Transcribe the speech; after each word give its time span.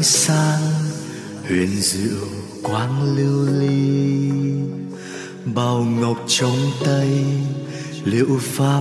ánh 0.00 0.04
sáng 0.04 0.60
huyền 1.48 1.68
diệu 1.80 2.26
quang 2.62 3.16
lưu 3.16 3.46
ly. 3.60 4.30
Bao 5.54 5.86
ngọc 6.00 6.16
trong 6.28 6.56
tay, 6.84 7.24
liệu 8.04 8.38
pháp 8.40 8.80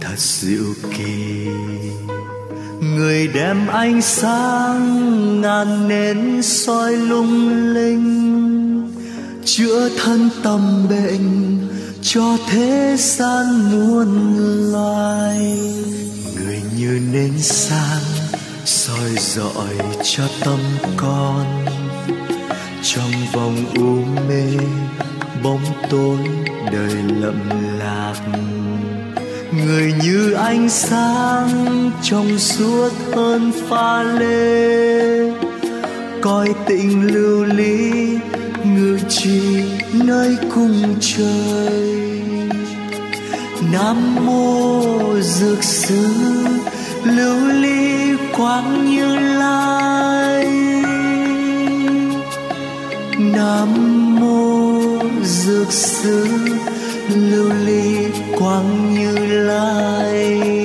thật 0.00 0.18
diệu 0.18 0.74
kỳ. 0.96 1.46
Người 2.80 3.28
đem 3.28 3.66
ánh 3.66 4.02
sáng 4.02 5.40
ngàn 5.40 5.88
nến 5.88 6.42
soi 6.42 6.96
lung 6.96 7.48
linh, 7.74 8.92
chữa 9.44 9.88
thân 9.98 10.30
tâm 10.42 10.86
bệnh 10.90 11.58
cho 12.02 12.36
thế 12.50 12.96
gian 12.98 13.70
muôn 13.70 14.36
loài. 14.72 15.58
Người 16.36 16.60
như 16.78 17.00
nến 17.12 17.32
sáng 17.38 18.09
dọi 19.20 19.74
cho 20.02 20.22
tâm 20.44 20.58
con. 20.96 21.64
Trong 22.82 23.10
vòng 23.32 23.56
u 23.74 23.96
mê, 24.28 24.44
bóng 25.42 25.64
tối 25.90 26.18
đời 26.72 26.94
lậm 27.20 27.50
lạc. 27.78 28.14
Người 29.52 29.92
như 30.02 30.32
ánh 30.32 30.68
sáng 30.68 31.90
trong 32.02 32.38
suốt 32.38 32.90
hơn 33.12 33.52
pha 33.68 34.02
lê. 34.02 35.32
Coi 36.20 36.48
tình 36.66 37.14
lưu 37.14 37.44
ly, 37.44 37.90
ngự 38.64 38.98
trì 39.08 39.62
nơi 39.92 40.36
cung 40.54 40.94
trời. 41.00 42.22
Nam 43.72 44.26
mô 44.26 44.82
dược 45.20 45.64
sư 45.64 46.06
lưu 47.04 47.46
ly 47.46 47.79
quang 48.40 48.90
như 48.90 49.16
lai. 49.16 50.46
Nam 53.18 53.68
mô 54.20 54.58
dược 55.22 55.72
sư 55.72 56.26
lưu 57.08 57.52
ly 57.66 58.06
quang 58.38 58.94
như 58.94 59.14
lai. 59.26 60.59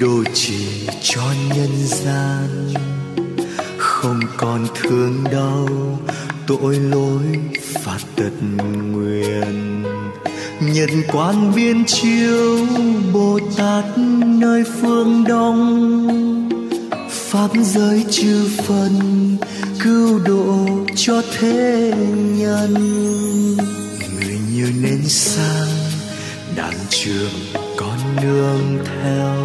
Đồ 0.00 0.24
chỉ 0.34 0.88
cho 1.02 1.22
nhân 1.54 1.86
gian. 1.86 2.74
Không 3.78 4.20
còn 4.36 4.66
thương 4.74 5.24
đau, 5.32 5.68
tội 6.46 6.76
lỗi 6.76 7.22
phạt 7.84 7.98
tật 8.16 8.32
nguyện 8.92 9.82
nhật 10.60 10.90
quan 11.12 11.54
biên 11.54 11.84
chiếu, 11.84 12.58
bồ 13.12 13.38
tát 13.56 13.84
nơi 14.18 14.64
phương 14.80 15.24
đông. 15.24 16.08
Pháp 17.10 17.48
giới 17.62 18.04
chư 18.10 18.48
phần 18.66 18.90
cứu 19.80 20.18
độ 20.18 20.66
cho 20.96 21.22
thế 21.38 21.92
nhân. 22.38 22.74
Người 24.14 24.38
như 24.54 24.72
nên 24.82 25.02
sang, 25.08 25.68
đàn 26.56 26.74
trường 26.90 27.51
nương 28.22 28.84
theo. 28.84 29.36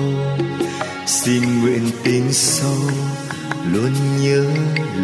Xin 1.06 1.62
nguyện 1.62 1.90
tình 2.04 2.34
sâu, 2.34 2.78
luôn 3.74 3.92
nhớ 4.22 4.46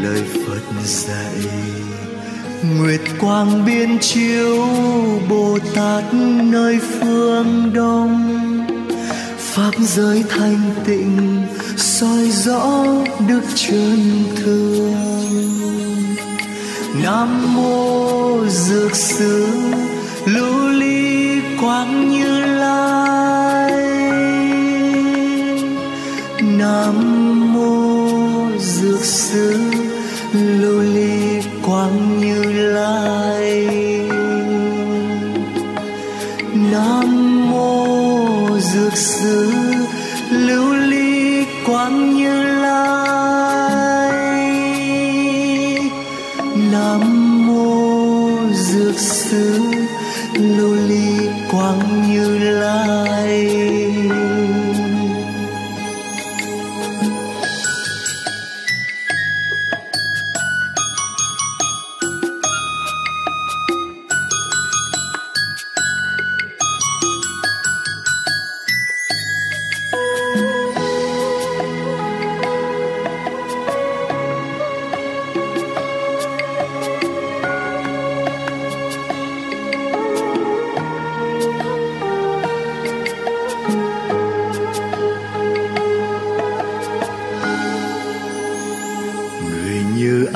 lời 0.01 0.23
phật 0.47 0.81
dạy. 0.85 1.51
Nguyệt 2.77 3.01
quang 3.19 3.65
biên 3.65 3.99
chiếu 3.99 4.67
bồ 5.29 5.59
tát 5.75 6.03
nơi 6.43 6.79
phương 6.79 7.73
đông. 7.73 8.39
Pháp 9.37 9.71
giới 9.79 10.23
thanh 10.29 10.71
tịnh, 10.85 11.43
soi 11.77 12.29
rõ 12.31 12.85
đức 13.27 13.41
chân 13.55 14.23
thương. 14.35 14.93
Nam 17.03 17.55
mô 17.55 18.45
dược 18.47 18.95
sư 18.95 19.47
lưu 20.25 20.69
ly 20.69 21.41
quang 21.61 22.09
như 22.09 22.42
dược 29.33 29.59
lưu 30.33 30.79
ly 30.81 31.41
quang 31.65 32.19
như 32.21 32.43
lai. 32.53 33.67
Nam 36.71 37.51
mô 37.51 38.59
dược 38.59 38.97
sư 38.97 39.52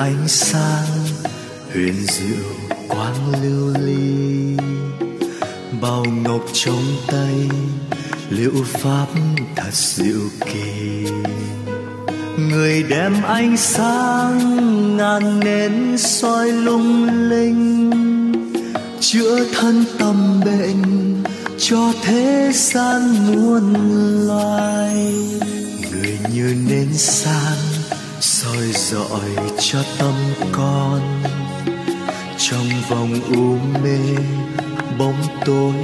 ánh 0.08 0.28
sáng 0.28 1.04
huyền 1.72 1.94
diệu 2.06 2.76
quang 2.88 3.42
lưu 3.42 3.74
ly. 3.80 4.56
Bao 5.80 6.04
ngọc 6.04 6.44
trong 6.52 6.84
tay, 7.06 7.48
liệu 8.30 8.64
pháp 8.66 9.06
thật 9.56 9.72
diệu 9.72 10.20
kỳ. 10.44 11.06
Người 12.50 12.82
đem 12.82 13.22
ánh 13.22 13.56
sáng 13.56 14.56
ngàn 14.96 15.40
nến 15.40 15.98
soi 15.98 16.52
lung 16.52 17.08
linh, 17.30 17.90
chữa 19.00 19.44
thân 19.54 19.84
tâm 19.98 20.40
bệnh 20.44 20.82
cho 21.58 21.92
thế 22.02 22.50
gian 22.54 23.26
muôn 23.26 23.74
loài. 24.26 25.14
Người 25.90 26.18
như 26.34 26.54
nến 26.68 26.88
sáng 26.94 27.67
soi 28.58 28.72
dọi 28.72 29.50
cho 29.58 29.78
tâm 29.98 30.14
con, 30.52 31.00
trong 32.38 32.68
vòng 32.88 33.14
u 33.34 33.56
mê 33.82 33.98
bóng 34.98 35.22
tối 35.44 35.74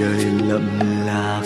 đời 0.00 0.24
lậm 0.48 0.80
lạc 1.06 1.42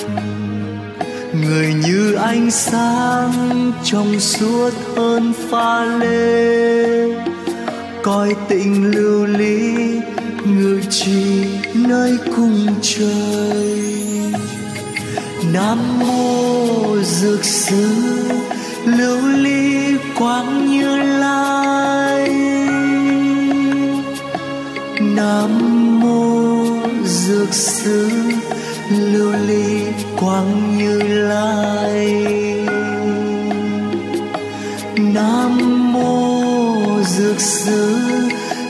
người 1.43 1.75
như 1.75 2.15
ánh 2.15 2.51
sáng 2.51 3.73
trong 3.85 4.21
suốt 4.21 4.71
hơn 4.97 5.33
pha 5.51 5.85
lê, 5.85 7.09
coi 8.03 8.35
tình 8.49 8.91
lưu 8.91 9.27
ly 9.27 9.75
ngự 10.45 10.81
trì 10.91 11.45
nơi 11.75 12.19
cung 12.37 12.67
trời. 12.83 13.95
Nam 15.53 15.99
mô 15.99 16.97
dược 17.03 17.45
sư 17.45 17.89
lưu 18.85 19.29
ly 19.29 19.54
quang 20.19 20.71
như 20.71 20.97
lai. 21.19 22.29
Nam 25.01 25.51
mô 26.01 26.35
dược 27.05 27.55
sư 27.55 28.11
lưu 28.91 29.33
ly 29.47 29.85
quang 30.21 30.79
như 30.79 30.99
lai. 31.03 32.25
Nam 34.97 35.93
mô 35.93 37.03
dược 37.03 37.41
sư 37.41 37.99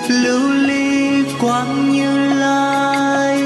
lưu 0.08 0.50
ly 0.50 1.22
quang 1.40 1.92
như 1.92 2.34
lai. 2.34 3.42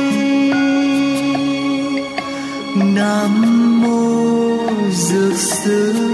Nam 2.77 3.33
mô 3.83 4.09
dược 4.93 5.37
sư 5.37 6.08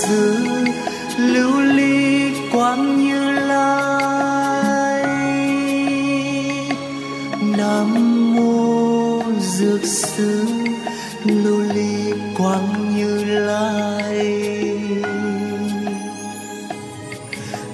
dược 0.00 0.08
sư 0.08 0.64
lưu 1.18 1.60
ly 1.60 2.30
quang 2.52 3.04
như 3.04 3.32
lai. 3.32 5.04
Nam 7.58 7.88
mô 8.34 9.22
dược 9.40 9.84
sư 9.84 10.46
lưu 11.24 11.60
ly 11.74 12.12
quang 12.38 12.96
như 12.96 13.24
lai. 13.24 14.42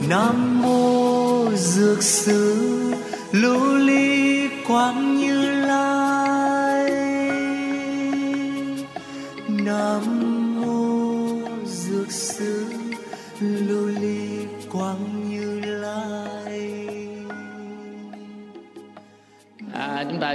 Nam 0.08 0.62
mô 0.62 1.50
dược 1.56 2.02
sư 2.02 2.94
lưu 3.32 3.74
ly 3.76 4.48
quang 4.68 5.16
như 5.16 5.45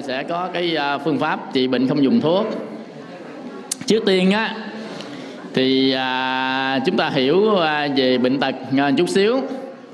ta 0.02 0.08
sẽ 0.08 0.24
có 0.24 0.50
cái 0.54 0.76
à, 0.76 0.98
phương 0.98 1.20
pháp 1.20 1.54
trị 1.54 1.68
bệnh 1.68 1.88
không 1.88 2.04
dùng 2.04 2.22
thuốc. 2.22 2.46
Trước 3.86 4.04
tiên 4.06 4.32
á 4.32 4.56
thì 5.54 5.92
à, 5.92 6.80
chúng 6.86 6.98
ta 6.98 7.10
hiểu 7.10 7.56
à, 7.56 7.88
về 7.96 8.18
bệnh 8.18 8.40
tật 8.40 8.56
à, 8.78 8.92
chút 8.98 9.10
xíu. 9.10 9.42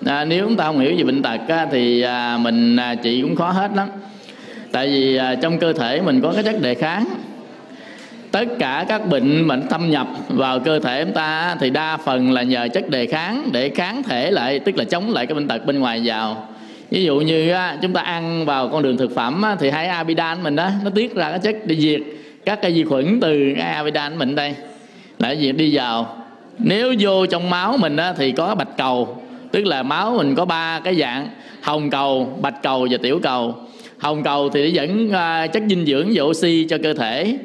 À, 0.05 0.25
nếu 0.25 0.45
chúng 0.47 0.55
ta 0.55 0.63
không 0.63 0.79
hiểu 0.79 0.93
về 0.97 1.03
bệnh 1.03 1.21
tật 1.21 1.39
á, 1.47 1.67
thì 1.71 2.01
à, 2.01 2.37
mình 2.37 2.75
à, 2.75 2.95
trị 2.95 3.21
cũng 3.21 3.35
khó 3.35 3.51
hết 3.51 3.71
lắm. 3.75 3.87
Tại 4.71 4.87
vì 4.87 5.15
à, 5.15 5.35
trong 5.35 5.59
cơ 5.59 5.73
thể 5.73 6.01
mình 6.01 6.21
có 6.21 6.33
cái 6.33 6.43
chất 6.43 6.61
đề 6.61 6.75
kháng. 6.75 7.05
Tất 8.31 8.45
cả 8.59 8.85
các 8.87 9.07
bệnh 9.09 9.47
bệnh 9.47 9.67
thâm 9.67 9.91
nhập 9.91 10.07
vào 10.29 10.59
cơ 10.59 10.79
thể 10.79 11.03
chúng 11.03 11.13
ta 11.13 11.55
thì 11.59 11.69
đa 11.69 11.97
phần 11.97 12.31
là 12.31 12.43
nhờ 12.43 12.67
chất 12.73 12.89
đề 12.89 13.05
kháng 13.05 13.49
để 13.51 13.69
kháng 13.69 14.03
thể 14.03 14.31
lại 14.31 14.59
tức 14.59 14.77
là 14.77 14.83
chống 14.83 15.13
lại 15.13 15.25
cái 15.25 15.35
bệnh 15.35 15.47
tật 15.47 15.65
bên 15.65 15.79
ngoài 15.79 16.01
vào 16.05 16.47
ví 16.91 17.03
dụ 17.03 17.19
như 17.19 17.53
chúng 17.81 17.93
ta 17.93 18.01
ăn 18.01 18.45
vào 18.45 18.67
con 18.67 18.83
đường 18.83 18.97
thực 18.97 19.15
phẩm 19.15 19.43
thì 19.59 19.69
hai 19.69 19.87
amidan 19.87 20.43
mình 20.43 20.55
đó. 20.55 20.69
Nó 20.83 20.89
tiết 20.89 21.15
ra 21.15 21.29
cái 21.29 21.39
chất 21.39 21.55
để 21.65 21.75
diệt 21.75 22.01
các 22.45 22.61
cái 22.61 22.71
vi 22.71 22.83
khuẩn 22.83 23.19
từ 23.19 23.53
cái 23.57 23.73
amidan 23.73 24.17
mình 24.19 24.35
đây. 24.35 24.55
Là 25.19 25.35
diệt 25.35 25.55
đi 25.55 25.75
vào. 25.75 26.23
Nếu 26.57 26.93
vô 26.99 27.25
trong 27.25 27.49
máu 27.49 27.77
mình 27.77 27.95
đó 27.95 28.13
thì 28.17 28.31
có 28.31 28.55
bạch 28.55 28.77
cầu. 28.77 29.21
Tức 29.51 29.65
là 29.65 29.83
máu 29.83 30.15
mình 30.17 30.35
có 30.35 30.45
ba 30.45 30.79
cái 30.79 30.95
dạng, 30.95 31.27
hồng 31.61 31.89
cầu, 31.89 32.37
bạch 32.41 32.61
cầu 32.63 32.87
và 32.91 32.97
tiểu 33.01 33.19
cầu. 33.23 33.55
Hồng 33.97 34.23
cầu 34.23 34.49
thì 34.49 34.71
dẫn 34.71 35.11
à, 35.11 35.47
chất 35.47 35.63
dinh 35.69 35.85
dưỡng 35.85 36.09
và 36.13 36.23
oxy 36.23 36.67
cho 36.69 36.77
cơ 36.83 36.93
thể 36.93 37.37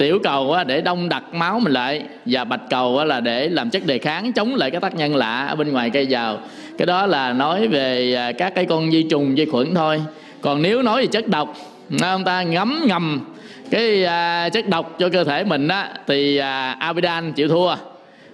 tiểu 0.00 0.18
cầu 0.22 0.56
để 0.66 0.80
đông 0.80 1.08
đặc 1.08 1.34
máu 1.34 1.60
mình 1.60 1.72
lại 1.72 2.02
và 2.26 2.44
bạch 2.44 2.60
cầu 2.70 3.04
là 3.04 3.20
để 3.20 3.48
làm 3.48 3.70
chất 3.70 3.86
đề 3.86 3.98
kháng 3.98 4.32
chống 4.32 4.54
lại 4.54 4.70
các 4.70 4.82
tác 4.82 4.94
nhân 4.94 5.16
lạ 5.16 5.46
ở 5.46 5.56
bên 5.56 5.72
ngoài 5.72 5.90
cây 5.90 6.06
vào 6.10 6.38
cái 6.78 6.86
đó 6.86 7.06
là 7.06 7.32
nói 7.32 7.68
về 7.68 8.14
à, 8.14 8.32
các 8.32 8.54
cái 8.54 8.66
con 8.66 8.90
vi 8.90 9.02
trùng 9.02 9.34
vi 9.34 9.44
khuẩn 9.44 9.74
thôi. 9.74 10.02
Còn 10.40 10.62
nếu 10.62 10.82
nói 10.82 11.00
về 11.00 11.06
chất 11.06 11.28
độc 11.28 11.56
à, 12.02 12.12
ông 12.12 12.24
ta 12.24 12.42
ngấm 12.42 12.82
ngầm 12.86 13.20
cái 13.70 14.04
à, 14.04 14.48
chất 14.48 14.68
độc 14.68 14.96
cho 14.98 15.08
cơ 15.08 15.24
thể 15.24 15.44
mình 15.44 15.68
á 15.68 15.90
thì 16.06 16.36
à, 16.36 16.92
chịu 17.36 17.48
thua. 17.48 17.74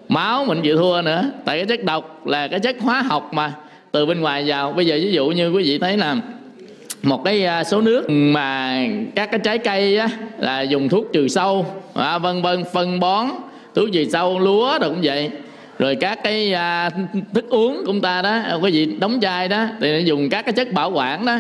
Máu 0.08 0.44
mình 0.44 0.62
chịu 0.62 0.76
thua 0.76 1.02
nữa. 1.02 1.24
Tại 1.44 1.56
cái 1.56 1.66
chất 1.66 1.84
độc 1.84 2.26
là 2.26 2.48
cái 2.48 2.60
chất 2.60 2.76
hóa 2.80 3.02
học 3.02 3.30
mà 3.32 3.52
từ 3.92 4.06
bên 4.06 4.20
ngoài 4.20 4.44
vào. 4.46 4.72
Bây 4.72 4.86
giờ 4.86 4.94
ví 4.94 5.12
dụ 5.12 5.26
như 5.26 5.50
quý 5.50 5.62
vị 5.64 5.78
thấy 5.78 5.96
là 5.96 6.16
một 7.06 7.24
cái 7.24 7.44
à, 7.44 7.64
số 7.64 7.80
nước 7.80 8.10
mà 8.10 8.80
các 9.14 9.30
cái 9.30 9.40
trái 9.44 9.58
cây 9.58 9.96
á, 9.96 10.08
là 10.38 10.60
dùng 10.60 10.88
thuốc 10.88 11.06
trừ 11.12 11.28
sâu 11.28 11.66
à, 11.94 12.18
vân 12.18 12.42
vân 12.42 12.64
phân 12.72 13.00
bón 13.00 13.26
thuốc 13.74 13.88
trừ 13.92 14.04
sâu 14.12 14.38
lúa 14.38 14.78
rồi 14.80 14.90
cũng 14.90 15.00
vậy. 15.02 15.30
Rồi 15.78 15.96
các 16.00 16.18
cái 16.22 16.52
à, 16.52 16.90
thức 17.34 17.48
uống 17.48 17.82
của 17.86 17.92
ta 18.02 18.22
đó 18.22 18.42
quý 18.62 18.70
vị 18.70 18.88
đóng 19.00 19.18
chai 19.22 19.48
đó 19.48 19.66
thì 19.80 19.92
nó 19.92 19.98
dùng 19.98 20.28
các 20.30 20.42
cái 20.42 20.52
chất 20.52 20.72
bảo 20.72 20.90
quản 20.90 21.26
đó. 21.26 21.38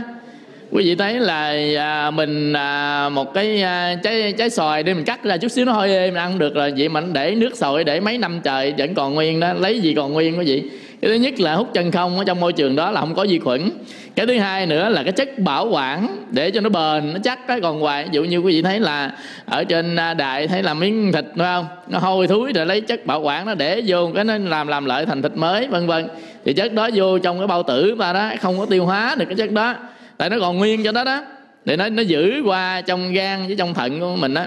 Quý 0.70 0.84
vị 0.84 0.94
thấy 0.94 1.14
là 1.14 1.54
à, 1.78 2.10
mình 2.10 2.52
à, 2.52 3.08
một 3.08 3.34
cái 3.34 3.62
à, 3.62 3.94
trái 4.02 4.32
trái 4.38 4.50
xoài 4.50 4.82
đi 4.82 4.94
mình 4.94 5.04
cắt 5.04 5.24
ra 5.24 5.36
chút 5.36 5.48
xíu 5.48 5.64
nó 5.64 5.72
hơi 5.72 5.96
êm 5.96 6.14
mình 6.14 6.22
ăn 6.22 6.38
được 6.38 6.54
rồi. 6.54 6.72
Vậy 6.76 6.88
mà 6.88 7.02
để 7.12 7.34
nước 7.34 7.56
sồi 7.56 7.84
để 7.84 8.00
mấy 8.00 8.18
năm 8.18 8.40
trời 8.44 8.74
vẫn 8.78 8.94
còn 8.94 9.14
nguyên 9.14 9.40
đó 9.40 9.52
lấy 9.52 9.80
gì 9.80 9.94
còn 9.94 10.12
nguyên 10.12 10.38
quý 10.38 10.44
vị? 10.44 10.62
Cái 11.06 11.18
thứ 11.18 11.22
nhất 11.24 11.40
là 11.40 11.54
hút 11.54 11.68
chân 11.74 11.90
không 11.90 12.18
ở 12.18 12.24
trong 12.24 12.40
môi 12.40 12.52
trường 12.52 12.76
đó 12.76 12.90
là 12.90 13.00
không 13.00 13.14
có 13.14 13.26
vi 13.28 13.38
khuẩn. 13.38 13.70
Cái 14.16 14.26
thứ 14.26 14.38
hai 14.38 14.66
nữa 14.66 14.88
là 14.88 15.02
cái 15.02 15.12
chất 15.12 15.38
bảo 15.38 15.68
quản 15.68 16.08
để 16.30 16.50
cho 16.50 16.60
nó 16.60 16.68
bền, 16.68 17.12
nó 17.12 17.18
chắc 17.24 17.46
cái 17.46 17.60
còn 17.60 17.80
hoài 17.80 18.04
ví 18.04 18.10
dụ 18.12 18.24
như 18.24 18.38
quý 18.38 18.54
vị 18.54 18.62
thấy 18.62 18.80
là 18.80 19.12
ở 19.46 19.64
trên 19.64 19.96
à, 19.96 20.14
đại 20.14 20.48
thấy 20.48 20.62
là 20.62 20.74
miếng 20.74 21.12
thịt, 21.12 21.24
phải 21.36 21.46
không? 21.46 21.66
Nó 21.88 21.98
hôi 21.98 22.26
thúi 22.26 22.52
rồi 22.52 22.66
lấy 22.66 22.80
chất 22.80 23.06
bảo 23.06 23.20
quản 23.20 23.46
nó 23.46 23.54
để 23.54 23.82
vô, 23.86 24.10
cái 24.14 24.24
nó 24.24 24.38
làm 24.38 24.68
làm 24.68 24.84
lợi 24.84 25.06
thành 25.06 25.22
thịt 25.22 25.32
mới, 25.34 25.66
vân 25.66 25.86
vân. 25.86 26.08
Thì 26.44 26.52
chất 26.52 26.72
đó 26.72 26.88
vô 26.94 27.18
trong 27.18 27.38
cái 27.38 27.46
bao 27.46 27.62
tử 27.62 27.94
mà 27.94 28.12
đó, 28.12 28.30
không 28.40 28.58
có 28.58 28.66
tiêu 28.66 28.84
hóa 28.86 29.14
được 29.18 29.24
cái 29.24 29.34
chất 29.34 29.52
đó. 29.52 29.74
Tại 30.16 30.30
nó 30.30 30.36
còn 30.40 30.58
nguyên 30.58 30.84
cho 30.84 30.92
đó 30.92 31.04
đó. 31.04 31.22
Để 31.64 31.76
nó 31.76 31.88
nó 31.88 32.02
giữ 32.02 32.42
qua 32.44 32.80
trong 32.80 33.12
gan 33.12 33.46
với 33.46 33.56
trong 33.56 33.74
thận 33.74 34.00
của 34.00 34.16
mình 34.16 34.34
đó 34.34 34.44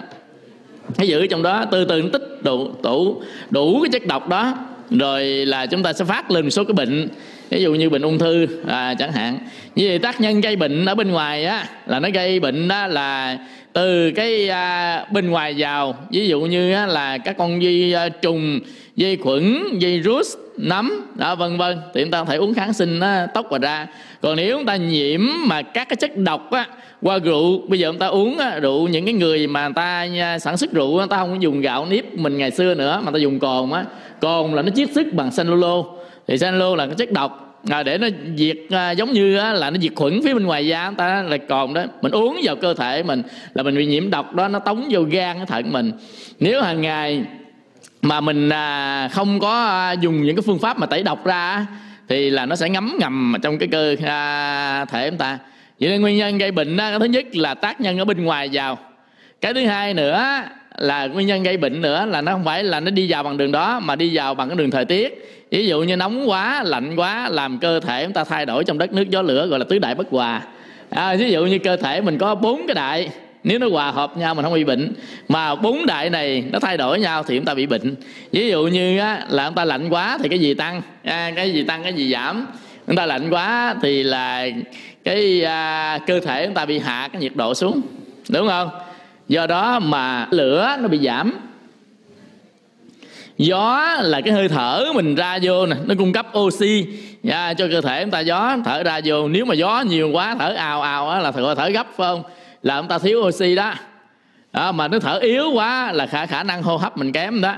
nó 0.98 1.04
giữ 1.04 1.28
trong 1.28 1.44
đó, 1.44 1.66
từ 1.72 1.86
từ 1.86 2.02
nó 2.02 2.08
tích 2.14 2.44
đủ 2.44 2.70
đủ 2.84 3.22
đủ 3.50 3.82
cái 3.84 3.90
chất 3.92 4.08
độc 4.08 4.30
đó 4.30 4.54
rồi 4.90 5.24
là 5.26 5.66
chúng 5.66 5.84
ta 5.84 5.94
sẽ 5.94 6.06
phát 6.06 6.32
lên 6.32 6.46
một 6.46 6.50
số 6.50 6.64
cái 6.64 6.74
bệnh 6.74 7.10
ví 7.50 7.64
dụ 7.64 7.74
như 7.74 7.90
bệnh 7.90 8.02
ung 8.02 8.20
thư 8.20 8.48
à, 8.68 8.94
chẳng 9.00 9.12
hạn. 9.12 9.40
Như 9.76 9.88
vậy 9.88 10.00
tác 10.00 10.22
nhân 10.22 10.42
gây 10.42 10.56
bệnh 10.56 10.86
ở 10.86 10.96
bên 10.96 11.12
ngoài 11.12 11.46
á 11.46 11.66
là 11.86 12.00
nó 12.00 12.10
gây 12.14 12.40
bệnh 12.40 12.68
đó 12.68 12.88
là 12.88 13.38
từ 13.74 14.12
cái 14.12 14.50
à, 14.50 15.06
bên 15.12 15.30
ngoài 15.30 15.56
vào 15.58 15.96
ví 16.12 16.28
dụ 16.28 16.42
như 16.42 16.74
á, 16.74 16.86
là 16.86 17.18
các 17.18 17.38
con 17.38 17.60
vi 17.60 17.92
à, 17.92 18.10
trùng 18.10 18.60
vi 18.96 19.16
khuẩn 19.16 19.64
virus 19.80 20.36
nấm 20.58 20.92
đó 21.16 21.36
vân 21.36 21.58
vân. 21.58 21.78
Thì 21.94 22.02
chúng 22.02 22.12
ta 22.12 22.20
có 22.20 22.26
thể 22.26 22.36
uống 22.36 22.54
kháng 22.54 22.74
sinh 22.74 23.00
á, 23.00 23.28
tóc 23.34 23.46
và 23.50 23.58
ra. 23.58 23.88
Còn 24.22 24.36
nếu 24.36 24.58
chúng 24.58 24.66
ta 24.66 24.76
nhiễm 24.76 25.22
mà 25.46 25.62
các 25.62 25.90
cái 25.90 25.96
chất 25.96 26.18
độc 26.18 26.52
á 26.52 26.68
qua 27.02 27.20
rượu 27.20 27.62
bây 27.68 27.80
giờ 27.80 27.90
chúng 27.92 28.00
ta 28.00 28.08
uống 28.08 28.38
á, 28.38 28.60
rượu 28.60 28.88
những 28.88 29.06
cái 29.06 29.14
người 29.14 29.48
mà 29.48 29.68
người 29.68 29.74
ta 29.74 30.06
nha, 30.06 30.40
sản 30.40 30.58
xuất 30.58 30.74
rượu 30.74 30.98
người 30.98 31.08
ta 31.10 31.18
không 31.18 31.42
dùng 31.42 31.62
gạo 31.62 31.86
nếp 31.90 32.14
mình 32.14 32.38
ngày 32.38 32.52
xưa 32.52 32.74
nữa 32.74 33.02
mà 33.04 33.12
ta 33.12 33.18
dùng 33.18 33.40
cồn 33.40 33.72
á. 33.72 33.86
Cồn 34.22 34.52
là 34.52 34.62
nó 34.62 34.70
chiết 34.76 34.90
xuất 34.96 35.14
bằng 35.14 35.30
cellulose 35.38 35.90
thì 36.28 36.38
cellulose 36.38 36.78
là 36.78 36.86
cái 36.86 36.96
chất 36.96 37.12
độc 37.12 37.49
à, 37.70 37.84
để 37.84 37.98
nó 37.98 38.08
diệt 38.36 38.58
à, 38.70 38.92
giống 38.92 39.12
như 39.12 39.38
á, 39.38 39.54
là 39.54 39.70
nó 39.70 39.78
diệt 39.78 39.92
khuẩn 39.96 40.22
phía 40.24 40.34
bên 40.34 40.44
ngoài 40.44 40.68
da 40.68 40.90
người 40.90 40.98
ta 40.98 41.22
là 41.22 41.38
còn 41.38 41.74
đó. 41.74 41.84
Mình 42.02 42.12
uống 42.12 42.40
vào 42.44 42.56
cơ 42.56 42.74
thể 42.74 43.04
mình 43.04 43.24
là 43.54 43.64
mình 43.64 43.76
bị 43.76 43.86
nhiễm 43.86 44.10
độc 44.10 44.36
đó 44.36 44.48
nó 44.48 44.60
tống 44.60 44.88
vô 44.90 45.02
gan 45.02 45.38
cái 45.38 45.46
thận 45.46 45.74
mình. 45.74 45.92
Nếu 46.40 46.62
hàng 46.62 46.82
ngày 46.82 47.24
mà 48.02 48.22
mình 48.22 48.50
à, 48.50 49.08
không 49.08 49.40
có 49.40 49.66
à, 49.66 49.92
dùng 49.92 50.24
những 50.24 50.36
cái 50.36 50.44
phương 50.46 50.60
pháp 50.60 50.80
mà 50.80 50.86
tẩy 50.86 51.04
độc 51.04 51.26
ra 51.26 51.66
thì 52.08 52.30
là 52.30 52.46
nó 52.46 52.56
sẽ 52.56 52.70
ngấm 52.70 52.98
ngầm 53.00 53.36
trong 53.42 53.58
cái 53.58 53.70
cơ 53.72 53.96
à, 54.06 54.86
thể 54.86 55.10
chúng 55.10 55.20
ta. 55.20 55.38
Vậy 55.80 55.90
nên 55.90 56.02
nguyên 56.02 56.18
nhân 56.18 56.38
gây 56.38 56.52
bệnh 56.52 56.78
á, 56.78 56.90
cái 56.90 57.00
thứ 57.00 57.06
nhất 57.06 57.36
là 57.36 57.54
tác 57.54 57.82
nhân 57.82 57.98
ở 58.00 58.06
bên 58.06 58.24
ngoài 58.26 58.50
vào. 58.54 58.78
Cái 59.42 59.54
thứ 59.54 59.66
hai 59.66 59.94
nữa 59.94 60.42
là 60.78 61.06
nguyên 61.06 61.28
nhân 61.28 61.44
gây 61.44 61.58
bệnh 61.58 61.82
nữa 61.82 62.06
là 62.06 62.22
nó 62.22 62.32
không 62.32 62.46
phải 62.46 62.64
là 62.64 62.80
nó 62.80 62.92
đi 62.92 63.12
vào 63.12 63.24
bằng 63.24 63.38
đường 63.38 63.52
đó 63.52 63.80
mà 63.80 63.96
đi 63.96 64.18
vào 64.18 64.36
bằng 64.36 64.50
cái 64.50 64.58
đường 64.58 64.72
thời 64.72 64.86
tiết 64.86 65.39
ví 65.52 65.68
dụ 65.68 65.82
như 65.82 65.96
nóng 65.96 66.30
quá 66.30 66.64
lạnh 66.64 66.96
quá 66.96 67.30
làm 67.30 67.58
cơ 67.58 67.80
thể 67.80 68.04
chúng 68.04 68.14
ta 68.14 68.24
thay 68.24 68.46
đổi 68.46 68.64
trong 68.64 68.78
đất 68.78 68.94
nước 68.94 69.10
gió 69.10 69.22
lửa 69.22 69.48
gọi 69.48 69.60
là 69.60 69.66
tứ 69.70 69.80
đại 69.80 69.96
bất 69.96 70.08
hòa. 70.12 70.42
À, 70.90 71.16
ví 71.16 71.32
dụ 71.32 71.46
như 71.46 71.60
cơ 71.60 71.78
thể 71.78 72.02
mình 72.02 72.18
có 72.18 72.36
bốn 72.36 72.68
cái 72.68 72.76
đại 72.76 73.10
nếu 73.44 73.60
nó 73.60 73.70
hòa 73.70 73.92
hợp 73.92 74.18
nhau 74.18 74.36
mình 74.36 74.44
không 74.46 74.54
bị 74.54 74.64
bệnh 74.64 74.94
mà 75.28 75.56
bốn 75.56 75.86
đại 75.86 76.10
này 76.10 76.44
nó 76.52 76.60
thay 76.60 76.78
đổi 76.78 77.00
nhau 77.00 77.24
thì 77.24 77.36
chúng 77.36 77.46
ta 77.46 77.54
bị 77.54 77.66
bệnh. 77.66 77.96
Ví 78.32 78.50
dụ 78.50 78.68
như 78.68 79.00
á, 79.00 79.26
là 79.30 79.46
chúng 79.48 79.56
ta 79.56 79.66
lạnh 79.66 79.90
quá 79.90 80.18
thì 80.24 80.30
cái 80.30 80.40
gì 80.40 80.54
tăng? 80.54 80.82
À, 81.04 81.32
cái 81.36 81.54
gì 81.54 81.64
tăng 81.64 81.84
cái 81.84 81.94
gì 81.94 82.12
giảm? 82.12 82.48
Chúng 82.88 82.96
ta 82.96 83.06
lạnh 83.06 83.30
quá 83.30 83.76
thì 83.82 84.04
là 84.04 84.48
cái 85.04 85.44
à, 85.44 86.00
cơ 86.08 86.20
thể 86.20 86.46
chúng 86.46 86.54
ta 86.56 86.66
bị 86.66 86.80
hạ 86.80 87.10
cái 87.14 87.22
nhiệt 87.22 87.36
độ 87.36 87.54
xuống 87.54 87.82
đúng 88.30 88.48
không? 88.48 88.70
Do 89.28 89.48
đó 89.48 89.80
mà 89.80 90.28
lửa 90.32 90.78
nó 90.82 90.88
bị 90.88 90.98
giảm 90.98 91.34
gió 93.40 93.98
là 94.02 94.22
cái 94.22 94.34
hơi 94.34 94.50
thở 94.50 94.86
mình 94.96 95.16
ra 95.16 95.40
vô 95.42 95.66
nè 95.66 95.76
nó 95.86 95.96
cung 95.98 96.14
cấp 96.14 96.28
oxy. 96.38 96.86
Yeah, 97.24 97.58
cho 97.58 97.68
cơ 97.72 97.82
thể 97.82 98.04
chúng 98.04 98.12
ta 98.12 98.20
gió 98.20 98.58
thở 98.66 98.84
ra 98.84 99.00
vô. 99.06 99.28
Nếu 99.28 99.46
mà 99.46 99.56
gió 99.56 99.84
nhiều 99.88 100.10
quá 100.14 100.36
thở 100.40 100.54
ào 100.54 100.82
ào 100.82 101.10
á 101.10 101.20
là 101.20 101.32
thở, 101.32 101.56
thở 101.56 101.70
gấp 101.70 101.88
phải 101.98 102.08
không? 102.08 102.24
Là 102.64 102.80
chúng 102.80 102.88
ta 102.88 103.00
thiếu 103.00 103.20
oxy 103.20 103.56
đó. 103.56 103.74
Đó, 104.54 104.72
mà 104.72 104.88
nó 104.88 105.00
thở 105.00 105.20
yếu 105.20 105.52
quá 105.54 105.92
là 105.92 106.06
khả 106.06 106.26
khả 106.26 106.44
năng 106.44 106.64
hô 106.64 106.78
hấp 106.78 106.98
mình 106.98 107.12
kém 107.12 107.42
đó. 107.42 107.56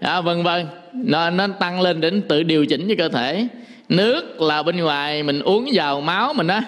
Đó, 0.00 0.22
vân 0.22 0.42
vân. 0.42 0.66
Nên 0.92 1.36
nó 1.36 1.46
tăng 1.60 1.80
lên 1.80 2.00
để 2.00 2.10
tự 2.28 2.42
điều 2.42 2.66
chỉnh 2.66 2.88
cho 2.88 2.94
cơ 2.98 3.08
thể. 3.08 3.48
Nước 3.88 4.40
là 4.40 4.62
bên 4.62 4.76
ngoài 4.76 5.22
mình 5.22 5.40
uống 5.40 5.68
vào 5.72 6.00
máu 6.00 6.32
mình 6.32 6.46
á. 6.46 6.62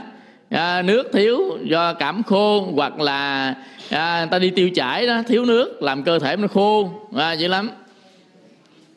À, 0.50 0.83
nước 0.83 1.11
thiếu 1.12 1.59
do 1.65 1.93
cảm 1.93 2.23
khô 2.23 2.69
hoặc 2.75 3.00
là 3.00 3.55
à, 3.91 4.27
ta 4.31 4.38
đi 4.38 4.50
tiêu 4.50 4.71
chảy 4.75 5.07
đó 5.07 5.23
thiếu 5.29 5.45
nước 5.45 5.83
làm 5.83 6.03
cơ 6.03 6.19
thể 6.19 6.37
nó 6.37 6.49
khô. 6.49 6.91
À, 7.17 7.33
dữ 7.33 7.49
lắm 7.49 7.71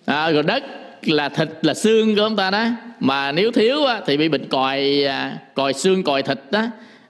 à, 0.06 0.32
rồi 0.32 0.44
đất 0.44 0.64
là 1.02 1.30
thịt 1.30 1.50
là 1.62 1.74
xương 1.74 2.16
của 2.16 2.22
ông 2.22 2.36
ta 2.36 2.52
đó. 2.52 2.66
Mà 3.00 3.32
nếu 3.32 3.52
thiếu 3.52 3.86
á, 3.86 4.02
thì 4.06 4.18
bị 4.18 4.30
bệnh 4.30 4.48
còi 4.50 5.04
à, 5.04 5.38
còi 5.54 5.74
xương 5.74 6.04
còi 6.04 6.24
thịt 6.24 6.40
đó 6.52 6.64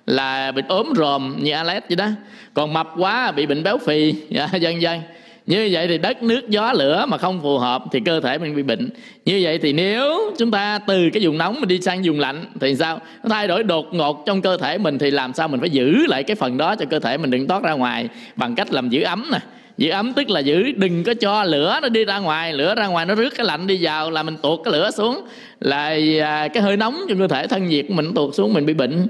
là 0.05 0.51
bị 0.51 0.62
ốm 0.67 0.93
ròm 0.95 1.36
như 1.39 1.51
Alex 1.51 1.83
vậy 1.89 1.95
đó. 1.95 2.07
Còn 2.53 2.74
mập 2.74 2.88
quá 2.98 3.31
bị 3.31 3.45
bệnh 3.45 3.63
béo 3.63 3.77
phì 3.77 4.15
dạ, 4.29 4.50
dân 4.60 4.81
dân 4.81 5.01
như 5.45 5.69
vậy 5.71 5.88
thì 5.88 5.98
đất 5.98 6.24
nước 6.24 6.50
gió 6.50 6.74
lửa 6.74 7.05
mà 7.07 7.17
không 7.17 7.41
phù 7.41 7.57
hợp 7.57 7.83
thì 7.91 8.00
cơ 8.00 8.19
thể 8.19 8.38
mình 8.38 8.55
bị 8.55 8.63
bệnh. 8.63 8.89
Như 9.25 9.39
vậy 9.43 9.57
thì 9.57 9.74
nếu 9.74 10.33
chúng 10.38 10.51
ta 10.51 10.79
từ 10.88 11.10
cái 11.13 11.25
vùng 11.25 11.38
nóng 11.38 11.60
mình 11.60 11.67
đi 11.67 11.81
sang 11.81 12.01
vùng 12.03 12.19
lạnh 12.19 12.45
thì 12.60 12.75
sao? 12.75 13.00
Nó 13.24 13.29
thay 13.29 13.48
đổi 13.48 13.63
đột 13.63 13.86
ngột 13.91 14.24
trong 14.25 14.41
cơ 14.41 14.57
thể 14.57 14.77
mình 14.77 14.98
thì 14.98 15.12
làm 15.12 15.33
sao 15.33 15.48
mình 15.48 15.60
phải 15.60 15.69
giữ 15.69 16.05
lại 16.07 16.24
cái 16.24 16.36
phần 16.36 16.57
đó 16.57 16.75
cho 16.75 16.86
cơ 16.86 17.00
thể 17.00 17.17
mình 17.17 17.31
đừng 17.31 17.48
thoát 17.48 17.63
ra 17.63 17.71
ngoài 17.71 18.10
bằng 18.36 18.55
cách 18.55 18.71
làm 18.71 18.89
giữ 18.89 19.03
ấm 19.03 19.29
nè 19.31 19.39
giữ 19.81 19.89
ấm 19.89 20.13
tức 20.13 20.29
là 20.29 20.39
giữ, 20.39 20.71
đừng 20.75 21.03
có 21.03 21.13
cho 21.13 21.43
lửa 21.43 21.79
nó 21.81 21.89
đi 21.89 22.05
ra 22.05 22.19
ngoài. 22.19 22.53
Lửa 22.53 22.75
ra 22.75 22.88
ngoài 22.88 23.05
nó 23.05 23.15
rước 23.15 23.33
cái 23.35 23.45
lạnh 23.45 23.67
đi 23.67 23.77
vào 23.81 24.11
là 24.11 24.23
mình 24.23 24.38
tuột 24.41 24.59
cái 24.63 24.71
lửa 24.73 24.91
xuống. 24.91 25.21
Là 25.59 25.95
à, 26.21 26.47
cái 26.47 26.63
hơi 26.63 26.77
nóng 26.77 27.01
trong 27.09 27.19
cơ 27.19 27.27
thể, 27.27 27.47
thân 27.47 27.69
nhiệt 27.69 27.85
của 27.88 27.93
mình 27.93 28.13
tuột 28.13 28.35
xuống, 28.35 28.53
mình 28.53 28.65
bị 28.65 28.73
bệnh. 28.73 29.07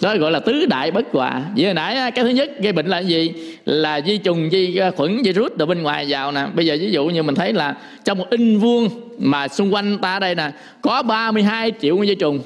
Đó 0.00 0.16
gọi 0.16 0.30
là 0.30 0.40
tứ 0.40 0.66
đại 0.66 0.90
bất 0.90 1.06
hòa. 1.12 1.42
Vậy 1.56 1.64
hồi 1.64 1.74
nãy 1.74 2.10
cái 2.10 2.24
thứ 2.24 2.30
nhất 2.30 2.50
gây 2.58 2.72
bệnh 2.72 2.86
là 2.86 2.98
gì? 2.98 3.32
Là 3.64 4.00
vi 4.00 4.16
trùng, 4.16 4.50
vi 4.50 4.76
à, 4.76 4.90
khuẩn, 4.90 5.22
virus 5.22 5.52
từ 5.58 5.66
bên 5.66 5.82
ngoài 5.82 6.06
vào 6.08 6.32
nè. 6.32 6.46
Bây 6.54 6.66
giờ 6.66 6.76
ví 6.80 6.90
dụ 6.90 7.06
như 7.06 7.22
mình 7.22 7.34
thấy 7.34 7.52
là 7.52 7.74
trong 8.04 8.18
một 8.18 8.30
in 8.30 8.58
vuông 8.58 8.88
mà 9.18 9.48
xung 9.48 9.74
quanh 9.74 9.98
ta 9.98 10.18
đây 10.18 10.34
nè, 10.34 10.50
có 10.82 11.02
32 11.02 11.72
triệu 11.80 11.96
vi 11.96 12.14
trùng. 12.14 12.40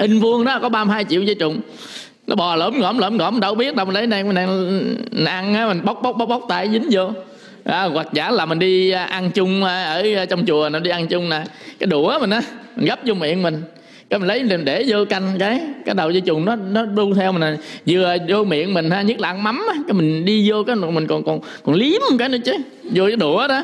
In 0.00 0.18
vuông 0.18 0.44
đó 0.44 0.58
có 0.62 0.68
32 0.68 1.04
triệu 1.04 1.20
vi 1.20 1.34
trùng 1.34 1.60
nó 2.32 2.36
bò 2.36 2.56
lỡm 2.56 2.80
ngõm 2.80 2.98
lỡm 2.98 3.16
ngõm 3.16 3.40
đâu 3.40 3.54
biết 3.54 3.76
đâu 3.76 3.86
mình 3.86 3.94
lấy 3.94 4.06
này 4.06 4.24
mình 4.24 4.36
ăn 5.24 5.54
á 5.54 5.66
mình 5.66 5.84
bóc 5.84 6.00
bóc 6.02 6.16
bóc 6.18 6.28
bóc 6.28 6.42
tay 6.48 6.68
dính 6.72 6.88
vô. 6.90 7.10
À, 7.64 7.82
hoặc 7.82 8.06
giả 8.12 8.30
là 8.30 8.46
mình 8.46 8.58
đi 8.58 8.90
à, 8.90 9.04
ăn 9.04 9.30
chung 9.30 9.64
à, 9.64 9.84
ở 9.84 10.02
à, 10.16 10.24
trong 10.24 10.46
chùa 10.46 10.68
nó 10.68 10.78
đi 10.78 10.90
ăn 10.90 11.06
chung 11.06 11.28
nè. 11.28 11.44
Cái 11.78 11.86
đũa 11.86 12.18
mình 12.18 12.30
á 12.30 12.42
mình 12.76 12.86
gấp 12.86 12.98
vô 13.06 13.14
miệng 13.14 13.42
mình. 13.42 13.62
Cái 14.10 14.18
mình 14.18 14.28
lấy 14.28 14.44
mình 14.44 14.64
để 14.64 14.84
vô 14.88 15.04
canh 15.04 15.36
cái 15.38 15.60
cái 15.86 15.94
đầu 15.94 16.10
dây 16.10 16.20
trùng 16.20 16.44
nó 16.44 16.56
nó 16.56 16.84
đu 16.84 17.14
theo 17.14 17.32
mình 17.32 17.40
này 17.40 17.56
vừa 17.86 18.16
vô 18.28 18.44
miệng 18.44 18.74
mình 18.74 18.90
ha 18.90 19.02
nhất 19.02 19.20
là 19.20 19.28
ăn 19.28 19.42
mắm 19.42 19.66
cái 19.88 19.94
mình 19.94 20.24
đi 20.24 20.50
vô 20.50 20.62
cái 20.66 20.76
mình 20.76 21.06
còn 21.06 21.24
còn 21.24 21.40
còn 21.64 21.74
liếm 21.74 22.00
cái 22.18 22.28
nữa 22.28 22.38
chứ 22.44 22.52
vô 22.82 23.04
cái 23.06 23.16
đũa 23.16 23.48
đó. 23.48 23.62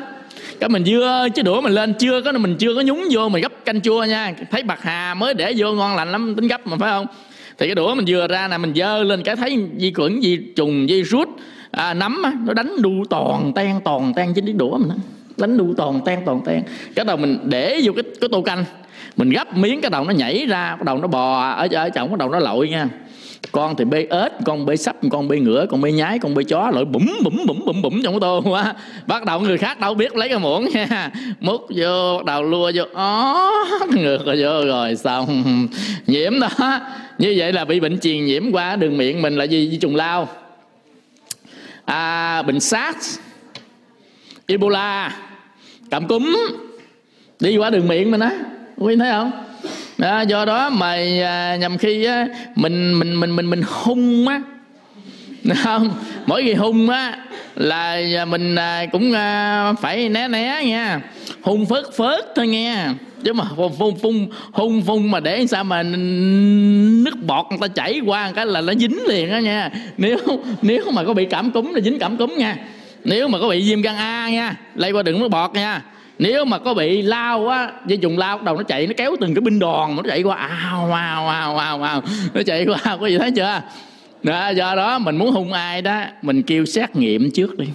Cái 0.61 0.69
mình 0.69 0.83
vừa 0.87 1.27
chứ 1.35 1.43
đũa 1.43 1.61
mình 1.61 1.73
lên 1.73 1.95
chưa 1.95 2.21
có 2.21 2.33
mình 2.33 2.57
chưa 2.59 2.75
có 2.75 2.81
nhúng 2.81 3.05
vô 3.11 3.29
mình 3.29 3.43
gấp 3.43 3.53
canh 3.65 3.81
chua 3.81 4.05
nha. 4.05 4.35
Thấy 4.51 4.63
bạc 4.63 4.79
hà 4.83 5.15
mới 5.15 5.35
để 5.35 5.55
vô 5.57 5.73
ngon 5.73 5.97
lành 5.97 6.13
lắm 6.13 6.35
tính 6.35 6.49
gấp 6.49 6.67
mà 6.67 6.77
phải 6.81 6.91
không? 6.91 7.07
Thì 7.59 7.67
cái 7.67 7.75
đũa 7.75 7.95
mình 7.95 8.05
vừa 8.09 8.27
ra 8.29 8.49
nè 8.49 8.59
mình 8.59 8.75
dơ 8.75 9.03
lên 9.03 9.23
cái 9.23 9.37
thấy 9.37 9.69
vi 9.77 9.93
khuẩn 9.93 10.21
vi 10.21 10.37
trùng 10.57 10.87
vi 10.87 11.03
rút 11.03 11.29
à, 11.71 11.95
nấm 11.95 12.23
á, 12.23 12.33
nó 12.45 12.55
đánh 12.55 12.83
đu 12.83 13.05
toàn 13.11 13.53
ten 13.55 13.81
toàn 13.85 14.13
ten 14.17 14.35
trên 14.35 14.47
cái 14.47 14.53
đũa 14.53 14.79
mình 14.79 14.89
đó. 14.89 14.95
đánh 15.37 15.59
đu 15.59 15.75
toàn 15.77 16.01
ten 16.05 16.19
toàn 16.27 16.41
ten 16.45 16.63
cái 16.95 17.05
đầu 17.05 17.17
mình 17.17 17.39
để 17.45 17.81
vô 17.85 17.93
cái 17.93 18.05
cái 18.21 18.29
tô 18.33 18.43
canh. 18.43 18.65
Mình 19.17 19.31
gấp 19.31 19.57
miếng 19.57 19.81
cái 19.81 19.91
đầu 19.91 20.05
nó 20.05 20.11
nhảy 20.11 20.47
ra 20.47 20.77
cái 20.79 20.85
đầu 20.85 20.99
nó 20.99 21.09
bò 21.09 21.51
ở 21.51 21.69
ở 21.73 21.89
trong 21.89 22.09
cái 22.09 22.17
đầu 22.19 22.29
nó 22.29 22.39
lội 22.39 22.69
nha 22.69 22.89
con 23.53 23.77
thì 23.77 23.85
bê 23.85 24.07
ếch 24.11 24.33
con 24.45 24.67
bê 24.67 24.77
sắp 24.77 24.97
con 25.11 25.29
bê 25.29 25.39
ngựa 25.39 25.67
con 25.71 25.81
bê 25.81 25.93
nhái 25.93 26.19
con 26.19 26.35
bê 26.35 26.45
chó 26.45 26.71
loại 26.71 26.85
bủm 26.85 27.07
bủm 27.25 27.47
bủm 27.47 27.65
bủm 27.65 27.83
bủm 27.83 28.03
trong 28.03 28.13
cái 28.13 28.21
tô 28.21 28.43
quá. 28.45 28.75
Bắt 29.07 29.25
đầu 29.25 29.41
người 29.41 29.59
khác 29.59 29.81
đâu 29.81 29.95
biết 29.95 30.17
lấy 30.17 30.29
cái 30.29 30.39
muỗng 30.39 30.69
nha. 30.69 31.11
Múc 31.41 31.67
vô 31.77 32.17
bắt 32.17 32.25
đầu 32.25 32.43
lua 32.43 32.73
vô. 32.75 32.85
Ó 32.95 33.51
ngược 33.91 34.27
rồi 34.27 34.43
vô 34.43 34.67
rồi 34.67 34.97
xong. 34.97 35.43
Nhiễm 36.07 36.41
đó. 36.41 36.81
Như 37.19 37.35
vậy 37.37 37.53
là 37.53 37.65
bị 37.65 37.81
bệnh 37.81 38.01
truyền 38.01 38.27
nhiễm 38.27 38.51
qua 38.53 38.77
đường 38.77 38.99
miệng 38.99 39.23
mình 39.23 39.37
là 39.37 39.45
gì? 39.45 39.69
Vi 39.71 39.77
trùng 39.77 39.97
lao. 39.97 40.29
À, 41.85 42.43
bệnh 42.43 42.61
SARS 42.61 43.19
Ebola 44.47 45.17
cảm 45.91 46.09
cúm. 46.09 46.37
Đi 47.41 47.57
qua 47.57 47.71
đường 47.71 47.89
miệng 47.89 48.11
mình 48.11 48.21
á. 48.21 48.31
Quý 48.77 48.97
thấy 48.97 49.11
không? 49.11 49.31
Đó, 49.99 50.21
do 50.21 50.45
đó 50.45 50.71
mà 50.71 50.93
à, 51.23 51.57
nhầm 51.57 51.79
khi 51.79 52.05
á, 52.05 52.27
mình 52.55 52.99
mình 52.99 53.21
mình 53.21 53.37
mình 53.37 53.51
mình 53.51 53.63
hung 53.67 54.29
á. 54.29 54.41
Không 55.65 55.91
mỗi 56.27 56.43
khi 56.43 56.55
hung 56.55 56.91
á 56.91 57.19
là 57.57 58.25
mình 58.29 58.55
à, 58.55 58.87
cũng 58.93 59.13
à, 59.13 59.73
phải 59.73 60.09
né 60.09 60.29
né 60.29 60.65
nha. 60.65 61.01
Hung 61.43 61.67
phớt 61.67 61.85
phớt 61.97 62.25
thôi 62.37 62.47
nghe. 62.47 62.87
Chứ 63.25 63.33
mà 63.33 63.45
phun 63.57 63.73
phun 63.79 63.95
phun 64.03 64.29
hung 64.53 64.83
phun 64.83 65.11
mà 65.11 65.21
để 65.21 65.47
sao 65.47 65.65
mà 65.65 65.83
nước 65.83 67.23
bọt 67.27 67.47
người 67.51 67.59
ta 67.61 67.69
chảy 67.69 68.01
qua 68.07 68.33
cái 68.33 68.47
là 68.47 68.61
nó 68.61 68.75
dính 68.75 68.99
liền 69.07 69.31
đó 69.31 69.39
nha. 69.39 69.71
Nếu 69.97 70.19
nếu 70.63 70.85
mà 70.93 71.05
có 71.05 71.15
bị 71.15 71.25
cảm 71.25 71.51
cúm 71.51 71.73
là 71.73 71.81
dính 71.81 71.99
cảm 71.99 72.17
cúm 72.17 72.35
nha. 72.39 72.57
Nếu 73.05 73.29
mà 73.29 73.39
có 73.39 73.49
bị 73.49 73.69
viêm 73.69 73.83
gan 73.83 73.97
A 73.97 74.29
nha 74.31 74.57
lây 74.75 74.93
qua 74.93 75.03
đường 75.03 75.21
nước 75.21 75.29
bọt 75.29 75.55
nha 75.55 75.83
nếu 76.19 76.45
mà 76.45 76.59
có 76.59 76.75
bị 76.75 77.03
lao 77.03 77.49
á 77.49 77.73
dây 77.87 77.99
dùng 77.99 78.19
lao 78.19 78.41
đầu 78.43 78.57
nó 78.57 78.63
chạy 78.63 78.87
nó 78.87 78.93
kéo 78.97 79.17
từng 79.21 79.35
cái 79.35 79.41
binh 79.41 79.59
đoàn 79.59 79.97
nó 79.97 80.03
chạy 80.09 80.23
qua 80.23 80.37
ào 80.37 80.93
ào 80.93 81.29
ào 81.29 81.57
ào 81.57 81.83
ào 81.83 82.03
nó 82.35 82.43
chạy 82.47 82.67
qua 82.67 82.97
có 83.01 83.07
gì 83.07 83.19
thấy 83.19 83.31
chưa? 83.31 83.63
Đó, 84.23 84.49
do 84.49 84.75
đó 84.75 84.99
mình 84.99 85.17
muốn 85.17 85.31
hung 85.31 85.53
ai 85.53 85.83
đó 85.83 86.05
mình 86.23 86.43
kêu 86.43 86.65
xét 86.67 86.97
nghiệm 86.97 87.31
trước 87.31 87.59
đi. 87.59 87.67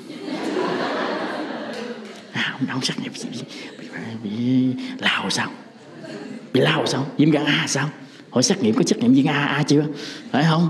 À, 2.31 2.53
không 2.69 2.81
xét 2.81 2.99
nghiệm. 2.99 3.11
Bị, 3.79 3.89
bị 4.23 4.73
lao 4.99 5.29
sao? 5.29 5.47
Bị 6.53 6.61
lao 6.61 6.85
sao? 6.85 7.05
Viêm 7.17 7.31
gan 7.31 7.45
a 7.45 7.63
sao? 7.67 7.89
Hỏi 8.29 8.43
xét 8.43 8.61
nghiệm 8.61 8.73
có 8.73 8.83
xét 8.85 8.99
nghiệm 8.99 9.13
viêm 9.13 9.27
a 9.27 9.45
a 9.45 9.63
chưa? 9.63 9.83
Phải 10.31 10.45
không? 10.49 10.69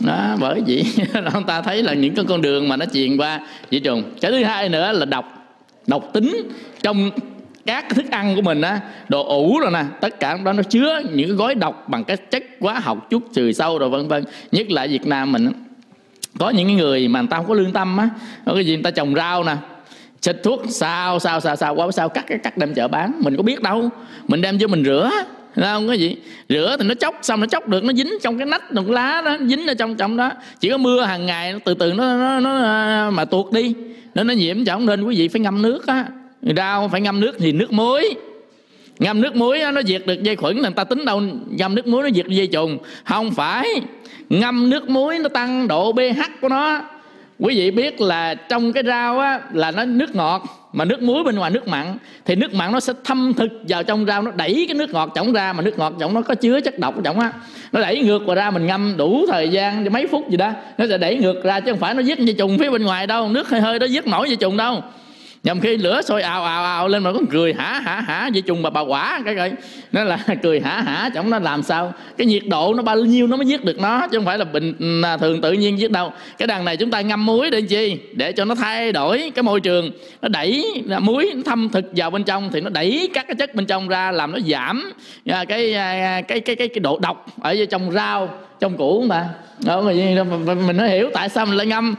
Đó 0.00 0.36
bởi 0.40 0.62
vậy 0.66 0.84
ông 1.32 1.44
ta 1.46 1.62
thấy 1.62 1.82
là 1.82 1.94
những 1.94 2.14
cái 2.14 2.24
con 2.28 2.42
đường 2.42 2.68
mà 2.68 2.76
nó 2.76 2.86
truyền 2.92 3.16
qua 3.16 3.40
dị 3.70 3.80
trùng 3.80 4.02
cái 4.20 4.30
thứ 4.30 4.44
hai 4.44 4.68
nữa 4.68 4.92
là 4.92 5.04
độc 5.04 5.39
độc 5.90 6.12
tính 6.12 6.48
trong 6.82 7.10
các 7.66 7.88
thức 7.88 8.10
ăn 8.10 8.36
của 8.36 8.42
mình 8.42 8.60
á, 8.60 8.80
đồ 9.08 9.24
ủ 9.24 9.58
rồi 9.60 9.70
nè, 9.70 9.84
tất 10.00 10.20
cả 10.20 10.38
đó 10.44 10.52
nó 10.52 10.62
chứa 10.62 11.00
những 11.12 11.28
cái 11.28 11.36
gói 11.36 11.54
độc 11.54 11.88
bằng 11.88 12.04
cái 12.04 12.16
chất 12.16 12.44
hóa 12.60 12.78
học 12.78 13.10
chút 13.10 13.22
trừ 13.32 13.52
sâu 13.52 13.78
rồi 13.78 13.88
vân 13.88 14.08
vân. 14.08 14.24
Nhất 14.52 14.70
là 14.70 14.86
Việt 14.86 15.06
Nam 15.06 15.32
mình 15.32 15.52
có 16.38 16.50
những 16.50 16.76
người 16.76 17.08
mà 17.08 17.20
người 17.20 17.28
ta 17.30 17.36
không 17.36 17.48
có 17.48 17.54
lương 17.54 17.72
tâm 17.72 17.96
á, 17.96 18.08
có 18.46 18.54
cái 18.54 18.66
gì 18.66 18.74
người 18.74 18.82
ta 18.82 18.90
trồng 18.90 19.14
rau 19.14 19.44
nè, 19.44 19.56
xịt 20.22 20.36
thuốc 20.42 20.62
sao 20.68 21.18
sao 21.18 21.40
sao 21.40 21.56
sao 21.56 21.74
quá 21.74 21.90
sao 21.90 22.08
cắt 22.08 22.24
cái 22.26 22.38
cắt, 22.38 22.56
đem 22.56 22.74
chợ 22.74 22.88
bán. 22.88 23.12
Mình 23.24 23.36
có 23.36 23.42
biết 23.42 23.62
đâu, 23.62 23.90
mình 24.28 24.40
đem 24.40 24.58
cho 24.58 24.68
mình 24.68 24.84
rửa 24.84 25.10
không 25.54 25.86
có 25.86 25.92
gì. 25.92 26.16
Rửa 26.48 26.76
thì 26.78 26.86
nó 26.88 26.94
chóc 26.94 27.18
xong 27.22 27.40
nó 27.40 27.46
chóc 27.46 27.68
được 27.68 27.84
nó 27.84 27.92
dính 27.92 28.10
trong 28.22 28.38
cái 28.38 28.46
nách 28.46 28.72
đồng 28.72 28.90
lá 28.90 29.22
đó 29.24 29.36
dính 29.46 29.66
ở 29.66 29.74
trong 29.74 29.96
trong 29.96 30.16
đó. 30.16 30.30
Chỉ 30.60 30.70
có 30.70 30.76
mưa 30.76 31.02
hàng 31.02 31.26
ngày 31.26 31.52
nó 31.52 31.58
từ 31.64 31.74
từ 31.74 31.92
nó 31.92 32.16
nó, 32.16 32.40
nó 32.40 32.62
à, 32.62 33.10
mà 33.10 33.24
tuột 33.24 33.52
đi. 33.52 33.74
Nó 34.14 34.24
nó 34.24 34.34
nhiễm 34.34 34.64
chẳng 34.64 34.86
nên 34.86 35.02
quý 35.04 35.16
vị 35.16 35.28
phải 35.28 35.40
ngâm 35.40 35.62
nước 35.62 35.86
á. 35.86 36.04
Rau 36.56 36.88
phải 36.88 37.00
ngâm 37.00 37.20
nước 37.20 37.36
thì 37.38 37.52
nước 37.52 37.72
muối. 37.72 38.14
Ngâm 38.98 39.20
nước 39.20 39.36
muối 39.36 39.60
nó 39.74 39.82
diệt 39.82 40.06
được 40.06 40.22
dây 40.22 40.36
khuẩn 40.36 40.62
người 40.62 40.70
ta 40.70 40.84
tính 40.84 41.04
đâu 41.04 41.22
ngâm 41.50 41.74
nước 41.74 41.86
muối 41.86 42.02
nó 42.02 42.08
diệt 42.14 42.26
dây 42.26 42.46
trùng 42.46 42.78
không 43.04 43.30
phải. 43.30 43.68
Ngâm 44.28 44.70
nước 44.70 44.88
muối 44.88 45.18
nó 45.18 45.28
tăng 45.28 45.68
độ 45.68 45.92
pH 45.92 46.20
của 46.40 46.48
nó. 46.48 46.82
Quý 47.38 47.56
vị 47.56 47.70
biết 47.70 48.00
là 48.00 48.34
trong 48.34 48.72
cái 48.72 48.82
rau 48.86 49.18
á 49.18 49.40
là 49.52 49.70
nó 49.70 49.84
nước 49.84 50.14
ngọt 50.14 50.59
mà 50.72 50.84
nước 50.84 51.02
muối 51.02 51.24
bên 51.24 51.36
ngoài 51.36 51.50
nước 51.50 51.68
mặn, 51.68 51.96
thì 52.24 52.34
nước 52.34 52.54
mặn 52.54 52.72
nó 52.72 52.80
sẽ 52.80 52.92
thâm 53.04 53.32
thực 53.36 53.50
vào 53.68 53.82
trong 53.82 54.06
rau, 54.06 54.22
nó 54.22 54.30
đẩy 54.30 54.64
cái 54.68 54.74
nước 54.74 54.90
ngọt 54.90 55.12
chổng 55.14 55.32
ra, 55.32 55.52
mà 55.52 55.62
nước 55.62 55.78
ngọt 55.78 55.92
chổng 56.00 56.14
nó 56.14 56.22
có 56.22 56.34
chứa 56.34 56.60
chất 56.60 56.78
độc 56.78 56.94
chổng 57.04 57.20
á. 57.20 57.32
Nó 57.72 57.80
đẩy 57.80 58.02
ngược 58.02 58.26
vào 58.26 58.36
ra, 58.36 58.50
mình 58.50 58.66
ngâm 58.66 58.96
đủ 58.96 59.24
thời 59.28 59.48
gian 59.48 59.92
mấy 59.92 60.06
phút 60.06 60.30
gì 60.30 60.36
đó, 60.36 60.52
nó 60.78 60.86
sẽ 60.88 60.98
đẩy 60.98 61.16
ngược 61.16 61.44
ra, 61.44 61.60
chứ 61.60 61.70
không 61.70 61.80
phải 61.80 61.94
nó 61.94 62.00
giết 62.00 62.18
dây 62.18 62.34
trùng 62.38 62.58
phía 62.58 62.70
bên 62.70 62.82
ngoài 62.82 63.06
đâu, 63.06 63.28
nước 63.28 63.48
hơi 63.48 63.60
hơi 63.60 63.78
nó 63.78 63.86
giết 63.86 64.06
nổi 64.06 64.28
dây 64.28 64.36
trùng 64.36 64.56
đâu 64.56 64.82
nhầm 65.42 65.60
khi 65.60 65.76
lửa 65.76 66.02
sôi 66.02 66.22
ào 66.22 66.44
ào 66.44 66.64
ào 66.64 66.88
lên 66.88 67.02
mà 67.02 67.12
có 67.12 67.20
cười 67.30 67.54
hả 67.54 67.80
hả 67.80 68.00
hả 68.00 68.30
vậy 68.32 68.42
chung 68.42 68.62
mà 68.62 68.70
bà 68.70 68.80
quả 68.80 69.20
cái 69.24 69.34
coi. 69.34 69.52
Nó 69.92 70.04
là 70.04 70.18
cười 70.42 70.60
hả 70.60 70.80
hả 70.80 71.10
chẳng 71.14 71.30
nó 71.30 71.38
làm 71.38 71.62
sao? 71.62 71.92
Cái 72.16 72.26
nhiệt 72.26 72.42
độ 72.46 72.74
nó 72.74 72.82
bao 72.82 72.96
nhiêu 72.96 73.26
nó 73.26 73.36
mới 73.36 73.46
giết 73.46 73.64
được 73.64 73.78
nó 73.80 74.06
chứ 74.10 74.18
không 74.18 74.24
phải 74.24 74.38
là 74.38 74.44
bình 74.44 75.02
à, 75.04 75.16
thường 75.16 75.40
tự 75.40 75.52
nhiên 75.52 75.78
giết 75.78 75.90
đâu. 75.90 76.12
Cái 76.38 76.46
đằng 76.46 76.64
này 76.64 76.76
chúng 76.76 76.90
ta 76.90 77.00
ngâm 77.00 77.26
muối 77.26 77.50
để 77.50 77.60
chi? 77.60 77.98
Để 78.12 78.32
cho 78.32 78.44
nó 78.44 78.54
thay 78.54 78.92
đổi 78.92 79.32
cái 79.34 79.42
môi 79.42 79.60
trường. 79.60 79.90
Nó 80.22 80.28
đẩy 80.28 80.64
à, 80.90 80.98
muối 80.98 81.32
nó 81.34 81.42
thâm 81.44 81.68
thực 81.68 81.84
vào 81.96 82.10
bên 82.10 82.24
trong 82.24 82.50
thì 82.52 82.60
nó 82.60 82.70
đẩy 82.70 83.10
các 83.14 83.26
cái 83.28 83.34
chất 83.34 83.54
bên 83.54 83.66
trong 83.66 83.88
ra 83.88 84.12
làm 84.12 84.32
nó 84.32 84.38
giảm 84.46 84.92
à, 85.26 85.44
cái 85.44 85.72
cái 86.28 86.40
cái 86.40 86.56
cái, 86.56 86.56
cái 86.56 86.80
độ 86.80 86.98
độc 86.98 87.26
ở 87.40 87.56
trong 87.70 87.92
rau 87.92 88.28
trong 88.60 88.76
củ 88.76 89.02
mà. 89.02 89.28
Đó 89.64 89.82
mình 90.66 90.76
nó 90.76 90.86
hiểu 90.86 91.10
tại 91.14 91.28
sao 91.28 91.46
mình 91.46 91.56
lại 91.56 91.66
ngâm 91.66 91.94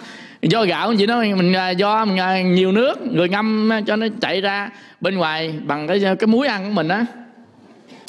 do 0.50 0.63
gạo 0.63 0.93
chị 0.98 1.05
nói 1.05 1.33
mình 1.33 1.53
do 1.77 2.05
mình 2.05 2.19
à, 2.19 2.25
à, 2.25 2.41
nhiều 2.41 2.71
nước 2.71 3.01
người 3.12 3.29
ngâm 3.29 3.74
à, 3.74 3.81
cho 3.88 3.95
nó 3.95 4.07
chạy 4.21 4.41
ra 4.41 4.69
bên 5.01 5.15
ngoài 5.15 5.53
bằng 5.65 5.88
cái 5.88 6.00
cái 6.00 6.27
muối 6.27 6.48
ăn 6.48 6.65
của 6.65 6.71
mình 6.71 6.88
á. 6.88 7.05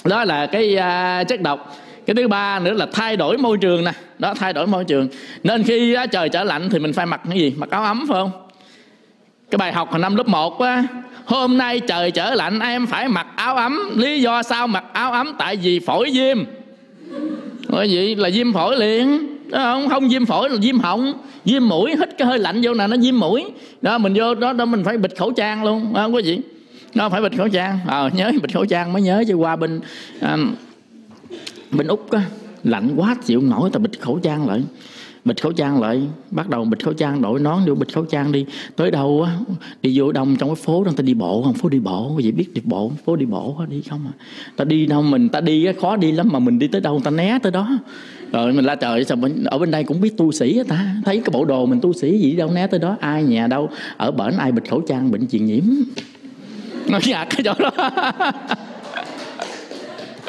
Đó. 0.05 0.11
đó 0.11 0.25
là 0.25 0.47
cái 0.47 0.77
uh, 0.77 1.29
chất 1.29 1.41
độc. 1.41 1.77
Cái 2.07 2.15
thứ 2.15 2.29
ba 2.29 2.59
nữa 2.59 2.73
là 2.73 2.87
thay 2.93 3.17
đổi 3.17 3.39
môi 3.39 3.59
trường 3.59 3.85
nè. 3.85 3.93
Đó 4.19 4.35
thay 4.35 4.53
đổi 4.53 4.67
môi 4.67 4.85
trường. 4.85 5.09
Nên 5.43 5.62
khi 5.62 5.97
uh, 6.05 6.11
trời 6.11 6.29
trở 6.29 6.45
lạnh 6.45 6.69
thì 6.71 6.79
mình 6.79 6.93
phải 6.93 7.07
mặc 7.07 7.21
cái 7.29 7.39
gì? 7.39 7.55
Mặc 7.57 7.71
áo 7.71 7.83
ấm 7.85 8.05
phải 8.09 8.17
không? 8.21 8.31
Cái 9.51 9.59
bài 9.59 9.73
học 9.73 9.91
hồi 9.91 10.01
năm 10.01 10.17
lớp 10.17 10.29
1 10.29 10.61
á 10.61 10.85
hôm 11.25 11.59
nay 11.59 11.81
trời 11.81 12.11
trở 12.11 12.35
lạnh 12.35 12.61
em 12.61 12.87
phải 12.87 13.09
mặc 13.09 13.27
áo 13.37 13.57
ấm. 13.57 13.91
Lý 13.97 14.21
do 14.21 14.43
sao 14.43 14.67
mặc 14.67 14.85
áo 14.93 15.12
ấm? 15.12 15.35
Tại 15.39 15.57
vì 15.57 15.81
phổi 15.81 16.11
viêm. 16.15 16.45
Bởi 17.69 17.89
vậy 17.93 18.17
là 18.17 18.31
viêm 18.33 18.53
phổi 18.53 18.77
liền. 18.77 19.29
Ờ, 19.53 19.59
đó 19.59 19.73
không 19.75 19.89
không 19.89 20.09
viêm 20.09 20.27
phổi 20.27 20.51
là 20.51 20.57
viêm 20.63 20.79
họng 20.79 21.13
viêm 21.45 21.69
mũi 21.69 21.91
hít 21.91 22.19
cái 22.19 22.29
hơi 22.29 22.39
lạnh 22.39 22.61
vô 22.63 22.75
nè 22.75 22.87
nó 22.87 22.97
viêm 23.01 23.21
mũi. 23.21 23.45
Đó 23.83 23.99
mình 23.99 24.15
vô 24.17 24.35
đó 24.35 24.53
đó 24.53 24.65
mình 24.65 24.85
phải 24.85 24.99
bịt 24.99 25.17
khẩu 25.19 25.33
trang 25.33 25.65
luôn 25.65 25.95
à, 25.95 26.03
đó, 26.03 26.07
quý 26.07 26.23
vị 26.23 26.41
nó 26.95 27.09
phải 27.09 27.23
bịt 27.23 27.37
khẩu 27.37 27.49
trang. 27.49 27.79
Ờ 27.87 28.07
à, 28.07 28.11
nhớ 28.15 28.33
bịt 28.43 28.55
khẩu 28.55 28.65
trang 28.65 28.93
mới 28.93 29.03
nhớ 29.03 29.25
chứ 29.29 29.35
qua 29.35 29.57
bên 29.57 29.81
à, 30.21 30.37
bên 31.71 31.87
úc 31.87 32.11
á 32.11 32.23
lạnh 32.65 32.95
quá 32.97 33.17
chịu 33.25 33.41
nổi 33.41 33.71
ta 33.73 33.79
bịt 33.79 34.01
khẩu 34.01 34.19
trang 34.19 34.49
lại. 34.49 34.63
Bịt 35.25 35.43
khẩu 35.43 35.53
trang 35.53 35.81
lại 35.81 36.03
bắt 36.31 36.49
đầu 36.49 36.65
bịt 36.65 36.85
khẩu 36.85 36.95
trang 36.95 37.23
đội 37.23 37.41
nón 37.41 37.59
vô 37.67 37.75
bịt 37.75 37.95
khẩu 37.95 38.05
trang 38.05 38.33
đi. 38.33 38.47
Tới 38.77 38.91
đâu 38.91 39.23
á 39.23 39.33
đi 39.83 39.99
vô 39.99 40.13
đông 40.13 40.37
trong 40.37 40.49
cái 40.49 40.57
phố 40.65 40.85
đó 40.85 40.93
ta 40.97 41.03
đi 41.03 41.15
bộ 41.15 41.43
không? 41.43 41.55
Phố 41.55 41.69
đi 41.69 41.79
bộ 41.79 42.13
có 42.17 42.31
biết 42.37 42.55
đi 42.55 42.63
bộ 42.65 42.93
phố 43.05 43.17
đi 43.17 43.27
bộ 43.27 43.57
đi 43.69 43.83
không 43.91 44.01
à. 44.07 44.15
Ta 44.57 44.65
đi 44.65 44.87
đâu 44.87 45.03
mình 45.03 45.29
ta 45.29 45.41
đi 45.41 45.67
khó 45.81 45.97
đi 45.97 46.13
lắm 46.13 46.29
mà 46.33 46.39
mình 46.39 46.59
đi 46.59 46.69
tới 46.69 46.81
đâu 46.81 47.01
ta 47.05 47.11
né 47.11 47.39
tới 47.43 47.53
đó 47.53 47.79
rồi 48.33 48.53
mình 48.53 48.65
la 48.65 48.75
trời 48.75 49.05
sao 49.05 49.17
bên, 49.17 49.45
ở 49.45 49.59
bên 49.59 49.71
đây 49.71 49.85
cũng 49.85 50.01
biết 50.01 50.17
tu 50.17 50.33
sĩ 50.33 50.62
ta? 50.69 50.95
Thấy 51.05 51.17
cái 51.25 51.31
bộ 51.33 51.45
đồ 51.45 51.67
mình 51.67 51.81
tu 51.81 51.93
sĩ 51.93 52.19
gì 52.19 52.37
đâu 52.37 52.51
né 52.51 52.67
tới 52.67 52.81
đó 52.81 52.97
ai 53.01 53.25
nhà 53.25 53.47
đâu 53.47 53.71
ở 53.97 54.11
bển 54.11 54.37
ai 54.39 54.53
bịt 54.53 54.71
khẩu 54.71 54.81
trang 54.81 55.11
bệnh 55.11 55.29
truyền 55.29 55.47
nhiễm. 55.47 55.65
Nó 56.89 56.99
gạt 56.99 57.07
dạ, 57.07 57.25
cái 57.25 57.41
chỗ 57.45 57.55
đó. 57.59 57.91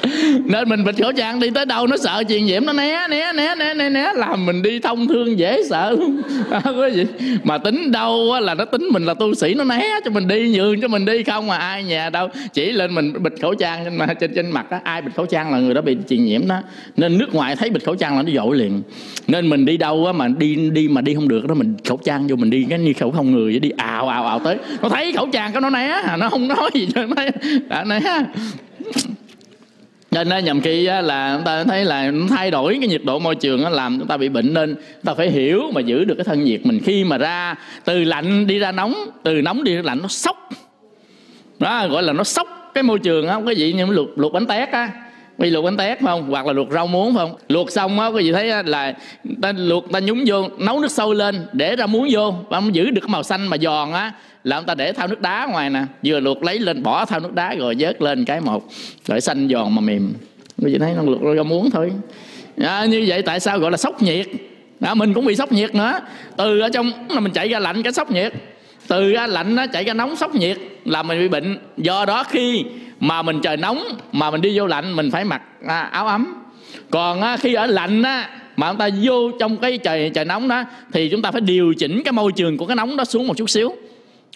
nên 0.45 0.69
mình 0.69 0.83
bịt 0.83 0.95
khẩu 1.01 1.11
trang 1.11 1.39
đi 1.39 1.49
tới 1.49 1.65
đâu 1.65 1.87
nó 1.87 1.97
sợ 1.97 2.23
truyền 2.29 2.45
nhiễm 2.45 2.65
nó 2.65 2.73
né 2.73 3.07
né 3.09 3.33
né 3.33 3.55
né 3.55 3.73
né 3.73 3.89
né. 3.89 4.13
Làm 4.15 4.45
mình 4.45 4.61
đi 4.61 4.79
thông 4.79 5.07
thương 5.07 5.39
dễ 5.39 5.63
sợ 5.69 5.91
luôn 5.91 6.21
có 6.63 6.87
gì? 6.87 7.05
Mà 7.43 7.57
tính 7.57 7.91
đâu 7.91 8.31
á, 8.31 8.39
là 8.39 8.53
nó 8.53 8.65
tính 8.65 8.89
mình 8.91 9.05
là 9.05 9.13
tu 9.13 9.33
sĩ 9.33 9.53
nó 9.53 9.63
né 9.63 9.99
cho 10.05 10.11
mình 10.11 10.27
đi 10.27 10.49
nhường 10.49 10.81
cho 10.81 10.87
mình 10.87 11.05
đi. 11.05 11.23
Không 11.23 11.47
mà 11.47 11.57
ai 11.57 11.83
nhà 11.83 12.09
đâu. 12.09 12.27
Chỉ 12.53 12.71
lên 12.71 12.95
mình 12.95 13.23
bịt 13.23 13.33
khẩu 13.41 13.53
trang 13.53 13.85
trên 13.85 13.97
mà 13.97 14.13
trên 14.13 14.31
trên 14.35 14.51
mặt 14.51 14.65
á, 14.69 14.81
ai 14.83 15.01
bịt 15.01 15.11
khẩu 15.15 15.25
trang 15.25 15.51
là 15.51 15.59
người 15.59 15.73
đó 15.73 15.81
bị 15.81 15.97
truyền 16.09 16.25
nhiễm 16.25 16.47
đó. 16.47 16.61
Nên 16.97 17.17
nước 17.17 17.35
ngoài 17.35 17.55
thấy 17.55 17.69
bịt 17.69 17.83
khẩu 17.85 17.95
trang 17.95 18.17
là 18.17 18.23
nó 18.23 18.31
dội 18.35 18.57
liền. 18.57 18.81
Nên 19.27 19.49
mình 19.49 19.65
đi 19.65 19.77
đâu 19.77 20.05
á, 20.05 20.11
mà 20.11 20.27
đi 20.27 20.55
đi 20.55 20.87
mà 20.87 21.01
đi 21.01 21.13
không 21.13 21.27
được 21.27 21.47
đó 21.47 21.55
mình 21.55 21.75
khẩu 21.87 21.97
trang 21.97 22.27
vô 22.27 22.35
mình 22.35 22.49
đi 22.49 22.65
cái 22.69 22.79
như 22.79 22.93
khẩu 22.93 23.11
không 23.11 23.31
người 23.31 23.59
đi. 23.59 23.69
Ào 23.77 24.07
ào 24.07 24.25
ào 24.25 24.39
tới. 24.39 24.57
Nó 24.81 24.89
thấy 24.89 25.11
khẩu 25.11 25.27
trang 25.33 25.51
cái 25.51 25.61
nó 25.61 25.69
né 25.69 26.01
nó 26.17 26.29
không 26.29 26.47
nói 26.47 26.69
gì 26.73 26.87
cho 26.95 27.05
nó 27.05 27.83
né, 27.83 27.99
cho 30.13 30.23
nên 30.23 30.45
nhầm 30.45 30.61
khi 30.61 30.83
là 30.83 31.35
chúng 31.35 31.45
ta 31.45 31.63
thấy 31.63 31.85
là 31.85 32.11
thay 32.29 32.51
đổi 32.51 32.77
cái 32.79 32.87
nhiệt 32.87 33.01
độ 33.03 33.19
môi 33.19 33.35
trường 33.35 33.67
làm 33.67 33.99
chúng 33.99 34.07
ta 34.07 34.17
bị 34.17 34.29
bệnh 34.29 34.53
nên 34.53 34.75
chúng 34.75 35.03
ta 35.03 35.13
phải 35.13 35.31
hiểu 35.31 35.61
mà 35.73 35.81
giữ 35.81 36.03
được 36.03 36.15
cái 36.15 36.23
thân 36.23 36.43
nhiệt 36.43 36.65
mình. 36.65 36.79
Khi 36.83 37.03
mà 37.03 37.17
ra, 37.17 37.55
từ 37.85 38.03
lạnh 38.03 38.47
đi 38.47 38.59
ra 38.59 38.71
nóng, 38.71 38.93
từ 39.23 39.41
nóng 39.41 39.63
đi 39.63 39.75
ra 39.75 39.81
lạnh, 39.81 39.99
nó 40.01 40.07
sốc. 40.07 40.49
Đó, 41.59 41.87
gọi 41.87 42.03
là 42.03 42.13
nó 42.13 42.23
sốc 42.23 42.71
cái 42.73 42.83
môi 42.83 42.99
trường 42.99 43.27
á 43.27 43.39
cái 43.45 43.55
gì 43.55 43.73
như 43.73 43.85
luộc 43.85 44.19
luộc 44.19 44.33
bánh 44.33 44.45
tét 44.45 44.69
á 44.69 44.89
vì 45.37 45.49
luộc 45.49 45.65
bánh 45.65 45.77
tét 45.77 45.99
phải 45.99 46.07
không? 46.07 46.29
Hoặc 46.29 46.45
là 46.45 46.53
luộc 46.53 46.71
rau 46.71 46.87
muống 46.87 47.15
phải 47.15 47.25
không? 47.25 47.35
Luộc 47.49 47.71
xong 47.71 47.99
á 47.99 48.07
quý 48.07 48.23
vị 48.23 48.31
thấy 48.31 48.63
là 48.63 48.93
ta 49.41 49.51
luộc 49.51 49.91
ta 49.91 49.99
nhúng 49.99 50.23
vô 50.27 50.47
nấu 50.59 50.79
nước 50.79 50.91
sôi 50.91 51.15
lên 51.15 51.45
để 51.53 51.75
ra 51.75 51.85
muống 51.85 52.07
vô. 52.11 52.31
Và 52.49 52.59
không 52.59 52.75
giữ 52.75 52.89
được 52.89 53.01
cái 53.01 53.09
màu 53.09 53.23
xanh 53.23 53.47
mà 53.47 53.57
giòn 53.57 53.91
á 53.91 54.11
là 54.43 54.55
ông 54.55 54.65
ta 54.65 54.75
để 54.75 54.91
thao 54.93 55.07
nước 55.07 55.21
đá 55.21 55.47
ngoài 55.51 55.69
nè. 55.69 55.83
Vừa 56.05 56.19
luộc 56.19 56.43
lấy 56.43 56.59
lên 56.59 56.83
bỏ 56.83 57.05
thao 57.05 57.19
nước 57.19 57.33
đá 57.33 57.55
rồi 57.55 57.75
vớt 57.79 58.01
lên 58.01 58.25
cái 58.25 58.41
một. 58.41 58.63
Rồi 59.07 59.21
xanh 59.21 59.49
giòn 59.49 59.75
mà 59.75 59.81
mềm. 59.81 60.13
Quý 60.61 60.73
vị 60.73 60.79
thấy 60.79 60.93
nó 60.95 61.01
luộc 61.03 61.35
rau 61.35 61.43
muống 61.43 61.71
thôi. 61.71 61.91
À, 62.57 62.85
như 62.85 63.05
vậy 63.07 63.21
tại 63.21 63.39
sao 63.39 63.59
gọi 63.59 63.71
là 63.71 63.77
sốc 63.77 64.01
nhiệt? 64.01 64.27
À, 64.81 64.93
mình 64.93 65.13
cũng 65.13 65.25
bị 65.25 65.35
sốc 65.35 65.51
nhiệt 65.51 65.75
nữa. 65.75 65.99
Từ 66.37 66.59
ở 66.59 66.69
trong 66.69 66.91
là 67.09 67.19
mình 67.19 67.31
chạy 67.31 67.49
ra 67.49 67.59
lạnh 67.59 67.83
cái 67.83 67.93
sốc 67.93 68.11
nhiệt 68.11 68.33
từ 68.87 69.11
lạnh 69.11 69.55
nó 69.55 69.67
chạy 69.67 69.83
ra 69.83 69.93
nóng 69.93 70.15
sốc 70.15 70.35
nhiệt 70.35 70.57
là 70.85 71.03
mình 71.03 71.19
bị 71.19 71.27
bệnh. 71.27 71.57
Do 71.77 72.05
đó 72.05 72.23
khi 72.23 72.63
mà 72.99 73.21
mình 73.21 73.41
trời 73.41 73.57
nóng 73.57 73.83
mà 74.11 74.31
mình 74.31 74.41
đi 74.41 74.59
vô 74.59 74.67
lạnh 74.67 74.95
mình 74.95 75.11
phải 75.11 75.25
mặc 75.25 75.41
à, 75.67 75.81
áo 75.81 76.07
ấm. 76.07 76.35
Còn 76.89 77.21
khi 77.39 77.53
ở 77.53 77.65
lạnh 77.65 78.03
á 78.03 78.29
mà 78.57 78.69
chúng 78.69 78.77
ta 78.77 78.89
vô 79.01 79.31
trong 79.39 79.57
cái 79.57 79.77
trời 79.77 80.11
trời 80.13 80.25
nóng 80.25 80.47
đó 80.47 80.63
thì 80.91 81.09
chúng 81.09 81.21
ta 81.21 81.31
phải 81.31 81.41
điều 81.41 81.73
chỉnh 81.73 82.01
cái 82.05 82.11
môi 82.11 82.31
trường 82.31 82.57
của 82.57 82.65
cái 82.65 82.75
nóng 82.75 82.97
đó 82.97 83.05
xuống 83.05 83.27
một 83.27 83.37
chút 83.37 83.49
xíu. 83.49 83.75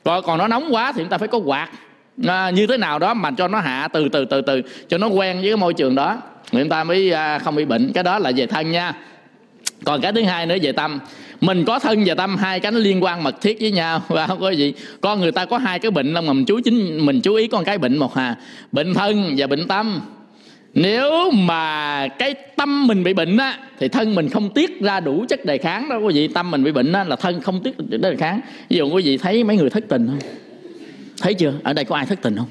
Còn 0.03 0.23
còn 0.23 0.38
nó 0.38 0.47
nóng 0.47 0.75
quá 0.75 0.91
thì 0.91 1.01
chúng 1.01 1.10
ta 1.10 1.17
phải 1.17 1.27
có 1.27 1.38
quạt 1.38 1.69
à, 2.27 2.49
như 2.49 2.67
thế 2.67 2.77
nào 2.77 2.99
đó 2.99 3.13
mà 3.13 3.31
cho 3.31 3.47
nó 3.47 3.60
hạ 3.60 3.88
từ 3.93 4.10
từ 4.10 4.25
từ 4.25 4.41
từ 4.41 4.62
cho 4.88 4.97
nó 4.97 5.07
quen 5.07 5.38
với 5.41 5.49
cái 5.49 5.57
môi 5.57 5.73
trường 5.73 5.95
đó. 5.95 6.17
Thì 6.51 6.60
chúng 6.60 6.69
ta 6.69 6.83
mới 6.83 7.12
à, 7.12 7.39
không 7.39 7.55
bị 7.55 7.65
bệnh. 7.65 7.91
Cái 7.93 8.03
đó 8.03 8.19
là 8.19 8.31
về 8.36 8.45
thân 8.47 8.71
nha. 8.71 8.93
Còn 9.86 10.01
cái 10.01 10.13
thứ 10.13 10.23
hai 10.23 10.45
nữa 10.45 10.55
về 10.62 10.71
tâm 10.71 10.99
mình 11.41 11.65
có 11.65 11.80
thân 11.80 12.04
và 12.06 12.15
tâm 12.15 12.38
hai 12.38 12.60
cánh 12.60 12.76
liên 12.76 13.04
quan 13.04 13.23
mật 13.23 13.41
thiết 13.41 13.58
với 13.62 13.71
nhau. 13.71 14.02
Và 14.08 14.28
không 14.28 14.39
có 14.39 14.50
gì. 14.50 14.73
Con 15.02 15.19
người 15.19 15.32
ta 15.32 15.45
có 15.45 15.58
hai 15.58 15.80
cái 15.80 15.91
bệnh 15.91 16.12
mà 16.12 16.21
mình 16.21 16.45
chú 16.45 16.60
chính. 16.63 17.06
Mình 17.06 17.21
chú 17.21 17.36
ý 17.36 17.47
con 17.47 17.63
cái 17.63 17.78
bệnh 17.78 17.97
một 17.97 18.15
hà. 18.15 18.36
Bệnh 18.71 18.93
thân 18.93 19.36
và 19.38 19.47
bệnh 19.47 19.67
tâm. 19.67 20.02
Nếu 20.73 21.32
mà 21.32 22.08
cái 22.08 22.34
tâm 22.56 22.88
mình 22.88 23.04
bị 23.04 23.13
bệnh 23.13 23.38
á 23.38 23.60
thì 23.80 23.88
thân 23.88 24.15
mình 24.15 24.30
không 24.30 24.50
tiết 24.50 24.82
ra 24.82 25.00
đủ 25.00 25.26
chất 25.30 25.45
đề 25.45 25.58
kháng 25.58 25.89
đâu. 25.89 26.02
Quý 26.02 26.13
vị 26.13 26.28
tâm 26.28 26.52
mình 26.52 26.63
bị 26.63 26.71
bệnh 26.71 26.93
á 26.93 27.04
là 27.04 27.15
thân 27.15 27.41
không 27.41 27.63
tiết 27.63 27.78
chất 27.91 28.02
đề 28.02 28.15
kháng. 28.15 28.41
Ví 28.69 28.78
dụ 28.78 28.89
quý 28.89 29.04
vị 29.04 29.17
thấy 29.17 29.43
mấy 29.43 29.58
người 29.58 29.69
thất 29.69 29.84
tình 29.89 30.08
không? 30.08 30.19
Thấy 31.21 31.34
chưa? 31.34 31.54
Ở 31.63 31.73
đây 31.73 31.86
có 31.86 31.95
ai 31.95 32.06
thất 32.06 32.21
tình 32.21 32.36
không? 32.38 32.47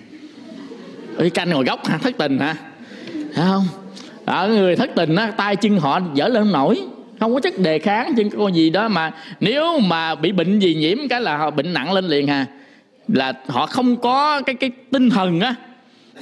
Ê, 1.19 1.31
canh 1.31 1.51
ngồi 1.51 1.65
góc 1.65 1.87
hả? 1.87 1.99
Thất 1.99 2.15
tình 2.19 2.39
hả? 2.39 2.57
Thấy 3.13 3.45
không? 3.49 3.67
Ở 4.25 4.49
người 4.49 4.77
thất 4.77 4.91
tình 4.95 5.17
á 5.17 5.31
tay 5.31 5.57
chân 5.57 5.79
họ 5.79 6.01
dở 6.15 6.29
lên 6.29 6.53
nổi 6.53 6.81
không 7.21 7.35
có 7.35 7.41
chất 7.41 7.59
đề 7.59 7.79
kháng 7.79 8.15
chứ 8.17 8.23
có 8.39 8.49
gì 8.49 8.71
đó 8.71 8.89
mà 8.89 9.13
nếu 9.41 9.79
mà 9.79 10.15
bị 10.15 10.33
bệnh 10.33 10.59
gì 10.59 10.75
nhiễm 10.75 11.09
cái 11.09 11.21
là 11.21 11.37
họ 11.37 11.51
bệnh 11.51 11.73
nặng 11.73 11.93
lên 11.93 12.05
liền 12.05 12.27
hà. 12.27 12.47
Là 13.09 13.33
họ 13.49 13.67
không 13.67 13.97
có 13.97 14.41
cái 14.47 14.55
cái 14.55 14.71
tinh 14.91 15.11
thần 15.11 15.41
á 15.41 15.55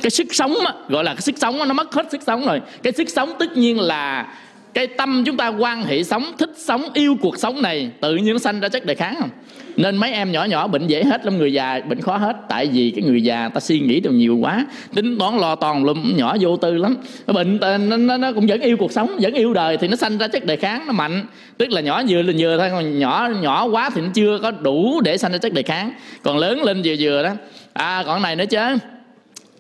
cái 0.03 0.11
sức 0.11 0.27
sống 0.35 0.55
á, 0.67 0.73
gọi 0.89 1.05
là 1.05 1.15
cái 1.15 1.23
sức 1.23 1.39
sống 1.39 1.61
á, 1.61 1.67
nó 1.67 1.75
mất 1.75 1.95
hết 1.95 2.07
sức 2.13 2.23
sống 2.27 2.47
rồi. 2.47 2.61
Cái 2.83 2.93
sức 2.93 3.09
sống 3.09 3.33
tất 3.39 3.57
nhiên 3.57 3.81
là 3.81 4.27
cái 4.75 4.87
tâm 4.87 5.23
chúng 5.27 5.37
ta 5.37 5.49
quan 5.49 5.85
hệ 5.85 6.03
sống 6.03 6.33
thích 6.39 6.51
sống 6.57 6.83
yêu 6.95 7.17
cuộc 7.21 7.39
sống 7.39 7.63
này 7.63 7.91
tự 8.01 8.17
nhiên 8.17 8.33
nó 8.33 8.39
sanh 8.39 8.61
ra 8.61 8.69
chất 8.69 8.87
đề 8.87 8.95
kháng. 8.95 9.15
Không 9.21 9.29
nên 9.77 9.97
mấy 9.97 10.13
em 10.13 10.33
nhỏ 10.33 10.45
nhỏ 10.45 10.67
bệnh 10.67 10.87
dễ 10.87 11.05
hết 11.05 11.25
lắm 11.25 11.39
người 11.39 11.53
già 11.53 11.81
bệnh 11.89 12.01
khó 12.01 12.17
hết. 12.17 12.37
Tại 12.49 12.67
vì 12.67 12.93
cái 12.97 13.05
người 13.05 13.23
già 13.23 13.49
ta 13.49 13.61
suy 13.61 13.81
nghĩ 13.81 14.01
được 14.01 14.11
nhiều 14.11 14.37
quá. 14.37 14.67
Tính 14.95 15.19
toán 15.19 15.39
lo 15.39 15.55
toàn 15.55 15.85
lum 15.85 16.17
nhỏ 16.17 16.37
vô 16.41 16.57
tư 16.57 16.75
lắm. 16.75 16.97
Nó 17.27 17.33
bệnh 17.33 17.59
nó, 17.89 17.97
nó, 17.97 18.17
nó 18.17 18.33
cũng 18.33 18.47
vẫn 18.47 18.61
yêu 18.61 18.77
cuộc 18.77 18.93
sống 18.93 19.17
vẫn 19.21 19.35
yêu 19.35 19.55
đời 19.55 19.77
thì 19.77 19.89
nó 19.89 19.97
sanh 19.97 20.19
ra 20.19 20.29
chất 20.29 20.45
đề 20.45 20.57
kháng 20.57 20.87
nó 20.87 20.93
mạnh. 20.93 21.23
Tức 21.59 21.71
là 21.71 21.81
nhỏ 21.81 22.03
vừa 22.09 22.23
là 22.23 22.33
vừa 22.39 22.57
thôi 22.59 22.69
còn 22.71 22.99
nhỏ 22.99 23.29
nhỏ 23.41 23.65
quá 23.65 23.91
thì 23.95 24.01
nó 24.01 24.09
chưa 24.15 24.39
có 24.43 24.51
đủ 24.51 25.01
để 25.01 25.17
sanh 25.19 25.33
ra 25.33 25.39
chất 25.39 25.53
đề 25.53 25.63
kháng. 25.63 25.93
Còn 26.23 26.39
lớn 26.39 26.63
lên 26.63 26.83
vừa 26.85 26.95
vừa 26.99 27.23
đó 27.23 27.31
à 27.73 28.03
còn 28.07 28.23
này 28.23 28.37
nữa 28.37 28.45
chứ 28.51 28.79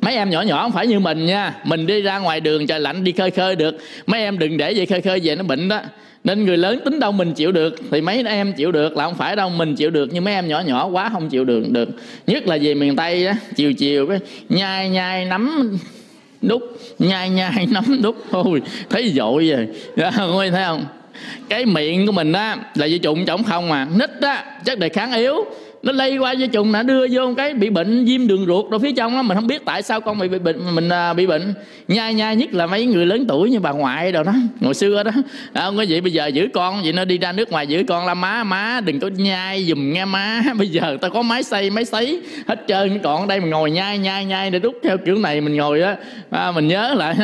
mấy 0.04 0.14
em 0.14 0.30
nhỏ 0.30 0.42
nhỏ 0.42 0.62
không 0.62 0.72
phải 0.72 0.86
như 0.86 0.98
mình 0.98 1.26
nha. 1.26 1.54
Mình 1.64 1.86
đi 1.86 2.02
ra 2.02 2.18
ngoài 2.18 2.40
đường 2.40 2.66
trời 2.66 2.80
lạnh 2.80 3.04
đi 3.04 3.12
khơi 3.12 3.30
khơi 3.30 3.56
được. 3.56 3.76
Mấy 4.06 4.20
em 4.20 4.38
đừng 4.38 4.56
để 4.56 4.74
vậy 4.76 4.86
khơi 4.86 5.00
khơi 5.00 5.20
về 5.22 5.36
nó 5.36 5.42
bệnh 5.42 5.68
đó. 5.68 5.80
Nên 6.24 6.44
người 6.44 6.56
lớn 6.56 6.80
tính 6.84 7.00
đâu 7.00 7.12
mình 7.12 7.32
chịu 7.32 7.52
được 7.52 7.74
thì 7.90 8.00
mấy 8.00 8.22
em 8.26 8.52
chịu 8.52 8.72
được 8.72 8.96
là 8.96 9.04
không 9.04 9.14
phải 9.14 9.36
đâu 9.36 9.48
mình 9.48 9.74
chịu 9.74 9.90
được. 9.90 10.08
Nhưng 10.12 10.24
mấy 10.24 10.34
em 10.34 10.48
nhỏ 10.48 10.60
nhỏ 10.60 10.86
quá 10.86 11.10
không 11.12 11.28
chịu 11.28 11.44
được 11.44 11.70
được. 11.70 11.88
Nhất 12.26 12.46
là 12.46 12.58
về 12.62 12.74
miền 12.74 12.96
tây 12.96 13.26
á 13.26 13.36
chiều 13.56 13.72
chiều 13.72 14.06
cái 14.06 14.18
nhai 14.48 14.88
nhai 14.88 15.24
nắm 15.24 15.76
đúc 16.42 16.62
nhai 16.98 17.30
nhai 17.30 17.66
nắm 17.70 18.02
đúc. 18.02 18.16
Thôi 18.30 18.62
thấy 18.90 19.08
dội 19.08 19.48
rồi 19.48 19.68
dạ, 19.96 20.10
thấy 20.36 20.50
không? 20.50 20.84
Cái 21.48 21.66
miệng 21.66 22.06
của 22.06 22.12
mình 22.12 22.32
á 22.32 22.56
là 22.74 22.86
dây 22.86 22.98
trụng 22.98 23.26
trống 23.26 23.44
không 23.44 23.68
mà 23.68 23.86
nít 23.98 24.10
á 24.20 24.44
chất 24.64 24.78
đề 24.78 24.88
kháng 24.88 25.12
yếu 25.12 25.44
nó 25.84 25.92
lây 25.92 26.18
qua 26.18 26.32
dây 26.32 26.48
trùng 26.48 26.72
nó 26.72 26.82
đưa 26.82 27.06
vô 27.10 27.34
cái 27.36 27.54
bị 27.54 27.70
bệnh 27.70 28.04
viêm 28.04 28.26
đường 28.26 28.46
ruột. 28.46 28.70
Rồi 28.70 28.80
phía 28.80 28.92
trong 28.92 29.14
đó 29.14 29.22
mình 29.22 29.36
không 29.36 29.46
biết 29.46 29.64
tại 29.64 29.82
sao 29.82 30.00
con 30.00 30.18
bị, 30.18 30.28
bị 30.28 30.38
bệnh 30.38 30.74
mình 30.74 30.88
à, 30.88 31.12
bị 31.12 31.26
bệnh. 31.26 31.54
Nhai 31.88 32.14
nhai 32.14 32.36
nhất 32.36 32.54
là 32.54 32.66
mấy 32.66 32.86
người 32.86 33.06
lớn 33.06 33.24
tuổi 33.28 33.50
như 33.50 33.60
bà 33.60 33.70
ngoại 33.70 34.12
rồi 34.12 34.24
đó 34.24 34.32
hồi 34.60 34.74
xưa 34.74 35.02
đó. 35.02 35.10
À, 35.52 35.62
không 35.62 35.76
có 35.76 35.84
vậy 35.88 36.00
bây 36.00 36.12
giờ 36.12 36.26
giữ 36.26 36.48
con 36.54 36.82
vậy 36.82 36.92
nó 36.92 37.04
đi 37.04 37.18
ra 37.18 37.32
nước 37.32 37.50
ngoài 37.50 37.66
giữ 37.66 37.84
con 37.88 38.06
là 38.06 38.14
má 38.14 38.44
má 38.44 38.80
đừng 38.84 39.00
có 39.00 39.10
nhai 39.16 39.64
dùm 39.64 39.92
nghe 39.92 40.04
má. 40.04 40.42
Bây 40.58 40.68
giờ 40.68 40.96
tao 41.00 41.10
có 41.10 41.22
máy 41.22 41.42
xay 41.42 41.70
máy 41.70 41.84
sấy 41.84 42.22
hết 42.48 42.64
trơn 42.68 42.98
còn 43.02 43.28
đây 43.28 43.40
mình 43.40 43.50
ngồi 43.50 43.70
nhai 43.70 43.98
nhai 43.98 44.24
nhai 44.24 44.50
để 44.50 44.58
đút 44.58 44.74
theo 44.82 44.98
kiểu 44.98 45.18
này. 45.18 45.40
Mình 45.40 45.56
ngồi 45.56 45.80
á 45.80 45.96
à, 46.30 46.52
mình 46.52 46.68
nhớ 46.68 46.94
lại 46.94 47.16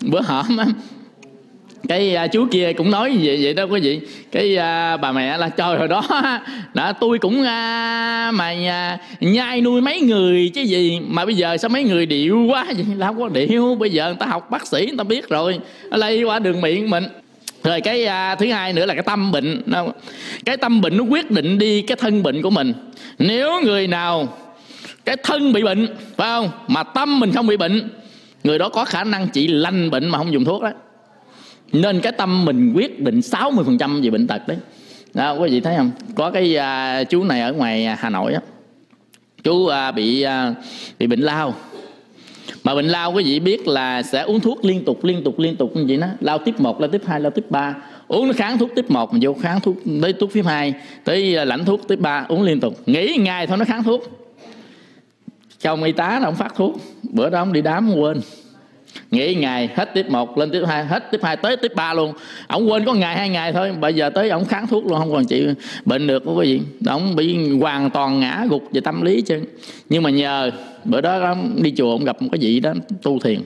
bữa 0.00 0.20
hổm 0.20 0.56
á 0.56 0.66
cái 1.88 2.14
à, 2.14 2.26
chú 2.26 2.46
kia 2.50 2.72
cũng 2.72 2.90
nói 2.90 3.18
vậy 3.22 3.38
vậy 3.42 3.54
đó 3.54 3.64
quý 3.64 3.80
vị. 3.80 4.00
Cái 4.32 4.56
à, 4.56 4.96
bà 4.96 5.12
mẹ 5.12 5.38
là 5.38 5.48
trời 5.48 5.78
hồi 5.78 5.88
đó 5.88 6.02
đã 6.74 6.92
tôi 6.92 7.18
cũng 7.18 7.42
à, 7.42 8.30
mà 8.34 8.44
à, 8.44 8.98
nhai 9.20 9.60
nuôi 9.60 9.80
mấy 9.80 10.00
người 10.00 10.50
chứ 10.54 10.60
gì 10.60 11.00
mà 11.08 11.24
bây 11.24 11.34
giờ 11.34 11.56
sao 11.56 11.68
mấy 11.68 11.84
người 11.84 12.06
điệu 12.06 12.46
quá 12.48 12.64
vậy? 12.76 12.84
Là 12.96 13.06
không 13.06 13.18
có 13.18 13.28
điệu. 13.28 13.74
Bây 13.74 13.90
giờ 13.90 14.06
người 14.06 14.16
ta 14.20 14.26
học 14.26 14.50
bác 14.50 14.66
sĩ 14.66 14.86
người 14.86 14.98
ta 14.98 15.04
biết 15.04 15.28
rồi. 15.28 15.58
Lây 15.90 16.22
qua 16.22 16.38
đường 16.38 16.60
miệng 16.60 16.90
mình. 16.90 17.04
Rồi 17.64 17.80
cái 17.80 18.04
à, 18.04 18.34
thứ 18.34 18.52
hai 18.52 18.72
nữa 18.72 18.86
là 18.86 18.94
cái 18.94 19.02
tâm 19.02 19.32
bệnh. 19.32 19.62
Cái 20.44 20.56
tâm 20.56 20.80
bệnh 20.80 20.96
nó 20.96 21.04
quyết 21.04 21.30
định 21.30 21.58
đi 21.58 21.82
cái 21.82 21.96
thân 21.96 22.22
bệnh 22.22 22.42
của 22.42 22.50
mình. 22.50 22.72
Nếu 23.18 23.60
người 23.62 23.86
nào 23.86 24.28
cái 25.04 25.16
thân 25.22 25.52
bị 25.52 25.62
bệnh 25.62 25.88
phải 26.16 26.28
không? 26.28 26.50
Mà 26.68 26.82
tâm 26.82 27.20
mình 27.20 27.32
không 27.32 27.46
bị 27.46 27.56
bệnh 27.56 27.88
người 28.44 28.58
đó 28.58 28.68
có 28.68 28.84
khả 28.84 29.04
năng 29.04 29.28
chỉ 29.28 29.48
lành 29.48 29.90
bệnh 29.90 30.08
mà 30.08 30.18
không 30.18 30.32
dùng 30.32 30.44
thuốc 30.44 30.62
đó 30.62 30.70
nên 31.72 32.00
cái 32.00 32.12
tâm 32.12 32.44
mình 32.44 32.72
quyết 32.76 33.00
định 33.00 33.20
60% 33.20 34.02
về 34.02 34.10
bệnh 34.10 34.26
tật 34.26 34.48
đấy. 34.48 34.58
Đó 35.14 35.32
quý 35.32 35.50
vị 35.50 35.60
thấy 35.60 35.76
không? 35.76 35.90
Có 36.14 36.30
cái 36.30 36.56
à, 36.56 37.04
chú 37.04 37.24
này 37.24 37.40
ở 37.40 37.52
ngoài 37.52 37.84
Hà 37.98 38.10
Nội 38.10 38.34
á. 38.34 38.40
Chú 39.42 39.66
à, 39.66 39.92
bị 39.92 40.22
à, 40.22 40.54
bị 40.98 41.06
bệnh 41.06 41.20
lao. 41.20 41.54
Mà 42.64 42.74
bệnh 42.74 42.88
lao 42.88 43.12
quý 43.12 43.24
vị 43.24 43.40
biết 43.40 43.68
là 43.68 44.02
sẽ 44.02 44.22
uống 44.22 44.40
thuốc 44.40 44.64
liên 44.64 44.84
tục 44.84 45.04
liên 45.04 45.24
tục 45.24 45.38
liên 45.38 45.56
tục 45.56 45.76
như 45.76 45.84
vậy 45.88 45.96
đó. 45.96 46.06
Lao 46.20 46.38
tiếp 46.38 46.60
1 46.60 46.80
lao 46.80 46.88
tiếp 46.88 47.02
2 47.06 47.20
lao 47.20 47.30
tiếp 47.30 47.44
3 47.50 47.74
uống 48.08 48.26
nó 48.26 48.32
kháng 48.32 48.58
thuốc 48.58 48.70
tiếp 48.74 48.90
1 48.90 49.12
mà 49.12 49.18
vô 49.22 49.34
kháng 49.40 49.60
thuốc 49.60 49.76
tới 50.02 50.12
thuốc 50.12 50.32
tiếp 50.32 50.44
2 50.46 50.74
tới 51.04 51.36
à, 51.36 51.44
lãnh 51.44 51.64
thuốc 51.64 51.88
tiếp 51.88 52.00
3 52.00 52.24
uống 52.28 52.42
liên 52.42 52.60
tục. 52.60 52.78
Nghỉ 52.86 53.16
ngày 53.16 53.46
thôi 53.46 53.56
nó 53.58 53.64
kháng 53.64 53.84
thuốc. 53.84 54.28
Chồng 55.60 55.82
y 55.82 55.92
tá 55.92 56.18
nó 56.22 56.24
không 56.24 56.34
phát 56.34 56.54
thuốc. 56.56 56.80
Bữa 57.02 57.30
đó 57.30 57.38
ông 57.38 57.52
đi 57.52 57.62
đám 57.62 57.94
quên 57.94 58.20
nghỉ 59.10 59.34
ngày, 59.34 59.68
hết 59.76 59.94
tiếp 59.94 60.10
một, 60.10 60.38
lên 60.38 60.50
tiếp 60.50 60.62
hai, 60.68 60.84
hết 60.84 61.10
tiếp 61.10 61.20
hai, 61.22 61.36
tới 61.36 61.56
tiếp 61.56 61.72
ba 61.74 61.94
luôn. 61.94 62.12
Ông 62.46 62.70
quên 62.70 62.84
có 62.84 62.94
ngày, 62.94 63.16
hai 63.16 63.28
ngày 63.28 63.52
thôi. 63.52 63.72
Bây 63.72 63.94
giờ 63.94 64.10
tới 64.10 64.30
ông 64.30 64.44
kháng 64.44 64.66
thuốc 64.66 64.86
luôn, 64.86 64.98
không 64.98 65.12
còn 65.12 65.24
chịu 65.24 65.54
bệnh 65.84 66.06
được 66.06 66.22
quý 66.26 66.34
vị 66.40 66.60
ông 66.86 67.16
bị 67.16 67.58
hoàn 67.60 67.90
toàn 67.90 68.20
ngã 68.20 68.46
gục 68.50 68.68
về 68.72 68.80
tâm 68.80 69.02
lý 69.02 69.20
chứ. 69.20 69.40
Nhưng 69.88 70.02
mà 70.02 70.10
nhờ 70.10 70.50
bữa 70.84 71.00
đó 71.00 71.20
ông 71.20 71.62
đi 71.62 71.72
chùa 71.76 71.90
ông 71.90 72.04
gặp 72.04 72.22
một 72.22 72.28
cái 72.32 72.38
vị 72.42 72.60
đó, 72.60 72.72
tu 73.02 73.18
thiền. 73.18 73.40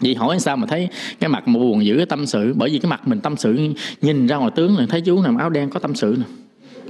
Vì 0.00 0.14
hỏi 0.14 0.40
sao 0.40 0.56
mà 0.56 0.66
thấy 0.66 0.88
cái 1.20 1.30
mặt 1.30 1.48
mà 1.48 1.58
buồn 1.58 1.84
dữ 1.84 1.96
cái 1.96 2.06
tâm 2.06 2.26
sự. 2.26 2.54
Bởi 2.56 2.70
vì 2.70 2.78
cái 2.78 2.90
mặt 2.90 3.08
mình 3.08 3.20
tâm 3.20 3.36
sự 3.36 3.68
nhìn 4.00 4.26
ra 4.26 4.36
ngoài 4.36 4.50
tướng 4.56 4.78
là 4.78 4.86
thấy 4.88 5.00
chú 5.00 5.22
nằm 5.22 5.36
áo 5.36 5.50
đen 5.50 5.70
có 5.70 5.80
tâm 5.80 5.94
sự 5.94 6.16
nè 6.18 6.24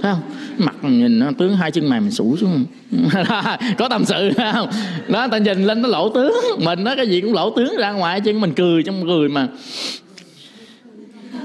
thấy 0.03 0.13
không? 0.13 0.21
Mặt 0.57 0.75
nhìn 0.81 1.19
nó 1.19 1.31
tướng 1.37 1.55
hai 1.55 1.71
chân 1.71 1.89
mày 1.89 1.99
mình 1.99 2.11
sủ 2.11 2.37
xuống. 2.37 2.65
Có 3.77 3.89
tâm 3.89 4.05
sự, 4.05 4.31
thấy 4.37 4.51
không? 4.53 4.69
Đó 5.07 5.27
ta 5.27 5.37
nhìn 5.37 5.63
lên 5.63 5.81
nó 5.81 5.89
lỗ 5.89 6.09
tướng. 6.09 6.33
Mình 6.59 6.83
nó 6.83 6.95
cái 6.95 7.07
gì 7.07 7.21
cũng 7.21 7.33
lỗ 7.33 7.49
tướng 7.49 7.77
ra 7.77 7.91
ngoài, 7.91 8.21
chứ 8.21 8.33
mình 8.33 8.53
cười 8.53 8.83
trong 8.83 9.07
cười 9.07 9.29
mà. 9.29 9.47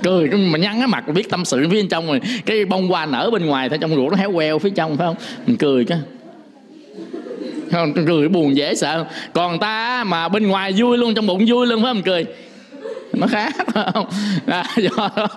Cười 0.02 0.28
mà 0.28 0.58
nhăn 0.58 0.78
cái 0.78 0.86
mặt, 0.86 1.04
biết 1.14 1.30
tâm 1.30 1.44
sự 1.44 1.56
phía 1.70 1.76
bên 1.76 1.88
trong 1.88 2.06
rồi. 2.06 2.20
Cái 2.46 2.64
bông 2.64 2.88
hoa 2.88 3.06
nở 3.06 3.30
bên 3.32 3.46
ngoài 3.46 3.68
thấy 3.68 3.78
trong 3.78 3.94
ruột 3.94 4.10
nó 4.10 4.16
héo 4.16 4.32
queo 4.32 4.58
phía 4.58 4.70
trong, 4.70 4.96
phải 4.96 5.06
không? 5.06 5.16
Mình 5.46 5.56
cười 5.56 5.84
cái. 5.84 5.98
Không? 7.72 7.92
Cười 8.06 8.28
buồn 8.28 8.56
dễ 8.56 8.74
sợ. 8.74 9.04
Còn 9.32 9.58
ta 9.58 10.04
mà 10.04 10.28
bên 10.28 10.46
ngoài 10.46 10.72
vui 10.76 10.98
luôn, 10.98 11.14
trong 11.14 11.26
bụng 11.26 11.44
vui 11.48 11.66
luôn, 11.66 11.82
phải 11.82 11.94
không? 11.94 12.02
Cười 12.02 12.26
nó 13.12 13.26
khác 13.26 13.54
không? 13.74 14.06
À, 14.46 14.64
do 14.76 15.10
đó. 15.16 15.28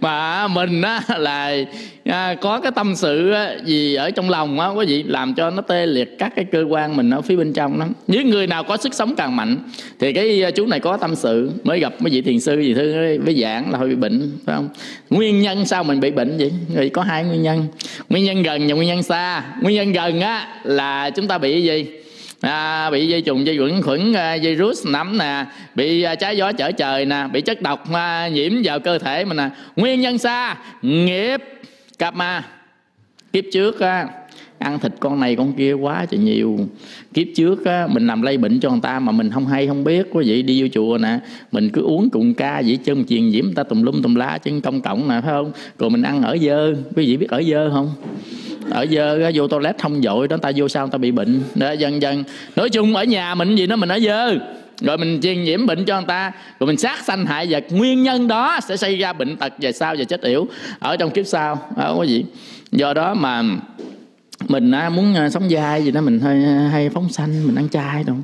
Mà 0.00 0.48
mình 0.48 0.82
á, 0.82 1.00
là 1.18 1.56
à, 2.04 2.34
có 2.40 2.60
cái 2.60 2.72
tâm 2.72 2.96
sự 2.96 3.34
gì 3.64 3.94
ở 3.94 4.10
trong 4.10 4.30
lòng 4.30 4.60
á 4.60 4.68
quý 4.68 4.86
vị 4.86 5.02
làm 5.02 5.34
cho 5.34 5.50
nó 5.50 5.62
tê 5.62 5.86
liệt 5.86 6.16
các 6.18 6.32
cái 6.36 6.44
cơ 6.52 6.64
quan 6.68 6.96
mình 6.96 7.10
ở 7.10 7.20
phía 7.20 7.36
bên 7.36 7.52
trong 7.52 7.78
đó 7.78 7.86
Những 8.06 8.30
người 8.30 8.46
nào 8.46 8.64
có 8.64 8.76
sức 8.76 8.94
sống 8.94 9.14
càng 9.16 9.36
mạnh 9.36 9.58
thì 10.00 10.12
cái 10.12 10.42
à, 10.42 10.50
chú 10.50 10.66
này 10.66 10.80
có 10.80 10.96
tâm 10.96 11.14
sự 11.14 11.50
mới 11.64 11.80
gặp 11.80 11.94
mấy 11.98 12.10
vị 12.10 12.22
thiền 12.22 12.40
sư 12.40 12.60
gì 12.60 12.74
thứ 12.74 13.18
với 13.24 13.40
giảng 13.42 13.70
là 13.70 13.78
hơi 13.78 13.88
bị 13.88 13.94
bệnh 13.94 14.32
phải 14.46 14.56
không? 14.56 14.68
Nguyên 15.10 15.42
nhân 15.42 15.66
sao 15.66 15.84
mình 15.84 16.00
bị 16.00 16.10
bệnh 16.10 16.36
vậy? 16.38 16.52
Thì 16.74 16.88
có 16.88 17.02
hai 17.02 17.24
nguyên 17.24 17.42
nhân. 17.42 17.66
Nguyên 18.08 18.24
nhân 18.24 18.42
gần 18.42 18.66
và 18.68 18.74
nguyên 18.74 18.88
nhân 18.88 19.02
xa. 19.02 19.44
Nguyên 19.62 19.76
nhân 19.76 19.92
gần 19.92 20.20
á 20.20 20.48
là 20.64 21.10
chúng 21.10 21.28
ta 21.28 21.38
bị 21.38 21.62
gì? 21.62 21.86
À, 22.46 22.90
bị 22.90 23.08
dây 23.08 23.22
trùng 23.22 23.46
dây 23.46 23.58
khuẩn 23.58 23.82
khuẩn 23.82 24.10
uh, 24.10 24.42
virus 24.42 24.86
nấm 24.86 25.18
nè 25.18 25.44
bị 25.74 26.06
uh, 26.12 26.18
trái 26.18 26.36
gió 26.36 26.52
chở 26.52 26.72
trời 26.72 27.04
nè 27.04 27.26
bị 27.32 27.40
chất 27.40 27.62
độc 27.62 27.84
uh, 27.90 28.32
nhiễm 28.32 28.52
vào 28.64 28.80
cơ 28.80 28.98
thể 28.98 29.24
mình 29.24 29.36
nè. 29.36 29.48
Nguyên 29.76 30.00
nhân 30.00 30.18
xa 30.18 30.56
nghiệp 30.82 31.40
cặp 31.98 32.14
ma. 32.14 32.44
Kiếp 33.32 33.44
trước 33.52 33.80
á 33.80 34.06
ăn 34.58 34.78
thịt 34.78 34.92
con 35.00 35.20
này 35.20 35.36
con 35.36 35.52
kia 35.52 35.72
quá 35.72 36.06
trời 36.10 36.20
nhiều. 36.20 36.58
Kiếp 37.14 37.26
trước 37.36 37.64
á, 37.64 37.86
mình 37.86 38.06
làm 38.06 38.22
lây 38.22 38.36
bệnh 38.36 38.60
cho 38.60 38.70
người 38.70 38.80
ta 38.82 38.98
mà 38.98 39.12
mình 39.12 39.30
không 39.30 39.46
hay 39.46 39.66
không 39.66 39.84
biết. 39.84 40.06
Quý 40.12 40.24
vị 40.28 40.42
đi 40.42 40.62
vô 40.62 40.68
chùa 40.72 40.98
nè 40.98 41.18
mình 41.52 41.70
cứ 41.70 41.82
uống 41.82 42.10
cùng 42.10 42.34
ca 42.34 42.62
vậy 42.66 42.78
chân 42.84 43.04
truyền 43.04 43.28
nhiễm 43.28 43.54
ta 43.54 43.62
tùm 43.62 43.82
lum 43.82 44.02
tùm 44.02 44.14
lá 44.14 44.38
chân 44.38 44.60
công 44.60 44.80
cộng 44.80 45.08
nè 45.08 45.20
phải 45.22 45.30
không? 45.30 45.52
Rồi 45.78 45.90
mình 45.90 46.02
ăn 46.02 46.22
ở 46.22 46.36
dơ. 46.38 46.74
Quý 46.74 47.06
vị 47.06 47.16
biết 47.16 47.30
ở 47.30 47.42
dơ 47.42 47.70
không? 47.70 47.90
Ở 48.70 48.86
dơ 48.86 49.30
vô 49.34 49.48
toilet 49.48 49.82
không 49.82 50.02
dội 50.02 50.28
đó 50.28 50.36
ta 50.36 50.52
vô 50.56 50.68
sao 50.68 50.88
ta 50.88 50.98
bị 50.98 51.10
bệnh. 51.10 51.40
Đó 51.54 51.72
dần 51.72 52.02
dần 52.02 52.24
nói 52.56 52.70
chung 52.70 52.94
ở 52.94 53.04
nhà 53.04 53.34
mình 53.34 53.56
gì 53.56 53.66
đó 53.66 53.76
mình 53.76 53.88
ở 53.88 54.00
dơ. 54.00 54.34
Rồi 54.80 54.98
mình 54.98 55.20
truyền 55.22 55.44
nhiễm 55.44 55.66
bệnh 55.66 55.84
cho 55.84 55.96
người 55.96 56.06
ta. 56.06 56.32
Rồi 56.60 56.66
mình 56.66 56.76
sát 56.76 57.04
sanh 57.04 57.26
hại 57.26 57.46
vật. 57.50 57.64
Nguyên 57.70 58.02
nhân 58.02 58.28
đó 58.28 58.58
sẽ 58.68 58.76
xảy 58.76 58.96
ra 58.96 59.12
bệnh 59.12 59.36
tật 59.36 59.52
về 59.58 59.72
sau 59.72 59.94
và 59.98 60.04
chết 60.04 60.22
yểu. 60.22 60.46
Ở 60.78 60.96
trong 60.96 61.10
kiếp 61.10 61.26
sau 61.26 61.58
đó 61.76 61.94
có 61.96 62.02
gì 62.02 62.24
do 62.72 62.94
đó 62.94 63.14
mà 63.14 63.42
mình 64.48 64.72
muốn 64.92 65.14
à, 65.14 65.30
sống 65.30 65.48
dai 65.50 65.84
gì 65.84 65.90
đó 65.90 66.00
mình 66.00 66.20
hơi 66.20 66.38
hay 66.70 66.90
phóng 66.90 67.08
sanh 67.08 67.46
mình 67.46 67.54
ăn 67.54 67.68
chay 67.68 68.04
đâu 68.04 68.16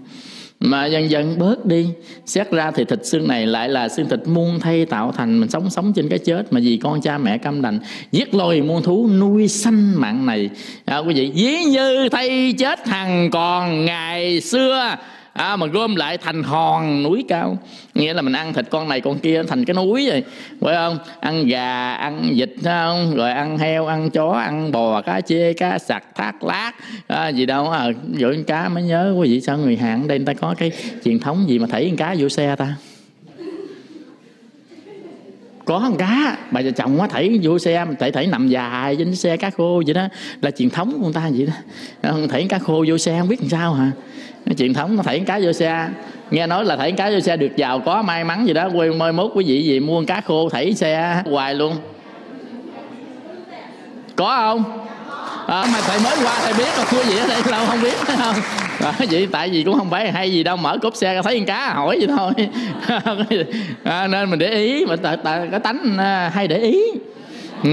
mà 0.63 0.87
dần 0.87 1.11
dần 1.11 1.39
bớt 1.39 1.67
đi. 1.67 1.87
Xét 2.27 2.51
ra 2.51 2.71
thì 2.71 2.85
thịt 2.85 3.07
xương 3.07 3.29
này 3.29 3.47
lại 3.47 3.69
là 3.69 3.89
xương 3.89 4.09
thịt 4.09 4.21
muôn 4.27 4.61
thay 4.61 4.85
tạo 4.85 5.13
thành. 5.13 5.41
Mình 5.41 5.51
sống 5.51 5.71
sống 5.71 5.93
trên 5.93 6.09
cái 6.09 6.19
chết 6.19 6.53
mà 6.53 6.61
vì 6.61 6.77
con 6.83 7.01
cha 7.01 7.19
mẹ 7.19 7.39
căm 7.39 7.63
đành 7.63 7.79
giết 8.13 8.35
lôi 8.35 8.61
muôn 8.61 8.83
thú 8.83 9.09
nuôi 9.09 9.49
sanh 9.49 10.01
mạng 10.01 10.27
này. 10.27 10.51
À, 10.85 10.99
quý 10.99 11.15
vị 11.15 11.33
ví 11.35 11.65
như 11.65 12.09
thay 12.13 12.55
chết 12.59 12.89
hằng 12.89 13.31
còn 13.31 13.85
ngày 13.85 14.41
xưa 14.41 14.97
à, 15.33 15.57
mà 15.57 15.67
gom 15.67 15.97
lại 15.97 16.19
thành 16.19 16.43
hòn 16.43 17.03
núi 17.03 17.25
cao. 17.29 17.59
Nghĩa 17.95 18.15
là 18.15 18.23
mình 18.23 18.33
ăn 18.33 18.53
thịt 18.53 18.67
con 18.71 18.89
này 18.89 19.01
con 19.01 19.19
kia 19.19 19.43
thành 19.43 19.65
cái 19.65 19.75
núi 19.75 20.09
rồi 20.11 20.25
phải 20.61 20.75
không? 20.75 20.99
Ăn 21.21 21.47
gà 21.47 21.93
ăn 21.93 22.33
vịt 22.35 22.51
không? 22.65 23.15
Rồi 23.17 23.31
ăn 23.33 23.59
heo 23.59 23.87
ăn 23.87 24.11
chó 24.11 24.31
ăn 24.31 24.73
bò 24.73 25.01
cá 25.03 25.21
chê 25.21 25.53
cá 25.53 25.79
sặc 25.79 26.05
thác 26.15 26.45
lát 26.45 26.73
à, 27.07 27.29
gì 27.29 27.47
đâu 27.47 27.71
à, 27.71 27.87
dội 28.21 28.45
cá 28.47 28.69
mới 28.69 28.83
nhớ. 28.83 29.15
Quý 29.19 29.29
vị 29.29 29.41
sao 29.41 29.59
người 29.59 29.77
hạng 29.77 30.09
đây 30.09 30.19
người 30.19 30.27
ta 30.27 30.35
có 30.35 30.55
cái 30.59 30.73
truyền 31.05 31.19
thống 31.19 31.45
gì 31.49 31.59
mà 31.59 31.67
thảy 31.71 31.87
con 31.89 31.97
cá 31.97 32.15
vô 32.19 32.29
xe 32.29 32.57
ta? 32.57 32.75
Có 35.65 35.79
con 35.79 35.97
cá, 35.97 36.37
bà 36.51 36.61
vợ 36.63 36.71
chồng 36.71 37.01
á, 37.01 37.07
thảy 37.07 37.39
vô 37.43 37.59
xe, 37.59 37.87
thảy 37.99 38.13
thảy 38.13 38.27
nằm 38.27 38.49
dài 38.49 38.97
trên 38.97 39.17
xe 39.17 39.37
cá 39.37 39.51
khô 39.51 39.83
vậy 39.87 39.95
đó. 39.95 40.09
Là 40.43 40.51
truyền 40.51 40.71
thống 40.71 40.93
của 40.93 41.05
người 41.05 41.13
ta 41.13 41.31
vậy 41.37 41.49
đó. 42.03 42.13
Thảy 42.31 42.47
cá 42.49 42.59
khô 42.59 42.85
vô 42.89 42.99
xe 42.99 43.19
không 43.19 43.29
biết 43.29 43.41
làm 43.41 43.51
sao 43.51 43.75
hả? 43.75 43.91
Cái 44.47 44.55
truyền 44.55 44.75
thống 44.75 44.97
nó 44.97 45.03
thảy 45.03 45.21
cá 45.21 45.41
vô 45.43 45.53
xe, 45.53 45.89
nghe 46.31 46.47
nói 46.47 46.65
là 46.65 46.77
thảy 46.77 46.93
cá 46.93 47.11
vô 47.11 47.21
xe 47.21 47.37
được 47.37 47.57
giàu 47.57 47.81
có 47.81 48.03
may 48.03 48.25
mắn 48.25 48.47
gì 48.47 48.53
đó. 48.53 48.71
Quê 48.71 48.91
mơi 48.91 49.13
mốt 49.13 49.31
quý 49.35 49.45
vị 49.45 49.63
gì 49.63 49.81
mua 49.81 50.05
cá 50.05 50.21
khô 50.21 50.49
thảy 50.49 50.75
xe 50.75 51.23
hoài 51.25 51.55
luôn. 51.55 51.77
Có 54.17 54.37
không? 54.37 54.65
À, 55.47 55.67
mà 55.73 55.81
thầy 55.81 55.99
mới 55.99 56.17
qua 56.25 56.39
thầy 56.43 56.53
biết 56.53 56.77
rồi 56.77 56.87
thua 56.91 57.03
gì 57.03 57.19
ở 57.19 57.27
đây 57.27 57.43
đâu 57.51 57.67
không 57.67 57.83
biết. 57.83 57.95
Phải 57.95 58.17
không 58.17 58.35
à, 58.81 58.93
vậy 59.11 59.29
tại 59.33 59.49
vì 59.51 59.63
cũng 59.63 59.79
không 59.79 59.91
phải 59.91 60.13
hay 60.13 60.33
gì 60.33 60.43
đâu 60.43 60.57
mở 60.57 60.79
cốp 60.83 60.97
xe 60.97 61.23
thấy 61.25 61.39
con 61.39 61.47
cá 61.47 61.75
hỏi 61.75 61.99
vậy 62.01 62.17
thôi. 62.17 62.49
À, 63.85 64.07
nên 64.11 64.31
mình 64.31 64.39
để 64.39 64.51
ý 64.51 64.87
mà 64.87 64.97
tại, 65.03 65.17
tại 65.25 65.49
cái 65.51 65.61
tánh 65.61 65.99
à, 65.99 66.31
hay 66.35 66.49
để 66.49 66.59
ý 66.59 66.83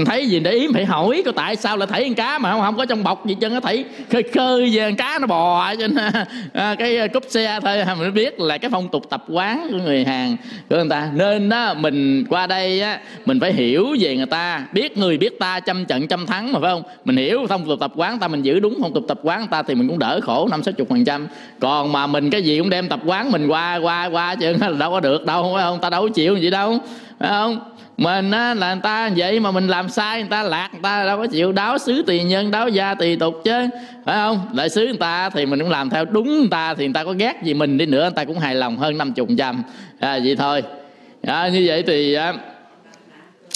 thấy 0.06 0.28
gì 0.28 0.40
để 0.40 0.50
ý 0.52 0.68
phải 0.72 0.84
hỏi 0.84 1.22
có 1.24 1.32
tại 1.32 1.56
sao 1.56 1.76
lại 1.76 1.88
thấy 1.90 2.04
con 2.04 2.14
cá 2.14 2.38
mà 2.38 2.52
không, 2.52 2.60
không 2.60 2.76
có 2.76 2.86
trong 2.86 3.04
bọc 3.04 3.26
gì 3.26 3.36
chân 3.40 3.54
nó 3.54 3.60
thấy 3.60 3.84
khơi 4.10 4.22
khơi 4.22 4.70
về 4.72 4.82
con 4.82 4.96
cá 4.96 5.18
nó 5.20 5.26
bò 5.26 5.74
trên 5.74 5.94
à, 6.52 6.74
cái 6.78 6.98
à, 6.98 7.06
cúp 7.06 7.24
xe 7.28 7.60
thôi 7.62 7.80
à, 7.80 7.94
mình 7.94 8.14
biết 8.14 8.40
là 8.40 8.58
cái 8.58 8.70
phong 8.70 8.88
tục 8.88 9.10
tập 9.10 9.24
quán 9.28 9.68
của 9.70 9.78
người 9.78 10.04
hàng 10.04 10.36
của 10.70 10.76
người 10.76 10.88
ta. 10.90 11.10
Nên 11.14 11.48
đó 11.48 11.74
mình 11.74 12.24
qua 12.28 12.46
đây 12.46 12.80
á 12.80 13.00
mình 13.26 13.40
phải 13.40 13.52
hiểu 13.52 13.96
về 14.00 14.16
người 14.16 14.26
ta 14.26 14.66
biết 14.72 14.98
người 14.98 15.18
biết 15.18 15.38
ta 15.38 15.60
trăm 15.60 15.84
trận 15.84 16.06
trăm 16.08 16.26
thắng 16.26 16.52
mà 16.52 16.60
phải 16.60 16.70
không? 16.70 16.82
Mình 17.04 17.16
hiểu 17.16 17.46
phong 17.48 17.68
tục 17.68 17.80
tập 17.80 17.92
quán 17.96 18.18
ta 18.18 18.28
mình 18.28 18.42
giữ 18.42 18.60
đúng 18.60 18.78
phong 18.82 18.94
tục 18.94 19.04
tập 19.08 19.20
quán 19.22 19.46
ta 19.48 19.62
thì 19.62 19.74
mình 19.74 19.88
cũng 19.88 19.98
đỡ 19.98 20.20
khổ 20.22 20.48
năm 20.50 20.62
sáu 20.62 20.72
chục 20.72 20.88
phần 20.88 21.04
trăm. 21.04 21.26
Còn 21.60 21.92
mà 21.92 22.06
mình 22.06 22.30
cái 22.30 22.42
gì 22.42 22.58
cũng 22.58 22.70
đem 22.70 22.88
tập 22.88 23.00
quán 23.06 23.32
mình 23.32 23.46
qua 23.46 23.76
qua 23.76 24.06
qua 24.06 24.34
chứ 24.34 24.52
đâu 24.78 24.90
có 24.90 25.00
được 25.00 25.26
đâu 25.26 25.50
phải 25.54 25.62
không? 25.62 25.78
Ta 25.80 25.90
đâu 25.90 26.02
có 26.02 26.08
chịu 26.08 26.36
gì 26.36 26.50
đâu 26.50 26.78
phải 27.18 27.28
không? 27.28 27.58
Mình 28.00 28.30
á, 28.30 28.54
là 28.54 28.74
người 28.74 28.82
ta 28.82 29.10
vậy 29.16 29.40
mà 29.40 29.50
mình 29.50 29.68
làm 29.68 29.88
sai 29.88 30.20
người 30.20 30.30
ta 30.30 30.42
lạc 30.42 30.68
người 30.72 30.82
ta 30.82 31.04
đâu 31.04 31.18
có 31.18 31.26
chịu 31.26 31.52
đáo 31.52 31.78
xứ 31.78 32.02
tỳ 32.06 32.22
nhân 32.22 32.50
đáo 32.50 32.68
gia 32.68 32.94
tỳ 32.94 33.16
tục 33.16 33.34
chứ. 33.44 33.68
Phải 34.04 34.16
không? 34.16 34.40
Đại 34.52 34.68
sứ 34.68 34.84
người 34.84 34.96
ta 35.00 35.30
thì 35.30 35.46
mình 35.46 35.58
cũng 35.58 35.70
làm 35.70 35.90
theo 35.90 36.04
đúng 36.04 36.38
người 36.38 36.48
ta 36.50 36.74
thì 36.74 36.84
người 36.84 36.94
ta 36.94 37.04
có 37.04 37.12
ghét 37.12 37.42
gì 37.42 37.54
mình 37.54 37.78
đi 37.78 37.86
nữa 37.86 38.02
người 38.02 38.10
ta 38.10 38.24
cũng 38.24 38.38
hài 38.38 38.54
lòng 38.54 38.76
hơn 38.76 38.98
năm 38.98 39.12
chục 39.12 39.28
trăm. 39.38 39.62
À, 39.98 40.18
vậy 40.24 40.36
thôi. 40.36 40.62
À, 41.22 41.48
như 41.48 41.64
vậy 41.66 41.82
thì 41.86 42.14
à, 42.14 42.34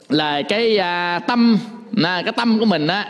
là 0.09 0.43
cái 0.43 0.79
à, 0.79 1.19
tâm 1.19 1.59
à, 2.05 2.23
cái 2.23 2.33
tâm 2.33 2.59
của 2.59 2.65
mình 2.65 2.87
á 2.87 3.07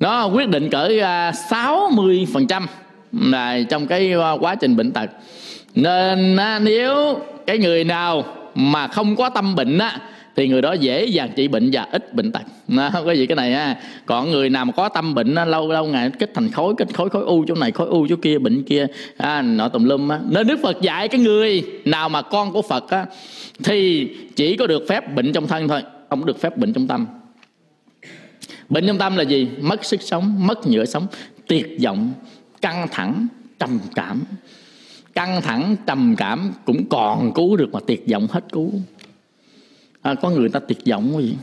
nó 0.00 0.26
quyết 0.26 0.48
định 0.48 0.70
cỡ 0.70 0.88
à, 1.02 1.32
sáu 1.32 1.90
mươi 1.92 2.26
phần 2.34 2.46
trăm 2.46 2.66
là 3.12 3.58
trong 3.70 3.86
cái 3.86 4.12
à, 4.12 4.30
quá 4.40 4.54
trình 4.54 4.76
bệnh 4.76 4.92
tật. 4.92 5.10
Nên 5.74 6.36
à, 6.36 6.58
nếu 6.58 7.20
cái 7.46 7.58
người 7.58 7.84
nào 7.84 8.24
mà 8.54 8.86
không 8.86 9.16
có 9.16 9.28
tâm 9.28 9.54
bệnh 9.54 9.78
á 9.78 9.98
thì 10.36 10.48
người 10.48 10.62
đó 10.62 10.72
dễ 10.72 11.04
dàng 11.04 11.30
trị 11.36 11.48
bệnh 11.48 11.70
và 11.72 11.86
ít 11.92 12.14
bệnh 12.14 12.32
tật. 12.32 12.42
Nó 12.68 12.90
có 13.04 13.12
gì 13.12 13.26
cái 13.26 13.36
này 13.36 13.52
ha. 13.52 13.76
Còn 14.06 14.30
người 14.30 14.50
nào 14.50 14.64
mà 14.64 14.72
có 14.72 14.88
tâm 14.88 15.14
bệnh 15.14 15.34
á, 15.34 15.44
lâu 15.44 15.72
lâu 15.72 15.86
ngày 15.86 16.10
kết 16.18 16.30
thành 16.34 16.50
khối 16.50 16.74
kết 16.78 16.88
khối 16.94 17.08
khối 17.08 17.24
u 17.24 17.44
chỗ 17.48 17.54
này 17.54 17.72
khối 17.72 17.88
u 17.88 18.06
chỗ 18.08 18.16
kia 18.22 18.38
bệnh 18.38 18.62
kia 18.62 18.86
à, 19.16 19.42
nọ 19.42 19.68
tùm 19.68 19.84
lum 19.84 20.08
á. 20.08 20.20
Nên 20.30 20.46
đức 20.46 20.58
phật 20.62 20.80
dạy 20.80 21.08
cái 21.08 21.20
người 21.20 21.62
nào 21.84 22.08
mà 22.08 22.22
con 22.22 22.52
của 22.52 22.62
phật 22.62 22.90
á 22.90 23.06
thì 23.64 24.08
chỉ 24.36 24.56
có 24.56 24.66
được 24.66 24.84
phép 24.88 25.14
bệnh 25.14 25.32
trong 25.32 25.46
thân 25.46 25.68
thôi 25.68 25.82
không 26.10 26.26
được 26.26 26.40
phép 26.40 26.56
bệnh 26.56 26.72
trong 26.72 26.86
tâm. 26.86 27.06
Bệnh 28.68 28.86
trong 28.86 28.98
tâm 28.98 29.16
là 29.16 29.22
gì? 29.22 29.48
Mất 29.60 29.84
sức 29.84 30.02
sống 30.02 30.46
mất 30.46 30.66
nhựa 30.66 30.84
sống 30.84 31.06
tuyệt 31.46 31.76
vọng 31.84 32.12
căng 32.62 32.88
thẳng 32.90 33.26
trầm 33.58 33.78
cảm. 33.94 34.22
Căng 35.14 35.42
thẳng 35.42 35.76
trầm 35.86 36.14
cảm 36.16 36.52
cũng 36.64 36.84
còn 36.90 37.32
cứu 37.34 37.56
được 37.56 37.72
mà 37.72 37.80
tuyệt 37.86 38.04
vọng 38.10 38.26
hết 38.30 38.44
cứu 38.52 38.72
à, 40.02 40.14
có 40.14 40.30
người 40.30 40.48
ta 40.48 40.60
tuyệt 40.60 40.78
vọng 40.86 41.16
quý 41.16 41.24
vị 41.24 41.36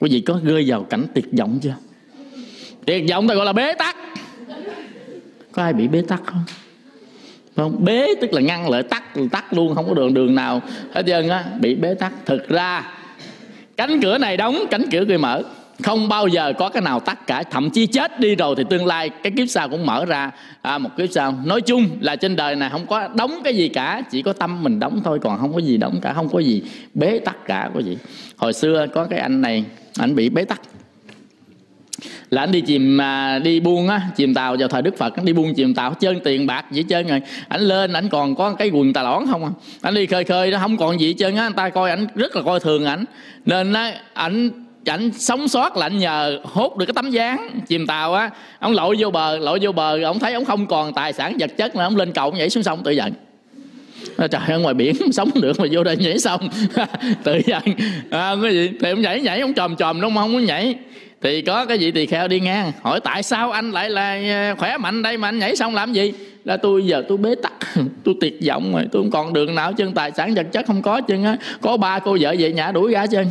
quý 0.00 0.10
vị 0.10 0.20
có 0.20 0.40
rơi 0.44 0.64
vào 0.66 0.82
cảnh 0.82 1.06
tuyệt 1.14 1.24
vọng 1.38 1.58
chưa? 1.62 1.74
Tuyệt 2.86 3.04
vọng 3.10 3.28
ta 3.28 3.34
gọi 3.34 3.46
là 3.46 3.52
bế 3.52 3.74
tắc. 3.74 3.96
Có 5.52 5.62
ai 5.62 5.72
bị 5.72 5.88
bế 5.88 6.02
tắc 6.02 6.22
không? 6.24 6.44
Không 7.56 7.84
bế 7.84 8.14
tức 8.20 8.32
là 8.32 8.40
ngăn 8.40 8.70
lại 8.70 8.82
tắt 8.82 9.02
tắt 9.32 9.52
luôn 9.52 9.74
không 9.74 9.88
có 9.88 9.94
đường 9.94 10.14
đường 10.14 10.34
nào. 10.34 10.62
Hết 10.92 11.02
trơn 11.06 11.28
á 11.28 11.44
bị 11.60 11.74
bế 11.74 11.94
tắc. 11.94 12.12
Thực 12.26 12.48
ra 12.48 12.92
cánh 13.76 14.00
cửa 14.00 14.18
này 14.18 14.36
đóng 14.36 14.64
cánh 14.70 14.84
cửa 14.92 15.04
kia 15.08 15.16
mở 15.16 15.42
không 15.82 16.08
bao 16.08 16.28
giờ 16.28 16.52
có 16.58 16.68
cái 16.68 16.82
nào 16.82 17.00
tắt 17.00 17.26
cả. 17.26 17.42
Thậm 17.42 17.70
chí 17.70 17.86
chết 17.86 18.20
đi 18.20 18.34
rồi 18.34 18.54
thì 18.56 18.64
tương 18.70 18.86
lai 18.86 19.10
cái 19.22 19.32
kiếp 19.36 19.48
sau 19.48 19.68
cũng 19.68 19.86
mở 19.86 20.04
ra. 20.04 20.30
À, 20.62 20.78
một 20.78 20.90
kiếp 20.96 21.08
sau. 21.10 21.34
Nói 21.44 21.60
chung 21.60 21.88
là 22.00 22.16
trên 22.16 22.36
đời 22.36 22.56
này 22.56 22.70
không 22.70 22.86
có 22.86 23.08
đóng 23.14 23.40
cái 23.44 23.56
gì 23.56 23.68
cả. 23.68 24.02
Chỉ 24.10 24.22
có 24.22 24.32
tâm 24.32 24.62
mình 24.62 24.80
đóng 24.80 25.00
thôi 25.04 25.18
còn 25.22 25.38
không 25.38 25.52
có 25.52 25.58
gì 25.58 25.76
đóng 25.76 26.00
cả. 26.02 26.12
Không 26.12 26.28
có 26.28 26.38
gì 26.38 26.62
bế 26.94 27.18
tắc 27.18 27.46
cả 27.46 27.70
có 27.74 27.80
gì. 27.80 27.98
Hồi 28.36 28.52
xưa 28.52 28.86
có 28.94 29.04
cái 29.04 29.18
anh 29.18 29.40
này 29.40 29.64
anh 29.98 30.14
bị 30.14 30.28
bế 30.28 30.44
tắc. 30.44 30.60
Là 32.30 32.42
anh 32.42 32.52
đi 32.52 32.60
chìm 32.60 33.00
à, 33.00 33.38
đi 33.38 33.60
buôn 33.60 33.88
á 33.88 34.00
chìm 34.16 34.34
tàu. 34.34 34.56
Vào 34.58 34.68
thời 34.68 34.82
đức 34.82 34.98
phật 34.98 35.16
anh 35.16 35.24
đi 35.24 35.32
buôn 35.32 35.54
chìm 35.54 35.74
tàu 35.74 35.94
chơi 35.94 36.20
tiền 36.24 36.46
bạc 36.46 36.64
vậy 36.70 36.82
chơi 36.82 37.02
rồi. 37.02 37.20
Anh 37.48 37.60
lên 37.60 37.92
anh 37.92 38.08
còn 38.08 38.34
có 38.34 38.54
cái 38.54 38.70
quần 38.70 38.92
tà 38.92 39.02
lõn 39.02 39.24
không 39.30 39.44
à? 39.44 39.50
Anh 39.82 39.94
đi 39.94 40.06
khơi 40.06 40.24
khơi 40.24 40.50
nó 40.50 40.58
không 40.58 40.76
còn 40.76 41.00
gì 41.00 41.12
chơi 41.12 41.36
á. 41.36 41.44
Người 41.44 41.56
ta 41.56 41.68
coi 41.68 41.90
anh 41.90 42.06
rất 42.14 42.36
là 42.36 42.42
coi 42.42 42.60
thường 42.60 42.84
ảnh. 42.84 43.04
Nên 43.46 43.72
á 43.72 43.94
ảnh 44.12 44.50
ảnh 44.86 45.10
sống 45.12 45.48
sót 45.48 45.76
là 45.76 45.88
nhờ 45.88 46.38
hốt 46.44 46.76
được 46.76 46.86
cái 46.86 46.94
tấm 46.94 47.10
gián 47.10 47.60
chìm 47.66 47.86
tàu 47.86 48.14
á 48.14 48.30
ông 48.58 48.72
lội 48.72 48.96
vô 48.98 49.10
bờ 49.10 49.38
lội 49.38 49.58
vô 49.62 49.72
bờ 49.72 50.02
ông 50.02 50.18
thấy 50.18 50.32
ông 50.32 50.44
không 50.44 50.66
còn 50.66 50.92
tài 50.92 51.12
sản 51.12 51.36
vật 51.40 51.50
chất 51.56 51.76
nữa 51.76 51.82
ông 51.82 51.96
lên 51.96 52.12
cầu 52.12 52.24
ông 52.24 52.38
nhảy 52.38 52.50
xuống 52.50 52.62
sông 52.62 52.82
tự 52.84 52.90
giận. 52.90 53.12
Trời 54.18 54.40
ơi 54.48 54.60
ngoài 54.60 54.74
biển 54.74 54.94
sống 55.12 55.30
được 55.34 55.60
mà 55.60 55.66
vô 55.72 55.84
đây 55.84 55.96
nhảy 55.96 56.18
xong 56.18 56.48
tự 57.24 57.40
giận. 57.46 57.62
À, 58.10 58.34
cái 58.42 58.52
gì? 58.52 58.70
Thì 58.80 58.90
ông 58.90 59.00
nhảy 59.00 59.20
nhảy 59.20 59.40
ông 59.40 59.54
tròm 59.54 59.76
tròm 59.76 60.00
đúng 60.00 60.14
không? 60.14 60.32
Muốn 60.32 60.44
nhảy. 60.44 60.74
Thì 61.22 61.42
có 61.42 61.64
cái 61.64 61.78
gì 61.78 61.90
tỳ 61.90 62.06
kheo 62.06 62.28
đi 62.28 62.40
ngang 62.40 62.72
hỏi 62.82 63.00
tại 63.00 63.22
sao 63.22 63.50
anh 63.50 63.70
lại 63.70 63.90
là 63.90 64.12
à, 64.12 64.54
khỏe 64.58 64.76
mạnh 64.76 65.02
đây 65.02 65.16
mà 65.16 65.28
anh 65.28 65.38
nhảy 65.38 65.56
xong 65.56 65.74
làm 65.74 65.92
gì? 65.92 66.12
Là 66.44 66.56
tôi 66.56 66.86
giờ 66.86 67.02
tôi 67.08 67.18
bế 67.18 67.34
tắc 67.34 67.52
tôi 68.04 68.14
tuyệt 68.20 68.38
vọng 68.46 68.72
rồi 68.72 68.84
tôi 68.92 69.02
không 69.02 69.10
còn 69.10 69.32
đường 69.32 69.54
nào 69.54 69.72
chân 69.72 69.92
tài 69.92 70.10
sản 70.16 70.34
vật 70.34 70.46
chất 70.52 70.66
không 70.66 70.82
có 70.82 71.00
chân 71.00 71.24
á. 71.24 71.36
Có 71.60 71.76
ba 71.76 71.98
cô 71.98 72.16
vợ 72.20 72.34
về 72.38 72.52
nhà 72.52 72.72
đuổi 72.72 72.92
ra 72.92 73.06
chân 73.06 73.26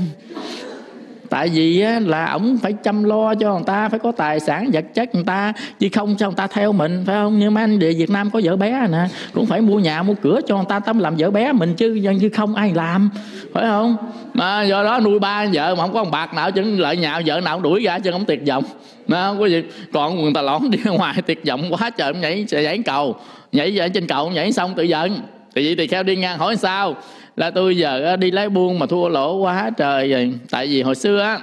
tại 1.32 1.50
vì 1.50 1.82
á, 1.82 2.00
là 2.00 2.32
ổng 2.32 2.58
phải 2.62 2.74
chăm 2.74 3.04
lo 3.04 3.36
cho 3.36 3.54
người 3.54 3.64
ta 3.66 3.90
phải 3.90 4.00
có 4.00 4.12
tài 4.12 4.40
sản 4.40 4.70
vật 4.74 4.86
chất 4.94 5.16
người 5.16 5.24
ta. 5.24 5.54
Chứ 5.80 5.88
không 5.94 6.18
sao 6.20 6.30
người 6.30 6.36
ta 6.36 6.48
theo 6.48 6.72
mình 6.72 7.04
phải 7.06 7.16
không? 7.16 7.40
Nhưng 7.40 7.54
mà 7.54 7.62
anh 7.62 7.80
về 7.80 7.94
Việt 7.94 8.10
Nam 8.10 8.30
có 8.32 8.42
vợ 8.44 8.56
bé 8.56 8.88
nè 8.92 9.08
cũng 9.34 9.46
phải 9.46 9.62
mua 9.62 9.80
nhà 9.80 10.04
mua 10.04 10.14
cửa 10.22 10.40
cho 10.48 10.56
người 10.56 10.66
ta 10.70 10.80
tâm 10.80 11.00
làm 11.00 11.16
vợ 11.16 11.32
bé 11.32 11.52
mình 11.52 11.74
chứ 11.76 12.02
chứ 12.22 12.30
không 12.30 12.56
ai 12.56 12.72
làm 12.74 13.10
phải 13.54 13.64
không? 13.64 13.96
Mà 14.34 14.64
do 14.64 14.84
đó 14.84 15.00
nuôi 15.00 15.20
ba 15.20 15.46
vợ 15.54 15.76
mà 15.76 15.84
không 15.84 15.94
có 15.94 16.00
ông 16.00 16.12
bạc 16.12 16.34
nào 16.34 16.52
chứ 16.52 16.62
lợi 16.62 16.98
nhạo 16.98 17.22
vợ 17.26 17.42
nào 17.42 17.60
đuổi 17.60 17.84
ra 17.84 18.00
chứ 18.00 18.12
không 18.12 18.26
tuyệt 18.26 18.42
vọng. 18.48 18.64
Đó, 19.08 19.36
có 19.40 19.46
gì 19.46 19.64
còn 19.94 20.22
người 20.22 20.32
ta 20.34 20.42
lỏn 20.42 20.72
đi 20.72 20.78
ngoài 20.86 21.16
tuyệt 21.28 21.42
vọng 21.48 21.72
quá 21.72 21.90
trời 21.90 22.14
nhảy 22.14 22.46
nhảy 22.52 22.78
cầu 22.86 23.16
nhảy 23.52 23.80
ở 23.80 23.88
trên 23.88 24.08
cầu 24.08 24.30
nhảy 24.30 24.52
xong 24.52 24.74
tự 24.76 24.84
giận. 24.84 25.20
Thì 25.56 25.66
vậy 25.66 25.76
thì 25.78 25.88
theo 25.88 26.04
đi 26.04 26.16
ngang 26.16 26.38
hỏi 26.38 26.56
sao? 26.56 26.96
Là 27.36 27.52
tôi 27.52 27.78
giờ 27.78 28.16
đi 28.16 28.32
lấy 28.32 28.50
buôn 28.50 28.80
mà 28.80 28.86
thua 28.86 29.10
lỗ 29.10 29.36
quá 29.36 29.72
trời 29.78 30.12
rồi. 30.12 30.34
Tại 30.50 30.68
vì 30.68 30.82
hồi 30.82 30.96
xưa 30.96 31.20
á 31.20 31.40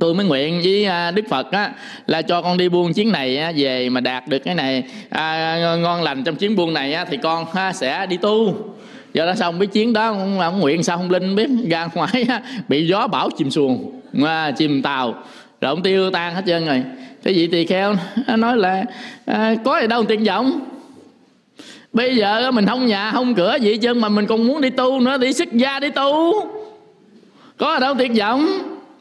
tôi 0.00 0.14
mới 0.14 0.26
nguyện 0.26 0.60
với 0.64 0.84
à, 0.84 1.10
đức 1.10 1.24
phật 1.28 1.52
á 1.52 1.72
là 2.06 2.22
cho 2.22 2.42
con 2.42 2.56
đi 2.56 2.68
buôn 2.68 2.92
chuyến 2.92 3.12
này 3.12 3.38
á, 3.38 3.52
về 3.56 3.88
mà 3.88 4.00
đạt 4.00 4.28
được 4.28 4.38
cái 4.38 4.54
này. 4.54 4.84
À, 5.10 5.76
ngon 5.80 6.02
lành 6.02 6.24
trong 6.24 6.36
chuyến 6.36 6.56
buôn 6.56 6.74
này 6.74 6.94
á, 6.94 7.04
thì 7.04 7.16
con 7.16 7.44
á, 7.54 7.72
sẽ 7.72 8.06
đi 8.06 8.16
tu. 8.16 8.54
Do 9.14 9.26
đó 9.26 9.34
xong 9.34 9.58
cái 9.58 9.66
chuyến 9.66 9.92
đó 9.92 10.06
ông, 10.06 10.40
ông 10.40 10.60
nguyện 10.60 10.82
sao 10.82 10.96
không 10.96 11.10
linh 11.10 11.36
biết. 11.36 11.48
Ra 11.70 11.88
ngoài 11.94 12.26
á, 12.28 12.40
bị 12.68 12.86
gió 12.86 13.06
bão 13.06 13.30
chìm 13.38 13.50
xuồng 13.50 14.00
à, 14.24 14.50
chìm 14.50 14.82
tàu. 14.82 15.14
Rồi 15.60 15.68
ông 15.68 15.82
tiêu 15.82 16.10
tan 16.10 16.34
hết 16.34 16.42
trơn 16.46 16.66
rồi. 16.66 16.82
Cái 17.22 17.34
gì 17.34 17.46
tỳ 17.46 17.66
kheo 17.66 17.94
nói 18.38 18.56
là 18.56 18.84
à, 19.24 19.54
có 19.64 19.80
gì 19.80 19.86
đâu 19.86 20.04
tiền 20.04 20.26
giọng 20.26 20.60
bây 21.92 22.16
giờ 22.16 22.50
mình 22.50 22.66
không 22.66 22.86
nhà 22.86 23.10
không 23.12 23.34
cửa 23.34 23.56
gì 23.60 23.76
chứ 23.76 23.94
mà 23.94 24.08
mình 24.08 24.26
còn 24.26 24.46
muốn 24.46 24.60
đi 24.60 24.70
tu 24.70 25.00
nữa 25.00 25.18
đi 25.18 25.32
xuất 25.32 25.52
gia 25.52 25.80
đi 25.80 25.90
tu. 25.90 26.32
Có 27.56 27.72
ở 27.72 27.80
đâu 27.80 27.94
tuyệt 27.98 28.12
vọng? 28.18 28.48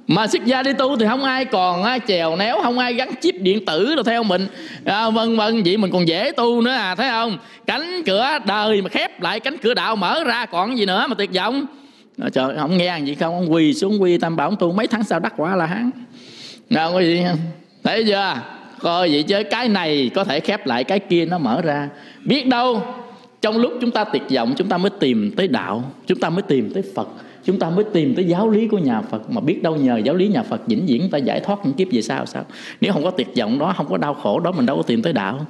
Mà 0.07 0.27
xuất 0.27 0.45
gia 0.45 0.63
đi 0.63 0.73
tu 0.73 0.97
thì 0.97 1.05
không 1.09 1.23
ai 1.23 1.45
còn 1.45 1.83
á, 1.83 1.97
chèo 2.07 2.35
néo 2.35 2.61
không 2.63 2.79
ai 2.79 2.93
gắn 2.93 3.09
chip 3.21 3.35
điện 3.39 3.65
tử 3.65 3.95
rồi 3.95 4.03
theo 4.03 4.23
mình. 4.23 4.47
À, 4.85 5.09
vân 5.09 5.37
vân 5.37 5.63
vậy 5.63 5.77
mình 5.77 5.91
còn 5.91 6.07
dễ 6.07 6.31
tu 6.31 6.61
nữa 6.61 6.71
à 6.71 6.95
thấy 6.95 7.09
không? 7.09 7.37
Cánh 7.67 8.03
cửa 8.05 8.27
đời 8.45 8.81
mà 8.81 8.89
khép 8.89 9.21
lại 9.21 9.39
cánh 9.39 9.57
cửa 9.57 9.73
đạo 9.73 9.95
mở 9.95 10.23
ra 10.23 10.45
còn 10.45 10.77
gì 10.77 10.85
nữa 10.85 11.05
mà 11.09 11.15
tuyệt 11.15 11.33
vọng? 11.33 11.65
À, 12.21 12.29
trời 12.33 12.55
không 12.59 12.77
nghe 12.77 12.99
gì 12.99 13.15
không 13.15 13.35
ông 13.35 13.53
quỳ 13.53 13.73
xuống 13.73 14.01
quy 14.01 14.17
tam 14.17 14.35
bảo 14.35 14.47
ông 14.47 14.55
tu 14.55 14.71
mấy 14.71 14.87
tháng 14.87 15.03
sau 15.03 15.19
đắc 15.19 15.33
quả 15.37 15.55
là 15.55 15.65
hán. 15.65 15.91
Nào 16.69 16.91
có 16.93 16.99
gì 16.99 17.23
thấy 17.83 18.03
chưa? 18.03 18.35
Coi 18.79 19.09
vậy 19.09 19.23
chứ 19.23 19.43
cái 19.51 19.69
này 19.69 20.11
có 20.15 20.23
thể 20.23 20.39
khép 20.39 20.67
lại 20.67 20.83
cái 20.83 20.99
kia 20.99 21.25
nó 21.25 21.37
mở 21.37 21.61
ra 21.61 21.89
biết 22.25 22.47
đâu, 22.47 22.81
trong 23.41 23.57
lúc 23.57 23.73
chúng 23.81 23.91
ta 23.91 24.03
tuyệt 24.03 24.23
vọng, 24.35 24.53
chúng 24.57 24.67
ta 24.67 24.77
mới 24.77 24.89
tìm 24.99 25.31
tới 25.37 25.47
đạo, 25.47 25.83
chúng 26.07 26.19
ta 26.19 26.29
mới 26.29 26.41
tìm 26.41 26.73
tới 26.73 26.83
phật, 26.95 27.07
chúng 27.45 27.59
ta 27.59 27.69
mới 27.69 27.83
tìm 27.93 28.15
tới 28.15 28.25
giáo 28.25 28.49
lý 28.49 28.67
của 28.67 28.77
nhà 28.77 29.01
Phật. 29.01 29.31
Mà 29.31 29.41
biết 29.41 29.63
đâu 29.63 29.75
nhờ 29.75 29.97
giáo 29.97 30.15
lý 30.15 30.27
nhà 30.27 30.43
Phật 30.43 30.67
vĩnh 30.67 30.85
viễn 30.85 31.09
ta 31.09 31.17
giải 31.17 31.39
thoát 31.39 31.59
những 31.63 31.73
kiếp 31.73 31.87
về 31.91 32.01
sao 32.01 32.25
sao? 32.25 32.45
Nếu 32.81 32.93
không 32.93 33.03
có 33.03 33.11
tuyệt 33.11 33.27
vọng 33.37 33.59
đó, 33.59 33.73
không 33.77 33.89
có 33.89 33.97
đau 33.97 34.13
khổ 34.13 34.39
đó, 34.39 34.51
mình 34.51 34.65
đâu 34.65 34.77
có 34.77 34.83
tìm 34.83 35.01
tới 35.01 35.13
đạo. 35.13 35.45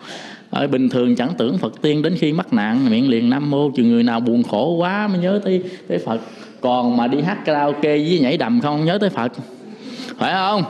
Ở 0.50 0.68
bình 0.68 0.90
thường 0.90 1.16
chẳng 1.16 1.30
tưởng 1.38 1.58
Phật 1.58 1.82
tiên 1.82 2.02
đến 2.02 2.16
khi 2.20 2.34
mắc 2.34 2.54
nạn, 2.54 2.90
miệng 2.90 3.10
liền 3.10 3.30
Nam 3.30 3.50
mô 3.52 3.70
trừ 3.70 3.84
người 3.84 4.04
nào 4.04 4.20
buồn 4.20 4.44
khổ 4.44 4.76
quá 4.76 5.08
mới 5.08 5.18
nhớ 5.18 5.42
tới 5.44 5.64
tới 5.88 5.98
Phật. 5.98 6.22
Còn 6.62 6.98
mà 6.98 7.08
đi 7.08 7.22
hát 7.22 7.46
karaoke 7.46 7.98
với 7.98 8.20
nhảy 8.22 8.38
đầm 8.38 8.62
không, 8.62 8.86
nhớ 8.86 8.98
tới 8.98 9.10
Phật. 9.10 9.32
Phải 10.18 10.34
không? 10.34 10.64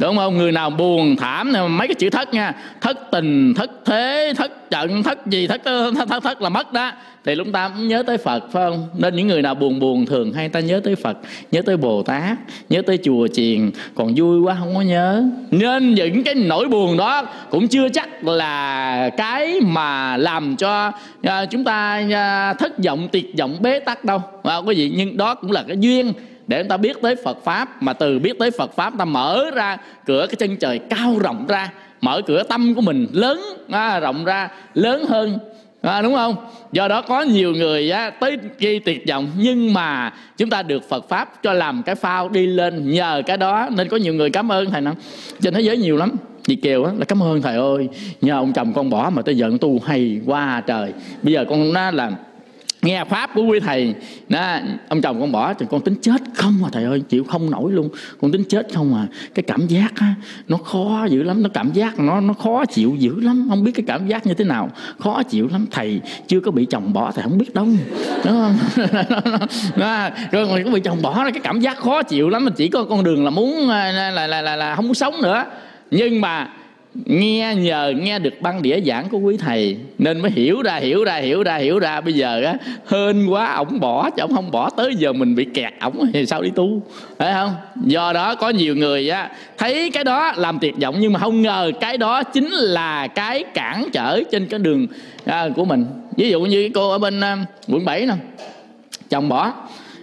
Đúng 0.00 0.16
không? 0.16 0.38
Người 0.38 0.52
nào 0.52 0.70
buồn 0.70 1.16
thảm 1.16 1.52
mấy 1.68 1.88
cái 1.88 1.94
chữ 1.94 2.10
thất 2.10 2.34
nha. 2.34 2.52
Thất 2.80 3.10
tình 3.10 3.54
thất 3.54 3.70
thế 3.84 4.32
thất 4.36 4.70
trận 4.70 5.02
thất 5.02 5.26
gì 5.26 5.46
thất 5.46 5.60
thất 5.64 6.08
thất, 6.08 6.22
thất 6.22 6.42
là 6.42 6.48
mất 6.48 6.72
đó. 6.72 6.92
Thì 7.24 7.34
lúc 7.34 7.46
ta 7.52 7.68
cũng 7.68 7.88
nhớ 7.88 8.02
tới 8.02 8.18
phật 8.18 8.44
phải 8.52 8.70
không? 8.70 8.88
Nên 8.98 9.16
những 9.16 9.26
người 9.26 9.42
nào 9.42 9.54
buồn 9.54 9.80
buồn 9.80 10.06
thường 10.06 10.32
hay 10.32 10.48
ta 10.48 10.60
nhớ 10.60 10.80
tới 10.84 10.96
phật 10.96 11.16
nhớ 11.52 11.62
tới 11.62 11.76
bồ 11.76 12.02
tát 12.02 12.38
nhớ 12.68 12.82
tới 12.82 12.98
chùa 13.02 13.28
chiền. 13.28 13.70
Còn 13.94 14.12
vui 14.16 14.40
quá 14.40 14.56
không 14.58 14.74
có 14.74 14.80
nhớ. 14.80 15.24
Nên 15.50 15.94
những 15.94 16.24
cái 16.24 16.34
nỗi 16.34 16.68
buồn 16.68 16.96
đó 16.96 17.22
cũng 17.50 17.68
chưa 17.68 17.88
chắc 17.88 18.24
là 18.24 19.10
cái 19.16 19.60
mà 19.60 20.16
làm 20.16 20.56
cho 20.56 20.92
à, 21.22 21.44
chúng 21.44 21.64
ta 21.64 22.02
à, 22.12 22.54
thất 22.54 22.84
vọng 22.84 23.08
tuyệt 23.12 23.32
vọng 23.38 23.56
bế 23.60 23.78
tắc 23.78 24.04
đâu. 24.04 24.22
Quý 24.66 24.74
vị 24.74 24.92
nhưng 24.96 25.16
đó 25.16 25.34
cũng 25.34 25.52
là 25.52 25.64
cái 25.68 25.76
duyên 25.80 26.12
để 26.46 26.62
chúng 26.62 26.68
ta 26.68 26.76
biết 26.76 26.96
tới 27.02 27.16
Phật 27.24 27.44
pháp 27.44 27.82
mà 27.82 27.92
từ 27.92 28.18
biết 28.18 28.38
tới 28.38 28.50
Phật 28.50 28.76
pháp 28.76 28.92
ta 28.98 29.04
mở 29.04 29.44
ra 29.54 29.76
cửa 30.06 30.26
cái 30.26 30.36
chân 30.36 30.56
trời 30.56 30.78
cao 30.78 31.18
rộng 31.18 31.46
ra 31.48 31.70
mở 32.00 32.20
cửa 32.26 32.42
tâm 32.42 32.74
của 32.74 32.80
mình 32.80 33.06
lớn 33.12 33.40
à, 33.70 34.00
rộng 34.00 34.24
ra 34.24 34.48
lớn 34.74 35.04
hơn 35.08 35.38
à, 35.82 36.02
đúng 36.02 36.14
không? 36.14 36.36
Do 36.72 36.88
đó 36.88 37.02
có 37.02 37.22
nhiều 37.22 37.52
người 37.52 37.90
á, 37.90 38.10
tới 38.10 38.38
khi 38.58 38.78
tuyệt 38.78 39.04
vọng 39.08 39.30
nhưng 39.38 39.74
mà 39.74 40.12
chúng 40.36 40.50
ta 40.50 40.62
được 40.62 40.88
Phật 40.88 41.08
pháp 41.08 41.42
cho 41.42 41.52
làm 41.52 41.82
cái 41.82 41.94
phao 41.94 42.28
đi 42.28 42.46
lên 42.46 42.90
nhờ 42.90 43.22
cái 43.26 43.36
đó. 43.36 43.68
Nên 43.76 43.88
có 43.88 43.96
nhiều 43.96 44.14
người 44.14 44.30
cảm 44.30 44.52
ơn 44.52 44.70
thầy 44.70 44.80
năng 44.80 44.94
trên 45.40 45.54
thế 45.54 45.60
giới 45.60 45.76
nhiều 45.76 45.96
lắm. 45.96 46.12
Chị 46.42 46.56
kiều 46.56 46.84
á 46.84 46.92
là 46.98 47.04
cảm 47.04 47.22
ơn 47.22 47.42
thầy 47.42 47.56
ơi 47.56 47.88
nhờ 48.20 48.34
ông 48.34 48.52
chồng 48.52 48.72
con 48.72 48.90
bỏ 48.90 49.10
mà 49.10 49.22
tới 49.22 49.36
giận 49.36 49.58
tu 49.58 49.80
hay 49.86 50.20
quá 50.26 50.62
trời. 50.66 50.92
Bây 51.22 51.32
giờ 51.32 51.44
con 51.48 51.72
nó 51.72 51.90
làm 51.90 52.14
nghe 52.86 53.04
pháp 53.04 53.30
của 53.34 53.42
quý 53.42 53.60
thầy 53.60 53.94
đó, 54.28 54.58
ông 54.88 55.00
chồng 55.00 55.20
con 55.20 55.32
bỏ 55.32 55.54
thì 55.54 55.66
con 55.70 55.80
tính 55.80 55.94
chết 56.02 56.22
không 56.34 56.58
mà 56.60 56.68
thầy 56.72 56.84
ơi 56.84 57.00
chịu 57.08 57.24
không 57.24 57.50
nổi 57.50 57.72
luôn. 57.72 57.88
Con 58.20 58.32
tính 58.32 58.44
chết 58.48 58.66
không 58.74 58.94
à. 58.94 59.06
Cái 59.34 59.42
cảm 59.42 59.66
giác 59.66 59.92
á, 59.96 60.14
nó 60.48 60.56
khó 60.56 61.06
dữ 61.10 61.22
lắm 61.22 61.42
nó 61.42 61.48
cảm 61.54 61.72
giác 61.72 61.98
nó 61.98 62.20
nó 62.20 62.32
khó 62.32 62.64
chịu 62.64 62.96
dữ 62.98 63.20
lắm. 63.20 63.46
Không 63.48 63.64
biết 63.64 63.72
cái 63.74 63.84
cảm 63.86 64.06
giác 64.06 64.26
như 64.26 64.34
thế 64.34 64.44
nào 64.44 64.70
khó 64.98 65.22
chịu 65.22 65.48
lắm. 65.52 65.66
Thầy 65.70 66.00
chưa 66.26 66.40
có 66.40 66.50
bị 66.50 66.64
chồng 66.64 66.92
bỏ 66.92 67.12
thầy 67.12 67.22
không 67.22 67.38
biết 67.38 67.54
đâu 67.54 67.66
đúng 68.24 68.34
không? 68.34 68.58
Đó, 69.76 70.08
rồi 70.32 70.46
mình 70.46 70.64
có 70.64 70.70
bị 70.70 70.80
chồng 70.80 71.02
bỏ 71.02 71.30
cái 71.32 71.40
cảm 71.42 71.60
giác 71.60 71.78
khó 71.78 72.02
chịu 72.02 72.28
lắm. 72.28 72.44
Mà 72.44 72.50
chỉ 72.56 72.68
có 72.68 72.84
con 72.84 73.04
đường 73.04 73.24
là 73.24 73.30
muốn 73.30 73.68
à, 73.68 73.92
là 73.92 74.10
là 74.10 74.26
là, 74.26 74.42
là, 74.42 74.56
là 74.56 74.76
không 74.76 74.84
muốn 74.84 74.94
sống 74.94 75.22
nữa. 75.22 75.44
Nhưng 75.90 76.20
mà 76.20 76.48
nghe 77.04 77.54
nhờ 77.54 77.92
nghe 77.96 78.18
được 78.18 78.34
băng 78.40 78.62
đĩa 78.62 78.80
giảng 78.80 79.08
của 79.08 79.18
quý 79.18 79.36
thầy 79.36 79.76
nên 79.98 80.20
mới 80.20 80.30
hiểu 80.30 80.62
ra 80.62 80.76
hiểu 80.76 81.04
ra 81.04 81.16
hiểu 81.16 81.42
ra 81.42 81.56
hiểu 81.56 81.78
ra. 81.78 82.00
Bây 82.00 82.14
giờ 82.14 82.42
á 82.44 82.54
hên 82.88 83.26
quá 83.26 83.54
ổng 83.54 83.80
bỏ 83.80 84.10
chứ 84.10 84.22
ổng 84.22 84.34
không 84.34 84.50
bỏ 84.50 84.70
tới 84.70 84.94
giờ 84.96 85.12
mình 85.12 85.34
bị 85.34 85.44
kẹt 85.44 85.72
ổng 85.80 86.10
thì 86.12 86.26
sao 86.26 86.42
đi 86.42 86.50
tu? 86.54 86.82
Phải 87.18 87.32
không? 87.32 87.54
Do 87.84 88.12
đó 88.12 88.34
có 88.34 88.48
nhiều 88.48 88.76
người 88.76 89.08
á 89.08 89.30
thấy 89.58 89.90
cái 89.90 90.04
đó 90.04 90.32
làm 90.36 90.58
tuyệt 90.58 90.74
vọng 90.82 90.96
nhưng 91.00 91.12
mà 91.12 91.20
không 91.20 91.42
ngờ 91.42 91.72
cái 91.80 91.98
đó 91.98 92.22
chính 92.22 92.50
là 92.50 93.06
cái 93.06 93.44
cản 93.54 93.88
trở 93.92 94.22
trên 94.32 94.46
cái 94.46 94.58
đường 94.58 94.86
à, 95.24 95.48
của 95.56 95.64
mình. 95.64 95.86
Ví 96.16 96.30
dụ 96.30 96.40
như 96.40 96.70
cô 96.74 96.90
ở 96.90 96.98
bên 96.98 97.20
à, 97.20 97.36
quận 97.68 97.84
7 97.84 98.06
nè 98.06 98.14
chồng 99.10 99.28
bỏ 99.28 99.52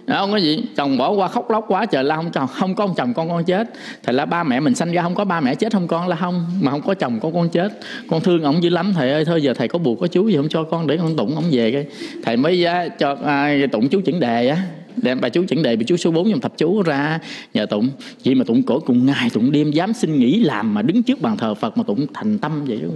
đó, 0.06 0.20
không 0.20 0.30
có 0.30 0.36
gì? 0.36 0.62
Chồng 0.76 0.98
bỏ 0.98 1.10
qua 1.10 1.28
khóc 1.28 1.50
lóc 1.50 1.64
quá 1.68 1.86
trời 1.86 2.04
la 2.04 2.16
không 2.16 2.30
chồng 2.32 2.46
không 2.46 2.74
có 2.74 2.84
ông 2.84 2.94
chồng 2.96 3.14
con 3.14 3.28
con 3.28 3.44
chết. 3.44 3.70
Thầy 4.02 4.14
là 4.14 4.26
ba 4.26 4.42
mẹ 4.42 4.60
mình 4.60 4.74
sanh 4.74 4.92
ra 4.92 5.02
không 5.02 5.14
có 5.14 5.24
ba 5.24 5.40
mẹ 5.40 5.54
chết 5.54 5.72
không 5.72 5.88
con 5.88 6.08
là 6.08 6.16
không. 6.16 6.46
Mà 6.60 6.70
không 6.70 6.82
có 6.82 6.94
chồng 6.94 7.20
con 7.22 7.34
con 7.34 7.48
chết. 7.48 7.80
Con 8.10 8.20
thương 8.20 8.42
ổng 8.42 8.62
dữ 8.62 8.70
lắm 8.70 8.92
thầy 8.94 9.12
ơi. 9.12 9.24
Thôi 9.24 9.42
giờ 9.42 9.54
thầy 9.54 9.68
có 9.68 9.78
buộc 9.78 10.00
có 10.00 10.06
chú 10.06 10.28
gì 10.28 10.36
không 10.36 10.48
cho 10.48 10.64
con 10.64 10.86
để 10.86 10.96
con 10.96 11.16
tụng 11.16 11.34
ổng 11.34 11.44
về 11.50 11.70
cái. 11.70 11.86
Thầy 12.24 12.36
mới 12.36 12.66
uh, 12.86 12.98
cho 12.98 13.12
uh, 13.12 13.72
tụng 13.72 13.88
chú 13.88 14.00
chỉnh 14.04 14.20
đề 14.20 14.48
á. 14.48 14.56
Đem 14.96 15.20
bà 15.20 15.28
chú 15.28 15.44
chuẩn 15.44 15.62
đề 15.62 15.76
bà 15.76 15.82
chú 15.86 15.96
số 15.96 16.10
4 16.10 16.30
trong 16.30 16.40
thập 16.40 16.58
chú 16.58 16.82
ra 16.82 17.18
nhờ 17.54 17.66
tụng. 17.66 17.88
Vậy 18.24 18.34
mà 18.34 18.44
tụng 18.44 18.62
cổ 18.62 18.80
cùng 18.80 19.06
ngày 19.06 19.30
tụng 19.32 19.52
đêm 19.52 19.70
dám 19.70 19.92
xin 19.92 20.18
nghỉ 20.18 20.40
làm 20.40 20.74
mà 20.74 20.82
đứng 20.82 21.02
trước 21.02 21.20
bàn 21.20 21.36
thờ 21.36 21.54
phật 21.54 21.78
mà 21.78 21.84
tụng 21.84 22.06
thành 22.14 22.38
tâm 22.38 22.64
vậy 22.64 22.80
đó. 22.82 22.88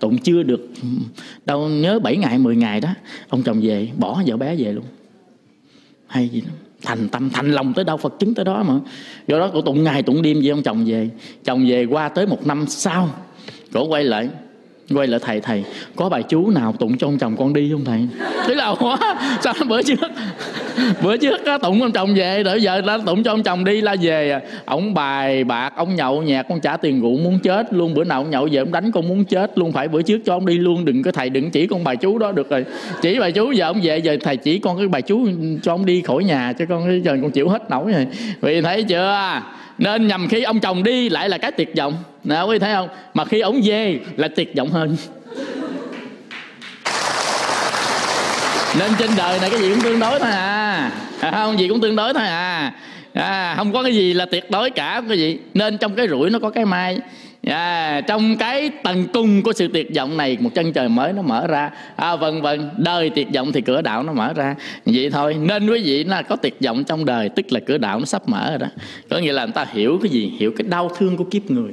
Tụng 0.00 0.18
chưa 0.18 0.42
được 0.42 0.68
đâu 1.44 1.68
nhớ 1.68 1.98
7 1.98 2.16
ngày 2.16 2.38
10 2.38 2.56
ngày 2.56 2.80
đó. 2.80 2.88
Ông 3.28 3.42
chồng 3.42 3.60
về 3.62 3.88
bỏ 3.98 4.22
vợ 4.26 4.36
bé 4.36 4.56
về 4.56 4.72
luôn 4.72 4.84
hay 6.12 6.28
gì 6.28 6.40
đó 6.40 6.52
thành 6.82 7.08
tâm, 7.08 7.30
thành 7.30 7.52
lòng 7.52 7.72
tới 7.72 7.84
đâu 7.84 7.96
phật 7.96 8.18
chứng 8.18 8.34
tới 8.34 8.44
đó 8.44 8.62
mà. 8.62 8.74
Do 9.26 9.38
đó 9.38 9.50
cổ 9.52 9.62
tụng 9.62 9.84
ngày 9.84 10.02
tụng 10.02 10.22
đêm 10.22 10.40
với 10.40 10.50
ông 10.50 10.62
chồng 10.62 10.84
về. 10.86 11.10
Chồng 11.44 11.66
về 11.68 11.84
qua 11.84 12.08
tới 12.08 12.26
một 12.26 12.46
năm 12.46 12.64
sau, 12.68 13.10
cổ 13.72 13.86
quay 13.86 14.04
lại 14.04 14.28
quay 14.96 15.06
lại, 15.06 15.20
thầy 15.22 15.40
thầy, 15.40 15.64
có 15.96 16.08
bài 16.08 16.22
chú 16.28 16.50
nào 16.50 16.74
tụng 16.78 16.98
cho 16.98 17.06
ông 17.06 17.18
chồng 17.18 17.36
con 17.36 17.52
đi 17.52 17.70
không 17.72 17.84
thầy? 17.84 18.00
Thế 18.46 18.54
là 18.54 18.74
quá, 18.80 18.98
sao 19.40 19.54
bữa 19.68 19.82
trước 19.82 20.00
bữa 21.02 21.16
trước 21.16 21.44
á, 21.44 21.58
tụng 21.58 21.82
ông 21.82 21.92
chồng 21.92 22.14
về 22.14 22.42
rồi 22.42 22.62
giờ 22.62 22.80
đã 22.80 22.98
tụng 23.06 23.22
cho 23.22 23.32
ông 23.32 23.42
chồng 23.42 23.64
đi, 23.64 23.80
la 23.80 23.96
về 24.00 24.30
à. 24.30 24.40
ông 24.64 24.94
bài 24.94 25.44
bạc 25.44 25.72
ông 25.76 25.94
nhậu 25.94 26.22
nhạt 26.22 26.46
con 26.48 26.60
trả 26.60 26.76
tiền 26.76 27.00
rượu 27.00 27.18
muốn 27.18 27.38
chết 27.38 27.72
luôn. 27.72 27.94
Bữa 27.94 28.04
nào 28.04 28.20
ông 28.20 28.30
nhậu 28.30 28.48
về 28.52 28.58
ông 28.58 28.72
đánh 28.72 28.92
con 28.92 29.08
muốn 29.08 29.24
chết 29.24 29.58
luôn. 29.58 29.72
Phải 29.72 29.88
bữa 29.88 30.02
trước 30.02 30.18
cho 30.24 30.34
ông 30.34 30.46
đi 30.46 30.58
luôn, 30.58 30.84
đừng 30.84 31.02
có, 31.02 31.12
thầy, 31.12 31.30
đừng 31.30 31.50
chỉ 31.50 31.66
con 31.66 31.84
bài 31.84 31.96
chú 31.96 32.18
đó 32.18 32.32
được 32.32 32.50
rồi. 32.50 32.64
Chỉ 33.02 33.18
bài 33.18 33.32
chú 33.32 33.52
giờ 33.52 33.66
ông 33.66 33.80
về, 33.82 33.98
giờ 33.98 34.16
thầy 34.22 34.36
chỉ 34.36 34.58
con 34.58 34.78
cái 34.78 34.88
bài 34.88 35.02
chú 35.02 35.28
cho 35.62 35.74
ông 35.74 35.86
đi 35.86 36.00
khỏi 36.00 36.24
nhà 36.24 36.52
cho 36.58 36.64
con 36.68 37.04
giờ 37.04 37.16
con 37.22 37.30
chịu 37.30 37.48
hết 37.48 37.70
nổi 37.70 37.92
rồi. 37.92 38.06
Vì 38.40 38.60
thấy 38.60 38.82
chưa? 38.82 39.40
Nên 39.78 40.06
nhầm 40.06 40.28
khi 40.28 40.42
ông 40.42 40.60
chồng 40.60 40.82
đi 40.82 41.08
lại 41.08 41.28
là 41.28 41.38
cái 41.38 41.50
tuyệt 41.50 41.76
vọng 41.76 41.94
nào 42.24 42.48
quý 42.48 42.58
thấy 42.58 42.74
không? 42.74 42.88
Mà 43.14 43.24
khi 43.24 43.40
ống 43.40 43.60
về 43.64 44.00
là 44.16 44.28
tuyệt 44.28 44.52
vọng 44.56 44.70
hơn. 44.70 44.96
Nên 48.78 48.90
trên 48.98 49.10
đời 49.16 49.38
này 49.40 49.50
cái 49.50 49.60
gì 49.60 49.70
cũng 49.70 49.80
tương 49.80 49.98
đối 49.98 50.18
thôi 50.18 50.30
à, 50.30 50.90
à 51.20 51.30
không 51.30 51.58
gì 51.58 51.68
cũng 51.68 51.80
tương 51.80 51.96
đối 51.96 52.14
thôi 52.14 52.22
à. 52.22 52.72
À, 53.12 53.54
không 53.56 53.72
có 53.72 53.82
cái 53.82 53.94
gì 53.94 54.14
là 54.14 54.26
tuyệt 54.26 54.50
đối 54.50 54.70
cả 54.70 55.02
cái 55.08 55.18
gì. 55.18 55.38
Nên 55.54 55.78
trong 55.78 55.94
cái 55.94 56.08
rủi 56.08 56.30
nó 56.30 56.38
có 56.38 56.50
cái 56.50 56.64
mai. 56.64 56.98
À, 57.46 58.00
trong 58.00 58.36
cái 58.36 58.70
tầng 58.82 59.06
cung 59.12 59.42
của 59.42 59.52
sự 59.52 59.68
tuyệt 59.72 59.88
vọng 59.96 60.16
này 60.16 60.36
một 60.40 60.50
chân 60.54 60.72
trời 60.72 60.88
mới 60.88 61.12
nó 61.12 61.22
mở 61.22 61.46
ra. 61.46 61.70
À, 61.96 62.16
vân 62.16 62.42
vân 62.42 62.70
đời 62.76 63.10
tuyệt 63.10 63.28
vọng 63.34 63.52
thì 63.52 63.60
cửa 63.60 63.82
đạo 63.82 64.02
nó 64.02 64.12
mở 64.12 64.32
ra. 64.32 64.54
Vậy 64.86 65.10
thôi 65.10 65.36
nên 65.40 65.70
quý 65.70 65.82
vị 65.82 66.04
là 66.04 66.22
có 66.22 66.36
tuyệt 66.36 66.56
vọng 66.64 66.84
trong 66.84 67.04
đời 67.04 67.28
tức 67.28 67.52
là 67.52 67.60
cửa 67.66 67.78
đạo 67.78 67.98
nó 67.98 68.04
sắp 68.04 68.28
mở 68.28 68.50
rồi 68.50 68.58
đó. 68.58 68.66
Có 69.10 69.18
nghĩa 69.18 69.32
là 69.32 69.44
người 69.44 69.52
ta 69.52 69.66
hiểu 69.72 69.98
cái 70.02 70.10
gì? 70.10 70.32
Hiểu 70.38 70.52
cái 70.58 70.66
đau 70.68 70.90
thương 70.98 71.16
của 71.16 71.24
kiếp 71.24 71.50
người 71.50 71.72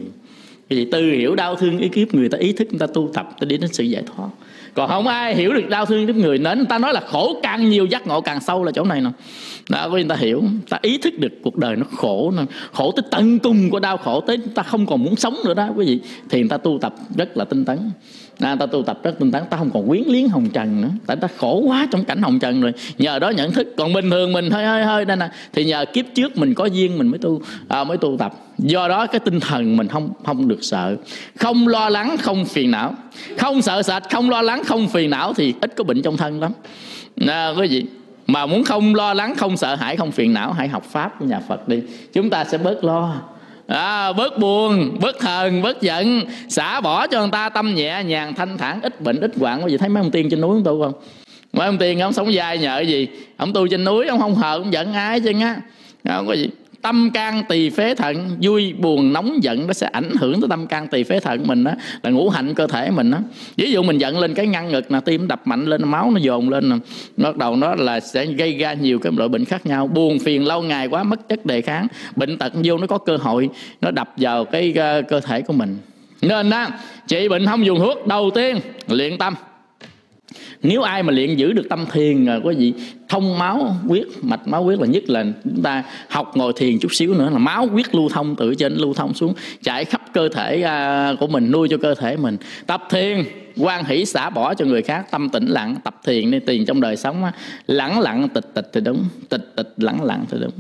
vì 0.70 0.86
từ 0.92 1.12
hiểu 1.12 1.36
đau 1.36 1.56
thương 1.56 1.78
ý 1.78 1.90
kiếp 1.90 2.14
người 2.14 2.30
ta 2.30 2.38
ý 2.38 2.54
thức 2.54 2.68
người 2.72 2.80
ta 2.80 2.88
tu 2.94 3.10
tập, 3.14 3.30
ta 3.40 3.46
đi 3.46 3.58
đến 3.58 3.74
sự 3.74 3.84
giải 3.84 4.04
thoát. 4.16 4.30
Còn 4.74 4.90
không 4.90 5.08
ai 5.08 5.36
hiểu 5.36 5.54
được 5.54 5.70
đau 5.70 5.86
thương 5.86 6.08
kiếp 6.08 6.16
người, 6.16 6.38
nên 6.38 6.58
người 6.58 6.68
ta 6.70 6.80
nói 6.80 6.94
là 6.94 7.00
khổ 7.00 7.40
càng 7.44 7.70
nhiều, 7.70 7.86
giác 7.86 8.08
ngộ 8.08 8.22
càng 8.22 8.42
sâu 8.42 8.64
là 8.64 8.72
chỗ 8.72 8.84
này 8.84 9.02
nè. 9.02 9.10
Đó 9.70 9.90
người 9.92 10.04
ta 10.04 10.16
hiểu, 10.16 10.44
ta 10.70 10.80
ý 10.82 10.98
thức 10.98 11.20
được 11.20 11.32
cuộc 11.42 11.58
đời 11.58 11.76
nó 11.76 11.86
khổ 11.92 12.32
nó 12.32 12.44
khổ 12.72 12.92
tới 12.92 13.04
tận 13.12 13.40
cùng 13.40 13.70
của 13.70 13.80
đau 13.80 13.98
khổ 13.98 14.22
tới, 14.22 14.38
ta 14.56 14.64
không 14.64 14.86
còn 14.86 15.04
muốn 15.04 15.16
sống 15.16 15.36
nữa 15.46 15.54
đó 15.54 15.70
quý 15.76 15.86
vị. 15.86 16.00
Thì 16.30 16.40
người 16.40 16.50
ta 16.50 16.58
tu 16.58 16.78
tập 16.82 16.96
rất 17.18 17.38
là 17.38 17.46
tinh 17.46 17.66
tấn 17.66 17.80
à, 18.40 18.56
ta 18.56 18.66
tu 18.66 18.84
tập 18.84 19.00
rất 19.04 19.20
tinh 19.20 19.32
tấn 19.32 19.44
ta 19.50 19.58
không 19.58 19.70
còn 19.74 19.88
quyến 19.88 20.04
liếng 20.08 20.30
hồng 20.30 20.50
trần 20.50 20.82
nữa. 20.82 20.90
Tại 21.06 21.18
ta 21.18 21.28
khổ 21.38 21.62
quá 21.66 21.88
trong 21.92 22.04
cảnh 22.04 22.22
hồng 22.22 22.40
trần 22.40 22.62
rồi. 22.62 22.74
Nhờ 22.98 23.20
đó 23.20 23.30
nhận 23.30 23.52
thức. 23.52 23.74
Còn 23.78 23.94
bình 23.94 24.10
thường 24.10 24.34
mình 24.34 24.52
hơi 24.52 24.66
hơi 24.66 24.84
hơi 24.84 25.06
đây 25.06 25.18
nè 25.18 25.30
thì 25.54 25.66
nhờ 25.66 25.86
kiếp 25.94 26.06
trước 26.16 26.38
mình 26.38 26.54
có 26.54 26.66
duyên 26.66 26.98
mình 26.98 27.08
mới 27.08 27.20
tu 27.20 27.42
à, 27.68 27.84
mới 27.84 27.98
tu 27.98 28.18
tập. 28.20 28.34
Do 28.58 28.88
đó 28.88 29.08
cái 29.08 29.20
tinh 29.20 29.40
thần 29.40 29.78
mình 29.78 29.88
không 29.88 30.10
không 30.26 30.48
được 30.48 30.64
sợ. 30.64 30.96
Không 31.40 31.68
lo 31.68 31.90
lắng 31.90 32.16
không 32.22 32.46
phiền 32.46 32.72
não. 32.72 32.94
Không 33.38 33.62
sợ 33.62 33.82
sệt 33.82 34.04
không 34.12 34.30
lo 34.30 34.42
lắng 34.42 34.64
không 34.66 34.88
phiền 34.88 35.10
não 35.10 35.34
thì 35.34 35.54
ít 35.62 35.76
có 35.76 35.84
bệnh 35.84 36.02
trong 36.02 36.18
thân 36.18 36.40
lắm. 36.40 36.52
À, 37.28 37.50
quý 37.58 37.68
vị 37.68 37.86
mà 38.28 38.46
muốn 38.46 38.64
không 38.64 38.96
lo 38.96 39.14
lắng 39.14 39.36
không 39.36 39.58
sợ 39.58 39.76
hãi 39.76 39.96
không 39.96 40.12
phiền 40.12 40.34
não 40.34 40.54
hãy 40.54 40.68
học 40.68 40.84
pháp 40.84 41.20
của 41.20 41.26
nhà 41.26 41.40
phật 41.48 41.68
đi. 41.68 41.82
Chúng 42.14 42.30
ta 42.30 42.44
sẽ 42.44 42.58
bớt 42.58 42.84
lo 42.84 43.16
à, 43.70 44.14
bớt 44.14 44.38
buồn 44.38 44.98
bớt 45.00 45.22
hờn 45.24 45.62
bớt 45.62 45.82
giận. 45.82 46.26
Xả 46.50 46.82
bỏ 46.82 47.08
cho 47.08 47.20
người 47.20 47.30
ta 47.32 47.50
tâm 47.50 47.76
nhẹ 47.76 48.04
nhàng 48.04 48.34
thanh 48.36 48.58
thản 48.58 48.82
ít 48.82 49.02
bệnh 49.02 49.20
ít 49.20 49.32
hoạn. 49.40 49.62
Có 49.62 49.68
gì 49.68 49.78
thấy 49.78 49.90
mấy 49.90 50.04
ông 50.04 50.12
tiên 50.12 50.28
trên 50.32 50.42
núi 50.42 50.50
ông 50.50 50.64
tu 50.64 50.84
không? 50.84 50.94
Mấy 51.54 51.66
ông 51.66 51.78
tiên 51.78 52.00
ông 52.00 52.14
sống 52.14 52.34
dai 52.34 52.58
nhờ 52.58 52.80
gì? 52.80 53.08
Ông 53.38 53.54
tu 53.54 53.68
trên 53.68 53.84
núi 53.84 54.08
ông 54.08 54.20
không 54.20 54.36
hờn, 54.36 54.62
ông 54.62 54.74
giận 54.74 54.94
ai 54.94 55.20
chứ 55.20 55.32
á. 55.42 55.62
Không 56.04 56.28
có 56.28 56.34
gì 56.34 56.50
tâm 56.82 57.10
can 57.14 57.44
tỳ 57.50 57.70
phế 57.70 57.96
thận, 57.96 58.38
vui, 58.42 58.74
buồn, 58.74 59.14
nóng, 59.14 59.44
giận, 59.44 59.68
nó 59.68 59.74
sẽ 59.74 59.88
ảnh 59.88 60.12
hưởng 60.20 60.42
tới 60.42 60.50
tâm 60.50 60.68
can 60.68 60.88
tỳ 60.88 61.04
phế 61.04 61.20
thận 61.20 61.48
mình 61.48 61.64
đó 61.64 61.72
là 62.04 62.10
ngũ 62.10 62.30
hành 62.30 62.54
cơ 62.54 62.68
thể 62.68 62.92
mình 62.92 63.12
đó 63.12 63.18
ví 63.58 63.72
dụ 63.72 63.84
mình 63.84 63.98
giận 63.98 64.20
lên 64.20 64.34
cái 64.34 64.48
ngăn 64.48 64.72
ngực 64.72 64.92
là 64.92 65.00
tim 65.00 65.28
đập 65.28 65.48
mạnh 65.48 65.66
lên, 65.66 65.82
máu 65.92 66.12
nó 66.12 66.20
dồn 66.20 66.50
lên 66.50 66.80
bắt 67.18 67.38
đầu 67.38 67.56
nó 67.56 67.76
là 67.76 68.00
sẽ 68.00 68.26
gây 68.26 68.58
ra 68.58 68.74
nhiều 68.74 69.00
cái 69.00 69.12
loại 69.18 69.30
bệnh 69.30 69.46
khác 69.46 69.66
nhau. 69.66 69.88
Buồn, 69.88 70.20
phiền, 70.20 70.48
lâu 70.48 70.62
ngày 70.62 70.88
quá, 70.88 71.04
mất 71.04 71.30
chất 71.30 71.46
đề 71.46 71.62
kháng, 71.62 71.88
bệnh 72.16 72.38
tật 72.38 72.54
vô 72.64 72.78
nó 72.78 72.88
có 72.88 72.98
cơ 72.98 73.18
hội, 73.18 73.50
nó 73.82 73.92
đập 73.92 74.14
vào 74.18 74.46
cái 74.46 74.74
ờ, 74.76 75.02
cơ 75.02 75.20
thể 75.20 75.42
của 75.42 75.54
mình. 75.54 75.78
Nên 76.22 76.50
đó 76.50 76.68
trị 77.08 77.28
bệnh 77.28 77.46
không 77.46 77.66
dùng 77.66 77.80
thuốc, 77.80 78.08
đầu 78.08 78.32
tiên, 78.36 78.58
luyện 78.88 79.18
tâm 79.18 79.36
nếu 80.64 80.82
ai 80.82 81.04
mà 81.04 81.14
luyện 81.14 81.36
giữ 81.36 81.54
được 81.54 81.70
tâm 81.70 81.86
thiền 81.92 82.26
rồi 82.26 82.42
quý 82.44 82.56
vị 82.56 82.74
thông 83.10 83.40
máu 83.40 83.76
huyết 83.88 84.06
mạch 84.22 84.48
máu 84.48 84.64
huyết 84.64 84.80
là 84.80 84.86
nhất 84.86 85.04
là 85.08 85.26
chúng 85.44 85.62
ta 85.64 85.84
học 86.10 86.32
ngồi 86.38 86.54
thiền 86.56 86.80
chút 86.80 86.94
xíu 86.94 87.14
nữa 87.14 87.30
là 87.30 87.38
máu 87.38 87.68
huyết 87.68 87.96
lưu 87.96 88.10
thông 88.10 88.36
từ 88.36 88.56
trên 88.56 88.74
lưu 88.74 88.94
thông 88.94 89.14
xuống 89.14 89.34
chạy 89.62 89.86
khắp 89.86 90.02
cơ 90.14 90.30
thể 90.30 90.62
à, 90.62 91.14
của 91.20 91.28
mình 91.28 91.52
nuôi 91.52 91.68
cho 91.72 91.78
cơ 91.78 91.96
thể 91.96 92.18
mình. 92.18 92.38
Tập 92.68 92.84
thiền 92.90 93.24
quan 93.58 93.86
hỷ 93.86 94.06
xả 94.06 94.30
bỏ 94.30 94.54
cho 94.54 94.66
người 94.66 94.82
khác 94.82 95.06
tâm 95.12 95.30
tĩnh 95.30 95.46
lặng 95.46 95.76
tập 95.84 95.96
thiền 96.06 96.32
đi 96.32 96.40
tiền 96.40 96.66
trong 96.66 96.82
đời 96.82 96.96
sống 96.96 97.24
lẳng 97.68 98.00
lặng 98.00 98.30
tịch 98.34 98.52
tịch 98.54 98.70
thì 98.74 98.82
đúng 98.82 99.06
tịch 99.30 99.54
tịch 99.56 99.74
lẳng 99.78 100.04
lặng 100.04 100.26
thì 100.32 100.38
đúng. 100.42 100.54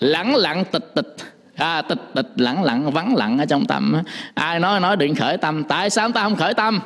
Lẳng 0.00 0.34
lặng 0.34 0.64
tịch 0.72 0.94
tịch 0.94 1.16
à, 1.54 1.82
tịch 1.82 2.02
tịch 2.14 2.32
lẳng 2.36 2.62
lặng 2.62 2.90
vắng 2.90 3.16
lặng 3.16 3.38
ở 3.38 3.44
trong 3.44 3.66
tâm 3.66 3.96
ai 4.34 4.60
nói 4.60 4.80
nói 4.80 4.96
đừng 4.96 5.14
khởi 5.14 5.36
tâm 5.36 5.64
tại 5.64 5.90
sao 5.90 6.12
ta 6.12 6.22
không 6.22 6.36
khởi 6.36 6.54
tâm? 6.54 6.80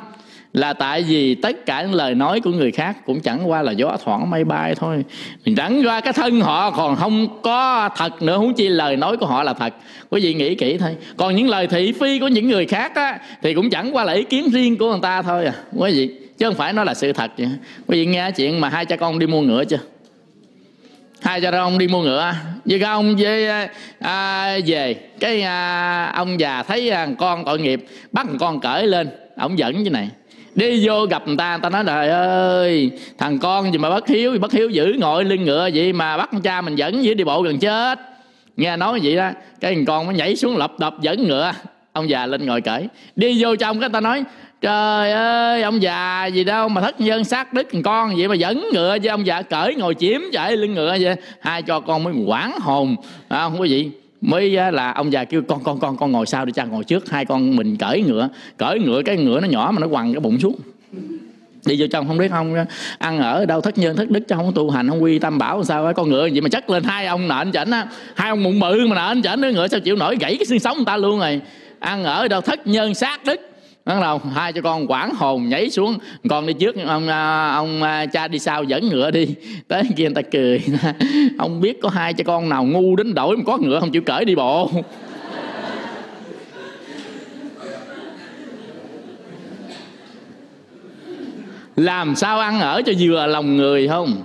Là 0.53 0.73
tại 0.73 1.03
vì 1.03 1.35
tất 1.35 1.65
cả 1.65 1.81
những 1.81 1.93
lời 1.93 2.15
nói 2.15 2.39
của 2.39 2.49
người 2.49 2.71
khác 2.71 3.05
cũng 3.05 3.19
chẳng 3.19 3.49
qua 3.49 3.61
là 3.61 3.71
gió 3.71 3.97
thoảng 4.03 4.29
mây 4.29 4.43
bay 4.43 4.75
thôi. 4.75 5.03
Chẳng 5.57 5.81
qua 5.85 6.01
cái 6.01 6.13
thân 6.13 6.41
họ 6.41 6.71
còn 6.71 6.95
không 6.95 7.41
có 7.41 7.89
thật 7.95 8.21
nữa 8.21 8.37
huống 8.37 8.53
chi 8.53 8.67
lời 8.67 8.97
nói 8.97 9.17
của 9.17 9.25
họ 9.25 9.43
là 9.43 9.53
thật. 9.53 9.73
Quý 10.09 10.21
vị 10.21 10.33
nghĩ 10.33 10.55
kỹ 10.55 10.77
thôi. 10.77 10.95
Còn 11.17 11.35
những 11.35 11.49
lời 11.49 11.67
thị 11.67 11.91
phi 11.91 12.19
của 12.19 12.27
những 12.27 12.49
người 12.49 12.65
khác 12.65 12.95
á, 12.95 13.19
thì 13.41 13.53
cũng 13.53 13.69
chẳng 13.69 13.95
qua 13.95 14.03
là 14.03 14.13
ý 14.13 14.23
kiến 14.23 14.49
riêng 14.51 14.77
của 14.77 14.91
người 14.91 14.99
ta 15.01 15.21
thôi 15.21 15.45
à. 15.45 15.53
Quý 15.75 15.91
vị 15.91 16.09
chứ 16.37 16.45
không 16.45 16.55
phải 16.55 16.73
nó 16.73 16.83
là 16.83 16.93
sự 16.93 17.13
thật 17.13 17.31
vậy. 17.37 17.47
quý 17.87 17.97
vị 17.97 18.05
nghe 18.05 18.31
chuyện 18.31 18.61
mà 18.61 18.69
hai 18.69 18.85
cha 18.85 18.95
con 18.95 19.19
đi 19.19 19.27
mua 19.27 19.41
ngựa 19.41 19.65
chưa? 19.65 19.79
Hai 21.21 21.41
cha 21.41 21.51
con 21.51 21.77
đi 21.77 21.87
mua 21.87 22.01
ngựa. 22.01 22.33
Với 22.65 22.79
cái 22.79 22.89
ông 22.89 23.15
với 23.19 23.47
à, 23.99 24.57
về. 24.65 24.95
Cái 25.19 25.41
à, 25.41 26.11
ông 26.15 26.39
già 26.39 26.63
thấy 26.63 26.89
à, 26.89 27.07
con 27.17 27.45
tội 27.45 27.59
nghiệp 27.59 27.85
bắt 28.11 28.27
con 28.39 28.59
cởi 28.59 28.87
lên. 28.87 29.09
Ông 29.37 29.57
dẫn 29.57 29.83
như 29.83 29.89
này 29.89 30.09
đi 30.55 30.87
vô 30.87 31.05
gặp 31.05 31.27
người 31.27 31.37
ta 31.37 31.51
người 31.51 31.61
ta 31.61 31.69
nói 31.69 31.83
trời 31.87 32.09
ơi 32.09 32.91
thằng 33.17 33.39
con 33.39 33.71
gì 33.71 33.77
mà 33.77 33.89
bất 33.89 34.07
hiếu 34.07 34.37
bất 34.41 34.51
hiếu 34.51 34.69
giữ 34.69 34.95
ngồi 34.99 35.25
lưng 35.25 35.45
ngựa 35.45 35.69
vậy 35.73 35.93
mà 35.93 36.17
bắt 36.17 36.29
cha 36.43 36.61
mình 36.61 36.75
dẫn 36.75 37.03
dưới 37.03 37.15
đi 37.15 37.23
bộ 37.23 37.41
gần 37.41 37.59
chết. 37.59 37.99
Nghe 38.57 38.77
nói 38.77 38.99
vậy 39.03 39.15
đó 39.15 39.29
cái 39.59 39.75
thằng 39.75 39.85
con 39.85 40.05
mới 40.05 40.15
nhảy 40.15 40.35
xuống 40.35 40.57
lập 40.57 40.79
đập 40.79 40.95
dẫn 41.01 41.27
ngựa. 41.27 41.51
Ông 41.93 42.09
già 42.09 42.25
lên 42.25 42.45
ngồi 42.45 42.61
cởi 42.61 42.87
đi 43.15 43.43
vô 43.43 43.55
trong 43.55 43.79
cái 43.79 43.89
ta 43.89 44.01
nói 44.01 44.23
trời 44.61 45.11
ơi 45.11 45.61
ông 45.61 45.81
già 45.81 46.25
gì 46.25 46.43
đâu 46.43 46.69
mà 46.69 46.81
thất 46.81 47.01
nhân 47.01 47.23
sát 47.23 47.53
đức 47.53 47.67
thằng 47.71 47.83
con 47.83 48.15
vậy 48.17 48.27
mà 48.27 48.35
dẫn 48.35 48.65
ngựa. 48.73 48.97
Với 48.99 49.09
ông 49.09 49.25
già 49.25 49.41
cởi 49.41 49.75
ngồi 49.75 49.95
chiếm 49.95 50.21
chạy 50.33 50.57
lưng 50.57 50.73
ngựa 50.73 50.97
vậy 51.01 51.15
hai 51.41 51.61
cho 51.61 51.79
con 51.79 52.03
mới 52.03 52.13
quảng 52.25 52.59
hồn. 52.59 52.95
À, 53.27 53.43
không 53.43 53.59
có 53.59 53.63
gì 53.63 53.91
mới 54.21 54.49
là 54.49 54.91
ông 54.91 55.11
già 55.11 55.23
kêu, 55.23 55.41
con 55.47 55.63
con 55.63 55.79
con 55.79 55.97
con 55.97 56.11
ngồi 56.11 56.25
sau 56.25 56.45
đi 56.45 56.51
cha, 56.51 56.65
ngồi 56.65 56.83
trước. 56.83 57.09
Hai 57.09 57.25
con 57.25 57.55
mình 57.55 57.77
cởi 57.77 58.01
ngựa 58.01 58.29
cởi 58.57 58.79
ngựa, 58.79 59.01
cái 59.01 59.17
ngựa 59.17 59.39
nó 59.39 59.47
nhỏ 59.47 59.71
mà 59.73 59.79
nó 59.79 59.87
quằn 59.87 60.13
cái 60.13 60.19
bụng 60.19 60.39
xuống. 60.39 60.55
Đi 61.65 61.75
vô 61.79 61.87
trong 61.91 62.07
không 62.07 62.17
biết 62.17 62.31
không, 62.31 62.55
ăn 62.97 63.19
ở 63.19 63.45
đâu 63.45 63.61
thất 63.61 63.77
nhân, 63.77 63.95
thất 63.95 64.09
đức 64.09 64.19
chứ 64.27 64.35
không 64.35 64.51
tu 64.55 64.69
hành, 64.69 64.89
không 64.89 65.03
quy 65.03 65.19
tâm 65.19 65.37
bảo 65.37 65.63
sao 65.63 65.85
á. 65.85 65.93
Con 65.93 66.09
ngựa 66.09 66.25
gì 66.25 66.41
mà 66.41 66.49
chất 66.49 66.69
lên 66.69 66.83
hai 66.83 67.05
ông 67.05 67.27
nện 67.27 67.51
chảnh 67.51 67.71
á. 67.71 67.87
Hai 68.15 68.29
ông 68.29 68.43
mụn 68.43 68.59
bự 68.59 68.87
mà 68.87 69.13
nện 69.13 69.23
chảnh 69.23 69.41
đứa 69.41 69.51
ngựa 69.51 69.67
sao 69.67 69.79
chịu 69.79 69.95
nổi 69.95 70.17
gãy 70.19 70.35
cái 70.39 70.45
xương 70.45 70.59
sống 70.59 70.77
người 70.77 70.85
ta 70.85 70.97
luôn 70.97 71.19
rồi. 71.19 71.41
Ăn 71.79 72.03
ở 72.03 72.27
đâu 72.27 72.41
thất 72.41 72.67
nhân 72.67 72.93
sát 72.93 73.25
đức 73.25 73.50
bắt 73.85 74.01
đầu 74.01 74.21
hai 74.33 74.53
cho 74.53 74.61
con 74.61 74.87
quảng 74.87 75.15
hồn 75.15 75.49
nhảy 75.49 75.69
xuống. 75.69 75.97
Con 76.29 76.47
đi 76.47 76.53
trước, 76.53 76.75
ông 76.87 77.07
à, 77.07 77.53
ông 77.55 77.83
à, 77.83 78.05
cha 78.05 78.27
đi 78.27 78.39
sau 78.39 78.63
dẫn 78.63 78.89
ngựa 78.89 79.11
đi. 79.11 79.27
Tới 79.67 79.83
kia 79.95 80.03
người 80.03 80.13
ta 80.13 80.21
cười. 80.21 80.61
Ông 81.37 81.61
biết 81.61 81.81
có 81.81 81.89
hai 81.89 82.13
cho 82.13 82.23
con 82.23 82.49
nào 82.49 82.63
ngu 82.65 82.95
đến 82.95 83.13
đổi 83.13 83.37
mà 83.37 83.43
có 83.45 83.57
ngựa 83.57 83.79
không 83.79 83.91
chịu 83.91 84.01
cởi 84.01 84.25
đi 84.25 84.35
bộ. 84.35 84.71
Làm 91.75 92.15
sao 92.15 92.39
ăn 92.39 92.59
ở 92.59 92.81
cho 92.85 92.93
vừa 92.99 93.27
lòng 93.27 93.57
người 93.57 93.87
không? 93.87 94.23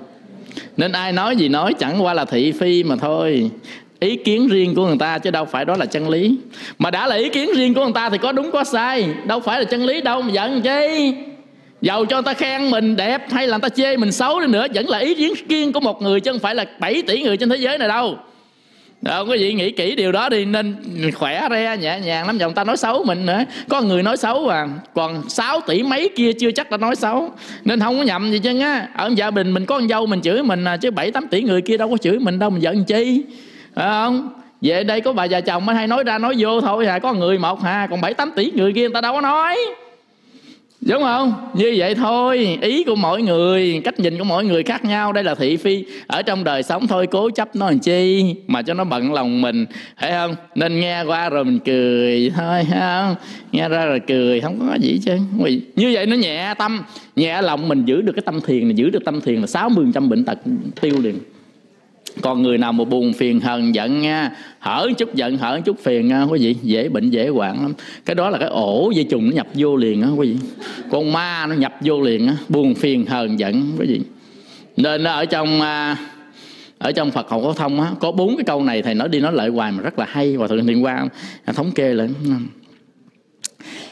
Nên 0.77 0.93
ai 0.93 1.13
nói 1.13 1.37
gì 1.37 1.49
nói 1.49 1.75
chẳng 1.79 2.05
qua 2.05 2.15
là 2.15 2.25
thị 2.25 2.53
phi 2.53 2.85
mà 2.85 2.97
thôi 2.97 3.51
ý 4.01 4.17
kiến 4.17 4.49
riêng 4.49 4.75
của 4.75 4.87
người 4.87 4.97
ta 4.99 5.19
chứ 5.19 5.31
đâu 5.31 5.45
phải 5.45 5.65
đó 5.65 5.77
là 5.77 5.87
chân 5.87 6.09
lý. 6.09 6.37
Mà 6.79 6.91
đã 6.91 7.07
là 7.07 7.17
ý 7.17 7.29
kiến 7.29 7.51
riêng 7.57 7.75
của 7.75 7.85
người 7.85 7.93
ta 7.95 8.11
thì 8.11 8.19
có 8.19 8.33
đúng 8.33 8.51
có 8.51 8.65
sai. 8.65 9.09
Đâu 9.27 9.41
phải 9.41 9.59
là 9.59 9.65
chân 9.65 9.87
lý 9.87 10.01
đâu, 10.01 10.23
mà 10.23 10.31
giận 10.33 10.63
chi? 10.63 11.15
Dầu 11.81 12.07
cho 12.07 12.17
người 12.17 12.23
ta 12.23 12.35
khen 12.35 12.71
mình 12.71 12.97
đẹp 12.97 13.23
hay 13.31 13.47
là 13.47 13.57
người 13.57 13.63
ta 13.63 13.69
chê 13.69 13.97
mình 13.97 14.13
xấu 14.13 14.41
đi 14.41 14.47
nữa, 14.47 14.67
Vẫn 14.75 14.89
là 14.89 14.99
ý 14.99 15.15
kiến 15.15 15.35
riêng 15.49 15.73
của 15.73 15.81
một 15.81 16.03
người 16.03 16.21
chứ 16.21 16.33
không 16.33 16.41
phải 16.41 16.55
là 16.55 16.65
7 16.79 17.03
tỷ 17.03 17.23
người 17.23 17.37
trên 17.37 17.49
thế 17.49 17.57
giới 17.57 17.79
này 17.79 17.89
đâu. 17.89 18.17
Đâu 19.03 19.27
quý 19.27 19.39
vị 19.39 19.53
nghĩ 19.53 19.71
kỹ 19.71 19.95
điều 19.95 20.13
đó 20.13 20.29
đi, 20.29 20.45
nên 20.45 20.77
khỏe 21.15 21.49
re, 21.51 21.77
nhẹ 21.77 22.01
nhàng 22.05 22.27
lắm. 22.27 22.39
Dòng 22.39 22.55
ta 22.55 22.65
nói 22.65 22.77
xấu 22.77 23.05
mình 23.05 23.27
nữa. 23.27 23.45
Có 23.69 23.81
người 23.81 24.03
nói 24.03 24.17
xấu 24.17 24.49
à 24.49 24.69
còn 24.95 25.29
6 25.29 25.61
tỷ 25.61 25.83
mấy 25.83 26.11
kia 26.17 26.33
chưa 26.33 26.51
chắc 26.51 26.71
đã 26.71 26.77
nói 26.77 26.97
xấu. 26.97 27.31
Nên 27.65 27.81
không 27.81 27.99
có 27.99 28.05
nhầm 28.05 28.31
gì 28.31 28.39
chứ 28.39 28.61
á 28.61 28.89
ở 28.95 29.11
gia 29.17 29.31
đình 29.31 29.55
mình 29.55 29.67
có 29.67 29.79
con 29.79 29.89
dâu 29.89 30.07
mình 30.07 30.21
chửi 30.21 30.43
mình 30.43 30.65
à 30.65 30.77
chứ 30.77 30.91
bảy 30.91 31.11
tám 31.11 31.29
tỷ 31.29 31.43
người 31.43 31.61
kia 31.61 31.77
đâu 31.77 31.91
có 31.91 31.97
chửi 31.97 32.19
mình 32.19 32.39
đâu, 32.39 32.51
mình 32.51 32.63
giận 32.63 32.85
chi? 32.85 33.23
Phải 33.77 33.87
không? 33.87 34.29
Về 34.61 34.85
đây 34.85 35.01
có 35.01 35.13
bà 35.13 35.25
già 35.25 35.41
chồng 35.41 35.67
mới 35.67 35.77
hay 35.77 35.87
nói 35.87 36.05
ra 36.05 36.19
nói 36.19 36.35
vô 36.39 36.61
thôi 36.61 36.87
à 36.87 36.99
có 36.99 37.13
người 37.13 37.39
một 37.39 37.63
hà, 37.63 37.87
còn 37.91 38.01
bảy 38.01 38.15
tám 38.15 38.31
tỷ 38.37 38.51
người 38.51 38.73
kia 38.73 38.81
người 38.81 38.95
ta 38.95 39.01
đâu 39.01 39.15
có 39.15 39.21
nói. 39.21 39.57
Đúng 40.81 41.03
không? 41.03 41.35
Như 41.55 41.75
vậy 41.77 41.95
thôi, 41.95 42.59
ý 42.61 42.85
của 42.85 42.95
mỗi 42.95 43.23
người, 43.23 43.81
cách 43.85 44.01
nhìn 44.01 44.19
của 44.19 44.25
mỗi 44.25 44.45
người 44.45 44.63
khác 44.63 44.85
nhau, 44.85 45.13
đây 45.13 45.25
là 45.25 45.35
thị 45.35 45.57
phi. 45.57 45.85
Ở 46.07 46.23
trong 46.23 46.45
đời 46.45 46.63
sống 46.63 46.87
thôi, 46.87 47.07
cố 47.07 47.31
chấp 47.31 47.57
nó 47.57 47.67
làm 47.67 47.79
chi 47.79 48.35
mà 48.47 48.63
cho 48.63 48.75
nó 48.75 48.85
bận 48.85 49.13
lòng 49.13 49.41
mình, 49.43 49.67
phải 50.01 50.11
không? 50.11 50.37
Nên 50.55 50.81
nghe 50.81 51.03
qua 51.03 51.29
rồi 51.29 51.45
mình 51.45 51.59
cười 51.59 52.33
thôi 52.37 52.67
không? 52.71 53.15
Nghe 53.53 53.69
ra 53.69 53.85
rồi 53.87 54.01
cười, 54.01 54.41
không 54.41 54.69
có 54.69 54.75
gì 54.75 55.01
chứ 55.05 55.17
như 55.77 55.91
vậy 55.95 56.07
nó 56.07 56.17
nhẹ 56.17 56.55
tâm, 56.59 56.83
nhẹ 57.17 57.43
lòng 57.43 57.69
mình 57.69 57.85
giữ 57.85 58.03
được 58.03 58.13
cái 58.13 58.23
tâm 58.27 58.41
thiền 58.41 58.69
này, 58.69 58.75
giữ 58.75 58.91
được 58.91 59.05
tâm 59.05 59.21
thiền 59.21 59.41
là 59.41 59.47
sáu 59.47 59.69
mươi 59.69 59.87
trăm 59.95 60.09
bệnh 60.09 60.25
tật 60.25 60.39
tiêu 60.81 60.95
liền 61.03 61.19
còn 62.23 62.43
người 62.43 62.59
nào 62.59 62.73
mà 62.73 62.85
buồn 62.85 63.13
phiền 63.13 63.41
hờn 63.41 63.75
giận 63.75 64.01
nha. 64.01 64.31
Hở 64.59 64.89
chút 64.99 65.15
giận 65.15 65.37
hở 65.37 65.61
chút 65.65 65.79
phiền 65.83 66.09
nha. 66.09 66.23
Quý 66.23 66.39
vị, 66.39 66.57
dễ 66.63 66.89
bệnh, 66.89 67.11
dễ 67.11 67.29
hoạn 67.29 67.63
lắm. 67.63 67.75
Cái 68.05 68.15
đó 68.15 68.31
là 68.31 68.39
cái 68.39 68.49
ổ 68.49 68.91
dây 68.95 69.05
trùng 69.05 69.27
nó 69.27 69.37
nhập 69.37 69.47
vô 69.55 69.77
liền 69.77 70.03
á, 70.03 70.09
quý 70.17 70.29
vị. 70.29 70.37
Con 70.91 71.13
ma 71.13 71.47
nó 71.47 71.55
nhập 71.55 71.75
vô 71.81 72.01
liền 72.01 72.27
á, 72.27 72.37
buồn 72.49 72.75
phiền, 72.75 73.07
hờn 73.07 73.39
giận, 73.39 73.73
quý 73.79 73.87
vị. 73.87 74.01
Nên 74.77 75.05
ở 75.05 75.25
trong 75.25 75.61
à, 75.61 75.97
ở 76.79 76.93
trong 76.93 77.11
Phật 77.11 77.29
học 77.29 77.41
phổ 77.45 77.53
thông 77.53 77.81
á, 77.81 77.91
có 78.01 78.13
bốn 78.13 78.37
cái 78.37 78.45
câu 78.45 78.63
này 78.63 78.83
thầy 78.83 78.95
nói 78.95 79.09
đi 79.09 79.21
nói 79.21 79.33
lại 79.33 79.49
hoài 79.49 79.73
mà 79.73 79.83
rất 79.83 79.99
là 79.99 80.07
hay 80.09 80.37
và 80.37 80.47
thường 80.47 80.67
liên 80.67 80.85
quan 80.85 81.09
thống 81.47 81.71
kê 81.73 81.95
lại 81.95 82.09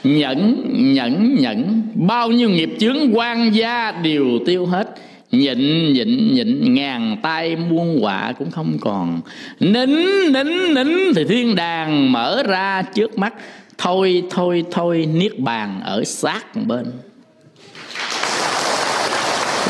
nhẫn 0.04 0.64
nhẫn 0.94 1.34
nhẫn. 1.34 1.82
Bao 1.94 2.30
nhiêu 2.30 2.50
nghiệp 2.50 2.70
chướng 2.78 2.96
quan 3.12 3.54
gia 3.54 3.92
đều 3.92 4.26
tiêu 4.46 4.66
hết 4.66 4.94
nhịn 5.38 5.92
nhịn 5.92 6.34
nhịn, 6.34 6.74
ngàn 6.74 7.16
tay 7.22 7.56
muôn 7.56 8.00
họa 8.00 8.32
cũng 8.38 8.50
không 8.50 8.76
còn. 8.80 9.20
Nín 9.60 9.90
nín 10.32 10.74
nín 10.74 11.14
thì 11.16 11.24
thiên 11.24 11.54
đàng 11.54 12.12
mở 12.12 12.42
ra 12.42 12.82
trước 12.82 13.18
mắt. 13.18 13.34
Thôi 13.78 14.22
thôi 14.30 14.64
thôi, 14.70 15.08
niết 15.14 15.38
bàn 15.38 15.80
ở 15.84 16.04
sát 16.04 16.56
bên 16.66 16.84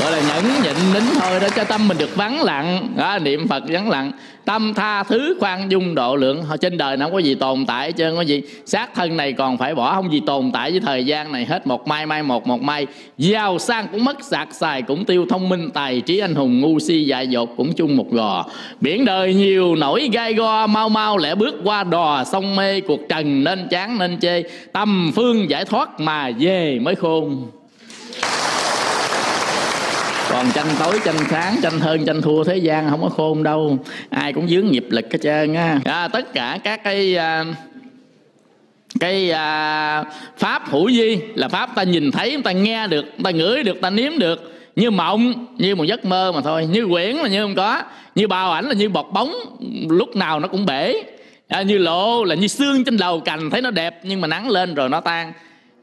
gọi 0.01 0.13
là 0.13 0.21
nhẫn 0.29 0.45
nhịn 0.63 0.93
nín 0.95 1.03
thôi 1.21 1.41
đó 1.41 1.49
cho 1.57 1.65
tâm 1.65 1.89
mình 1.89 1.99
được 1.99 2.17
vắng 2.17 2.43
lặng. 2.43 2.89
Đó, 2.97 3.19
niệm 3.19 3.49
phật 3.49 3.63
vắng 3.69 3.91
lặng. 3.91 4.13
Tâm 4.45 4.75
tha 4.75 5.03
thứ 5.03 5.37
khoan 5.41 5.71
dung 5.71 5.95
độ 5.95 6.17
lượng. 6.17 6.45
Trên 6.61 6.79
đời 6.79 6.97
nó 6.97 7.07
không 7.07 7.13
có 7.13 7.19
gì 7.19 7.35
tồn 7.35 7.67
tại 7.67 7.93
chứ 7.93 8.09
không 8.09 8.17
có 8.17 8.23
gì. 8.23 8.43
Xác 8.67 8.95
thân 8.95 9.17
này 9.17 9.33
còn 9.33 9.59
phải 9.59 9.75
bỏ 9.75 9.95
không 9.95 10.13
gì 10.13 10.21
tồn 10.27 10.51
tại 10.53 10.71
với 10.71 10.81
thời 10.81 11.05
gian 11.05 11.33
này 11.33 11.45
hết. 11.45 11.67
Một 11.67 11.89
mai 11.89 12.07
mai 12.07 12.23
một 12.23 12.47
một 12.47 12.63
mai. 12.63 12.87
Giàu 13.19 13.59
sang 13.59 13.87
cũng 13.93 14.05
mất 14.05 14.25
sạc 14.25 14.49
xài 14.53 14.83
cũng 14.83 15.05
tiêu. 15.05 15.27
Thông 15.31 15.49
minh 15.49 15.71
tài 15.71 16.01
trí 16.01 16.19
anh 16.19 16.35
hùng 16.35 16.61
ngu 16.61 16.79
si 16.79 17.05
dại 17.05 17.29
dột 17.29 17.51
cũng 17.57 17.73
chung 17.73 17.97
một 17.97 18.13
gò. 18.13 18.45
Biển 18.81 19.05
đời 19.05 19.35
nhiều 19.35 19.75
nổi 19.75 20.09
gai 20.13 20.35
go 20.35 20.67
mau 20.67 20.89
mau 20.89 21.19
lẽ 21.19 21.35
bước 21.35 21.55
qua 21.65 21.85
đò. 21.85 22.25
Sông 22.25 22.57
mê 22.57 22.81
cuộc 22.81 23.01
trần 23.09 23.45
nên 23.45 23.69
chán 23.71 23.99
nên 23.99 24.21
chê. 24.21 24.43
Tâm 24.73 25.13
phương 25.17 25.51
giải 25.51 25.65
thoát 25.65 26.01
mà 26.01 26.31
về 26.39 26.79
mới 26.83 26.95
khôn 26.95 27.47
còn 30.35 30.47
tranh 30.55 30.67
tối 30.79 30.99
tranh 31.05 31.17
sáng 31.31 31.57
tranh 31.63 31.81
hơn 31.81 32.05
tranh 32.07 32.23
thua 32.23 32.45
thế 32.45 32.57
gian 32.57 32.91
không 32.91 33.03
có 33.03 33.09
khôn 33.09 33.43
đâu. 33.43 33.79
Ai 34.11 34.33
cũng 34.33 34.49
dướng 34.49 34.67
nghiệp 34.67 34.87
lực 34.91 35.13
hết 35.13 35.19
trơn 35.23 35.55
á. 35.55 35.79
À, 35.85 36.09
tất 36.09 36.33
cả 36.33 36.59
các 36.65 36.85
cái 36.85 37.17
à, 37.17 37.45
cái 39.01 39.31
à, 39.31 40.05
pháp 40.39 40.63
hữu 40.71 40.91
di 40.91 41.19
là 41.35 41.49
pháp 41.49 41.71
ta 41.75 41.83
nhìn 41.83 42.11
thấy 42.11 42.39
ta 42.45 42.53
nghe 42.53 42.87
được 42.87 43.05
ta 43.25 43.31
ngửi 43.31 43.63
được 43.63 43.81
ta 43.81 43.91
nếm 43.91 44.19
được. 44.19 44.53
Như 44.77 44.91
mộng 44.91 45.47
như 45.59 45.77
một 45.77 45.85
giấc 45.85 46.05
mơ 46.05 46.33
mà 46.35 46.41
thôi. 46.41 46.67
Như 46.67 46.87
quyển 46.87 47.17
là 47.17 47.29
như 47.29 47.43
không 47.43 47.55
có. 47.55 47.83
Như 48.15 48.29
bao 48.29 48.53
ảnh 48.53 48.65
là 48.65 48.75
như 48.75 48.89
bọt 48.89 49.07
bóng 49.13 49.35
lúc 49.89 50.17
nào 50.17 50.41
nó 50.41 50.49
cũng 50.49 50.67
bể. 50.67 51.03
À, 51.49 51.63
như 51.63 51.79
lộ 51.79 52.25
là 52.25 52.35
như 52.35 52.47
xương 52.47 52.85
trên 52.85 52.97
đầu 52.97 53.21
cành 53.21 53.51
thấy 53.51 53.63
nó 53.63 53.71
đẹp 53.71 54.01
nhưng 54.03 54.21
mà 54.21 54.29
nắng 54.29 54.51
lên 54.51 54.75
rồi 54.75 54.89
nó 54.89 55.01
tan 55.01 55.33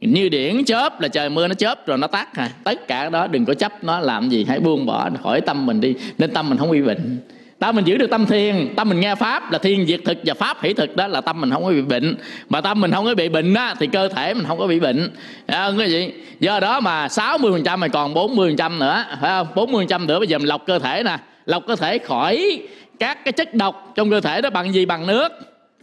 như 0.02 0.30
điển 0.30 0.66
chớp 0.66 1.02
là 1.02 1.08
trời 1.08 1.30
mưa 1.30 1.48
nó 1.48 1.54
chớp 1.54 1.88
rồi 1.88 1.98
nó 1.98 2.08
tắt 2.08 2.38
hả 2.38 2.50
tất 2.64 2.88
cả 2.88 3.10
đó 3.10 3.28
đừng 3.28 3.46
có 3.46 3.54
chấp 3.54 3.84
nó, 3.84 4.00
làm 4.00 4.30
gì 4.30 4.46
hãy 4.50 4.60
buông 4.60 4.86
bỏ, 4.86 5.10
khỏi 5.24 5.42
tâm 5.42 5.66
mình 5.66 5.82
đi. 5.82 5.96
Nên 6.18 6.34
tâm 6.34 6.50
mình 6.50 6.58
không 6.58 6.72
bị 6.72 6.82
bệnh. 6.82 7.20
Tâm 7.60 7.76
mình 7.76 7.86
giữ 7.86 7.98
được 7.98 8.10
tâm 8.10 8.26
thiền, 8.26 8.74
tâm 8.76 8.90
mình 8.90 9.00
nghe 9.00 9.16
pháp 9.16 9.52
là 9.52 9.58
thiền 9.58 9.86
diệt 9.86 10.00
thực 10.06 10.18
và 10.26 10.34
pháp 10.34 10.62
hỷ 10.62 10.74
thực 10.74 10.96
đó 10.96 11.08
là 11.08 11.22
tâm 11.22 11.42
mình 11.42 11.52
không 11.52 11.64
có 11.64 11.70
bị 11.70 11.82
bệnh. 11.82 12.16
Mà 12.50 12.62
tâm 12.62 12.82
mình 12.82 12.92
không 12.92 13.06
có 13.06 13.16
bị 13.16 13.30
bệnh 13.30 13.54
đó 13.54 13.74
thì 13.80 13.88
cơ 13.88 14.08
thể 14.08 14.34
mình 14.34 14.44
không 14.48 14.60
có 14.60 14.68
bị 14.68 14.80
bệnh. 14.80 15.10
Không? 15.48 15.78
Cái 15.78 15.92
gì? 15.92 16.12
Do 16.40 16.60
đó 16.60 16.80
mà 16.80 17.10
60 17.10 17.52
phần 17.52 17.64
trăm 17.64 17.80
mà 17.80 17.88
còn 17.88 18.14
40 18.14 18.50
phần 18.50 18.58
trăm 18.58 18.80
nữa, 18.80 19.06
phải 19.22 19.30
không? 19.30 19.48
40 19.56 19.82
phần 19.82 19.88
trăm 19.88 20.08
nữa, 20.08 20.20
bây 20.20 20.28
giờ 20.28 20.38
mình 20.38 20.48
lọc 20.48 20.66
cơ 20.66 20.80
thể 20.80 21.04
nè. 21.04 21.18
Lọc 21.46 21.68
cơ 21.68 21.76
thể 21.76 21.98
khỏi 21.98 22.62
các 23.00 23.26
cái 23.26 23.32
chất 23.32 23.54
độc 23.54 23.92
trong 23.96 24.10
cơ 24.10 24.22
thể 24.22 24.42
đó 24.42 24.50
bằng 24.50 24.74
gì? 24.74 24.86
Bằng 24.86 25.08
nước. 25.08 25.30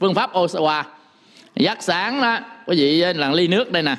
Phương 0.01 0.15
pháp 0.15 0.33
Osawa. 0.33 0.83
Giác 1.57 1.83
sáng 1.83 2.23
đó, 2.23 2.39
quý 2.67 2.77
vị 2.77 3.05
là 3.15 3.33
ly 3.33 3.49
nước 3.49 3.73
đây 3.73 3.83
nè 3.83 3.97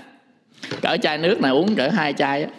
cỡ 0.82 0.98
chai 1.02 1.18
nước 1.18 1.42
này 1.42 1.52
uống 1.52 1.76
cỡ 1.76 1.88
hai 1.88 2.14
chai 2.14 2.44
á. 2.44 2.50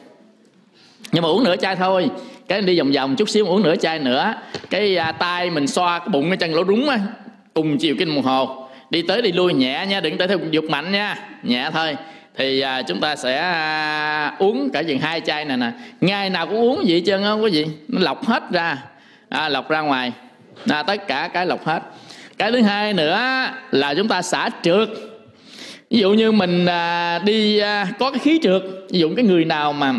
Nhưng 1.13 1.23
mà 1.23 1.29
uống 1.29 1.45
nửa 1.45 1.57
chai 1.57 1.77
thôi. 1.77 2.11
Cái 2.49 2.63
đi 2.63 2.79
vòng 2.79 2.93
vòng 2.93 3.17
chút 3.17 3.29
xíu 3.29 3.47
uống 3.47 3.63
nửa 3.63 3.77
chai 3.77 3.99
nữa. 3.99 4.35
Cái 4.71 4.97
à, 4.97 5.13
tay 5.13 5.51
mình 5.51 5.67
xoa 5.67 5.99
cái 5.99 6.09
bụng 6.09 6.31
cái 6.31 6.37
chân 6.37 6.55
lỗ 6.55 6.65
rúng 6.65 6.89
á. 6.89 6.99
Cùng 7.55 7.79
chiều 7.79 7.95
kinh 7.99 8.15
đồng 8.15 8.25
hồ. 8.25 8.69
Đi 8.91 9.03
tới 9.03 9.23
đi 9.23 9.33
lui 9.33 9.55
nhẹ 9.55 9.87
nha 9.89 10.01
đừng 10.01 10.19
tới 10.19 10.29
theo 10.29 10.39
dục 10.51 10.65
mạnh 10.69 10.93
nha. 10.93 11.19
Nhẹ 11.43 11.71
thôi. 11.73 11.97
Thì 12.37 12.61
à, 12.61 12.83
chúng 12.83 13.01
ta 13.01 13.17
sẽ 13.17 13.39
à, 13.39 14.37
uống 14.39 14.71
cả 14.71 14.83
chừng 14.83 14.99
hai 14.99 15.21
chai 15.21 15.45
này 15.45 15.57
nè. 15.57 15.71
Ngày 16.01 16.31
nào 16.31 16.47
cũng 16.47 16.61
uống 16.61 16.85
vậy 16.89 17.01
chân 17.01 17.23
không 17.23 17.43
có 17.43 17.47
gì, 17.47 17.67
nó 17.89 18.01
lọc 18.01 18.27
hết 18.27 18.43
ra. 18.51 18.77
À, 19.29 19.49
lọc 19.49 19.71
ra 19.71 19.81
ngoài. 19.81 20.13
À, 20.69 20.83
tất 20.83 21.07
cả 21.07 21.29
cái 21.33 21.47
lọc 21.47 21.67
hết. 21.67 21.83
Cái 22.39 22.53
thứ 22.53 22.63
hai 22.63 22.93
nữa 22.93 23.47
là 23.71 23.95
chúng 23.95 24.09
ta 24.09 24.23
xả 24.23 24.51
trượt 24.63 24.89
ví 25.91 25.99
dụ 25.99 26.13
như 26.13 26.33
mình 26.33 26.67
à, 26.67 27.19
đi 27.19 27.59
à, 27.59 27.89
có 27.99 28.11
cái 28.11 28.19
khí 28.19 28.41
trượt 28.43 28.63
ví 28.91 28.99
dụ 28.99 29.11
cái 29.17 29.25
người 29.25 29.45
nào 29.45 29.73
mà 29.73 29.95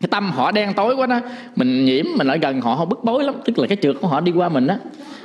cái 0.00 0.08
tâm 0.10 0.30
họ 0.30 0.52
đen 0.52 0.72
tối 0.76 0.94
quá 0.94 1.06
đó 1.06 1.20
mình 1.56 1.84
nhiễm 1.84 2.06
mình 2.16 2.26
lại 2.26 2.38
gần 2.38 2.60
họ 2.60 2.74
họ 2.74 2.84
bức 2.84 3.04
bối 3.04 3.24
lắm 3.24 3.34
tức 3.44 3.58
là 3.58 3.66
cái 3.66 3.76
trượt 3.82 3.96
của 4.00 4.08
họ 4.08 4.20
đi 4.20 4.32
qua 4.32 4.48
mình 4.48 4.66
đó 4.66 4.74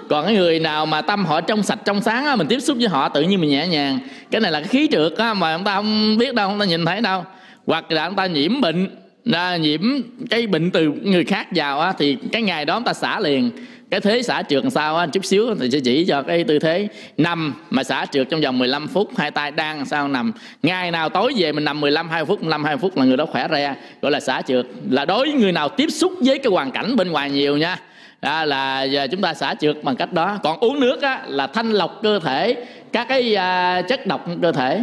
còn 0.10 0.26
cái 0.26 0.36
người 0.36 0.60
nào 0.60 0.86
mà 0.86 1.02
tâm 1.02 1.26
họ 1.26 1.42
trong 1.42 1.64
sạch 1.64 1.80
trong 1.86 2.02
sáng 2.02 2.26
á 2.26 2.36
mình 2.36 2.48
tiếp 2.48 2.60
xúc 2.60 2.78
với 2.78 2.88
họ 2.88 3.10
tự 3.10 3.22
nhiên 3.22 3.42
mình 3.42 3.50
nhẹ 3.50 3.68
nhàng. 3.68 4.00
Cái 4.32 4.42
này 4.42 4.52
là 4.52 4.60
cái 4.60 4.68
khí 4.68 4.88
trượt 4.92 5.18
á 5.18 5.34
mà 5.34 5.58
chúng 5.58 5.66
ta 5.66 5.76
không 5.76 6.18
biết 6.18 6.36
đâu 6.36 6.50
chúng 6.50 6.60
ta 6.60 6.66
nhìn 6.66 6.86
thấy 6.86 7.02
đâu. 7.02 7.24
Hoặc 7.66 7.92
là 7.92 8.08
chúng 8.08 8.16
ta 8.16 8.26
nhiễm 8.26 8.62
bệnh 8.62 8.88
là 9.26 9.58
nhiễm 9.58 9.82
cái 10.30 10.48
bệnh 10.48 10.72
từ 10.72 10.92
người 11.02 11.24
khác 11.24 11.48
vào 11.56 11.80
á 11.80 11.94
thì 11.98 12.18
cái 12.32 12.42
ngày 12.42 12.66
đó 12.66 12.76
chúng 12.76 12.84
ta 12.84 12.94
xả 12.94 13.20
liền 13.20 13.52
cái 13.90 14.02
thế 14.02 14.22
xả 14.22 14.44
trượt 14.50 14.64
làm 14.64 14.70
sao 14.72 14.98
á 14.98 15.08
chút 15.08 15.26
xíu 15.26 15.56
thì 15.60 15.72
sẽ 15.72 15.80
chỉ 15.80 16.06
cho 16.06 16.22
cái 16.22 16.44
tư 16.44 16.60
thế. 16.60 16.88
Nằm 17.18 17.54
mà 17.70 17.84
xả 17.84 18.06
trượt 18.12 18.28
trong 18.30 18.42
vòng 18.42 18.60
15 18.60 18.88
phút 18.88 19.18
hai 19.18 19.32
tay 19.32 19.52
đang 19.52 19.78
làm 19.78 19.86
sao 19.86 20.08
nằm. 20.08 20.32
Ngày 20.64 20.92
nào 20.92 21.10
tối 21.10 21.34
về 21.38 21.52
mình 21.52 21.64
nằm 21.64 21.82
15 21.82 22.10
20 22.10 22.26
phút 22.26 22.42
15 22.42 22.64
20 22.64 22.78
phút 22.82 22.98
là 22.98 23.06
người 23.06 23.18
đó 23.18 23.26
khỏe 23.26 23.48
re 23.52 23.76
gọi 24.02 24.12
là 24.12 24.20
xả 24.20 24.42
trượt. 24.42 24.66
Là 24.90 25.06
đối 25.06 25.32
với 25.32 25.40
người 25.40 25.52
nào 25.52 25.70
tiếp 25.70 25.88
xúc 25.90 26.14
với 26.22 26.38
cái 26.38 26.52
hoàn 26.52 26.72
cảnh 26.72 26.96
bên 26.96 27.12
ngoài 27.12 27.32
nhiều 27.32 27.58
nha. 27.58 27.78
Đó 28.22 28.46
là 28.46 28.84
giờ 28.84 29.08
chúng 29.12 29.22
ta 29.22 29.34
xả 29.34 29.56
trượt 29.60 29.84
bằng 29.84 29.96
cách 29.96 30.14
đó. 30.14 30.40
Còn 30.44 30.60
uống 30.60 30.80
nước 30.80 31.02
á, 31.02 31.22
là 31.28 31.48
thanh 31.48 31.72
lọc 31.72 32.00
cơ 32.04 32.20
thể 32.20 32.56
các 32.92 33.08
cái 33.08 33.36
à, 33.36 33.82
chất 33.82 34.08
độc 34.08 34.26
cơ 34.42 34.52
thể. 34.52 34.82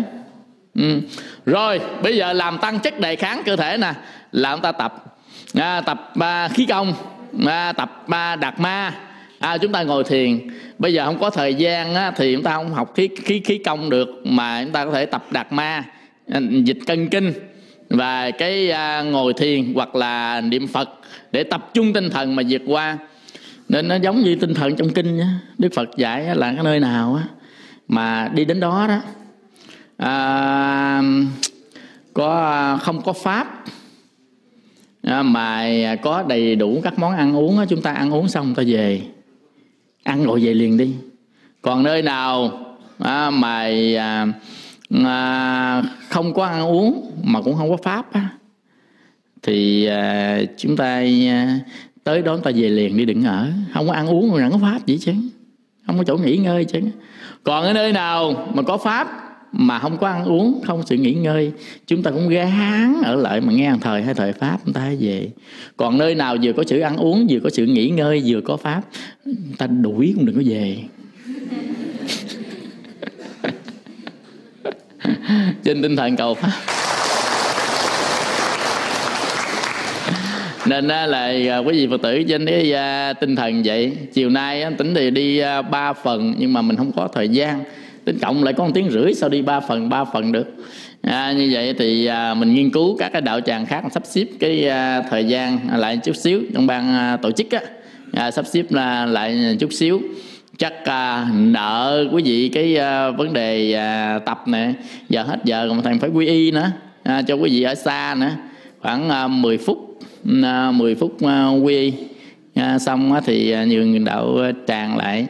Ừ. 0.74 1.00
rồi 1.46 1.80
bây 2.02 2.16
giờ 2.16 2.32
làm 2.32 2.58
tăng 2.58 2.78
chất 2.78 3.00
đề 3.00 3.16
kháng 3.16 3.42
cơ 3.46 3.56
thể 3.56 3.76
nè. 3.76 3.92
Là 4.32 4.52
chúng 4.52 4.62
ta 4.62 4.72
tập. 4.72 5.04
À, 5.54 5.80
tập 5.80 6.12
à, 6.20 6.48
khí 6.48 6.66
công 6.66 6.94
à, 7.46 7.72
tập 7.72 8.04
à, 8.08 8.36
đạt 8.36 8.60
ma. 8.60 8.94
À, 9.38 9.58
chúng 9.58 9.72
ta 9.72 9.82
ngồi 9.82 10.04
thiền. 10.04 10.38
Bây 10.78 10.94
giờ 10.94 11.06
không 11.06 11.18
có 11.20 11.30
thời 11.30 11.54
gian 11.54 11.94
á, 11.94 12.12
thì 12.16 12.34
chúng 12.34 12.44
ta 12.44 12.54
không 12.54 12.74
học 12.74 12.92
khí 12.94 13.08
khí 13.24 13.40
khí 13.40 13.58
công 13.58 13.90
được 13.90 14.08
mà 14.24 14.62
chúng 14.64 14.72
ta 14.72 14.84
có 14.84 14.92
thể 14.92 15.06
tập 15.06 15.24
đạt 15.30 15.52
ma 15.52 15.84
à, 16.32 16.40
dịch 16.64 16.78
cân 16.86 17.08
kinh. 17.08 17.32
Và 17.88 18.30
cái 18.30 18.70
à, 18.70 19.02
ngồi 19.02 19.32
thiền 19.32 19.74
hoặc 19.74 19.94
là 19.94 20.40
niệm 20.40 20.66
phật 20.66 20.90
để 21.32 21.44
tập 21.44 21.70
trung 21.74 21.92
tinh 21.92 22.10
thần 22.10 22.36
mà 22.36 22.42
vượt 22.48 22.62
qua. 22.66 22.98
Nên 23.68 23.88
nó 23.88 23.94
giống 23.94 24.20
như 24.20 24.34
tinh 24.34 24.54
thần 24.54 24.76
trong 24.76 24.90
kinh 24.90 25.16
nhá. 25.16 25.28
đức 25.58 25.72
phật 25.74 25.88
dạy 25.96 26.36
là 26.36 26.52
cái 26.54 26.64
nơi 26.64 26.80
nào 26.80 27.14
á 27.14 27.24
mà 27.88 28.30
đi 28.34 28.44
đến 28.44 28.60
đó 28.60 28.86
đó 28.88 29.00
à, 29.96 31.02
có 32.14 32.50
à, 32.50 32.76
không 32.76 33.02
có 33.02 33.12
pháp 33.12 33.64
À, 35.02 35.22
mà 35.22 35.56
à, 35.84 35.96
có 36.02 36.22
đầy 36.22 36.56
đủ 36.56 36.80
các 36.84 36.98
món 36.98 37.12
ăn 37.16 37.36
uống 37.36 37.58
chúng 37.68 37.82
ta 37.82 37.92
ăn 37.92 38.14
uống 38.14 38.28
xong 38.28 38.54
ta 38.54 38.62
về. 38.66 39.02
Ăn 40.02 40.24
rồi 40.24 40.40
về 40.40 40.54
liền 40.54 40.76
đi. 40.76 40.94
Còn 41.62 41.82
nơi 41.82 42.02
nào 42.02 42.50
à, 42.98 43.30
mà 43.30 43.70
à, 43.98 44.26
à 45.04 45.82
không 46.08 46.34
có 46.34 46.44
ăn 46.44 46.62
uống 46.62 47.10
mà 47.22 47.42
cũng 47.42 47.54
không 47.54 47.70
có 47.70 47.76
pháp 47.76 48.12
á, 48.12 48.28
thì 49.42 49.86
à, 49.86 50.40
chúng 50.56 50.76
ta 50.76 51.04
à, 51.28 51.58
tới 52.04 52.22
đó 52.22 52.36
ta 52.36 52.50
về 52.54 52.68
liền 52.68 52.96
đi 52.96 53.04
đừng 53.04 53.24
ở. 53.24 53.48
Không 53.74 53.86
có 53.86 53.92
ăn 53.92 54.06
uống 54.06 54.32
mà 54.32 54.48
có 54.52 54.58
pháp 54.58 54.86
gì 54.86 54.98
chứ 54.98 55.12
không 55.86 55.98
có 55.98 56.04
chỗ 56.04 56.16
nghỉ 56.16 56.36
ngơi 56.36 56.64
chứ 56.64 56.80
còn 57.42 57.64
ở 57.64 57.72
nơi 57.72 57.92
nào 57.92 58.48
mà 58.54 58.62
có 58.62 58.76
pháp 58.76 59.21
mà 59.52 59.78
không 59.78 59.98
có 59.98 60.08
ăn 60.08 60.24
uống, 60.24 60.60
không 60.64 60.82
sự 60.86 60.96
nghỉ 60.96 61.12
ngơi. 61.12 61.52
Chúng 61.86 62.02
ta 62.02 62.10
cũng 62.10 62.28
gán 62.28 63.02
ở 63.04 63.14
lại 63.14 63.40
mà 63.40 63.52
nghe 63.52 63.72
thời 63.80 64.02
hay 64.02 64.14
thời 64.14 64.32
pháp 64.32 64.58
chúng 64.64 64.74
ta 64.74 64.92
về. 65.00 65.30
Còn 65.76 65.98
nơi 65.98 66.14
nào 66.14 66.36
vừa 66.42 66.52
có 66.52 66.64
sự 66.66 66.80
ăn 66.80 66.96
uống, 66.96 67.26
vừa 67.30 67.40
có 67.40 67.50
sự 67.50 67.66
nghỉ 67.66 67.88
ngơi, 67.88 68.22
vừa 68.26 68.40
có 68.40 68.56
pháp, 68.56 68.82
người 69.24 69.36
ta 69.58 69.66
đuổi 69.66 70.12
cũng 70.16 70.26
đừng 70.26 70.36
có 70.36 70.42
về. 70.46 70.76
Trên 75.64 75.82
tinh 75.82 75.96
thần 75.96 76.16
cầu 76.16 76.34
pháp. 76.34 76.52
Nên 80.66 80.86
là 80.86 81.32
à, 81.50 81.58
quý 81.58 81.72
vị 81.72 81.86
phật 81.90 82.02
tử 82.02 82.22
trên 82.28 82.46
cái 82.46 82.72
à, 82.72 83.12
tinh 83.12 83.36
thần 83.36 83.62
vậy. 83.64 83.92
Chiều 84.14 84.30
nay 84.30 84.66
tính 84.78 84.94
thì 84.94 85.10
đi 85.10 85.38
à, 85.38 85.62
ba 85.62 85.92
phần, 85.92 86.34
nhưng 86.38 86.52
mà 86.52 86.62
mình 86.62 86.76
không 86.76 86.92
có 86.92 87.08
thời 87.14 87.28
gian 87.28 87.64
tính 88.04 88.18
cộng 88.18 88.44
lại 88.44 88.54
có 88.54 88.64
một 88.64 88.70
tiếng 88.74 88.90
rưỡi 88.90 89.14
sao 89.14 89.28
đi 89.28 89.42
ba 89.42 89.60
phần 89.60 89.88
ba 89.88 90.04
phần 90.04 90.32
được? 90.32 90.46
À, 91.02 91.32
như 91.32 91.48
vậy 91.52 91.74
thì 91.78 92.06
à, 92.06 92.34
mình 92.34 92.54
nghiên 92.54 92.70
cứu 92.70 92.96
các 92.96 93.12
cái 93.12 93.22
đạo 93.22 93.40
tràng 93.40 93.66
khác 93.66 93.84
sắp 93.90 94.02
xếp 94.06 94.26
cái 94.40 94.68
à, 94.68 95.02
thời 95.10 95.24
gian 95.24 95.58
lại 95.76 95.96
chút 95.96 96.16
xíu. 96.16 96.42
Trong 96.54 96.66
ban 96.66 96.94
à, 96.94 97.16
tổ 97.16 97.30
chức 97.30 97.50
á 97.50 97.60
à, 98.12 98.30
sắp 98.30 98.46
xếp 98.46 98.62
là 98.70 99.06
lại 99.06 99.56
chút 99.60 99.72
xíu. 99.72 100.00
Chắc 100.58 100.84
à, 100.84 101.26
nợ 101.34 102.04
quý 102.12 102.22
vị 102.22 102.48
cái 102.48 102.76
à, 102.76 103.10
vấn 103.10 103.32
đề 103.32 103.72
à, 103.72 104.18
tập 104.18 104.42
nè. 104.46 104.72
Giờ 105.08 105.22
hết 105.22 105.38
giờ 105.44 105.66
còn 105.68 105.82
thằng 105.82 105.98
phải 105.98 106.10
quy 106.10 106.26
y 106.26 106.50
nữa 106.50 106.70
à, 107.02 107.22
cho 107.22 107.34
quý 107.34 107.50
vị 107.50 107.62
ở 107.62 107.74
xa 107.74 108.16
nữa. 108.18 108.30
Khoảng 108.80 109.10
à, 109.10 109.28
10 109.28 109.58
phút 109.58 109.98
à, 110.42 110.70
10 110.70 110.94
phút 110.94 111.22
à, 111.22 111.48
quy 111.48 111.74
y. 111.74 111.92
À, 112.54 112.78
xong 112.78 113.12
á, 113.12 113.20
thì 113.24 113.50
à, 113.50 113.64
nhường 113.64 114.04
đạo 114.04 114.38
tràng 114.66 114.96
lại. 114.96 115.26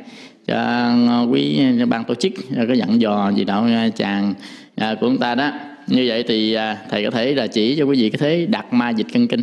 Dạ, 0.47 0.95
cho 1.07 1.23
quý 1.23 1.61
ban 1.89 2.05
tổ 2.05 2.15
chức 2.15 2.33
dạ, 2.57 2.65
có 2.69 2.75
dặn 2.75 3.01
dò 3.01 3.31
gì 3.37 3.45
đạo 3.45 3.69
dạ, 3.69 3.89
chàng 3.97 4.35
à, 4.77 4.95
của 4.95 5.07
chúng 5.07 5.19
ta 5.19 5.35
đó. 5.35 5.51
Như 5.87 6.05
vậy 6.09 6.25
thì 6.29 6.55
à, 6.55 6.77
thầy 6.91 7.05
có 7.05 7.11
thể 7.11 7.35
là 7.35 7.47
chỉ 7.47 7.77
cho 7.79 7.85
quý 7.85 8.03
vị 8.03 8.11
cái 8.11 8.19
thế 8.19 8.47
đặt 8.47 8.73
ma 8.73 8.91
dịch 8.91 9.07
cân 9.13 9.27
kinh. 9.27 9.43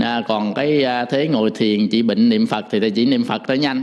À, 0.00 0.22
còn 0.28 0.54
cái 0.54 0.84
à, 0.84 1.04
thế 1.04 1.28
ngồi 1.28 1.50
thiền 1.50 1.88
trị 1.88 2.02
bệnh 2.02 2.28
niệm 2.28 2.46
phật 2.46 2.64
thì 2.70 2.80
thầy 2.80 2.90
chỉ 2.90 3.06
niệm 3.06 3.24
phật 3.24 3.42
tới 3.46 3.58
nhanh 3.58 3.82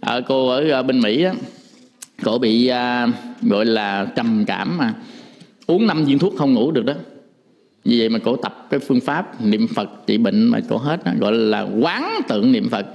ở 0.00 0.14
ờ, 0.14 0.20
cô 0.20 0.48
ở 0.48 0.70
à, 0.70 0.82
bên 0.82 1.00
mỹ 1.00 1.24
đó 1.24 1.30
cổ 2.22 2.38
bị 2.38 2.66
à, 2.66 3.08
gọi 3.42 3.66
là 3.66 4.06
trầm 4.16 4.44
cảm 4.46 4.78
mà 4.78 4.94
uống 5.66 5.86
năm 5.86 6.04
viên 6.04 6.18
thuốc 6.18 6.34
không 6.36 6.54
ngủ 6.54 6.70
được 6.70 6.84
đó. 6.84 6.94
Vì 7.84 7.98
vậy 7.98 8.08
mà 8.08 8.18
cổ 8.18 8.36
tập 8.36 8.66
cái 8.70 8.80
phương 8.80 9.00
pháp 9.00 9.44
niệm 9.44 9.66
phật 9.74 10.06
trị 10.06 10.18
bệnh 10.18 10.44
mà 10.44 10.60
cổ 10.68 10.76
hết 10.76 11.04
đó, 11.04 11.12
gọi 11.20 11.32
là 11.32 11.60
quán 11.60 12.20
tượng 12.28 12.52
niệm 12.52 12.68
phật 12.70 12.86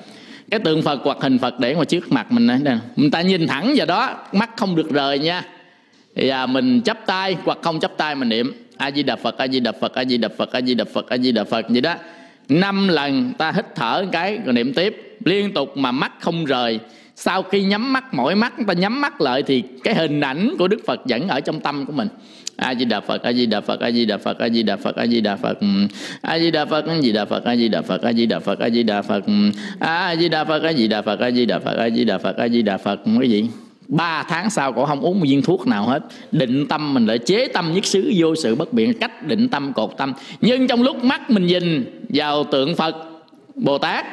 cái 0.52 0.60
tượng 0.60 0.82
phật 0.82 1.00
hoặc 1.04 1.18
hình 1.22 1.40
phật 1.40 1.60
để 1.60 1.74
ngoài 1.74 1.86
trước 1.86 2.12
mặt 2.12 2.32
mình 2.32 2.48
này 2.48 2.60
mình 2.96 3.12
ta 3.12 3.22
nhìn 3.22 3.48
thẳng 3.48 3.74
vào 3.76 3.86
đó 3.86 4.18
mắt 4.32 4.50
không 4.58 4.76
được 4.76 4.90
rời 4.90 5.20
nha. 5.20 5.44
Thì 6.16 6.30
à, 6.30 6.46
mình 6.46 6.82
chắp 6.82 7.06
tay 7.06 7.38
hoặc 7.44 7.58
không 7.62 7.80
chắp 7.80 7.98
tay 7.98 8.16
mình 8.16 8.30
niệm. 8.30 8.54
A 8.78 8.92
di 8.92 9.04
đà 9.04 9.16
phật 9.16 9.38
a 9.38 9.48
di 9.48 9.60
đà 9.60 9.72
phật 9.72 9.96
a 9.96 10.06
di 10.06 10.18
đà 10.18 10.30
phật 10.38 10.52
a 10.52 10.62
di 10.62 10.74
đà 10.74 10.86
phật 10.86 11.10
a 11.10 11.18
di 11.18 11.32
đà 11.32 11.44
phật 11.44 11.66
vậy 11.70 11.82
đó. 11.82 11.96
Năm 12.50 12.88
lần 12.88 13.34
ta 13.38 13.52
hít 13.52 13.66
thở 13.76 14.02
một 14.04 14.10
cái 14.12 14.40
rồi 14.46 14.54
niệm 14.54 14.74
tiếp. 14.74 15.18
Liên 15.26 15.54
tục 15.54 15.78
mà 15.78 15.92
mắt 15.92 16.12
không 16.20 16.46
rời 16.46 16.80
sau 17.22 17.44
khi 17.44 17.64
nhắm 17.64 17.94
mắt 17.94 18.14
mỗi 18.14 18.36
mắt 18.36 18.54
ta 18.68 18.74
nhắm 18.74 19.02
mắt 19.02 19.22
lại 19.22 19.44
thì 19.44 19.64
cái 19.84 19.96
hình 19.96 20.22
ảnh 20.22 20.56
của 20.60 20.68
đức 20.68 20.80
phật 20.86 21.02
vẫn 21.06 21.28
ở 21.28 21.40
trong 21.40 21.60
tâm 21.60 21.86
của 21.86 21.94
mình 21.94 22.08
a 22.56 22.76
di 22.76 22.86
đà 22.86 23.00
phật 23.02 23.24
a 23.24 23.34
di 23.34 23.46
đà 23.46 23.62
phật 23.62 23.80
a 23.80 23.92
di 23.92 24.06
đà 24.06 24.18
phật 24.18 24.38
a 24.40 24.50
di 24.50 24.64
đà 24.64 24.76
phật 24.76 24.96
a 24.96 25.06
di 25.08 25.22
đà 25.22 25.36
phật 25.36 25.54
a 25.54 25.68
di 25.68 25.72
đà 25.72 26.02
phật 26.12 26.26
a 26.26 26.38
di 26.38 26.50
đà 26.50 26.62
phật 26.72 27.46
a 27.46 27.56
di 27.56 27.70
đà 27.70 27.82
phật 27.82 27.98
a 27.98 28.18
di 28.18 28.24
đà 28.30 28.32
phật 28.40 29.04
a 29.04 29.18
di 29.18 29.18
đà 29.18 29.84
phật 29.84 30.08
a 30.08 30.18
di 30.18 30.28
đà 30.28 30.44
phật 30.44 30.62
a 30.62 30.74
di 30.74 30.88
đà 30.88 31.02
phật 31.02 31.20
a 31.22 31.32
di 31.32 31.46
đà 31.46 31.60
phật 31.60 31.78
a 31.78 31.90
di 31.90 32.06
đà 32.06 32.18
phật 32.18 32.38
a 32.38 32.50
di 32.50 32.62
đà 32.62 32.78
phật 32.78 33.00
cái 33.20 33.30
gì 33.30 33.50
ba 33.88 34.24
tháng 34.24 34.50
sau 34.50 34.74
cổ 34.74 34.86
không 34.86 35.02
uống 35.02 35.20
một 35.20 35.26
viên 35.30 35.42
thuốc 35.42 35.68
nào 35.68 35.86
hết 35.86 36.04
định 36.32 36.68
tâm 36.68 36.94
mình 36.94 37.06
lại 37.06 37.18
chế 37.18 37.48
tâm 37.48 37.74
nhất 37.74 37.86
xứ 37.86 38.14
vô 38.18 38.36
sự 38.36 38.56
bất 38.56 38.74
biện 38.74 38.94
cách 39.00 39.28
định 39.28 39.50
tâm 39.50 39.74
cột 39.74 39.98
tâm 39.98 40.14
nhưng 40.42 40.68
trong 40.68 40.84
lúc 40.84 41.04
mắt 41.04 41.32
mình 41.32 41.48
nhìn 41.48 41.86
vào 42.10 42.44
tượng 42.44 42.76
phật 42.76 42.96
bồ 43.56 43.78
tát 43.78 44.06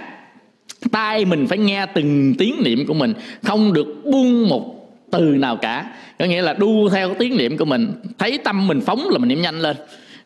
tai 0.89 1.25
mình 1.25 1.47
phải 1.47 1.59
nghe 1.59 1.87
từng 1.87 2.35
tiếng 2.39 2.55
niệm 2.65 2.87
của 2.87 2.95
mình 2.95 3.15
không 3.43 3.73
được 3.73 4.03
buông 4.05 4.49
một 4.49 4.73
từ 5.11 5.21
nào 5.21 5.57
cả. 5.57 5.91
Có 6.19 6.25
nghĩa 6.25 6.43
là 6.43 6.53
đu 6.53 6.89
theo 6.89 7.09
cái 7.09 7.17
tiếng 7.19 7.37
niệm 7.37 7.57
của 7.57 7.65
mình 7.65 7.93
thấy 8.19 8.39
tâm 8.45 8.69
mình 8.69 8.81
phóng 8.81 9.09
là 9.11 9.19
mình 9.19 9.29
niệm 9.29 9.43
nhanh 9.43 9.61
lên. 9.61 9.77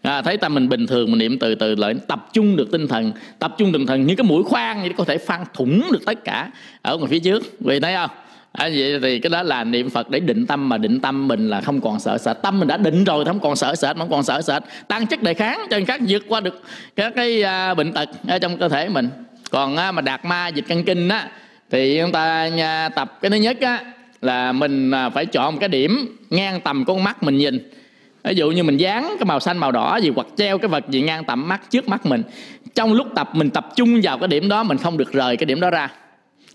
À, 0.02 0.22
thấy 0.22 0.36
tâm 0.36 0.54
mình 0.54 0.68
bình 0.68 0.86
thường 0.86 1.11
mình 1.11 1.18
niệm 1.18 1.38
từ 1.38 1.54
từ 1.54 1.74
lại 1.74 1.94
tập 2.08 2.28
trung 2.32 2.56
được 2.56 2.70
tinh 2.72 2.88
thần. 2.88 3.12
Tập 3.38 3.54
trung 3.58 3.72
tinh 3.72 3.86
thần 3.86 4.06
như 4.06 4.14
cái 4.14 4.24
mũi 4.24 4.42
khoan 4.42 4.80
vậy 4.80 4.90
có 4.96 5.04
thể 5.04 5.18
phan 5.18 5.40
thủng 5.54 5.82
được 5.92 6.06
tất 6.06 6.24
cả 6.24 6.50
ở 6.82 6.96
ngoài 6.96 7.08
phía 7.11 7.18
trước. 7.18 7.42
Vì 7.61 7.80
thấy 7.80 7.94
không? 7.94 8.11
À, 8.52 8.70
vậy 8.76 8.98
thì 9.02 9.18
cái 9.18 9.30
đó 9.30 9.42
là 9.42 9.64
niệm 9.64 9.90
phật 9.90 10.11
để 10.11 10.20
định 10.20 10.46
tâm 10.46 10.68
mà 10.68 10.78
định 10.78 11.00
tâm 11.00 11.28
mình 11.28 11.50
là 11.50 11.61
không 11.61 11.80
còn 11.80 12.00
sợ 12.00 12.18
sệt. 12.18 12.36
Tâm 12.42 12.58
mình 12.58 12.68
đã 12.68 12.76
định 12.76 13.04
rồi 13.04 13.24
không 13.24 13.40
còn 13.40 13.56
sợ 13.56 13.74
sệt 13.74 13.96
không 13.96 14.11
còn 14.11 14.22
sợ 14.22 14.42
sệt. 14.42 14.62
Tăng 14.88 15.06
chất 15.06 15.22
đề 15.22 15.34
kháng 15.34 15.61
cho 15.70 15.78
nên 15.78 15.86
khác 15.86 16.00
vượt 16.08 16.22
qua 16.28 16.40
được 16.40 16.62
các 16.96 17.12
cái 17.16 17.42
à, 17.42 17.74
bệnh 17.74 17.92
tật 17.92 18.08
ở 18.28 18.38
trong 18.38 18.58
cơ 18.58 18.68
thể 18.68 18.88
mình 18.88 19.08
còn 19.51 19.76
á, 19.76 19.92
mà 19.92 20.03
đạt 20.03 20.24
ma 20.24 20.48
dịch 20.48 20.64
căn 20.68 20.84
kinh 20.84 21.09
á 21.09 21.28
thì 21.70 21.98
chúng 22.03 22.12
ta 22.12 22.51
uh, 22.55 22.94
tập 22.94 23.18
cái 23.22 23.30
thứ 23.30 23.36
nhất 23.36 23.61
á 23.61 23.84
là 24.22 24.53
mình 24.53 24.90
à, 24.90 25.11
phải 25.11 25.26
chọn 25.26 25.55
một 25.55 25.59
cái 25.61 25.68
điểm 25.68 26.16
ngang 26.30 26.61
tầm 26.61 26.84
con 26.84 27.05
mắt 27.05 27.22
mình 27.22 27.38
nhìn. 27.38 27.70
Ví 28.24 28.34
dụ 28.34 28.51
như 28.51 28.62
mình 28.62 28.76
dán 28.76 29.03
cái 29.18 29.24
màu 29.24 29.40
xanh 29.40 29.59
màu 29.59 29.72
đỏ 29.72 29.96
gì 29.96 30.11
hoặc 30.14 30.26
treo 30.36 30.59
cái 30.59 30.68
vật 30.68 30.84
gì 30.88 31.01
ngang 31.01 31.24
tầm 31.24 31.48
mắt 31.48 31.70
trước 31.70 31.88
mắt 31.88 32.07
mình. 32.07 32.22
Trong 32.74 32.92
lúc 32.92 33.07
tập 33.14 33.30
mình 33.32 33.51
tập 33.51 33.68
trung 33.76 34.01
vào 34.03 34.18
cái 34.18 34.28
điểm 34.28 34.48
đó 34.48 34.62
mình 34.62 34.78
không 34.78 34.98
được 34.98 35.12
rời 35.12 35.36
cái 35.36 35.46
điểm 35.46 35.61
đó 35.61 35.70
ra. 35.70 35.88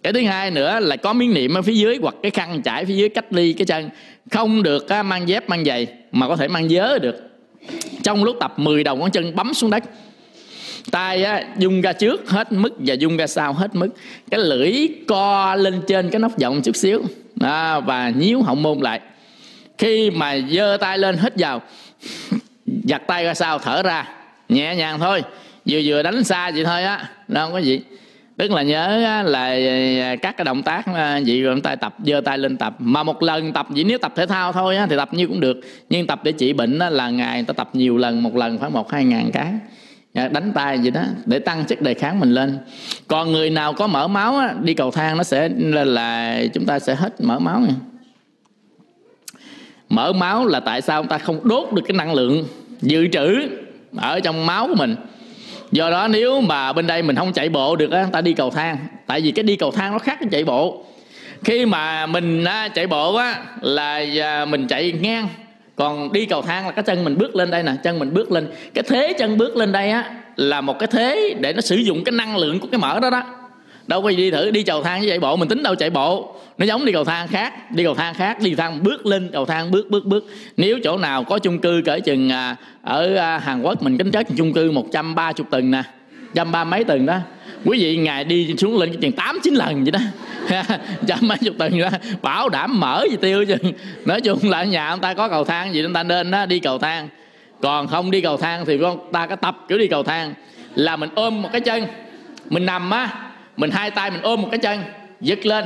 Cái 0.03 0.13
thứ 0.13 0.21
hai 0.21 0.51
nữa 0.51 0.79
là 0.79 0.95
có 0.95 1.13
miếng 1.13 1.33
niệm 1.33 1.53
ở 1.53 1.61
phía 1.61 1.73
dưới 1.73 1.97
hoặc 2.01 2.15
cái 2.21 2.31
khăn 2.31 2.61
trải 2.61 2.85
phía 2.85 2.95
dưới 2.95 3.09
cách 3.09 3.33
ly 3.33 3.53
cái 3.53 3.65
chân. 3.65 3.89
Không 4.31 4.63
được 4.63 4.85
mang 5.05 5.29
dép 5.29 5.49
mang 5.49 5.65
giày 5.65 5.87
mà 6.11 6.27
có 6.27 6.35
thể 6.35 6.47
mang 6.47 6.69
dớ 6.69 6.99
được. 6.99 7.15
Trong 8.03 8.23
lúc 8.23 8.37
tập 8.39 8.53
10 8.59 8.83
đầu 8.83 8.95
ngón 8.95 9.11
chân 9.11 9.35
bấm 9.35 9.53
xuống 9.53 9.69
đất 9.69 9.83
tay 10.91 11.23
á, 11.23 11.43
dung 11.57 11.81
ra 11.81 11.93
trước 11.93 12.29
hết 12.29 12.51
mức 12.51 12.73
và 12.79 12.93
dung 12.93 13.17
ra 13.17 13.27
sau 13.27 13.53
hết 13.53 13.75
mức. 13.75 13.89
Cái 14.31 14.39
lưỡi 14.39 14.87
co 15.07 15.55
lên 15.55 15.81
trên 15.87 16.09
cái 16.09 16.19
nóc 16.19 16.37
giọng 16.37 16.61
chút 16.61 16.75
xíu. 16.75 17.01
À, 17.41 17.79
và 17.79 18.09
nhíu 18.09 18.41
họng 18.41 18.63
môn 18.63 18.79
lại. 18.79 18.99
Khi 19.77 20.09
mà 20.11 20.37
giơ 20.49 20.77
tay 20.81 20.97
lên 20.97 21.17
hít 21.17 21.33
vào 21.37 21.61
giặt 22.65 23.01
tay 23.07 23.23
ra 23.23 23.33
sau 23.33 23.59
thở 23.59 23.83
ra 23.83 24.07
nhẹ 24.49 24.75
nhàng 24.75 24.99
thôi. 24.99 25.23
Vừa 25.65 25.79
vừa 25.85 26.03
đánh 26.03 26.23
xa 26.23 26.51
vậy 26.51 26.65
thôi 26.65 26.83
á 26.83 27.09
đâu 27.27 27.51
có 27.51 27.57
gì. 27.57 27.81
Tức 28.37 28.51
là 28.51 28.61
nhớ 28.61 29.23
là 29.25 29.45
à, 30.01 30.15
các 30.15 30.37
cái 30.37 30.45
động 30.45 30.63
tác 30.63 30.85
vậy 31.25 31.41
rồi 31.41 31.61
tay 31.61 31.77
tập 31.77 31.95
giơ 32.05 32.21
tay 32.25 32.37
lên 32.37 32.57
tập. 32.57 32.75
Mà 32.79 33.03
một 33.03 33.23
lần 33.23 33.53
tập 33.53 33.67
chỉ 33.75 33.83
nếu 33.83 33.97
tập 33.97 34.13
thể 34.15 34.25
thao 34.25 34.53
thôi 34.53 34.77
á, 34.77 34.87
thì 34.89 34.95
tập 34.97 35.13
nhiêu 35.13 35.27
cũng 35.27 35.39
được. 35.39 35.59
Nhưng 35.89 36.07
tập 36.07 36.19
để 36.23 36.31
trị 36.31 36.53
bệnh 36.53 36.77
là 36.77 37.09
ngày 37.09 37.43
ta 37.43 37.53
tập 37.53 37.69
nhiều 37.73 37.97
lần 37.97 38.23
một 38.23 38.35
lần 38.35 38.57
khoảng 38.57 38.73
một 38.73 38.91
hai 38.91 39.05
ngàn 39.05 39.29
cái. 39.33 39.53
Dạ, 40.15 40.27
đánh 40.27 40.51
tay 40.55 40.79
gì 40.79 40.89
đó 40.89 41.01
để 41.25 41.39
tăng 41.39 41.67
sức 41.67 41.81
đề 41.81 41.93
kháng 41.93 42.19
mình 42.19 42.31
lên. 42.31 42.57
Còn 43.07 43.31
người 43.31 43.49
nào 43.49 43.73
có 43.73 43.87
mỡ 43.87 44.07
máu 44.07 44.41
đi 44.61 44.73
cầu 44.73 44.91
thang 44.91 45.17
nó 45.17 45.23
sẽ 45.23 45.49
là, 45.57 45.83
là 45.83 46.41
chúng 46.53 46.65
ta 46.65 46.79
sẽ 46.79 46.95
hết 46.95 47.21
mỡ 47.21 47.39
máu 47.39 47.59
nha. 47.59 47.73
Mỡ 49.89 50.13
máu 50.13 50.45
là 50.45 50.59
tại 50.59 50.81
sao 50.81 51.01
chúng 51.01 51.09
ta 51.09 51.17
không 51.17 51.47
đốt 51.47 51.73
được 51.73 51.81
cái 51.87 51.97
năng 51.97 52.13
lượng 52.13 52.47
dự 52.81 53.07
trữ 53.07 53.41
ở 53.97 54.19
trong 54.19 54.45
máu 54.45 54.67
của 54.67 54.75
mình. 54.75 54.95
Do 55.71 55.89
đó 55.89 56.07
nếu 56.07 56.41
mà 56.41 56.73
bên 56.73 56.87
đây 56.87 57.01
mình 57.01 57.15
không 57.15 57.33
chạy 57.33 57.49
bộ 57.49 57.75
được 57.75 57.91
á 57.91 58.07
ta 58.11 58.21
đi 58.21 58.33
cầu 58.33 58.49
thang. 58.49 58.77
Tại 59.07 59.21
vì 59.21 59.31
cái 59.31 59.43
đi 59.43 59.55
cầu 59.55 59.71
thang 59.71 59.91
nó 59.91 59.99
khác 59.99 60.17
cái 60.19 60.29
chạy 60.31 60.43
bộ. 60.43 60.83
Khi 61.43 61.65
mà 61.65 62.05
mình 62.05 62.43
á, 62.43 62.67
chạy 62.67 62.87
bộ 62.87 63.15
á 63.15 63.43
là 63.61 64.03
à, 64.21 64.45
mình 64.45 64.67
chạy 64.67 64.91
ngang 64.91 65.27
còn 65.75 66.11
đi 66.11 66.25
cầu 66.25 66.41
thang 66.41 66.65
là 66.65 66.71
cái 66.71 66.83
chân 66.83 67.03
mình 67.03 67.17
bước 67.17 67.35
lên 67.35 67.51
đây 67.51 67.63
nè 67.63 67.73
chân 67.83 67.99
mình 67.99 68.13
bước 68.13 68.31
lên. 68.31 68.47
Cái 68.73 68.83
thế 68.87 69.13
chân 69.17 69.37
bước 69.37 69.57
lên 69.57 69.71
đây 69.71 69.89
á 69.89 70.13
là 70.35 70.61
một 70.61 70.79
cái 70.79 70.87
thế 70.87 71.35
để 71.39 71.53
nó 71.53 71.61
sử 71.61 71.75
dụng 71.75 72.03
cái 72.03 72.11
năng 72.11 72.37
lượng 72.37 72.59
của 72.59 72.67
cái 72.71 72.79
mỡ 72.79 72.99
đó 72.99 73.09
đó. 73.09 73.23
Đâu 73.87 74.01
có 74.01 74.09
gì 74.09 74.17
đi 74.17 74.31
thử 74.31 74.51
đi 74.51 74.63
cầu 74.63 74.83
thang 74.83 74.99
với 74.99 75.09
chạy 75.09 75.19
bộ 75.19 75.35
mình 75.35 75.49
tính 75.49 75.63
đâu 75.63 75.75
chạy 75.75 75.89
bộ. 75.89 76.35
Nó 76.57 76.65
giống 76.65 76.85
đi 76.85 76.91
cầu 76.91 77.03
thang 77.03 77.27
khác 77.27 77.71
đi 77.71 77.83
cầu 77.83 77.95
thang 77.95 78.13
khác 78.13 78.37
đi 78.41 78.49
cầu 78.49 78.57
thang 78.57 78.83
bước 78.83 79.05
lên 79.05 79.29
cầu 79.33 79.45
thang 79.45 79.71
bước 79.71 79.89
bước 79.89 80.05
bước. 80.05 80.25
Nếu 80.57 80.79
chỗ 80.83 80.97
nào 80.97 81.23
có 81.23 81.39
chung 81.39 81.59
cư 81.59 81.81
cỡ 81.85 81.99
chừng 81.99 82.29
à, 82.29 82.55
ở 82.81 83.15
à, 83.15 83.37
Hàn 83.37 83.61
Quốc 83.61 83.83
mình 83.83 83.97
kính 83.97 84.11
chất 84.11 84.27
chung 84.37 84.53
cư 84.53 84.71
130 84.71 85.45
tầng 85.51 85.71
nè 85.71 85.83
trăm 86.33 86.51
ba 86.51 86.63
mấy 86.63 86.83
tầng 86.83 87.05
đó 87.05 87.17
quý 87.65 87.83
vị 87.83 87.97
ngày 87.97 88.23
đi 88.23 88.55
xuống 88.57 88.77
lên 88.77 89.01
chừng 89.01 89.11
tám 89.11 89.39
chín 89.43 89.53
lần 89.53 89.83
vậy 89.83 89.91
đó. 89.91 89.99
Trăm 91.07 91.19
mấy 91.21 91.37
chục 91.37 91.55
tầng 91.57 91.79
đó. 91.79 91.89
Bảo 92.21 92.49
đảm 92.49 92.79
mở 92.79 93.05
gì 93.11 93.17
tiêu 93.21 93.45
chứ. 93.45 93.55
Nói 94.05 94.21
chung 94.21 94.49
là 94.49 94.63
nhà 94.63 94.89
ông 94.89 94.99
ta 94.99 95.13
có 95.13 95.29
cầu 95.29 95.43
thang 95.43 95.73
gì 95.73 95.81
nên 95.81 95.93
ta 95.93 96.03
nên 96.03 96.31
đó, 96.31 96.45
đi 96.45 96.59
cầu 96.59 96.77
thang. 96.77 97.09
Còn 97.61 97.87
không 97.87 98.11
đi 98.11 98.21
cầu 98.21 98.37
thang 98.37 98.65
thì 98.65 98.77
con 98.77 99.11
ta 99.11 99.27
có 99.27 99.35
tập 99.35 99.57
kiểu 99.67 99.77
đi 99.77 99.87
cầu 99.87 100.03
thang. 100.03 100.33
Là 100.75 100.95
mình 100.95 101.09
ôm 101.15 101.41
một 101.41 101.49
cái 101.51 101.61
chân 101.61 101.85
mình 102.49 102.65
nằm 102.65 102.91
á 102.91 103.09
mình 103.57 103.71
hai 103.71 103.91
tay 103.91 104.11
mình 104.11 104.21
ôm 104.21 104.41
một 104.41 104.47
cái 104.51 104.59
chân 104.59 104.79
giật 105.21 105.45
lên 105.45 105.65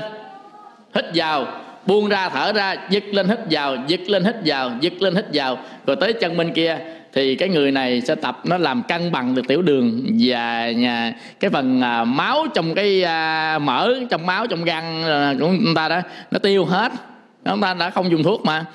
hít 0.96 1.06
vào 1.14 1.48
buông 1.86 2.10
ra 2.10 2.30
thở 2.30 2.54
ra 2.54 2.76
giật 2.90 3.04
lên 3.12 3.28
hít 3.28 3.40
vào 3.50 3.78
giật 3.88 4.02
lên 4.08 4.26
hít 4.26 4.36
vào 4.46 4.72
giật 4.82 4.94
lên 5.02 5.16
hít 5.16 5.26
vào. 5.34 5.58
Rồi 5.88 5.96
tới 5.96 6.14
chân 6.14 6.38
bên 6.38 6.54
kia 6.54 6.78
thì 7.14 7.36
cái 7.36 7.50
người 7.50 7.72
này 7.72 8.02
sẽ 8.02 8.16
tập 8.16 8.42
nó 8.44 8.58
làm 8.58 8.84
cân 8.84 9.12
bằng 9.12 9.36
được 9.36 9.48
tiểu 9.48 9.62
đường 9.62 10.02
và 10.20 10.72
nhà 10.72 11.14
cái 11.40 11.50
phần 11.50 11.82
à, 11.82 12.04
máu 12.04 12.48
trong 12.54 12.76
cái 12.76 13.04
à, 13.04 13.60
mỡ 13.60 13.94
trong 14.10 14.26
máu 14.26 14.48
trong 14.48 14.64
gan 14.64 15.04
à, 15.04 15.34
của 15.40 15.52
chúng 15.66 15.76
ta 15.76 15.90
đó 15.90 16.02
nó 16.32 16.40
tiêu 16.40 16.66
hết. 16.66 16.92
Chúng 17.46 17.62
ta 17.62 17.74
đã 17.74 17.90
không 17.90 18.12
dùng 18.12 18.24
thuốc 18.24 18.46
mà. 18.46 18.66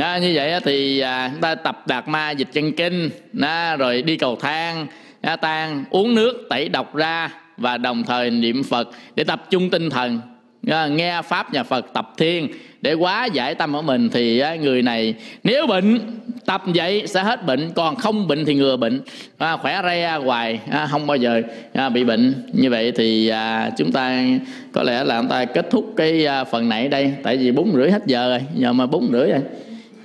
À, 0.00 0.18
như 0.18 0.32
vậy 0.34 0.60
thì 0.64 1.00
à, 1.00 1.28
chúng 1.32 1.40
ta 1.40 1.54
tập 1.54 1.86
đạt 1.86 2.08
ma 2.08 2.30
dịch 2.30 2.48
chân 2.52 2.72
kinh 2.72 3.10
à, 3.40 3.76
rồi 3.76 4.02
đi 4.02 4.16
cầu 4.16 4.36
thang 4.36 4.86
à, 5.20 5.36
tan 5.36 5.84
uống 5.90 6.14
nước 6.14 6.46
tẩy 6.50 6.68
độc 6.68 6.94
ra 6.94 7.30
và 7.56 7.78
đồng 7.78 8.04
thời 8.04 8.30
niệm 8.30 8.62
phật 8.62 8.90
để 9.14 9.24
tập 9.24 9.46
trung 9.50 9.70
tinh 9.70 9.90
thần. 9.90 10.20
À, 10.66 10.86
nghe 10.86 11.22
pháp 11.22 11.52
nhà 11.52 11.62
phật 11.62 11.86
tập 11.92 12.12
thiên 12.16 12.48
để 12.82 12.92
quá 12.92 13.26
giải 13.26 13.54
tâm 13.54 13.72
của 13.72 13.82
mình 13.82 14.08
thì 14.12 14.38
à, 14.38 14.54
người 14.54 14.82
này 14.82 15.14
nếu 15.44 15.66
bệnh 15.66 15.98
tập 16.46 16.62
vậy 16.66 17.02
sẽ 17.06 17.22
hết 17.22 17.46
bệnh 17.46 17.70
còn 17.74 17.96
không 17.96 18.28
bệnh 18.28 18.44
thì 18.44 18.54
ngừa 18.54 18.76
bệnh. 18.76 19.00
À, 19.38 19.56
khỏe 19.56 19.80
re 19.84 20.18
hoài 20.24 20.60
à, 20.70 20.88
không 20.90 21.06
bao 21.06 21.16
giờ 21.16 21.42
à, 21.72 21.88
bị 21.88 22.04
bệnh. 22.04 22.34
Như 22.52 22.70
vậy 22.70 22.92
thì 22.96 23.28
à, 23.28 23.70
chúng 23.78 23.92
ta 23.92 24.24
có 24.72 24.82
lẽ 24.82 25.04
là 25.04 25.20
chúng 25.20 25.28
ta 25.28 25.44
kết 25.44 25.70
thúc 25.70 25.92
cái 25.96 26.26
à, 26.26 26.44
phần 26.44 26.68
này 26.68 26.88
đây 26.88 27.12
tại 27.22 27.36
vì 27.36 27.52
bốn 27.52 27.72
rưỡi 27.74 27.90
hết 27.90 28.06
giờ 28.06 28.28
rồi 28.28 28.40
giờ 28.56 28.72
mà 28.72 28.86
bốn 28.86 29.08
rưỡi 29.12 29.30
rồi. 29.30 29.40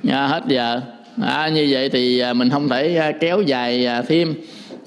À, 0.10 0.28
hết 0.28 0.44
giờ. 0.48 0.82
À, 1.24 1.48
như 1.48 1.68
vậy 1.70 1.90
thì 1.90 2.20
à, 2.20 2.34
mình 2.34 2.50
không 2.50 2.70
thể 2.70 3.14
kéo 3.20 3.42
dài 3.42 3.88
thêm 4.08 4.34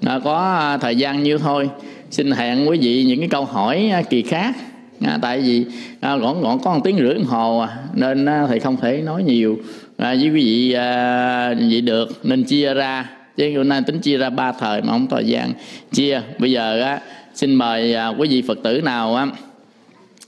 à, 0.06 0.20
có 0.24 0.78
thời 0.80 0.96
gian 0.96 1.22
như 1.22 1.38
thôi. 1.38 1.70
Xin 2.10 2.30
hẹn 2.30 2.68
quý 2.68 2.78
vị 2.82 3.04
những 3.04 3.20
cái 3.20 3.28
câu 3.28 3.44
hỏi 3.44 3.92
kỳ 4.10 4.22
khác 4.22 4.54
à, 5.00 5.18
tại 5.22 5.40
vì 5.40 5.64
à, 6.00 6.16
gọn 6.16 6.40
gọn 6.40 6.58
có 6.64 6.74
một 6.74 6.80
tiếng 6.84 6.98
rưỡi 6.98 7.14
đồng 7.14 7.24
hồ 7.24 7.58
à, 7.58 7.76
nên 7.94 8.26
à, 8.26 8.46
thì 8.50 8.58
không 8.58 8.76
thể 8.76 9.02
nói 9.02 9.22
nhiều. 9.22 9.58
À, 9.96 10.14
với 10.14 10.24
quý 10.24 10.30
vị 10.30 10.72
à, 10.72 11.54
vậy 11.70 11.80
được 11.80 12.20
nên 12.22 12.44
chia 12.44 12.74
ra 12.74 13.10
chứ 13.36 13.56
hôm 13.56 13.68
nay 13.68 13.82
tính 13.86 14.00
chia 14.00 14.18
ra 14.18 14.30
ba 14.30 14.52
thời 14.52 14.82
mà 14.82 14.92
không 14.92 15.06
thời 15.10 15.26
gian 15.26 15.52
chia. 15.92 16.20
Bây 16.38 16.50
giờ 16.50 16.80
á 16.82 17.00
xin 17.34 17.54
mời 17.54 17.94
à, 17.94 18.08
quý 18.08 18.28
vị 18.28 18.42
phật 18.48 18.58
tử 18.62 18.80
nào 18.80 19.16
á 19.16 19.26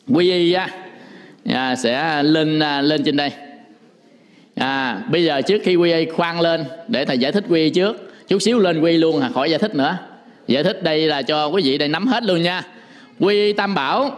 quý 0.09 0.31
y 0.31 0.53
á 0.53 0.69
à, 1.45 1.77
sẽ 1.77 2.23
lên 2.23 2.59
à, 2.59 2.83
lên 2.83 3.03
trên 3.05 3.17
đây. 3.17 3.31
À, 4.55 5.03
bây 5.11 5.25
giờ 5.25 5.43
trước 5.43 5.63
khi 5.65 5.77
quy 5.77 5.93
y 5.93 6.05
khoan 6.05 6.41
lên 6.41 6.65
để 6.89 7.05
thầy 7.05 7.19
giải 7.19 7.33
thích 7.33 7.45
quy 7.49 7.63
y 7.63 7.71
trước. 7.71 8.13
Chút 8.29 8.43
xíu 8.43 8.59
lên 8.59 8.81
quy 8.81 8.97
luôn 8.97 9.21
à 9.21 9.31
khỏi 9.35 9.51
giải 9.51 9.59
thích 9.59 9.75
nữa. 9.75 9.97
Giải 10.49 10.65
thích 10.65 10.83
đây 10.83 11.07
là 11.07 11.23
cho 11.23 11.47
quý 11.47 11.63
vị 11.65 11.79
đây 11.79 11.89
nắm 11.89 12.07
hết 12.07 12.25
luôn 12.25 12.43
nha. 12.43 12.63
Quy 13.21 13.35
y 13.35 13.53
tam 13.53 13.75
bảo 13.75 14.17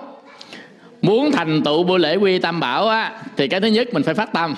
muốn 1.05 1.33
thành 1.33 1.63
tựu 1.63 1.83
buổi 1.83 1.99
lễ 1.99 2.17
quy 2.17 2.39
tam 2.39 2.61
bảo 2.61 2.89
á, 2.89 3.13
thì 3.37 3.49
cái 3.49 3.61
thứ 3.61 3.67
nhất 3.69 3.89
mình 3.93 4.03
phải 4.03 4.15
phát 4.15 4.33
tâm. 4.33 4.55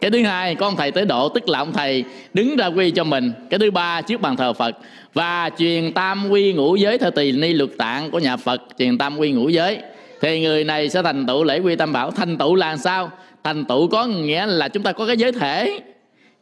Cái 0.00 0.10
thứ 0.10 0.22
hai 0.22 0.54
có 0.54 0.66
ông 0.66 0.76
thầy 0.76 0.90
tới 0.90 1.04
độ, 1.04 1.28
tức 1.28 1.48
là 1.48 1.58
ông 1.58 1.72
thầy, 1.72 2.04
đứng 2.34 2.56
ra 2.56 2.66
quy 2.66 2.90
cho 2.90 3.04
mình. 3.04 3.32
Cái 3.50 3.58
thứ 3.58 3.70
ba, 3.70 4.00
trước 4.00 4.20
bàn 4.20 4.36
thờ 4.36 4.52
phật. 4.52 4.76
Và 5.14 5.50
truyền 5.58 5.92
tam 5.92 6.28
quy 6.28 6.52
ngũ 6.52 6.76
giới 6.76 6.98
theo 6.98 7.10
tỳ 7.10 7.32
ni 7.32 7.52
luật 7.52 7.70
tạng 7.78 8.10
của 8.10 8.18
nhà 8.18 8.36
phật, 8.36 8.62
truyền 8.78 8.98
tam 8.98 9.18
quy 9.18 9.32
ngũ 9.32 9.48
giới. 9.48 9.78
Thì 10.20 10.40
người 10.40 10.64
này 10.64 10.88
sẽ 10.88 11.02
thành 11.02 11.26
tựu 11.26 11.44
lễ 11.44 11.58
quy 11.58 11.76
tam 11.76 11.92
bảo. 11.92 12.10
Thành 12.10 12.38
tựu 12.38 12.54
là 12.54 12.76
sao? 12.76 13.10
Thành 13.44 13.64
tựu 13.64 13.88
có 13.88 14.06
nghĩa 14.06 14.46
là 14.46 14.68
chúng 14.68 14.82
ta 14.82 14.92
có 14.92 15.06
cái 15.06 15.16
giới 15.16 15.32
thể. 15.32 15.80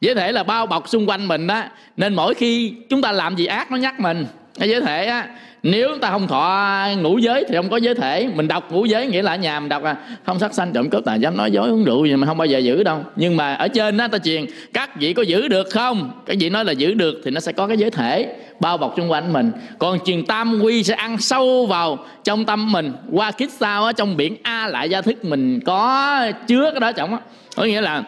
Giới 0.01 0.15
thể 0.15 0.33
là 0.33 0.43
bao 0.43 0.67
bọc 0.67 0.89
xung 0.89 1.09
quanh 1.09 1.29
mình 1.29 1.47
đó 1.47 1.63
nên 1.97 2.15
mỗi 2.15 2.35
khi 2.35 2.75
chúng 2.91 3.03
ta 3.03 3.13
làm 3.13 3.37
gì 3.37 3.47
ác, 3.47 3.71
nó 3.71 3.77
nhắc 3.77 4.01
mình 4.01 4.27
cái 4.59 4.69
giới 4.69 4.81
thể 4.81 5.07
á, 5.07 5.29
nếu 5.63 5.99
ta 5.99 6.11
không 6.11 6.27
thọ 6.29 6.87
ngũ 7.03 7.19
giới 7.19 7.45
thì 7.49 7.57
không 7.57 7.69
có 7.69 7.77
giới 7.77 7.95
thể. 7.95 8.29
Mình 8.35 8.49
đọc 8.49 8.73
ngũ 8.73 8.85
giới 8.85 9.07
nghĩa 9.07 9.23
là 9.23 9.33
ở 9.33 9.37
nhà 9.37 9.61
mình 9.61 9.69
đọc 9.69 9.83
là 9.83 9.97
không 10.25 10.39
sát 10.39 10.55
sanh, 10.55 10.73
trộm 10.73 10.91
cướp, 10.91 11.05
tà 11.05 11.15
dám 11.15 11.37
nói 11.37 11.51
dối, 11.51 11.69
uống 11.69 11.85
rượu 11.85 12.07
gì 12.07 12.17
mà 12.17 12.27
không 12.27 12.39
bao 12.39 12.47
giờ 12.47 12.59
giữ 12.59 12.83
đâu. 12.83 13.05
Nhưng 13.17 13.37
mà 13.37 13.55
ở 13.55 13.69
trên 13.69 13.97
đó 13.97 14.09
ta 14.09 14.19
truyền, 14.19 14.45
các 14.73 14.97
vị 14.97 15.13
có 15.13 15.23
giữ 15.23 15.49
được 15.49 15.71
không? 15.71 16.11
Các 16.27 16.37
vị 16.41 16.51
nói 16.51 16.65
là 16.65 16.73
giữ 16.73 16.95
được 16.95 17.21
thì 17.25 17.31
nó 17.31 17.41
sẽ 17.41 17.53
có 17.53 17.67
cái 17.67 17.77
giới 17.77 17.91
thể 17.91 18.37
bao 18.61 18.79
bọc 18.79 18.95
xung 18.97 19.11
quanh 19.11 19.33
mình. 19.33 19.53
Còn 19.79 19.99
truyền 20.05 20.27
tam 20.27 20.61
quy 20.63 20.83
sẽ 20.83 20.95
ăn 20.95 21.19
sâu 21.19 21.67
vào 21.67 21.99
trong 22.25 22.45
tâm 22.45 22.73
mình. 22.73 22.93
Qua 23.13 23.31
kiếp 23.31 23.49
sau 23.51 23.85
á, 23.85 23.93
trong 23.93 24.17
biển 24.17 24.37
a 24.43 24.69
lại 24.69 24.91
gia 24.91 25.01
thức 25.01 25.25
mình 25.25 25.61
có 25.61 26.17
chứa 26.47 26.71
cái 26.71 26.81
đó 26.81 26.93
trọng 26.93 27.11
á. 27.11 27.19
Có 27.57 27.65
nghĩa 27.65 27.81
là 27.81 28.03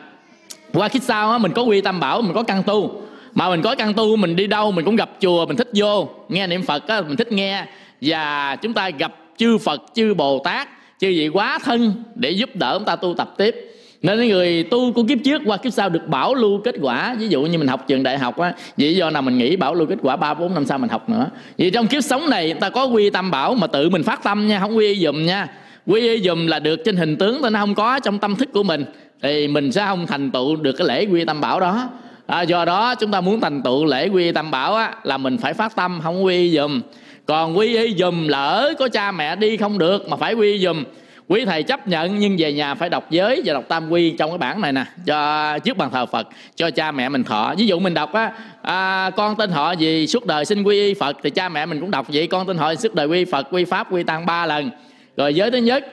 qua 0.73 0.89
kiếp 0.89 1.03
sau 1.03 1.31
á, 1.31 1.39
mình 1.39 1.53
có 1.53 1.63
quy 1.63 1.81
tam 1.81 2.01
bảo, 2.01 2.23
mình 2.23 2.35
có 2.35 2.43
căn 2.43 2.63
tu 2.63 3.03
mà 3.37 3.51
mình 3.51 3.63
có 3.63 3.75
căn 3.75 3.95
tu, 3.95 4.17
mình 4.17 4.37
đi 4.37 4.47
đâu 4.47 4.73
mình 4.73 4.85
cũng 4.85 4.97
gặp 4.97 5.11
chùa, 5.21 5.47
mình 5.47 5.57
thích 5.57 5.69
vô. 5.75 6.09
Nghe 6.29 6.47
niệm 6.47 6.63
phật 6.63 6.89
á, 6.89 7.01
mình 7.01 7.17
thích 7.17 7.33
nghe. 7.33 7.65
Và 8.01 8.57
chúng 8.57 8.73
ta 8.73 8.91
gặp 8.91 9.15
chư 9.37 9.59
phật, 9.59 9.83
chư 9.95 10.15
bồ 10.15 10.39
tát, 10.45 10.69
chư 11.01 11.09
vị 11.09 11.29
quá 11.29 11.59
thân 11.65 11.93
để 12.15 12.31
giúp 12.31 12.51
đỡ 12.55 12.75
chúng 12.79 12.85
ta 12.85 12.97
tu 12.97 13.15
tập 13.15 13.35
tiếp. 13.39 13.73
Nên 14.03 14.29
người 14.29 14.63
tu 14.63 14.93
của 14.93 15.03
kiếp 15.03 15.19
trước 15.25 15.43
qua 15.45 15.57
kiếp 15.57 15.73
sau 15.73 15.89
được 15.89 16.09
bảo 16.09 16.35
lưu 16.35 16.61
kết 16.65 16.75
quả. 16.81 17.17
Ví 17.19 17.29
dụ 17.29 17.43
như 17.43 17.59
mình 17.59 17.69
học 17.69 17.85
trường 17.89 18.03
đại 18.03 18.19
học 18.19 18.39
á, 18.39 18.53
vậy 18.77 18.97
do 18.97 19.11
nào 19.11 19.23
mình 19.23 19.39
nghĩ 19.39 19.57
bảo 19.57 19.75
lưu 19.75 19.87
kết 19.87 19.99
quả 20.03 20.17
ba, 20.17 20.35
bốn, 20.35 20.55
năm 20.55 20.67
sau 20.67 20.79
mình 20.79 20.91
học 20.91 21.09
nữa. 21.09 21.27
Vì 21.57 21.71
trong 21.71 21.87
kiếp 21.87 22.05
sống 22.05 22.31
này 22.31 22.45
người 22.45 22.61
ta 22.61 22.71
có 22.71 22.85
quy 22.85 23.11
tâm 23.11 23.31
bảo 23.31 23.55
mà 23.55 23.67
tự 23.67 23.91
mình 23.91 24.03
phát 24.03 24.23
tâm 24.23 24.47
nha, 24.47 24.61
không 24.61 24.77
quy 24.77 24.87
y 24.87 25.05
dùm 25.05 25.27
nha. 25.27 25.47
Quy 25.87 26.01
y 26.01 26.23
dùm 26.23 26.47
là 26.47 26.59
được 26.59 26.81
trên 26.85 26.97
hình 26.97 27.17
tướng 27.17 27.43
nó 27.43 27.59
không 27.59 27.75
có 27.75 28.01
trong 28.01 28.19
tâm 28.19 28.37
thức 28.37 28.49
của 28.53 28.63
mình. 28.63 28.85
Thì 29.23 29.49
mình 29.49 29.73
sẽ 29.73 29.85
không 29.87 30.07
thành 30.07 30.31
tựu 30.31 30.57
được 30.57 30.73
cái 30.73 30.87
lễ 30.87 31.07
quy 31.07 31.25
tâm 31.25 31.41
bảo 31.41 31.61
đó 31.61 31.89
à, 32.27 32.43
do 32.43 32.65
đó 32.65 32.95
chúng 32.95 33.11
ta 33.11 33.21
muốn 33.21 33.41
thành 33.41 33.63
tựu 33.63 33.85
lễ 33.85 34.09
quy 34.09 34.33
tam 34.33 34.51
bảo 34.51 34.75
á, 34.75 34.95
là 35.03 35.17
mình 35.17 35.39
phải 35.39 35.55
phát 35.55 35.77
tâm 35.77 36.01
không 36.03 36.25
quy 36.25 36.51
dùm. 36.51 36.81
Còn 37.27 37.59
quy 37.59 37.77
y 37.77 37.95
dùm 37.95 38.29
lỡ 38.29 38.75
có 38.79 38.89
cha 38.89 39.13
mẹ 39.13 39.37
đi 39.37 39.57
không 39.57 39.79
được 39.79 40.09
mà 40.09 40.17
phải 40.17 40.35
quy 40.35 40.59
dùm. 40.59 40.85
Quý 41.29 41.45
thầy 41.45 41.63
chấp 41.63 41.89
nhận 41.89 42.19
nhưng 42.19 42.37
về 42.39 42.53
nhà 42.53 42.75
phải 42.75 42.89
đọc 42.89 43.11
giới 43.11 43.43
và 43.45 43.53
đọc 43.53 43.65
tam 43.69 43.91
quy 43.91 44.11
trong 44.11 44.31
cái 44.31 44.39
bản 44.39 44.61
này 44.61 44.73
nè 44.73 44.85
cho 45.07 45.59
trước 45.59 45.77
bàn 45.77 45.91
thờ 45.93 46.07
phật 46.07 46.29
cho 46.55 46.71
cha 46.71 46.93
mẹ 46.93 47.09
mình 47.09 47.25
thọ. 47.25 47.55
Ví 47.59 47.67
dụ 47.67 47.79
mình 47.79 47.95
đọc 47.95 48.13
á 48.13 48.33
à, 48.63 49.11
con 49.17 49.37
tên 49.37 49.51
họ 49.51 49.73
gì 49.73 50.07
suốt 50.07 50.27
đời 50.27 50.45
xin 50.45 50.63
quy 50.63 50.87
y 50.87 50.95
phật 50.95 51.17
thì 51.23 51.31
cha 51.31 51.49
mẹ 51.49 51.67
mình 51.67 51.81
cũng 51.81 51.91
đọc 51.91 52.07
vậy 52.09 52.27
con 52.27 52.47
tên 52.47 52.59
họ 52.59 52.75
suốt 52.75 52.95
đời 52.95 53.07
quy 53.07 53.25
phật 53.25 53.47
quy 53.51 53.65
pháp 53.65 53.93
quy 53.93 54.03
tăng 54.03 54.27
ba 54.27 54.47
lần. 54.47 54.71
Rồi 55.17 55.35
giới 55.35 55.51
thứ 55.51 55.59
nhất 55.59 55.87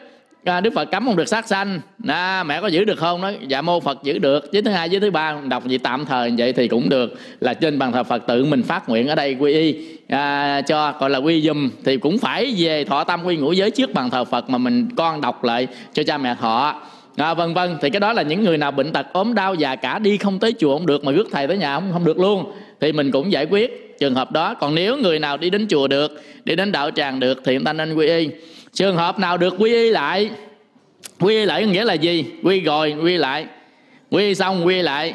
à, 0.46 0.62
đức 0.62 0.74
phật 0.74 0.86
cấm 0.92 1.06
không 1.06 1.16
được 1.16 1.28
sát 1.28 1.48
sanh. 1.48 1.80
À, 2.08 2.44
mẹ 2.44 2.62
có 2.62 2.68
giữ 2.68 2.84
được 2.84 2.98
không 2.98 3.22
nói 3.22 3.38
dạ 3.48 3.62
mô 3.62 3.80
phật 3.80 4.04
giữ 4.04 4.18
được. 4.18 4.50
Với 4.54 4.62
thứ 4.62 4.72
hai 4.72 4.90
với 4.90 5.00
thứ 5.00 5.12
ba 5.12 5.36
đọc 5.48 5.68
gì 5.68 5.78
tạm 5.78 6.06
thời 6.06 6.34
vậy 6.38 6.54
thì 6.54 6.68
cũng 6.68 6.90
được. 6.90 7.14
Là 7.40 7.54
trên 7.54 7.80
bàn 7.80 7.92
thờ 7.92 8.04
phật 8.04 8.28
tự 8.28 8.46
mình 8.46 8.64
phát 8.64 8.90
nguyện 8.90 9.08
ở 9.08 9.16
đây 9.16 9.36
quy 9.40 9.54
y 9.54 9.88
à, 10.08 10.62
cho 10.62 10.94
gọi 11.00 11.10
là 11.10 11.18
quy 11.18 11.42
dùm 11.42 11.70
thì 11.86 11.98
cũng 11.98 12.18
phải 12.18 12.54
về 12.58 12.84
thọ 12.84 13.04
tâm 13.04 13.24
quy 13.24 13.38
ngũ 13.38 13.52
giới 13.52 13.72
trước 13.72 13.94
bàn 13.94 14.10
thờ 14.10 14.26
phật 14.26 14.50
mà 14.50 14.58
mình 14.58 14.88
con 14.96 15.22
đọc 15.22 15.44
lại 15.44 15.68
cho 15.94 16.04
cha 16.04 16.18
mẹ 16.18 16.36
thọ. 16.42 16.82
À, 17.16 17.34
vân 17.34 17.54
vân. 17.54 17.78
Thì 17.82 17.90
cái 17.90 18.00
đó 18.00 18.14
là 18.14 18.22
những 18.22 18.44
người 18.44 18.58
nào 18.58 18.72
bệnh 18.72 18.92
tật 18.92 19.06
ốm 19.14 19.34
đau 19.34 19.56
già 19.56 19.76
cả 19.76 20.00
đi 20.00 20.18
không 20.18 20.40
tới 20.40 20.54
chùa 20.60 20.78
không 20.78 20.86
được 20.86 21.04
mà 21.04 21.12
rước 21.12 21.28
thầy 21.32 21.48
tới 21.48 21.58
nhà 21.58 21.76
không 21.76 21.90
không 21.94 22.06
được 22.06 22.20
luôn. 22.20 22.52
Thì 22.80 22.92
mình 22.92 23.12
cũng 23.12 23.32
giải 23.32 23.46
quyết 23.46 24.00
trường 24.00 24.16
hợp 24.16 24.32
đó. 24.32 24.54
Còn 24.54 24.76
nếu 24.76 24.98
người 24.98 25.20
nào 25.20 25.38
đi 25.38 25.50
đến 25.50 25.68
chùa 25.70 25.88
được 25.88 26.22
đi 26.46 26.56
đến 26.56 26.72
đạo 26.72 26.92
tràng 26.92 27.20
được 27.20 27.42
thì 27.46 27.54
người 27.54 27.66
ta 27.66 27.74
nên 27.74 27.94
quy 27.94 28.08
y 28.08 28.30
trường 28.74 28.96
hợp 28.96 29.20
nào 29.20 29.38
được 29.38 29.56
quy 29.58 29.74
y 29.74 29.90
lại? 29.90 30.30
Quy 31.20 31.36
y 31.36 31.46
lại 31.46 31.62
có 31.66 31.72
nghĩa 31.72 31.86
là 31.86 31.94
gì? 31.94 32.26
Quy 32.44 32.60
rồi 32.60 32.96
quy 33.04 33.18
lại. 33.18 33.46
Quy 34.10 34.36
xong 34.36 34.66
quy 34.66 34.82
lại. 34.82 35.14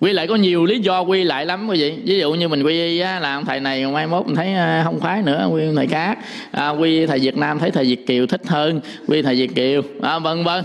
Quy 0.00 0.12
lại 0.12 0.26
có 0.26 0.34
nhiều 0.34 0.64
lý 0.64 0.80
do 0.80 1.00
quy 1.00 1.24
lại 1.24 1.46
lắm 1.46 1.68
quý 1.68 1.80
vị. 1.80 1.94
Ví 2.04 2.18
dụ 2.18 2.32
như 2.32 2.48
mình 2.48 2.62
quy 2.62 2.72
y 2.72 2.98
á, 2.98 3.20
là 3.20 3.34
ông 3.34 3.44
thầy 3.44 3.60
này 3.60 3.86
mai 3.86 4.06
mốt 4.06 4.26
mình 4.26 4.36
thấy 4.36 4.54
à, 4.54 4.82
không 4.84 5.00
khoái 5.00 5.22
nữa 5.22 5.48
quy 5.52 5.62
thầy 5.76 5.86
khác. 5.86 6.18
À, 6.50 6.68
quy 6.68 7.06
thầy 7.06 7.18
việt 7.18 7.36
nam 7.36 7.58
thấy 7.58 7.70
thầy 7.70 7.84
việt 7.84 8.06
kiều 8.06 8.26
thích 8.26 8.42
hơn 8.46 8.80
quy 9.06 9.22
thầy 9.22 9.34
việt 9.34 9.54
kiều. 9.54 9.82
À, 10.02 10.18
vân 10.18 10.44
vân. 10.44 10.64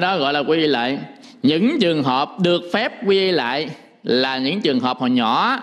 Đó 0.00 0.18
gọi 0.18 0.32
là 0.32 0.40
quy 0.40 0.56
lại. 0.56 0.98
Những 1.42 1.80
trường 1.80 2.02
hợp 2.02 2.30
được 2.42 2.62
phép 2.72 2.92
quy 3.06 3.30
lại 3.30 3.68
là 4.04 4.38
những 4.38 4.60
trường 4.60 4.80
hợp 4.80 4.98
hồi 4.98 5.10
nhỏ 5.10 5.60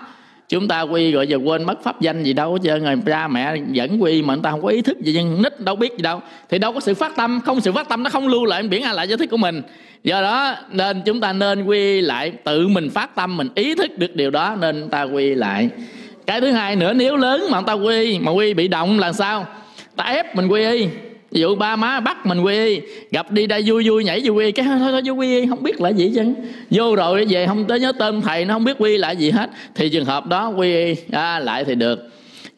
chúng 0.48 0.68
ta 0.68 0.80
quy 0.80 1.12
rồi 1.12 1.26
giờ 1.26 1.38
quên 1.44 1.64
mất 1.64 1.82
pháp 1.82 2.00
danh 2.00 2.22
gì 2.22 2.32
đâu, 2.32 2.58
chứ 2.58 2.76
người 2.76 2.96
cha 3.06 3.28
mẹ 3.28 3.56
dẫn 3.72 4.02
quy 4.02 4.22
mà 4.22 4.34
người 4.34 4.42
ta 4.42 4.50
không 4.50 4.62
có 4.62 4.68
ý 4.68 4.82
thức 4.82 5.00
gì, 5.00 5.12
nhưng 5.12 5.42
nít 5.42 5.60
đâu 5.60 5.76
biết 5.76 5.92
gì 5.92 6.02
đâu. 6.02 6.20
Thì 6.48 6.58
đâu 6.58 6.72
có 6.72 6.80
sự 6.80 6.94
phát 6.94 7.16
tâm, 7.16 7.40
không 7.44 7.60
sự 7.60 7.72
phát 7.72 7.88
tâm 7.88 8.02
nó 8.02 8.10
không 8.10 8.28
lưu 8.28 8.44
lại 8.44 8.62
biển 8.62 8.82
a 8.82 8.92
lại 8.92 9.08
giới 9.08 9.18
thức 9.18 9.30
của 9.30 9.36
mình. 9.36 9.62
Do 10.04 10.22
đó 10.22 10.54
nên 10.70 11.02
chúng 11.04 11.20
ta 11.20 11.32
nên 11.32 11.64
quy 11.64 12.00
lại 12.00 12.30
tự 12.30 12.68
mình 12.68 12.90
phát 12.90 13.14
tâm, 13.14 13.36
mình 13.36 13.48
ý 13.54 13.74
thức 13.74 13.98
được 13.98 14.16
điều 14.16 14.30
đó 14.30 14.56
nên 14.60 14.88
ta 14.88 15.02
quy 15.02 15.34
lại. 15.34 15.68
Cái 16.26 16.40
thứ 16.40 16.52
hai 16.52 16.76
nữa, 16.76 16.92
nếu 16.92 17.16
lớn 17.16 17.44
mà 17.50 17.60
ta 17.60 17.72
quy, 17.72 18.18
mà 18.18 18.32
quy 18.32 18.54
bị 18.54 18.68
động 18.68 18.98
là 18.98 19.12
sao? 19.12 19.46
Ta 19.96 20.04
ép 20.04 20.36
mình 20.36 20.48
quy 20.48 20.64
y 20.64 20.86
ví 21.38 21.42
dụ 21.42 21.54
ba 21.54 21.76
má 21.76 22.00
bắt 22.00 22.26
mình 22.26 22.40
quy 22.40 22.54
y 22.54 22.80
gặp 23.10 23.30
đi 23.30 23.46
đây 23.46 23.62
vui 23.66 23.88
vui 23.88 24.04
nhảy 24.04 24.20
vô 24.24 24.32
quy 24.34 24.44
y 24.44 24.52
cái 24.52 24.66
thôi 24.66 24.78
thôi 24.80 25.02
vô 25.04 25.12
quy 25.12 25.40
y 25.40 25.46
không 25.46 25.62
biết 25.62 25.80
là 25.80 25.88
gì 25.88 26.12
chứ 26.14 26.34
vô 26.70 26.96
rồi 26.96 27.26
về 27.28 27.46
không 27.46 27.64
tới 27.64 27.80
nhớ 27.80 27.92
tên 27.98 28.22
thầy 28.22 28.44
nó 28.44 28.54
không 28.54 28.64
biết 28.64 28.76
quy 28.78 28.96
lại 28.96 29.16
gì 29.16 29.30
hết. 29.30 29.50
Thì 29.74 29.88
trường 29.88 30.04
hợp 30.04 30.26
đó 30.26 30.48
quy 30.48 30.74
y 30.74 30.94
à, 31.12 31.38
lại 31.38 31.64
thì 31.64 31.74
được. 31.74 32.10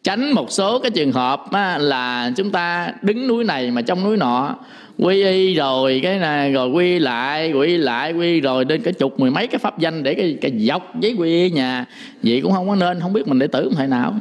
Tránh 0.04 0.32
một 0.32 0.50
số 0.50 0.78
cái 0.78 0.90
trường 0.90 1.12
hợp 1.12 1.52
á, 1.52 1.78
là 1.78 2.30
chúng 2.36 2.50
ta 2.50 2.92
đứng 3.02 3.26
núi 3.28 3.44
này 3.44 3.70
mà 3.70 3.82
trong 3.82 4.04
núi 4.04 4.16
nọ 4.16 4.56
quy 4.98 5.24
y 5.24 5.54
rồi 5.54 6.00
cái 6.02 6.18
này 6.18 6.52
rồi 6.52 6.68
quy 6.68 6.98
lại 6.98 7.52
quy 7.52 7.76
lại 7.76 8.12
quy 8.12 8.40
rồi 8.40 8.64
đến 8.64 8.82
cái 8.82 8.92
chục 8.92 9.20
mười 9.20 9.30
mấy 9.30 9.46
cái 9.46 9.58
pháp 9.58 9.78
danh 9.78 10.02
để 10.02 10.14
cái, 10.14 10.36
cái 10.40 10.52
dọc 10.58 11.00
giấy 11.00 11.14
quy 11.18 11.30
y 11.30 11.50
nhà. 11.50 11.84
Vậy 12.22 12.40
cũng 12.42 12.52
không 12.52 12.68
có 12.68 12.74
nên 12.74 13.00
không 13.00 13.12
biết 13.12 13.28
mình 13.28 13.38
đệ 13.38 13.46
tử 13.46 13.70
thầy 13.76 13.86
nào. 13.86 14.14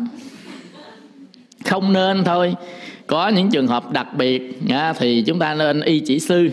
Không 1.66 1.94
nên 1.94 2.24
thôi 2.24 2.56
có 3.10 3.28
những 3.28 3.50
trường 3.50 3.68
hợp 3.68 3.92
đặc 3.92 4.08
biệt 4.14 4.60
thì 5.00 5.24
chúng 5.28 5.40
ta 5.40 5.54
nên 5.54 5.82
y 5.82 6.00
chỉ 6.00 6.20
sư. 6.20 6.50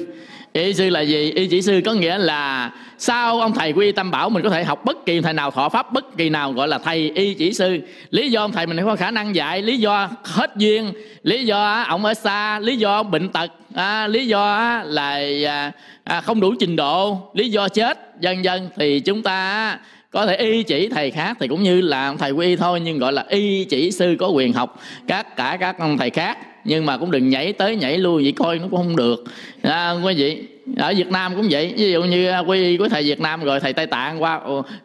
Y 0.53 0.75
sư 0.75 0.91
là 0.91 1.01
gì? 1.01 1.31
Y 1.31 1.47
chỉ 1.47 1.63
sư 1.63 1.81
có 1.85 1.93
nghĩa 1.93 2.19
là 2.19 2.71
sau 2.99 3.41
ông 3.41 3.53
thầy 3.55 3.73
quy 3.73 3.93
tâm 3.93 4.11
bảo 4.11 4.31
mình 4.31 4.43
có 4.43 4.51
thể 4.51 4.65
học 4.65 4.85
bất 4.85 5.07
kỳ 5.07 5.21
thầy 5.21 5.33
nào 5.33 5.51
thọ 5.51 5.69
pháp 5.69 5.93
bất 5.93 6.17
kỳ 6.17 6.29
nào 6.29 6.53
gọi 6.53 6.69
là 6.69 6.79
thầy 6.79 7.13
y 7.15 7.35
chỉ 7.35 7.53
sư. 7.53 7.79
Lý 8.11 8.31
do 8.31 8.41
ông 8.41 8.53
thầy 8.53 8.67
mình 8.67 8.77
không 8.77 8.87
có 8.87 8.97
khả 8.97 9.11
năng 9.11 9.35
dạy 9.35 9.63
lý 9.63 9.79
do 9.79 10.09
hết 10.23 10.57
duyên 10.57 10.93
lý 11.23 11.45
do 11.45 11.85
ông 11.89 12.05
ở 12.05 12.15
xa 12.15 12.59
lý 12.59 12.77
do 12.77 12.97
ông 12.97 13.11
bệnh 13.11 13.29
tật 13.29 13.51
à, 13.75 14.07
lý 14.09 14.27
do 14.27 14.81
là 14.85 15.21
à, 15.47 15.73
à, 16.05 16.21
không 16.21 16.41
đủ 16.41 16.55
trình 16.61 16.77
độ 16.77 17.19
lý 17.35 17.49
do 17.49 17.69
chết 17.69 17.99
vân 18.23 18.43
vân. 18.43 18.69
Thì 18.77 19.01
chúng 19.01 19.23
ta 19.23 19.79
có 20.11 20.27
thể 20.27 20.37
y 20.37 20.63
chỉ 20.63 20.89
thầy 20.89 21.11
khác 21.11 21.37
thì 21.41 21.49
cũng 21.49 21.63
như 21.63 21.81
là 21.81 22.15
thầy 22.19 22.31
quy 22.31 22.57
thôi 22.57 22.81
nhưng 22.81 22.99
gọi 22.99 23.13
là 23.13 23.25
y 23.29 23.65
chỉ 23.65 23.91
sư 23.91 24.17
có 24.19 24.29
quyền 24.29 24.53
học 24.53 24.81
các 25.09 25.37
cả 25.37 25.57
các 25.61 25.79
ông 25.79 25.99
thầy 25.99 26.11
khác. 26.11 26.39
Nhưng 26.65 26.87
mà 26.87 26.97
cũng 26.97 27.11
đừng 27.11 27.29
nhảy 27.29 27.53
tới 27.53 27.77
nhảy 27.77 27.99
lui 27.99 28.23
vậy 28.23 28.33
coi 28.33 28.59
nó 28.59 28.65
cũng 28.71 28.77
không 28.79 28.97
được. 28.97 29.25
À, 29.63 29.93
quý 30.05 30.15
vị 30.15 30.43
ở 30.77 30.95
Việt 30.97 31.09
Nam 31.09 31.33
cũng 31.37 31.47
vậy. 31.51 31.75
Ví 31.77 31.93
dụ 31.93 32.03
như 32.03 32.29
à, 32.29 32.39
quy 32.39 32.63
y 32.63 32.77
của 32.77 32.89
thầy 32.89 33.03
Việt 33.03 33.21
Nam 33.21 33.45
rồi 33.45 33.61
thầy 33.61 33.73
Tây 33.73 33.87
Tạng 33.87 34.23
qua 34.23 34.41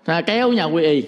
à, 0.06 0.22
kéo 0.22 0.52
nhau 0.52 0.72
quy 0.72 0.84
y. 0.84 1.04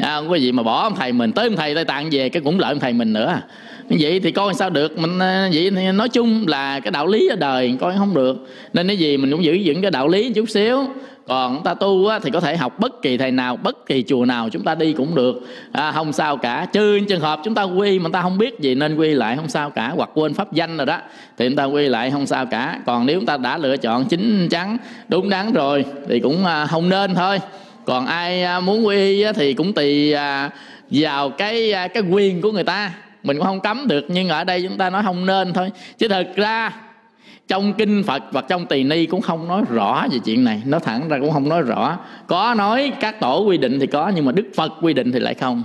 À, 0.00 0.16
quý 0.16 0.40
vị 0.40 0.52
mà 0.52 0.62
bỏ 0.62 0.82
ông 0.82 0.94
thầy 0.96 1.12
mình 1.12 1.32
tới 1.32 1.48
ông 1.48 1.56
thầy 1.56 1.74
Tây 1.74 1.84
Tạng 1.84 2.08
về 2.10 2.28
cái 2.28 2.42
cũng 2.44 2.58
lợi 2.58 2.72
ông 2.72 2.80
thầy 2.80 2.92
mình 2.92 3.12
nữa. 3.12 3.40
Vậy 3.88 4.20
thì 4.20 4.30
coi 4.30 4.54
sao 4.54 4.70
được 4.70 4.98
mình 4.98 5.18
à, 5.18 5.50
vậy 5.52 5.70
thì 5.76 5.92
nói 5.92 6.08
chung 6.08 6.44
là 6.46 6.80
cái 6.80 6.90
đạo 6.90 7.06
lý 7.06 7.28
ở 7.28 7.36
đời 7.36 7.74
coi 7.80 7.94
không 7.98 8.14
được. 8.14 8.48
Nên 8.72 8.86
cái 8.86 8.96
gì 8.96 9.16
mình 9.16 9.30
cũng 9.30 9.44
giữ 9.44 9.58
vững 9.64 9.82
cái 9.82 9.90
đạo 9.90 10.08
lý 10.08 10.32
chút 10.34 10.50
xíu 10.50 10.84
còn 11.28 11.62
ta 11.62 11.74
tu 11.74 12.06
á, 12.06 12.18
thì 12.18 12.30
có 12.30 12.40
thể 12.40 12.56
học 12.56 12.78
bất 12.78 13.02
kỳ 13.02 13.16
thầy 13.16 13.30
nào 13.30 13.56
bất 13.56 13.86
kỳ 13.86 14.04
chùa 14.08 14.24
nào 14.24 14.48
chúng 14.48 14.64
ta 14.64 14.74
đi 14.74 14.92
cũng 14.92 15.14
được. 15.14 15.40
À, 15.72 15.92
không 15.92 16.12
sao 16.12 16.36
cả. 16.36 16.66
Trừ 16.72 17.00
trường 17.08 17.20
hợp 17.20 17.40
chúng 17.44 17.54
ta 17.54 17.62
quy 17.62 17.98
mà 17.98 18.10
ta 18.12 18.22
không 18.22 18.38
biết 18.38 18.60
gì 18.60 18.74
nên 18.74 18.96
quy 18.96 19.14
lại 19.14 19.36
không 19.36 19.48
sao 19.48 19.70
cả 19.70 19.92
hoặc 19.96 20.10
quên 20.14 20.34
pháp 20.34 20.52
danh 20.52 20.76
rồi 20.76 20.86
đó 20.86 20.98
thì 21.38 21.48
chúng 21.48 21.56
ta 21.56 21.64
quy 21.64 21.88
lại 21.88 22.10
không 22.10 22.26
sao 22.26 22.46
cả. 22.46 22.78
Còn 22.86 23.06
nếu 23.06 23.16
chúng 23.16 23.26
ta 23.26 23.36
đã 23.36 23.58
lựa 23.58 23.76
chọn 23.76 24.04
chính 24.04 24.48
chắn 24.48 24.76
đúng 25.08 25.28
đắn 25.28 25.52
rồi 25.52 25.84
thì 26.08 26.20
cũng 26.20 26.44
à, 26.44 26.66
không 26.66 26.88
nên 26.88 27.14
thôi. 27.14 27.38
Còn 27.84 28.06
ai 28.06 28.42
à, 28.42 28.60
muốn 28.60 28.86
quy 28.86 29.24
thì 29.32 29.54
cũng 29.54 29.72
tùy 29.72 30.12
à, 30.12 30.50
vào 30.90 31.30
cái 31.30 31.72
à, 31.72 31.88
cái 31.88 32.02
quyền 32.10 32.40
của 32.40 32.52
người 32.52 32.64
ta. 32.64 32.92
Mình 33.22 33.36
cũng 33.36 33.46
không 33.46 33.60
cấm 33.60 33.88
được 33.88 34.04
nhưng 34.08 34.28
ở 34.28 34.44
đây 34.44 34.62
chúng 34.62 34.78
ta 34.78 34.90
nói 34.90 35.02
không 35.02 35.26
nên 35.26 35.52
thôi. 35.52 35.70
Chứ 35.98 36.08
thật 36.08 36.28
ra 36.36 36.72
trong 37.48 37.72
kinh 37.72 38.02
Phật 38.02 38.22
và 38.32 38.40
trong 38.40 38.66
tỳ 38.66 38.84
ni 38.84 39.06
cũng 39.06 39.20
không 39.20 39.48
nói 39.48 39.62
rõ 39.70 40.06
về 40.12 40.18
chuyện 40.24 40.44
này. 40.44 40.62
Nó 40.66 40.78
thẳng 40.78 41.08
ra 41.08 41.18
cũng 41.20 41.30
không 41.30 41.48
nói 41.48 41.62
rõ. 41.62 41.98
Có 42.26 42.54
nói 42.54 42.92
các 43.00 43.20
tổ 43.20 43.44
quy 43.44 43.58
định 43.58 43.80
thì 43.80 43.86
có, 43.86 44.12
nhưng 44.14 44.24
mà 44.24 44.32
Đức 44.32 44.46
Phật 44.56 44.72
quy 44.82 44.94
định 44.94 45.12
thì 45.12 45.18
lại 45.18 45.34
không 45.34 45.62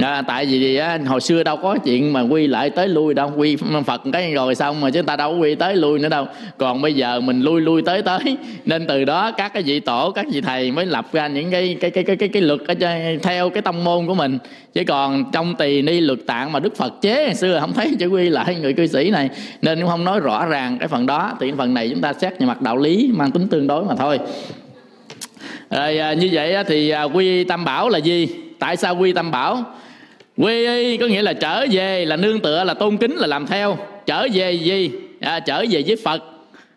à, 0.00 0.22
tại 0.22 0.46
vì 0.46 0.76
á, 0.76 0.98
hồi 1.06 1.20
xưa 1.20 1.42
đâu 1.42 1.56
có 1.56 1.78
chuyện 1.84 2.12
mà 2.12 2.20
quy 2.20 2.46
lại 2.46 2.70
tới 2.70 2.88
lui 2.88 3.14
đâu. 3.14 3.32
Quy 3.36 3.56
phật 3.86 4.02
cái 4.12 4.34
rồi 4.34 4.54
xong 4.54 4.80
mà 4.80 4.90
chúng 4.90 5.06
ta 5.06 5.16
đâu 5.16 5.32
có 5.32 5.38
quy 5.38 5.54
tới 5.54 5.76
lui 5.76 5.98
nữa 5.98 6.08
đâu. 6.08 6.26
Còn 6.58 6.82
bây 6.82 6.94
giờ 6.94 7.20
mình 7.20 7.40
lui 7.40 7.60
lui 7.60 7.82
tới 7.82 8.02
tới. 8.02 8.18
Nên 8.64 8.86
từ 8.86 9.04
đó 9.04 9.30
các 9.30 9.52
cái 9.52 9.62
vị 9.62 9.80
tổ 9.80 10.10
các 10.10 10.26
vị 10.32 10.40
thầy 10.40 10.70
mới 10.70 10.86
lập 10.86 11.06
ra 11.12 11.26
những 11.26 11.50
cái 11.50 11.76
cái 11.80 11.90
cái 11.90 12.04
cái 12.04 12.16
cái, 12.16 12.28
cái 12.28 12.42
luật 12.42 12.60
ở 12.68 12.74
theo 13.22 13.50
cái 13.50 13.62
tông 13.62 13.84
môn 13.84 14.06
của 14.06 14.14
mình. 14.14 14.38
Chứ 14.74 14.84
còn 14.84 15.24
trong 15.32 15.54
tỳ 15.54 15.82
ni 15.82 16.00
luật 16.00 16.18
tạng 16.26 16.52
mà 16.52 16.60
đức 16.60 16.76
phật 16.76 16.92
chế 17.00 17.24
hồi 17.24 17.34
xưa 17.34 17.60
không 17.60 17.72
thấy 17.72 17.94
chữ 17.98 18.06
quy 18.06 18.28
lại 18.28 18.54
người 18.54 18.72
cư 18.72 18.86
sĩ 18.86 19.10
này. 19.10 19.30
Nên 19.62 19.80
cũng 19.80 19.90
không 19.90 20.04
nói 20.04 20.20
rõ 20.20 20.46
ràng 20.46 20.78
cái 20.78 20.88
phần 20.88 21.06
đó. 21.06 21.32
Thì 21.40 21.52
phần 21.58 21.74
này 21.74 21.88
chúng 21.90 22.00
ta 22.00 22.12
xét 22.12 22.40
về 22.40 22.46
mặt 22.46 22.62
đạo 22.62 22.76
lý 22.76 23.10
mang 23.14 23.30
tính 23.30 23.48
tương 23.48 23.66
đối 23.66 23.84
mà 23.84 23.94
thôi. 23.94 24.18
Rồi 25.70 25.98
à, 25.98 26.12
như 26.12 26.28
vậy 26.32 26.54
thì 26.66 26.90
à, 26.90 27.02
quy 27.02 27.44
tam 27.44 27.64
bảo 27.64 27.88
là 27.88 27.98
gì? 27.98 28.28
Tại 28.58 28.76
sao 28.76 28.96
quy 28.96 29.12
tam 29.12 29.30
bảo? 29.30 29.64
Quy 30.38 30.66
y 30.66 30.96
có 30.96 31.06
nghĩa 31.06 31.22
là 31.22 31.32
trở 31.32 31.66
về 31.70 32.04
là 32.04 32.16
nương 32.16 32.40
tựa 32.40 32.64
là 32.64 32.74
tôn 32.74 32.96
kính 32.96 33.16
là 33.16 33.26
làm 33.26 33.46
theo. 33.46 33.78
Trở 34.06 34.26
về 34.32 34.52
gì? 34.52 34.90
À, 35.20 35.40
trở 35.40 35.64
về 35.70 35.82
với 35.86 35.96
phật. 36.04 36.22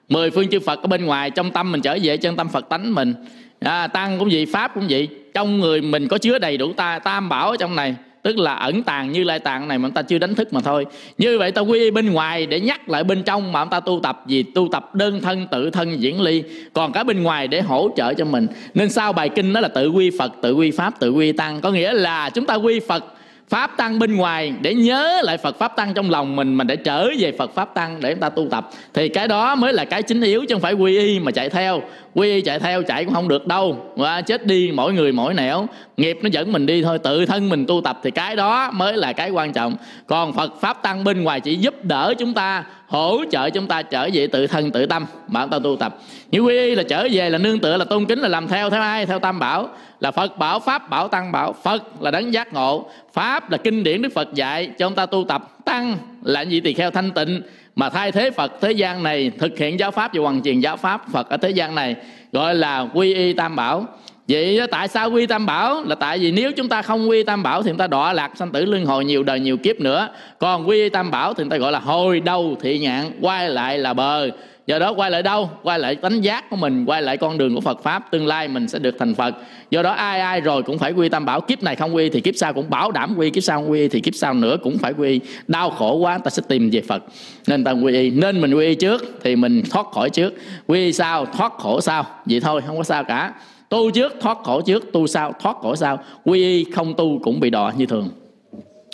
Mười 0.10 0.32
phương 0.32 0.48
chư 0.48 0.60
phật 0.60 0.82
ở 0.82 0.88
bên 0.88 1.06
ngoài 1.06 1.30
trong 1.30 1.52
tâm 1.52 1.72
mình 1.72 1.82
trở 1.82 1.98
về 2.04 2.18
chân 2.18 2.36
tâm 2.36 2.50
phật 2.50 2.70
tánh 2.70 2.96
mình. 2.96 3.14
À, 3.60 3.88
tăng 3.88 4.20
cũng 4.20 4.30
vậy 4.32 4.46
pháp 4.54 4.72
cũng 4.76 4.84
vậy. 4.90 5.08
Trong 5.34 5.60
người 5.60 5.82
mình 5.82 6.08
có 6.08 6.18
chứa 6.18 6.40
đầy 6.40 6.58
đủ 6.58 6.74
ta 6.74 7.00
tam 7.00 7.30
bảo 7.30 7.50
ở 7.50 7.58
trong 7.60 7.76
này. 7.76 7.96
Tức 8.24 8.38
là 8.38 8.54
ẩn 8.54 8.84
tàng 8.84 9.12
như 9.12 9.24
lai 9.24 9.40
tạng 9.40 9.68
này 9.68 9.78
mà 9.78 9.88
chúng 9.88 9.94
ta 9.94 10.02
chưa 10.02 10.18
đánh 10.18 10.36
thức 10.36 10.54
mà 10.54 10.62
thôi. 10.62 10.86
Như 11.18 11.38
vậy 11.38 11.52
ta 11.52 11.62
quy 11.62 11.80
y 11.80 11.92
bên 11.92 12.12
ngoài 12.12 12.46
để 12.46 12.60
nhắc 12.60 12.90
lại 12.90 13.04
bên 13.04 13.24
trong 13.24 13.52
mà 13.52 13.64
chúng 13.64 13.70
ta 13.70 13.80
tu 13.80 14.00
tập 14.04 14.24
gì? 14.28 14.44
Tu 14.44 14.70
tập 14.72 14.96
đơn 14.96 15.22
thân 15.22 15.48
tự 15.52 15.70
thân 15.70 16.02
diễn 16.02 16.22
ly. 16.22 16.44
Còn 16.74 16.92
cả 16.92 17.04
bên 17.04 17.24
ngoài 17.24 17.48
để 17.48 17.62
hỗ 17.62 17.90
trợ 17.96 18.14
cho 18.14 18.26
mình. 18.26 18.48
Nên 18.74 18.90
sau 18.90 19.14
bài 19.14 19.30
kinh 19.30 19.54
đó 19.54 19.60
là 19.60 19.68
tự 19.68 19.90
quy 19.90 20.12
phật 20.20 20.32
tự 20.42 20.54
quy 20.54 20.72
pháp 20.72 21.00
tự 21.00 21.12
quy 21.12 21.32
tăng. 21.32 21.62
Có 21.62 21.72
nghĩa 21.72 21.94
là 21.94 22.30
chúng 22.30 22.46
ta 22.46 22.56
quy 22.56 22.80
phật 22.80 23.06
pháp 23.52 23.78
tăng 23.78 24.00
bên 24.00 24.16
ngoài 24.16 24.54
để 24.62 24.74
nhớ 24.74 25.22
lại 25.24 25.38
Phật 25.38 25.60
pháp 25.60 25.76
tăng 25.76 25.94
trong 25.94 26.10
lòng 26.10 26.36
mình 26.36 26.58
mình 26.58 26.68
để 26.68 26.76
trở 26.76 27.10
về 27.20 27.32
Phật 27.32 27.56
pháp 27.56 27.74
tăng 27.74 27.98
để 28.02 28.14
chúng 28.14 28.20
ta 28.20 28.30
tu 28.30 28.48
tập. 28.52 28.70
Thì 28.94 29.10
cái 29.10 29.28
đó 29.28 29.56
mới 29.56 29.74
là 29.74 29.86
cái 29.86 30.04
chính 30.04 30.22
yếu 30.22 30.46
chứ 30.46 30.56
không 30.56 30.62
phải 30.62 30.74
quy 30.74 30.98
y 30.98 31.20
mà 31.20 31.32
chạy 31.32 31.50
theo 31.50 31.82
quy 32.14 32.32
y 32.32 32.42
chạy 32.42 32.60
theo, 32.60 32.84
chạy 32.84 33.06
cũng 33.06 33.14
không 33.14 33.28
được 33.28 33.48
đâu. 33.48 33.86
Và 33.96 34.22
chết 34.22 34.46
đi, 34.46 34.72
mỗi 34.74 34.94
người 34.94 35.12
mỗi 35.12 35.34
nẻo. 35.34 35.68
Nghiệp 35.98 36.20
nó 36.22 36.30
dẫn 36.32 36.52
mình 36.52 36.66
đi 36.66 36.84
thôi, 36.84 37.00
tự 37.00 37.26
thân 37.26 37.50
mình 37.50 37.66
tu 37.66 37.82
tập 37.82 38.00
thì 38.04 38.12
cái 38.12 38.36
đó 38.36 38.72
mới 38.72 38.98
là 38.98 39.14
cái 39.14 39.30
quan 39.30 39.54
trọng. 39.54 39.76
Còn 40.08 40.34
Phật 40.34 40.62
pháp 40.62 40.82
tăng 40.84 41.04
bên 41.04 41.24
ngoài 41.24 41.40
chỉ 41.40 41.56
giúp 41.56 41.86
đỡ 41.86 42.14
chúng 42.20 42.34
ta, 42.34 42.64
hỗ 42.88 43.24
trợ 43.32 43.50
chúng 43.50 43.68
ta 43.68 43.82
trở 43.82 44.10
về 44.14 44.28
tự 44.28 44.48
thân, 44.48 44.72
tự 44.72 44.86
tâm 44.86 45.06
mà 45.28 45.42
chúng 45.42 45.50
ta 45.50 45.60
tu 45.64 45.76
tập. 45.76 45.98
Như 46.32 46.40
quy 46.40 46.58
y 46.58 46.76
là 46.76 46.84
trở 46.84 47.08
về, 47.12 47.30
là 47.30 47.38
nương 47.38 47.60
tựa, 47.60 47.78
là 47.78 47.86
tôn 47.86 48.06
kính, 48.06 48.20
là 48.20 48.28
làm 48.28 48.48
theo 48.48 48.70
theo 48.70 48.82
ai? 48.82 49.06
Theo 49.06 49.20
tam 49.20 49.40
bảo. 49.40 49.70
Là 50.00 50.12
phật 50.12 50.38
bảo 50.38 50.60
pháp, 50.60 50.90
bảo 50.90 51.08
tăng, 51.08 51.32
bảo 51.32 51.54
phật, 51.64 51.84
là 52.02 52.12
đấng 52.12 52.34
giác 52.34 52.54
ngộ. 52.54 52.90
Pháp 53.14 53.52
là 53.52 53.58
kinh 53.58 53.84
điển 53.84 54.02
đức 54.02 54.10
phật 54.16 54.34
dạy 54.34 54.66
cho 54.78 54.88
chúng 54.88 54.96
ta 54.96 55.06
tu 55.06 55.26
tập. 55.28 55.58
Tăng 55.66 55.98
là 56.24 56.42
gì 56.42 56.60
tỳ 56.60 56.74
kheo 56.74 56.92
thanh 56.92 57.12
tịnh 57.12 57.42
mà 57.76 57.90
thay 57.90 58.12
thế 58.12 58.32
phật 58.32 58.52
thế 58.62 58.72
gian 58.72 59.04
này, 59.04 59.32
thực 59.40 59.58
hiện 59.58 59.80
giáo 59.80 59.92
pháp 59.92 60.12
và 60.14 60.22
hoàn 60.22 60.42
truyền 60.42 60.60
giáo 60.60 60.78
pháp 60.78 61.02
phật 61.12 61.30
ở 61.30 61.38
thế 61.38 61.50
gian 61.50 61.76
này, 61.76 61.96
gọi 62.32 62.56
là 62.56 62.88
quy 62.94 63.14
y 63.14 63.34
tam 63.34 63.56
bảo. 63.56 63.86
Vậy 64.28 64.60
tại 64.72 64.88
sao 64.88 65.12
quy 65.12 65.26
tam 65.26 65.46
bảo? 65.46 65.84
Là 65.84 65.96
tại 65.96 66.20
vì 66.20 66.32
nếu 66.32 66.52
chúng 66.52 66.70
ta 66.70 66.82
không 66.82 67.10
quy 67.10 67.24
tam 67.24 67.44
bảo 67.44 67.64
thì 67.64 67.70
chúng 67.70 67.78
ta 67.78 67.88
đọa 67.88 68.14
lạc 68.14 68.32
sanh 68.36 68.52
tử 68.52 68.66
luân 68.66 68.86
hồi 68.86 69.06
nhiều 69.06 69.24
đời 69.24 69.40
nhiều 69.40 69.58
kiếp 69.58 69.80
nữa. 69.80 70.10
Còn 70.40 70.70
quy 70.70 70.90
tam 70.90 71.12
bảo 71.12 71.34
thì 71.34 71.44
người 71.44 71.50
ta 71.50 71.58
gọi 71.58 71.72
là 71.72 71.80
hồi 71.80 72.20
đầu 72.20 72.58
thị 72.62 72.80
nhạn, 72.80 73.12
quay 73.22 73.50
lại 73.50 73.78
là 73.78 73.94
bờ 73.94 74.30
do 74.72 74.80
đó 74.80 74.94
quay 74.94 75.12
lại 75.12 75.24
đâu? 75.24 75.50
Quay 75.64 75.80
lại 75.80 75.96
tánh 75.96 76.24
giác 76.24 76.50
của 76.50 76.56
mình, 76.56 76.86
quay 76.86 77.02
lại 77.02 77.18
con 77.18 77.38
đường 77.38 77.56
của 77.56 77.62
phật 77.62 77.84
pháp, 77.84 78.12
tương 78.12 78.28
lai 78.28 78.48
mình 78.48 78.68
sẽ 78.68 78.80
được 78.80 78.96
thành 79.00 79.16
phật. 79.16 79.36
Do 79.72 79.84
đó 79.84 79.92
ai 79.92 80.20
ai 80.20 80.42
rồi 80.42 80.64
cũng 80.64 80.78
phải 80.80 80.92
quy 80.92 81.10
tam 81.10 81.26
bảo, 81.26 81.42
kiếp 81.42 81.64
này 81.64 81.76
không 81.76 81.96
quy 81.96 82.10
thì 82.10 82.22
kiếp 82.22 82.36
sau 82.36 82.54
cũng 82.54 82.70
bảo 82.70 82.92
đảm 82.92 83.16
quy, 83.18 83.30
kiếp 83.30 83.44
sau 83.44 83.62
không 83.62 83.72
quy 83.72 83.88
thì 83.88 84.00
kiếp 84.00 84.16
sau 84.16 84.34
nữa 84.34 84.58
cũng 84.64 84.78
phải 84.78 84.94
quy. 84.94 85.20
Đau 85.48 85.70
khổ 85.70 85.96
quá 85.96 86.18
ta 86.18 86.30
sẽ 86.30 86.42
tìm 86.48 86.70
về 86.70 86.82
phật. 86.82 87.04
Nên 87.48 87.64
ta 87.64 87.72
quy 87.72 87.94
y. 87.94 88.10
Nên 88.10 88.42
mình 88.42 88.54
quy 88.54 88.66
y 88.66 88.76
trước 88.76 89.04
thì 89.24 89.36
mình 89.36 89.64
thoát 89.72 89.86
khỏi 89.92 90.10
trước. 90.10 90.34
Quy 90.68 90.94
sau, 90.94 91.26
thoát 91.26 91.54
khổ 91.58 91.82
sau. 91.82 92.06
Vậy 92.26 92.40
thôi, 92.40 92.62
không 92.68 92.78
có 92.78 92.84
sao 92.84 93.04
cả. 93.04 93.34
Tu 93.70 93.92
trước, 93.92 94.14
thoát 94.22 94.38
khổ 94.44 94.62
trước. 94.62 94.92
Tu 94.94 95.08
sau, 95.08 95.34
thoát 95.40 95.58
khổ 95.62 95.76
sau. 95.76 96.00
Quy 96.26 96.44
y 96.44 96.72
không 96.72 96.94
tu 96.94 97.20
cũng 97.24 97.40
bị 97.40 97.50
đọa 97.50 97.72
như 97.78 97.86
thường. 97.86 98.10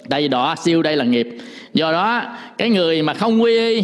Đây 0.08 0.28
đọa 0.28 0.56
siêu 0.56 0.82
đây 0.82 0.96
là 0.96 1.06
nghiệp. 1.06 1.28
Do 1.74 1.92
đó, 1.92 2.24
cái 2.58 2.70
người 2.70 3.02
mà 3.02 3.14
không 3.14 3.42
quy 3.42 3.58
y 3.58 3.84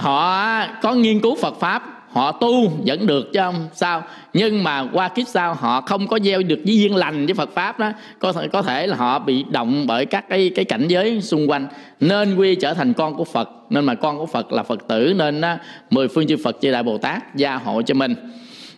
họ 0.00 0.66
có 0.82 0.94
nghiên 0.94 1.20
cứu 1.20 1.34
Phật 1.34 1.60
pháp 1.60 1.82
họ 2.16 2.32
tu 2.32 2.72
vẫn 2.86 3.06
được 3.06 3.32
chứ 3.32 3.40
không? 3.40 3.68
Sao? 3.72 4.02
Nhưng 4.32 4.64
mà 4.64 4.88
qua 4.92 5.08
kiếp 5.08 5.28
sau 5.28 5.54
họ 5.54 5.80
không 5.80 6.06
có 6.06 6.18
gieo 6.22 6.42
được 6.42 6.58
với 6.64 6.78
duyên 6.78 6.96
lành 6.96 7.26
với 7.26 7.34
Phật 7.34 7.50
pháp 7.54 7.78
đó. 7.78 7.92
Có 8.18 8.32
thể 8.32 8.48
có 8.48 8.62
thể 8.62 8.86
là 8.86 8.96
họ 8.96 9.18
bị 9.18 9.44
động 9.50 9.86
bởi 9.86 10.06
các 10.06 10.28
cái 10.28 10.50
cái 10.54 10.64
cảnh 10.64 10.88
giới 10.88 11.22
xung 11.22 11.50
quanh. 11.50 11.66
Nên 12.00 12.36
quy 12.36 12.54
trở 12.54 12.74
thành 12.74 12.92
con 12.92 13.14
của 13.14 13.24
Phật. 13.24 13.50
Nên 13.70 13.84
mà 13.84 13.94
con 13.94 14.18
của 14.18 14.26
Phật 14.26 14.52
là 14.52 14.62
Phật 14.62 14.88
tử 14.88 15.14
nên 15.16 15.40
á, 15.40 15.58
mười 15.90 16.08
phương 16.08 16.26
chư 16.26 16.36
Phật 16.44 16.56
chư 16.60 16.72
đại 16.72 16.82
Bồ 16.82 16.98
Tát 16.98 17.36
gia 17.36 17.54
hộ 17.54 17.82
cho 17.82 17.94
mình. 17.94 18.14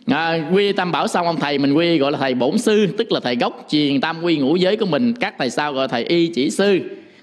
À, 0.07 0.49
quy 0.53 0.71
tam 0.71 0.91
bảo 0.91 1.07
xong 1.07 1.25
ông 1.25 1.39
thầy 1.39 1.57
mình 1.57 1.73
quy 1.73 1.97
gọi 1.97 2.11
là 2.11 2.17
thầy 2.17 2.33
bổn 2.33 2.57
sư 2.57 2.87
tức 2.97 3.11
là 3.11 3.19
thầy 3.19 3.35
gốc 3.35 3.65
truyền 3.69 4.01
tam 4.01 4.23
quy 4.23 4.37
ngũ 4.37 4.55
giới 4.55 4.77
của 4.77 4.85
mình. 4.85 5.13
Các 5.13 5.33
thầy 5.39 5.49
sau 5.49 5.73
gọi 5.73 5.83
là 5.83 5.87
thầy 5.87 6.03
y 6.03 6.27
chỉ 6.27 6.49
sư 6.49 6.79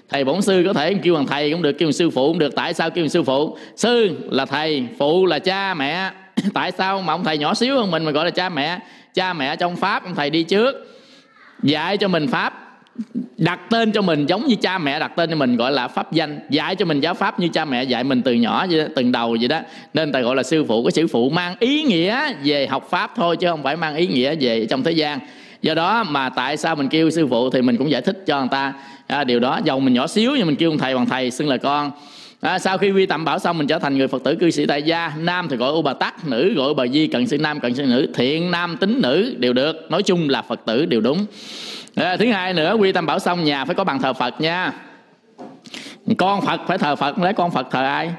thầy 0.09 0.23
bổn 0.23 0.41
sư 0.41 0.63
có 0.67 0.73
thể 0.73 0.93
kêu 0.93 1.13
bằng 1.13 1.27
thầy 1.27 1.51
cũng 1.51 1.61
được 1.61 1.71
kêu 1.71 1.87
bằng 1.87 1.93
sư 1.93 2.09
phụ 2.09 2.27
cũng 2.27 2.39
được. 2.39 2.55
Tại 2.55 2.73
sao 2.73 2.89
kêu 2.89 3.03
bằng 3.03 3.09
sư 3.09 3.23
phụ? 3.23 3.57
Sư 3.75 4.17
là 4.31 4.45
thầy 4.45 4.87
phụ 4.99 5.25
là 5.25 5.39
cha 5.39 5.73
mẹ. 5.73 6.11
Tại 6.53 6.71
sao 6.71 7.01
mà 7.01 7.13
ông 7.13 7.23
thầy 7.23 7.37
nhỏ 7.37 7.53
xíu 7.53 7.75
hơn 7.75 7.91
mình 7.91 8.05
mà 8.05 8.11
gọi 8.11 8.25
là 8.25 8.31
cha 8.31 8.49
mẹ? 8.49 8.79
Cha 9.13 9.33
mẹ 9.33 9.55
trong 9.55 9.75
pháp 9.75 10.03
ông 10.03 10.15
thầy 10.15 10.29
đi 10.29 10.43
trước 10.43 10.75
dạy 11.63 11.97
cho 11.97 12.07
mình 12.07 12.27
pháp 12.27 12.67
đặt 13.37 13.59
tên 13.69 13.91
cho 13.91 14.01
mình 14.01 14.25
giống 14.25 14.47
như 14.47 14.55
cha 14.55 14.77
mẹ 14.77 14.99
đặt 14.99 15.11
tên 15.15 15.29
cho 15.29 15.35
mình 15.35 15.55
gọi 15.55 15.71
là 15.71 15.87
pháp 15.87 16.11
danh. 16.11 16.39
Dạy 16.49 16.75
cho 16.75 16.85
mình 16.85 16.99
giáo 16.99 17.13
pháp 17.13 17.39
như 17.39 17.47
cha 17.47 17.65
mẹ 17.65 17.83
dạy 17.83 18.03
mình 18.03 18.21
từ 18.21 18.33
nhỏ 18.33 18.65
vậy 18.69 18.79
đó, 18.79 18.85
từng 18.95 19.11
đầu 19.11 19.37
vậy 19.39 19.47
đó. 19.47 19.59
Nên 19.93 20.11
ta 20.11 20.19
gọi 20.19 20.35
là 20.35 20.43
sư 20.43 20.63
phụ 20.67 20.83
cái 20.83 20.91
sư 20.91 21.07
phụ 21.07 21.29
mang 21.29 21.55
ý 21.59 21.83
nghĩa 21.83 22.33
về 22.43 22.67
học 22.67 22.87
pháp 22.89 23.11
thôi 23.15 23.37
chứ 23.37 23.47
không 23.49 23.63
phải 23.63 23.77
mang 23.77 23.95
ý 23.95 24.07
nghĩa 24.07 24.35
về 24.39 24.65
trong 24.65 24.83
thế 24.83 24.91
gian. 24.91 25.19
Do 25.61 25.73
đó 25.73 26.03
mà 26.03 26.29
tại 26.29 26.57
sao 26.57 26.75
mình 26.75 26.89
kêu 26.89 27.09
sư 27.09 27.27
phụ 27.27 27.49
thì 27.49 27.61
mình 27.61 27.77
cũng 27.77 27.91
giải 27.91 28.01
thích 28.01 28.23
cho 28.25 28.39
người 28.39 28.49
ta 28.51 28.73
à, 29.07 29.23
điều 29.23 29.39
đó 29.39 29.59
dầu 29.63 29.79
mình 29.79 29.93
nhỏ 29.93 30.07
xíu 30.07 30.35
nhưng 30.37 30.47
mình 30.47 30.55
kêu 30.55 30.69
ông 30.69 30.77
thầy 30.77 30.95
bằng 30.95 31.05
thầy 31.05 31.31
xưng 31.31 31.49
là 31.49 31.57
con. 31.57 31.91
À, 32.41 32.59
sau 32.59 32.77
khi 32.77 32.91
quy 32.91 33.05
tạm 33.05 33.25
bảo 33.25 33.39
xong 33.39 33.57
mình 33.57 33.67
trở 33.67 33.79
thành 33.79 33.97
người 33.97 34.07
phật 34.07 34.23
tử 34.23 34.35
cư 34.35 34.51
sĩ 34.51 34.65
tại 34.65 34.83
gia 34.83 35.11
nam 35.19 35.47
thì 35.49 35.57
gọi 35.57 35.71
u 35.71 35.81
bà 35.81 35.93
tắc 35.93 36.27
nữ 36.27 36.53
gọi 36.53 36.73
bà 36.73 36.87
di 36.87 37.07
cận 37.07 37.27
sư 37.27 37.37
nam 37.37 37.59
cận 37.59 37.75
sư 37.75 37.85
nữ 37.85 38.07
thiện 38.13 38.51
nam 38.51 38.77
tính 38.77 38.99
nữ 39.01 39.35
đều 39.37 39.53
được. 39.53 39.91
Nói 39.91 40.03
chung 40.03 40.29
là 40.29 40.41
phật 40.41 40.59
tử 40.65 40.85
đều 40.85 41.01
đúng. 41.01 41.25
À, 41.95 42.17
thứ 42.17 42.31
hai 42.31 42.53
nữa 42.53 42.75
quy 42.79 42.91
tam 42.91 43.05
bảo 43.05 43.19
xong 43.19 43.43
nhà 43.43 43.65
phải 43.65 43.75
có 43.75 43.83
bàn 43.83 43.99
thờ 44.01 44.13
phật 44.13 44.41
nha 44.41 44.73
con 46.15 46.41
phật, 46.41 46.61
phải 46.67 46.77
thờ 46.77 46.95
phật, 46.95 47.19
lấy 47.19 47.33
con 47.33 47.51
phật 47.51 47.67
thờ 47.71 47.83
ai? 47.83 48.11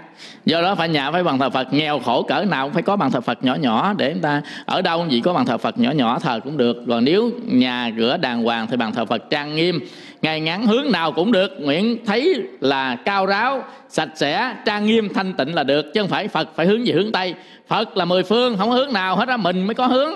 Do 0.44 0.62
đó 0.62 0.74
phải 0.74 0.88
nhà 0.88 1.10
phải 1.10 1.24
bằng 1.24 1.38
thờ 1.38 1.50
phật. 1.50 1.72
Nghèo 1.72 1.98
khổ 1.98 2.22
cỡ 2.22 2.44
nào 2.44 2.66
cũng 2.66 2.74
phải 2.74 2.82
có 2.82 2.96
bằng 2.96 3.10
thờ 3.10 3.20
phật 3.20 3.44
nhỏ 3.44 3.54
nhỏ 3.54 3.94
để 3.96 4.12
người 4.12 4.22
ta 4.22 4.42
ở 4.66 4.82
đâu 4.82 5.06
gì 5.08 5.20
có 5.20 5.32
bằng 5.32 5.46
thờ 5.46 5.58
phật 5.58 5.78
nhỏ 5.78 5.90
nhỏ 5.90 6.18
thờ 6.18 6.40
cũng 6.44 6.56
được. 6.56 6.76
Còn 6.88 7.04
nếu 7.04 7.30
nhà 7.46 7.90
cửa 7.98 8.16
đàng 8.16 8.42
hoàng 8.42 8.66
thì 8.66 8.76
bằng 8.76 8.92
thờ 8.92 9.04
phật 9.04 9.30
trang 9.30 9.54
nghiêm 9.54 9.80
ngay 10.22 10.40
ngắn 10.40 10.66
hướng 10.66 10.92
nào 10.92 11.12
cũng 11.12 11.32
được. 11.32 11.50
Nguyện 11.60 12.06
thấy 12.06 12.34
là 12.60 12.96
cao 12.96 13.26
ráo, 13.26 13.62
sạch 13.88 14.10
sẽ, 14.14 14.54
trang 14.64 14.86
nghiêm, 14.86 15.08
thanh 15.14 15.32
tịnh 15.32 15.54
là 15.54 15.62
được. 15.62 15.94
Chứ 15.94 16.00
không 16.00 16.10
phải 16.10 16.28
phật 16.28 16.48
phải 16.56 16.66
hướng 16.66 16.84
về 16.84 16.92
hướng 16.92 17.12
tây. 17.12 17.34
Phật 17.68 17.96
là 17.96 18.04
mười 18.04 18.22
phương, 18.22 18.56
không 18.58 18.70
có 18.70 18.76
hướng 18.76 18.92
nào 18.92 19.16
hết 19.16 19.28
á, 19.28 19.36
mình 19.36 19.66
mới 19.66 19.74
có 19.74 19.86
hướng. 19.86 20.12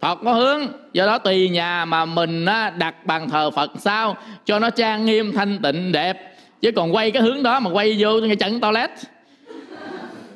Phật 0.00 0.18
có 0.24 0.32
hướng, 0.32 0.66
Do 0.92 1.06
đó 1.06 1.18
tùy 1.18 1.48
nhà 1.48 1.84
mà 1.84 2.04
mình 2.04 2.44
đặt 2.78 3.06
bàn 3.06 3.30
thờ 3.30 3.50
Phật 3.50 3.70
sao? 3.78 4.16
Cho 4.44 4.58
nó 4.58 4.70
trang 4.70 5.04
nghiêm, 5.04 5.32
thanh 5.32 5.58
tịnh, 5.58 5.92
đẹp. 5.92 6.35
Chứ 6.62 6.70
còn 6.72 6.94
quay 6.94 7.10
cái 7.10 7.22
hướng 7.22 7.42
đó 7.42 7.60
mà 7.60 7.70
quay 7.70 7.96
vô 7.98 8.08
cái 8.26 8.36
trận 8.36 8.60
toilet. 8.60 8.90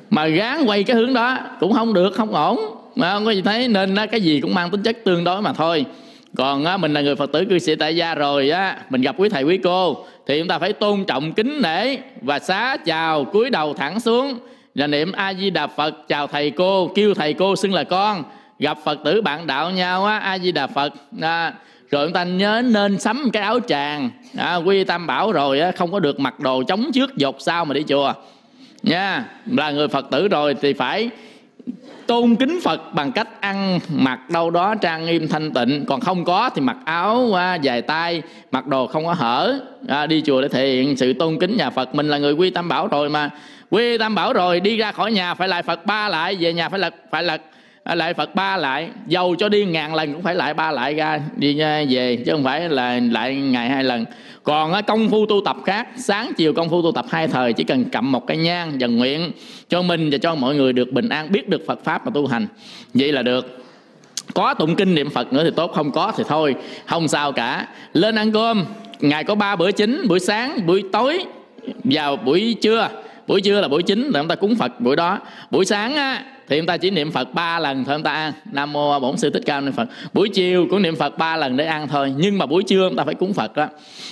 Mà 0.09 0.27
gán 0.27 0.65
quay 0.65 0.83
cái 0.83 0.95
hướng 0.95 1.13
đó 1.13 1.37
Cũng 1.59 1.73
không 1.73 1.93
được 1.93 2.13
không 2.15 2.35
ổn. 2.35 2.59
Mà 2.95 3.13
không 3.13 3.25
có 3.25 3.31
gì 3.31 3.41
thấy 3.41 3.67
nên 3.67 3.95
cái 4.11 4.21
gì 4.21 4.41
cũng 4.41 4.53
mang 4.53 4.69
tính 4.69 4.83
chất 4.83 4.97
tương 5.03 5.23
đối 5.23 5.41
mà 5.41 5.53
thôi. 5.53 5.85
Còn 6.37 6.65
á, 6.65 6.77
mình 6.77 6.93
là 6.93 7.01
người 7.01 7.15
phật 7.15 7.31
tử 7.31 7.45
cư 7.45 7.59
sĩ 7.59 7.75
tại 7.75 7.95
gia 7.95 8.15
rồi 8.15 8.49
á 8.49 8.77
mình 8.89 9.01
gặp 9.01 9.15
quý 9.17 9.29
thầy 9.29 9.43
quý 9.43 9.57
cô 9.57 10.05
thì 10.27 10.39
chúng 10.39 10.47
ta 10.47 10.59
phải 10.59 10.73
tôn 10.73 11.05
trọng 11.05 11.33
kính 11.33 11.61
nể 11.61 11.97
và 12.21 12.39
xá 12.39 12.77
chào 12.85 13.25
cúi 13.25 13.49
đầu 13.49 13.73
thẳng 13.73 13.99
xuống. 13.99 14.39
Là 14.75 14.87
niệm 14.87 15.11
a 15.11 15.33
di 15.33 15.49
đà 15.49 15.67
phật 15.67 16.07
chào 16.07 16.27
thầy 16.27 16.51
cô 16.51 16.91
kêu 16.95 17.13
thầy 17.13 17.33
cô 17.33 17.55
xưng 17.55 17.73
là 17.73 17.83
con. 17.83 18.23
Gặp 18.59 18.77
phật 18.83 18.99
tử 19.03 19.21
bạn 19.21 19.47
đạo 19.47 19.71
nhau 19.71 20.05
á 20.05 20.17
a 20.17 20.39
di 20.39 20.51
đà 20.51 20.67
phật 20.67 20.93
à, 21.21 21.53
rồi 21.91 22.05
chúng 22.05 22.13
ta 22.13 22.23
nhớ 22.23 22.61
nên 22.65 22.99
sắm 22.99 23.29
cái 23.33 23.43
áo 23.43 23.59
tràng. 23.67 24.09
À, 24.37 24.55
quy 24.55 24.83
tam 24.83 25.07
bảo 25.07 25.31
rồi 25.31 25.59
á, 25.59 25.71
không 25.71 25.91
có 25.91 25.99
được 25.99 26.19
mặc 26.19 26.39
đồ 26.39 26.63
chống 26.63 26.91
trước 26.93 27.17
dột 27.17 27.35
sau 27.39 27.65
mà 27.65 27.73
đi 27.73 27.83
chùa. 27.87 28.13
Nha 28.83 29.25
là 29.45 29.71
người 29.71 29.87
phật 29.87 30.05
tử 30.11 30.27
rồi 30.27 30.55
thì 30.61 30.73
phải 30.73 31.09
tôn 32.07 32.35
kính 32.35 32.59
Phật 32.63 32.93
bằng 32.93 33.11
cách 33.11 33.41
ăn 33.41 33.79
mặc 33.89 34.29
đâu 34.29 34.49
đó 34.49 34.75
trang 34.75 35.05
nghiêm 35.05 35.27
thanh 35.27 35.53
tịnh. 35.53 35.85
Còn 35.87 35.99
không 35.99 36.25
có 36.25 36.49
thì 36.55 36.61
mặc 36.61 36.77
áo 36.85 37.33
à, 37.33 37.55
dài 37.55 37.81
tay 37.81 38.21
mặc 38.51 38.67
đồ 38.67 38.87
không 38.87 39.05
có 39.05 39.13
hở. 39.13 39.59
À, 39.87 40.07
đi 40.07 40.21
chùa 40.25 40.41
để 40.41 40.47
thể 40.47 40.67
hiện 40.67 40.97
sự 40.97 41.13
tôn 41.13 41.39
kính 41.39 41.57
nhà 41.57 41.69
Phật. 41.69 41.95
Mình 41.95 42.07
là 42.07 42.17
người 42.17 42.33
quy 42.33 42.49
tam 42.49 42.69
bảo 42.69 42.87
rồi 42.87 43.09
mà. 43.09 43.29
Quy 43.69 43.97
tam 43.97 44.15
bảo 44.15 44.33
rồi 44.33 44.59
đi 44.59 44.77
ra 44.77 44.91
khỏi 44.91 45.11
nhà 45.11 45.33
phải 45.33 45.47
lại 45.47 45.63
Phật 45.63 45.85
ba 45.85 46.09
lại 46.09 46.37
về 46.39 46.53
nhà 46.53 46.69
phải 46.69 46.79
lật 46.79 46.93
phải 47.11 47.23
là 47.23 47.37
À, 47.83 47.95
lại 47.95 48.13
Phật 48.13 48.35
ba 48.35 48.57
lại. 48.57 48.89
Dầu 49.07 49.35
cho 49.35 49.49
đi 49.49 49.65
ngàn 49.65 49.95
lần 49.95 50.13
cũng 50.13 50.21
phải 50.21 50.35
lại 50.35 50.53
ba 50.53 50.71
lại 50.71 50.93
ra 50.93 51.21
đi 51.35 51.59
về 51.89 52.17
chứ 52.25 52.31
không 52.31 52.43
phải 52.43 52.69
là 52.69 52.99
lại 53.11 53.35
ngày 53.35 53.69
hai 53.69 53.83
lần. 53.83 54.05
Còn 54.43 54.73
công 54.87 55.09
phu 55.09 55.25
tu 55.25 55.41
tập 55.45 55.57
khác 55.65 55.87
sáng 55.97 56.31
chiều 56.37 56.53
công 56.53 56.69
phu 56.69 56.81
tu 56.81 56.91
tập 56.91 57.05
hai 57.09 57.27
thời 57.27 57.53
chỉ 57.53 57.63
cần 57.63 57.85
cầm 57.91 58.11
một 58.11 58.27
cái 58.27 58.37
nhang 58.37 58.71
và 58.79 58.87
nguyện 58.87 59.31
cho 59.69 59.81
mình 59.81 60.09
và 60.11 60.17
cho 60.17 60.35
mọi 60.35 60.55
người 60.55 60.73
được 60.73 60.91
bình 60.91 61.09
an 61.09 61.31
biết 61.31 61.49
được 61.49 61.61
Phật 61.67 61.83
pháp 61.83 62.05
mà 62.05 62.11
tu 62.15 62.27
hành. 62.27 62.47
Vậy 62.93 63.11
là 63.11 63.21
được. 63.21 63.63
Có 64.33 64.53
tụng 64.53 64.75
kinh 64.75 64.95
niệm 64.95 65.09
Phật 65.09 65.33
nữa 65.33 65.43
thì 65.43 65.51
tốt 65.55 65.71
không 65.75 65.91
có 65.91 66.13
thì 66.17 66.23
thôi. 66.27 66.55
Không 66.85 67.07
sao 67.07 67.31
cả. 67.31 67.67
Lên 67.93 68.15
ăn 68.15 68.31
cơm 68.31 68.65
ngày 68.99 69.23
có 69.23 69.35
ba 69.35 69.55
bữa 69.55 69.71
chính 69.71 70.07
buổi 70.07 70.19
sáng 70.19 70.65
buổi 70.65 70.83
tối 70.91 71.25
vào 71.83 72.15
buổi 72.15 72.55
trưa. 72.61 72.89
Buổi 73.27 73.41
trưa 73.41 73.61
là 73.61 73.67
buổi 73.67 73.83
chính 73.83 74.03
là 74.03 74.19
chúng 74.19 74.27
ta 74.27 74.35
cúng 74.35 74.55
Phật 74.55 74.81
buổi 74.81 74.95
đó. 74.95 75.19
Buổi 75.51 75.65
sáng 75.65 75.95
á, 75.95 76.23
thì 76.51 76.57
chúng 76.57 76.65
ta 76.65 76.77
chỉ 76.77 76.89
niệm 76.89 77.11
Phật 77.11 77.33
ba 77.33 77.59
lần 77.59 77.85
thôi 77.85 77.95
chúng 77.95 78.03
ta 78.03 78.11
ăn. 78.11 78.33
Nam 78.51 78.73
mô 78.73 78.99
Bổn 78.99 79.17
sư 79.17 79.29
Thích 79.29 79.43
Ca 79.45 79.59
Mâu 79.59 79.69
Ni 79.69 79.71
Phật. 79.77 79.87
Buổi 80.13 80.29
chiều 80.29 80.67
cũng 80.69 80.81
niệm 80.81 80.95
Phật 80.95 81.17
ba 81.17 81.37
lần 81.37 81.57
để 81.57 81.65
ăn 81.65 81.87
thôi, 81.87 82.13
nhưng 82.17 82.37
mà 82.37 82.45
buổi 82.45 82.63
trưa 82.63 82.89
chúng 82.89 82.97
ta 82.97 83.03
phải 83.03 83.15
cúng 83.15 83.33
Phật 83.33 83.55
đó. 83.55 83.67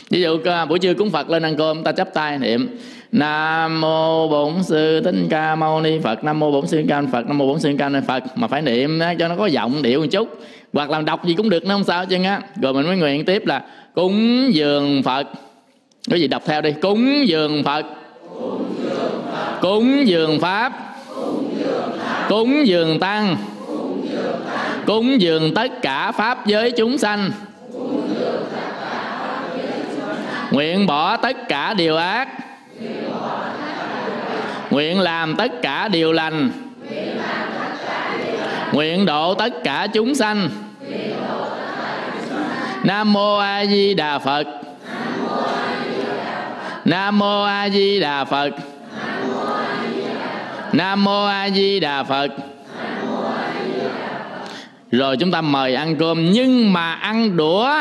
Ví 0.09 0.21
dụ 0.21 0.37
à, 0.45 0.65
buổi 0.65 0.79
trưa 0.79 0.93
cúng 0.93 1.09
Phật 1.09 1.29
lên 1.29 1.43
ăn 1.43 1.55
cơm, 1.57 1.77
chúng 1.77 1.83
ta 1.83 1.91
chắp 1.91 2.13
tay 2.13 2.37
niệm. 2.37 2.77
Nam 3.11 3.81
mô 3.81 4.27
Bổn 4.27 4.63
sư 4.63 5.01
Thích 5.01 5.15
Ca 5.29 5.55
Mâu 5.55 5.81
Ni 5.81 5.99
Phật. 5.99 6.23
Nam 6.23 6.39
mô 6.39 6.51
Bổn 6.51 6.67
sư 6.67 6.83
Ca 6.89 7.01
Phật. 7.11 7.27
Nam 7.27 7.37
mô 7.37 7.47
Bổn 7.47 7.59
sư 7.59 7.75
Ca 7.79 7.89
Mâu 7.89 8.01
Ni 8.01 8.07
Phật. 8.07 8.23
Mà 8.35 8.47
phải 8.47 8.61
niệm 8.61 8.99
cho 9.19 9.27
nó 9.27 9.35
có 9.35 9.45
giọng 9.45 9.81
điệu 9.81 9.99
một 9.99 10.07
chút. 10.11 10.41
Hoặc 10.73 10.89
làm 10.89 11.05
đọc 11.05 11.25
gì 11.25 11.33
cũng 11.33 11.49
được, 11.49 11.65
nó 11.65 11.75
không 11.75 11.83
sao 11.83 12.05
chứ 12.05 12.23
á. 12.23 12.41
Rồi 12.61 12.73
mình 12.73 12.85
mới 12.85 12.97
nguyện 12.97 13.25
tiếp 13.25 13.45
là 13.45 13.61
cúng 13.95 14.49
dường 14.53 15.03
Phật. 15.03 15.27
Cái 16.09 16.19
gì 16.21 16.27
đọc 16.27 16.43
theo 16.45 16.61
đi. 16.61 16.71
Cúng 16.81 17.27
dường 17.27 17.63
Phật. 17.63 17.85
Cúng 19.61 20.07
dường 20.07 20.39
Pháp 20.39 20.88
cúng 22.29 22.67
dường 22.67 22.99
tăng. 22.99 23.37
Cúng 24.85 25.21
dường 25.21 25.53
tất 25.53 25.81
cả 25.81 26.11
pháp 26.11 26.45
giới 26.45 26.71
chúng 26.71 26.97
sanh. 26.97 27.31
Nguyện 30.51 30.85
bỏ 30.85 31.17
tất 31.17 31.47
cả 31.49 31.73
điều 31.73 31.97
ác. 31.97 32.27
Nguyện 34.69 34.99
làm 34.99 35.35
tất 35.35 35.61
cả 35.61 35.87
điều 35.87 36.11
lành. 36.11 36.51
Nguyện 38.71 39.05
độ 39.05 39.33
tất 39.33 39.63
cả 39.63 39.87
chúng 39.93 40.15
sanh. 40.15 40.49
Nam 42.83 43.13
mô 43.13 43.37
a 43.37 43.65
di 43.65 43.93
đà 43.93 44.19
phật. 44.19 44.43
Nam 44.85 45.19
mô 45.19 45.43
a 45.43 45.79
di 45.79 45.99
đà 45.99 46.65
phật. 46.65 46.69
nam 46.85 47.19
mô 47.19 47.43
a 47.43 47.69
di 47.69 47.99
đà 47.99 48.25
phật 48.25 48.49
nam 50.73 51.03
mô 51.03 51.25
a 51.25 51.49
di 51.49 51.79
đà 51.79 52.03
phật. 52.03 52.31
Rồi 54.91 55.17
chúng 55.17 55.31
ta 55.31 55.41
mời 55.41 55.75
ăn 55.75 55.95
cơm 55.95 56.31
nhưng 56.31 56.73
mà 56.73 56.93
ăn 56.93 57.37
đũa 57.37 57.71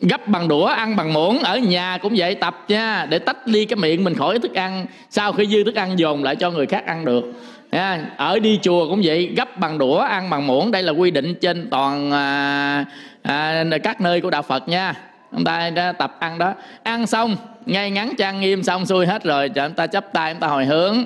gấp 0.00 0.28
bằng 0.28 0.48
đũa 0.48 0.66
ăn 0.66 0.96
bằng 0.96 1.12
muỗng 1.12 1.38
ở 1.38 1.58
nhà 1.58 1.98
cũng 2.02 2.12
vậy 2.16 2.34
tập 2.34 2.64
nha 2.68 3.06
để 3.08 3.18
tách 3.18 3.36
ly 3.44 3.64
cái 3.64 3.76
miệng 3.76 4.04
mình 4.04 4.14
khỏi 4.14 4.38
thức 4.38 4.54
ăn. 4.54 4.86
Sau 5.10 5.32
khi 5.32 5.46
dư 5.46 5.64
thức 5.64 5.74
ăn 5.74 5.98
dồn 5.98 6.24
lại 6.24 6.36
cho 6.36 6.50
người 6.50 6.66
khác 6.66 6.86
ăn 6.86 7.04
được. 7.04 7.32
Nha. 7.72 8.00
ở 8.16 8.38
đi 8.38 8.58
chùa 8.62 8.88
cũng 8.88 9.00
vậy 9.04 9.32
gấp 9.36 9.58
bằng 9.58 9.78
đũa 9.78 9.98
ăn 9.98 10.30
bằng 10.30 10.46
muỗng. 10.46 10.70
Đây 10.70 10.82
là 10.82 10.92
quy 10.92 11.10
định 11.10 11.34
trên 11.34 11.70
toàn 11.70 12.10
à, 12.12 12.84
à, 13.22 13.64
các 13.82 14.00
nơi 14.00 14.20
của 14.20 14.30
đạo 14.30 14.42
phật 14.42 14.68
nha. 14.68 14.94
Chúng 15.32 15.44
ta 15.44 15.70
đã 15.70 15.92
tập 15.92 16.16
ăn 16.18 16.38
đó. 16.38 16.54
Ăn 16.82 17.06
xong 17.06 17.36
ngay 17.66 17.90
ngắn 17.90 18.12
trang 18.18 18.40
nghiêm 18.40 18.62
xong 18.62 18.86
xuôi 18.86 19.06
hết 19.06 19.24
rồi. 19.24 19.48
Chúng 19.48 19.72
ta 19.72 19.86
chấp 19.86 20.12
tay 20.12 20.32
chúng 20.34 20.40
ta 20.40 20.46
hồi 20.46 20.64
hướng. 20.64 21.04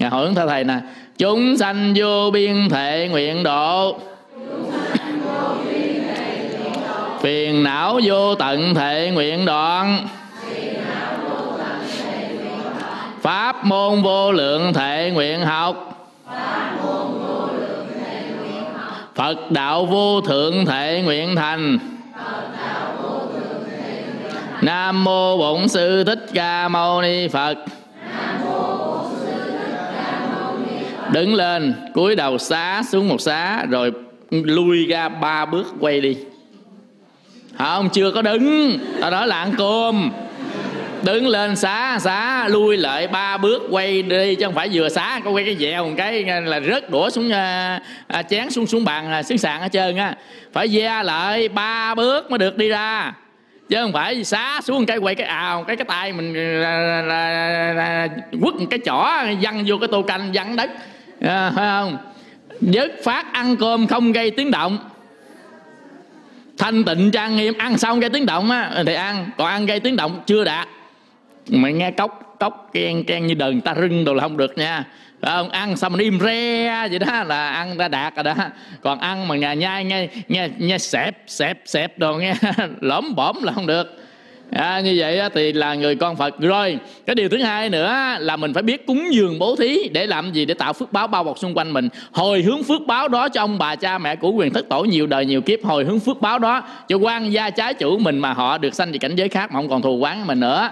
Ngài 0.00 0.10
hỏi 0.10 0.28
theo 0.36 0.46
thầy 0.48 0.64
nè. 0.64 0.78
Chúng 1.18 1.56
sanh 1.56 1.92
vô 1.96 2.30
biên 2.30 2.68
thệ 2.68 3.08
nguyện 3.10 3.42
độ. 3.42 3.98
Phiền 7.20 7.62
não 7.62 8.00
vô 8.04 8.34
tận 8.34 8.74
thệ 8.74 9.10
nguyện 9.14 9.44
đoạn. 9.44 10.08
Pháp 13.22 13.64
môn 13.64 14.02
vô 14.02 14.32
lượng 14.32 14.72
thệ 14.72 15.10
nguyện 15.14 15.42
học. 15.42 16.08
Phật 19.14 19.50
đạo 19.50 19.86
vô 19.86 20.20
thượng 20.20 20.66
thệ 20.66 21.02
nguyện 21.04 21.36
thành. 21.36 21.78
Nam 24.60 25.04
mô 25.04 25.36
bổn 25.36 25.68
sư 25.68 26.04
thích 26.04 26.26
ca 26.34 26.68
mâu 26.68 27.02
ni 27.02 27.28
phật. 27.28 27.54
Đứng 31.12 31.34
lên 31.34 31.74
cúi 31.94 32.16
đầu 32.16 32.38
xá 32.38 32.82
xuống 32.88 33.08
một 33.08 33.20
xá 33.20 33.66
rồi 33.66 33.92
lui 34.30 34.86
ra 34.86 35.08
ba 35.08 35.46
bước 35.46 35.66
quay 35.80 36.00
đi. 36.00 36.16
Không 37.58 37.88
chưa 37.92 38.10
có 38.10 38.22
đứng. 38.22 38.78
Ở 39.00 39.10
đó 39.10 39.26
là 39.26 39.38
ăn 39.38 39.52
cơm. 39.58 40.10
Đứng 41.02 41.28
lên 41.28 41.56
xá 41.56 41.98
xá 41.98 42.48
lui 42.48 42.76
lại 42.76 43.08
ba 43.08 43.36
bước 43.36 43.62
quay 43.70 44.02
đi 44.02 44.34
chứ 44.34 44.44
không 44.44 44.54
phải 44.54 44.68
vừa 44.72 44.88
xá 44.88 45.20
có 45.24 45.30
quay 45.30 45.44
cái 45.44 45.56
dèo 45.56 45.84
một 45.84 45.94
cái 45.96 46.24
là 46.24 46.60
rớt 46.60 46.90
đũa 46.90 47.10
xuống 47.10 47.32
à, 47.32 47.80
à, 48.06 48.22
chén 48.22 48.50
xuống 48.50 48.66
xuống 48.66 48.84
bàn 48.84 49.12
à, 49.12 49.22
xứ 49.22 49.36
sàn 49.36 49.60
hết 49.60 49.72
trơn 49.72 49.96
á. 49.96 50.14
Phải 50.52 50.68
ve 50.68 51.02
lại 51.02 51.48
ba 51.48 51.94
bước 51.94 52.30
mới 52.30 52.38
được 52.38 52.56
đi 52.56 52.68
ra. 52.68 53.12
Chứ 53.68 53.76
không 53.82 53.92
phải 53.92 54.24
xá 54.24 54.60
xuống 54.64 54.86
cái 54.86 54.98
quay 54.98 55.14
cái 55.14 55.26
ào 55.26 55.64
cái 55.64 55.76
cái 55.76 55.84
tay 55.84 56.12
mình 56.12 56.34
là, 56.60 56.78
là, 56.78 57.02
là, 57.02 57.72
là, 57.72 58.08
quất 58.40 58.54
một 58.54 58.66
cái 58.70 58.78
chỏ 58.84 59.08
văng 59.40 59.64
vô 59.66 59.76
cái 59.78 59.88
tô 59.92 60.02
canh 60.02 60.30
văng 60.34 60.56
đất 60.56 60.70
à, 61.20 61.52
phải 61.56 61.68
không? 61.68 61.98
Dứt 62.60 62.92
phát 63.04 63.32
ăn 63.32 63.56
cơm 63.56 63.86
không 63.86 64.12
gây 64.12 64.30
tiếng 64.30 64.50
động. 64.50 64.78
Thanh 66.58 66.84
tịnh 66.84 67.10
trang 67.10 67.36
nghiêm 67.36 67.54
ăn 67.58 67.78
xong 67.78 68.00
gây 68.00 68.10
tiếng 68.10 68.26
động 68.26 68.50
á? 68.50 68.70
Thì 68.86 68.94
ăn 68.94 69.30
còn 69.38 69.46
ăn 69.46 69.66
gây 69.66 69.80
tiếng 69.80 69.96
động 69.96 70.22
chưa 70.26 70.44
đạt 70.44 70.68
mày 71.48 71.72
nghe 71.72 71.90
cốc 71.90 72.36
cốc 72.40 72.70
ken 72.72 73.04
ken 73.04 73.26
như 73.26 73.34
đờn 73.34 73.60
ta 73.60 73.74
rưng 73.74 74.04
đồ 74.04 74.14
là 74.14 74.22
không 74.22 74.36
được 74.36 74.58
nha. 74.58 74.84
Phải 75.20 75.30
không? 75.30 75.50
Ăn 75.50 75.76
xong 75.76 75.92
mình 75.92 76.00
im 76.00 76.20
re 76.20 76.88
vậy 76.88 76.98
đó 76.98 77.24
là 77.24 77.48
ăn 77.48 77.76
ra 77.76 77.88
đạt 77.88 78.16
rồi 78.16 78.24
đó. 78.24 78.34
Còn 78.82 79.00
ăn 79.00 79.28
mà 79.28 79.36
nhà 79.36 79.54
nhai 79.54 79.84
nghe 79.84 80.08
nghe 80.28 80.48
nghe 80.58 80.78
xẹp 80.78 81.16
xẹp 81.26 81.58
xẹp 81.64 81.98
đồ 81.98 82.18
nghe 82.18 82.34
lõm 82.80 83.14
bõm 83.14 83.42
là 83.42 83.52
không 83.52 83.66
được 83.66 83.99
à, 84.52 84.80
như 84.80 84.94
vậy 84.98 85.20
thì 85.34 85.52
là 85.52 85.74
người 85.74 85.94
con 85.94 86.16
phật. 86.16 86.38
Rồi 86.38 86.78
cái 87.06 87.14
điều 87.14 87.28
thứ 87.28 87.42
hai 87.42 87.70
nữa 87.70 88.16
là 88.18 88.36
mình 88.36 88.54
phải 88.54 88.62
biết 88.62 88.86
cúng 88.86 89.08
dường 89.10 89.38
bố 89.38 89.56
thí 89.56 89.88
để 89.88 90.06
làm 90.06 90.32
gì? 90.32 90.44
Để 90.44 90.54
tạo 90.54 90.72
phước 90.72 90.92
báo 90.92 91.06
bao 91.06 91.24
bọc 91.24 91.38
xung 91.38 91.54
quanh 91.54 91.72
mình. 91.72 91.88
Hồi 92.12 92.42
hướng 92.42 92.62
phước 92.62 92.80
báo 92.86 93.08
đó 93.08 93.28
cho 93.28 93.40
ông 93.40 93.58
bà 93.58 93.76
cha 93.76 93.98
mẹ 93.98 94.16
của 94.16 94.30
quyền 94.30 94.52
thất 94.52 94.68
tổ 94.68 94.84
nhiều 94.84 95.06
đời 95.06 95.26
nhiều 95.26 95.40
kiếp 95.40 95.64
hồi 95.64 95.84
hướng 95.84 96.00
phước 96.00 96.20
báo 96.20 96.38
đó 96.38 96.62
cho 96.88 96.96
quan 96.96 97.32
gia 97.32 97.50
trái 97.50 97.74
chủ 97.74 97.98
mình 97.98 98.18
mà 98.18 98.32
họ 98.32 98.58
được 98.58 98.74
sanh 98.74 98.92
về 98.92 98.98
cảnh 98.98 99.16
giới 99.16 99.28
khác 99.28 99.52
mà 99.52 99.58
không 99.58 99.68
còn 99.68 99.82
thù 99.82 99.96
quán 99.96 100.26
mình 100.26 100.40
nữa. 100.40 100.70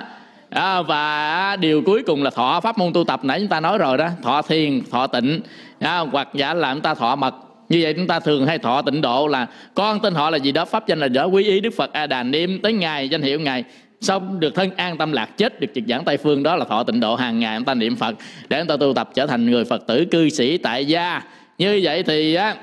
À, 0.51 0.83
và 0.83 1.57
điều 1.57 1.83
cuối 1.83 2.03
cùng 2.07 2.23
là 2.23 2.31
thọ 2.31 2.61
pháp 2.61 2.79
môn 2.79 2.93
tu 2.93 3.05
tập. 3.05 3.21
Nãy 3.23 3.39
chúng 3.39 3.49
ta 3.49 3.61
nói 3.61 3.79
rồi 3.79 3.99
đó 3.99 4.09
thọ 4.23 4.43
thiền 4.43 4.83
thọ 4.91 5.07
tịnh. 5.07 5.41
À, 5.81 5.99
hoặc 5.99 6.29
giả 6.35 6.55
là 6.55 6.73
chúng 6.73 6.83
ta 6.83 6.95
thọ 6.95 7.17
mật 7.17 7.35
như 7.69 7.79
vậy 7.83 7.95
chúng 7.95 8.07
ta 8.07 8.21
thường 8.21 8.47
hay 8.47 8.59
thọ 8.59 8.83
tịnh 8.83 9.01
độ 9.01 9.27
là 9.27 9.47
con 9.75 10.01
tên 10.01 10.15
họ 10.15 10.31
là 10.31 10.39
gì 10.39 10.53
đó, 10.53 10.65
pháp 10.65 10.89
danh 10.89 11.01
là 11.01 11.09
đó 11.09 11.27
quý 11.27 11.45
ý, 11.45 11.61
đức 11.61 11.75
phật 11.77 11.93
a 11.93 12.07
đà 12.07 12.23
niệm. 12.23 12.59
Tới 12.63 12.73
ngày 12.73 13.09
danh 13.09 13.23
hiệu 13.23 13.41
ngày, 13.41 13.65
xong 14.01 14.41
được 14.41 14.55
thân 14.55 14.71
an 14.77 14.97
tâm 14.97 15.13
lạc 15.13 15.39
chết, 15.39 15.61
được 15.61 15.69
trực 15.75 15.85
giảng 15.89 16.05
tây 16.05 16.17
phương, 16.17 16.43
đó 16.43 16.57
là 16.57 16.65
thọ 16.65 16.83
tịnh 16.83 17.01
độ 17.01 17.15
hàng 17.15 17.39
ngày, 17.39 17.59
chúng 17.59 17.65
ta 17.65 17.75
niệm 17.75 17.97
phật 17.97 18.15
để 18.49 18.59
chúng 18.59 18.69
ta 18.69 18.77
tu 18.77 18.95
tập 18.95 19.11
trở 19.15 19.27
thành 19.27 19.51
người 19.51 19.65
phật 19.65 19.87
tử, 19.87 20.05
cư 20.11 20.29
sĩ 20.29 20.59
tại 20.59 20.85
gia. 20.85 21.23
Như 21.59 21.81
vậy 21.83 22.03
thì 22.03 22.35
á, 22.35 22.55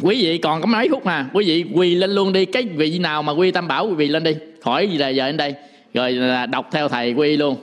quý 0.00 0.22
vị 0.24 0.38
còn 0.38 0.60
có 0.60 0.66
mấy 0.66 0.88
phút 0.88 1.06
mà, 1.06 1.26
quý 1.32 1.44
vị 1.46 1.64
quỳ 1.72 1.94
lên 1.94 2.10
luôn 2.10 2.32
đi. 2.32 2.44
Cái 2.44 2.62
vị 2.62 2.98
nào 2.98 3.22
mà 3.22 3.32
quy 3.32 3.50
tam 3.50 3.68
bảo 3.68 3.86
quý 3.86 3.94
vị 3.94 4.08
lên 4.08 4.24
đi, 4.24 4.34
khỏi 4.62 4.88
gì 4.88 4.98
là 4.98 5.08
giờ 5.08 5.26
đến 5.26 5.36
đây. 5.36 5.54
Rồi 5.94 6.12
là 6.12 6.46
đọc 6.46 6.68
theo 6.72 6.88
thầy 6.88 7.12
quy 7.12 7.36
luôn 7.36 7.56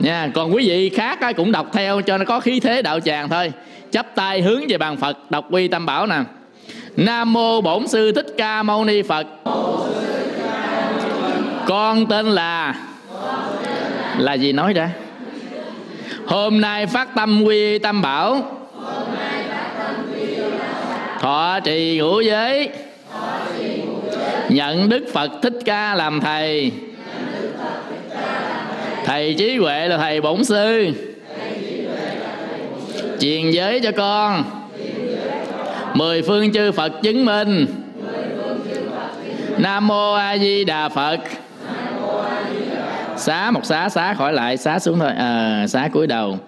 nha, 0.00 0.30
còn 0.34 0.54
quý 0.54 0.68
vị 0.68 0.88
khác 0.88 1.18
cũng 1.36 1.52
đọc 1.52 1.66
theo 1.72 2.00
cho 2.00 2.18
nó 2.18 2.24
có 2.24 2.40
khí 2.40 2.60
thế 2.60 2.82
đạo 2.82 3.00
tràng 3.00 3.28
thôi. 3.28 3.52
Chắp 3.90 4.14
tay 4.14 4.42
hướng 4.42 4.62
về 4.68 4.78
bàn 4.78 4.96
phật, 4.96 5.30
đọc 5.30 5.46
quy 5.50 5.68
tâm 5.68 5.86
bảo 5.86 6.06
nè. 6.06 6.18
Nam 6.96 7.32
mô 7.32 7.60
bổn 7.60 7.88
sư 7.88 8.12
thích 8.12 8.26
ca 8.38 8.62
mâu 8.62 8.84
ni 8.84 9.02
phật. 9.02 9.26
Con 11.66 12.06
tên 12.06 12.26
là 12.26 12.74
là 14.18 14.34
gì 14.34 14.52
nói 14.52 14.72
ra? 14.72 14.90
Hôm 16.26 16.60
nay 16.60 16.86
phát 16.86 17.14
tâm 17.14 17.42
quy 17.44 17.78
tâm 17.78 18.02
bảo. 18.02 18.42
Thọ 21.20 21.60
trì 21.64 21.98
ngũ 21.98 22.20
giới. 22.20 22.68
Nhận 24.48 24.88
đức 24.88 25.06
phật 25.12 25.30
thích 25.42 25.58
ca 25.64 25.94
làm 25.94 26.20
thầy 26.20 26.72
thầy 29.04 29.34
trí 29.38 29.56
huệ 29.56 29.88
là 29.88 29.98
thầy 29.98 30.20
bổn 30.20 30.44
sư. 30.44 30.92
Truyền 33.20 33.50
giới 33.50 33.80
cho 33.80 33.90
con. 33.96 34.44
Mười 35.94 36.22
phương 36.22 36.52
chư 36.52 36.72
phật 36.72 36.92
chứng 37.02 37.24
minh. 37.24 37.66
Nam 39.58 39.86
mô 39.86 40.12
a 40.12 40.38
di 40.38 40.64
đà 40.64 40.88
phật. 40.88 41.18
Xá 43.16 43.50
một 43.50 43.64
xá 43.64 43.88
xá 43.88 44.14
khỏi 44.14 44.32
lại 44.32 44.56
xá 44.56 44.78
xuống 44.78 44.98
thôi. 44.98 45.12
À, 45.18 45.66
xá 45.68 45.88
cúi 45.92 46.06
đầu. 46.06 46.38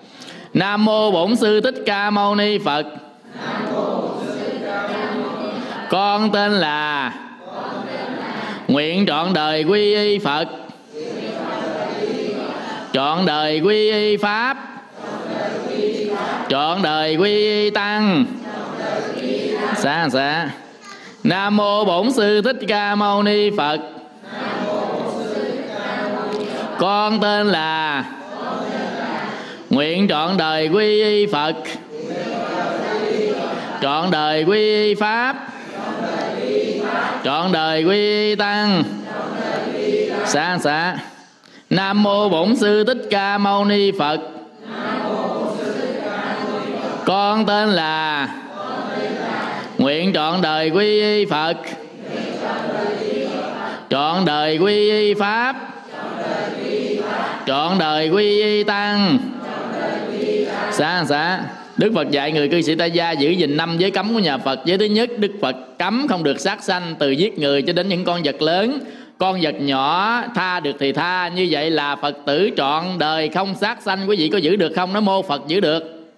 Nam 0.55 0.85
mô 0.85 1.11
bổn 1.11 1.37
sư 1.37 1.61
thích 1.61 1.75
ca 1.87 2.11
mâu 2.11 2.35
ni 2.35 2.59
phật. 2.59 2.87
Con 5.91 6.33
tên 6.33 6.53
là 6.53 7.13
nguyện 8.69 9.07
trọn 9.07 9.33
đời 9.35 9.63
quy 9.65 9.95
y 9.95 10.19
phật 10.19 10.49
trọn 12.93 13.27
đời 13.27 13.61
quy 13.61 13.91
y 13.91 14.17
pháp. 14.17 14.57
Trọn 16.49 16.83
đời 16.83 17.17
quy 17.17 17.37
y 17.37 17.71
tăng. 17.71 18.25
Xa 19.77 20.09
xa 20.13 20.51
nam 21.25 21.57
mô 21.57 21.85
bổn 21.85 22.13
sư 22.13 22.43
thích 22.43 22.59
ca 22.69 22.95
mâu 22.95 23.23
ni 23.23 23.51
phật. 23.57 23.79
Con 26.79 27.21
tên 27.21 27.47
là 27.47 28.05
nguyện 29.71 30.09
trọn 30.09 30.37
đời 30.37 30.69
quy 30.69 31.03
y 31.03 31.27
phật. 31.27 31.55
Trọn 33.83 34.11
đời 34.11 34.45
quy 34.45 34.85
y 34.85 34.95
pháp. 34.95 35.37
Trọn 37.25 37.53
đời 37.53 37.85
quy 37.85 38.29
y 38.29 38.35
tăng. 38.35 38.85
Xa 40.27 40.59
xa 40.59 40.97
nam 41.73 42.03
mô 42.03 42.29
bổn 42.29 42.57
sư 42.57 42.85
thích 42.85 43.07
ca 43.11 43.39
mâu 43.39 43.65
ni 43.65 43.93
phật. 43.99 44.21
Con 47.05 47.47
tên 47.47 47.69
là 47.69 48.29
nguyện 49.79 50.13
trọn 50.13 50.43
đời 50.43 50.71
quy 50.71 51.01
y 51.01 51.25
phật. 51.25 51.57
Trọn 53.91 54.25
đời 54.25 54.59
quy 54.59 54.91
y 54.91 55.15
pháp. 55.15 55.57
Trọn 57.47 57.79
đời 57.79 58.09
quy 58.09 58.43
y 58.43 58.63
tăng. 58.63 59.19
Xa 60.71 61.05
xa. 61.09 61.41
Đức 61.77 61.93
Phật 61.95 62.11
dạy 62.11 62.33
người 62.33 62.49
cư 62.49 62.63
sĩ 62.63 62.75
tại 62.75 62.91
gia 62.91 63.11
giữ 63.11 63.31
gìn 63.31 63.57
năm 63.57 63.79
giới 63.79 63.91
cấm 63.91 64.15
của 64.15 64.21
nhà 64.21 64.39
Phật. 64.39 64.61
Giới 64.65 64.79
thứ 64.79 64.85
nhất, 64.85 65.11
Đức 65.19 65.33
Phật 65.41 65.57
cấm 65.79 66.07
không 66.09 66.25
được 66.25 66.41
sát 66.41 66.63
sanh 66.63 66.95
từ 66.99 67.11
giết 67.11 67.39
người 67.39 67.63
cho 67.63 67.73
đến 67.73 67.89
những 67.89 68.05
con 68.05 68.23
vật 68.23 68.43
lớn. 68.43 68.79
Con 69.23 69.39
vật 69.43 69.55
nhỏ, 69.61 70.23
tha 70.35 70.61
được 70.61 70.77
thì 70.79 70.93
tha. 70.93 71.29
Như 71.29 71.49
vậy 71.51 71.71
là 71.71 71.97
Phật 71.97 72.17
tử 72.27 72.51
trọn 72.57 72.85
đời 72.99 73.29
không 73.29 73.55
sát 73.55 73.83
sanh. 73.83 74.09
Quý 74.09 74.17
vị 74.17 74.29
có 74.29 74.39
giữ 74.39 74.57
được 74.57 74.73
không? 74.77 74.93
Nó 74.93 75.01
mô 75.01 75.23
Phật 75.23 75.43
giữ 75.49 75.61
được. 75.61 76.13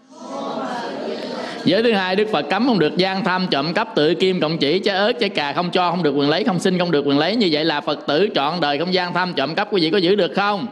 Giới 1.64 1.82
thứ 1.82 1.92
hai, 1.92 2.16
Đức 2.16 2.28
Phật 2.32 2.42
cấm 2.50 2.66
không 2.66 2.78
được 2.78 2.96
gian 2.96 3.24
tham 3.24 3.46
trộm 3.50 3.74
cắp 3.74 3.94
tự 3.94 4.14
kim 4.14 4.40
cộng 4.40 4.58
chỉ, 4.58 4.78
trái 4.78 4.96
ớt, 4.96 5.12
trái 5.20 5.28
cà 5.28 5.52
không 5.52 5.70
cho, 5.70 5.90
không 5.90 6.02
được 6.02 6.14
quyền 6.16 6.30
lấy, 6.30 6.44
không 6.44 6.58
xin 6.58 6.78
không 6.78 6.90
được 6.90 7.06
quyền 7.06 7.18
lấy 7.18 7.36
như 7.36 7.48
vậy 7.52 7.64
là 7.64 7.80
Phật 7.80 8.06
tử 8.06 8.28
trọn 8.34 8.60
đời 8.60 8.78
không 8.78 8.94
gian 8.94 9.14
tham 9.14 9.32
trộm 9.36 9.54
cắp 9.54 9.72
quý 9.72 9.82
vị 9.82 9.90
có 9.90 9.98
giữ 9.98 10.14
được 10.14 10.32
không? 10.36 10.66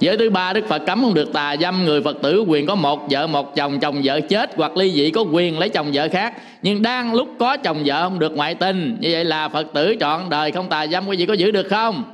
Giới 0.00 0.16
thứ 0.16 0.30
ba 0.30 0.52
Đức 0.52 0.68
Phật 0.68 0.82
cấm 0.86 1.02
không 1.02 1.14
được 1.14 1.32
tà 1.32 1.56
dâm 1.60 1.84
Người 1.84 2.02
Phật 2.02 2.16
tử 2.22 2.44
quyền 2.46 2.66
có 2.66 2.74
một 2.74 3.10
vợ 3.10 3.26
một 3.26 3.56
chồng 3.56 3.80
Chồng 3.80 4.00
vợ 4.04 4.20
chết 4.20 4.50
hoặc 4.56 4.76
ly 4.76 4.92
dị 4.92 5.10
có 5.10 5.24
quyền 5.32 5.58
lấy 5.58 5.68
chồng 5.68 5.90
vợ 5.92 6.08
khác 6.08 6.34
Nhưng 6.62 6.82
đang 6.82 7.14
lúc 7.14 7.28
có 7.38 7.56
chồng 7.56 7.82
vợ 7.84 8.02
không 8.02 8.18
được 8.18 8.36
ngoại 8.36 8.54
tình 8.54 8.96
Như 9.00 9.08
vậy 9.12 9.24
là 9.24 9.48
Phật 9.48 9.66
tử 9.74 9.94
trọn 10.00 10.20
đời 10.30 10.52
không 10.52 10.68
tà 10.68 10.86
dâm 10.86 11.08
Quý 11.08 11.16
vị 11.16 11.26
có 11.26 11.34
giữ 11.34 11.50
được 11.50 11.66
không? 11.70 12.04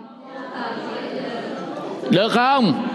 Được 2.11 2.29
không? 2.29 2.89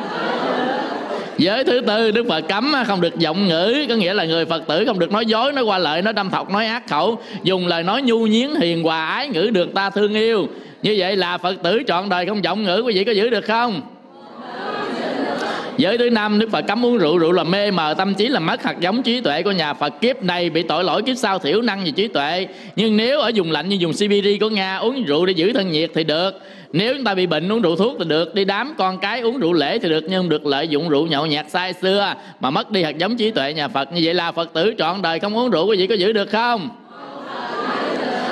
Giới 1.38 1.64
thứ 1.64 1.82
tư 1.82 2.12
Đức 2.12 2.26
Phật 2.30 2.42
cấm 2.48 2.74
không 2.88 3.02
được 3.02 3.20
giọng 3.20 3.48
ngữ 3.48 3.86
Có 3.90 3.96
nghĩa 3.96 4.14
là 4.14 4.26
người 4.26 4.46
Phật 4.46 4.68
tử 4.68 4.86
không 4.86 5.00
được 5.00 5.12
nói 5.12 5.26
dối 5.26 5.54
Nói 5.54 5.64
qua 5.64 5.78
lợi, 5.78 6.02
nói 6.02 6.14
đâm 6.14 6.30
thọc, 6.30 6.52
nói 6.52 6.66
ác 6.66 6.88
khẩu 6.88 7.20
Dùng 7.44 7.68
lời 7.68 7.84
nói 7.84 8.02
nhu 8.02 8.28
nhiến, 8.28 8.56
hiền 8.56 8.84
hòa, 8.84 9.06
ái 9.06 9.28
ngữ 9.28 9.50
được 9.54 9.74
ta 9.74 9.90
thương 9.90 10.14
yêu 10.14 10.48
Như 10.84 10.96
vậy 10.98 11.16
là 11.16 11.38
Phật 11.38 11.56
tử 11.64 11.82
trọn 11.88 12.10
đời 12.10 12.26
không 12.26 12.44
giọng 12.44 12.64
ngữ 12.64 12.84
Quý 12.86 12.94
vị 12.94 13.04
có 13.04 13.12
giữ 13.12 13.30
được 13.30 13.46
không? 13.46 13.82
Giới 15.78 15.98
thứ 15.98 16.10
năm, 16.10 16.40
Đức 16.40 16.52
Phật 16.52 16.62
cấm 16.62 16.86
uống 16.86 16.98
rượu 16.98 17.18
Rượu 17.18 17.32
là 17.32 17.44
mê 17.44 17.72
mờ, 17.72 17.94
tâm 17.94 18.14
trí 18.14 18.28
là 18.28 18.40
mất 18.40 18.64
hạt 18.64 18.80
giống 18.80 19.04
trí 19.04 19.22
tuệ 19.22 19.44
của 19.44 19.52
nhà 19.52 19.74
Phật. 19.74 20.02
Kiếp 20.02 20.24
này 20.24 20.50
bị 20.50 20.64
tội 20.64 20.84
lỗi, 20.84 21.02
kiếp 21.02 21.18
sau 21.18 21.40
thiểu 21.40 21.62
năng 21.62 21.84
về 21.86 21.92
trí 21.92 22.08
tuệ. 22.08 22.48
Nhưng 22.76 22.98
nếu 22.98 23.20
ở 23.20 23.32
vùng 23.36 23.52
lạnh 23.52 23.70
như 23.70 23.78
vùng 23.80 23.94
Siberia 23.94 24.38
của 24.38 24.50
Nga, 24.50 24.78
Uống 24.78 25.04
rượu 25.04 25.26
để 25.26 25.34
giữ 25.34 25.54
thân 25.54 25.72
nhiệt 25.72 25.92
thì 25.94 26.04
được. 26.04 26.32
Nếu 26.74 26.96
chúng 26.96 27.04
ta 27.04 27.14
bị 27.14 27.26
bệnh, 27.26 27.52
uống 27.52 27.62
rượu 27.62 27.76
thuốc 27.76 27.96
thì 28.00 28.06
được. 28.06 28.36
Đi 28.36 28.46
đám 28.46 28.74
con 28.78 28.98
cái, 28.98 29.22
uống 29.22 29.40
rượu 29.40 29.54
lễ 29.54 29.80
thì 29.80 29.90
được, 29.90 30.04
Nhưng 30.10 30.20
không 30.20 30.30
được 30.30 30.46
lợi 30.46 30.68
dụng 30.68 30.90
rượu 30.90 31.08
nhậu 31.08 31.26
nhạt 31.26 31.46
sai 31.50 31.74
xưa 31.74 32.14
Mà 32.40 32.50
mất 32.50 32.72
đi 32.72 32.84
hạt 32.84 32.98
giống 32.98 33.18
trí 33.18 33.32
tuệ 33.32 33.54
nhà 33.54 33.68
Phật. 33.68 33.94
Như 33.94 34.02
vậy 34.04 34.14
là 34.14 34.32
Phật 34.32 34.54
tử 34.54 34.74
trọn 34.78 35.02
đời 35.02 35.20
không 35.20 35.38
uống 35.38 35.50
rượu, 35.50 35.68
Quý 35.68 35.78
vị 35.78 35.88
có 35.88 35.96
giữ 35.96 36.12
được 36.12 36.30
không? 36.30 36.70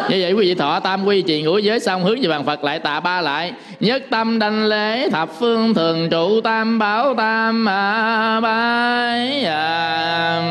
Như 0.09 0.17
vậy 0.21 0.33
quý 0.33 0.47
vị 0.47 0.55
thọ 0.55 0.79
tam 0.79 1.05
quy 1.05 1.21
trì 1.21 1.41
ngũ 1.41 1.57
giới 1.57 1.79
xong 1.79 2.03
hướng 2.03 2.21
về 2.21 2.27
bàn 2.27 2.45
phật 2.45 2.63
lại 2.63 2.79
tạ 2.79 2.99
ba 2.99 3.21
lại. 3.21 3.51
Nhất 3.79 4.03
tâm 4.09 4.39
đanh 4.39 4.65
lễ 4.65 5.09
thập 5.09 5.29
phương 5.39 5.73
thường 5.73 6.09
trụ 6.09 6.41
tam 6.41 6.79
bảo 6.79 7.13
tam 7.13 7.69
à, 7.69 8.39
bái. 8.39 9.43
À, 9.43 10.41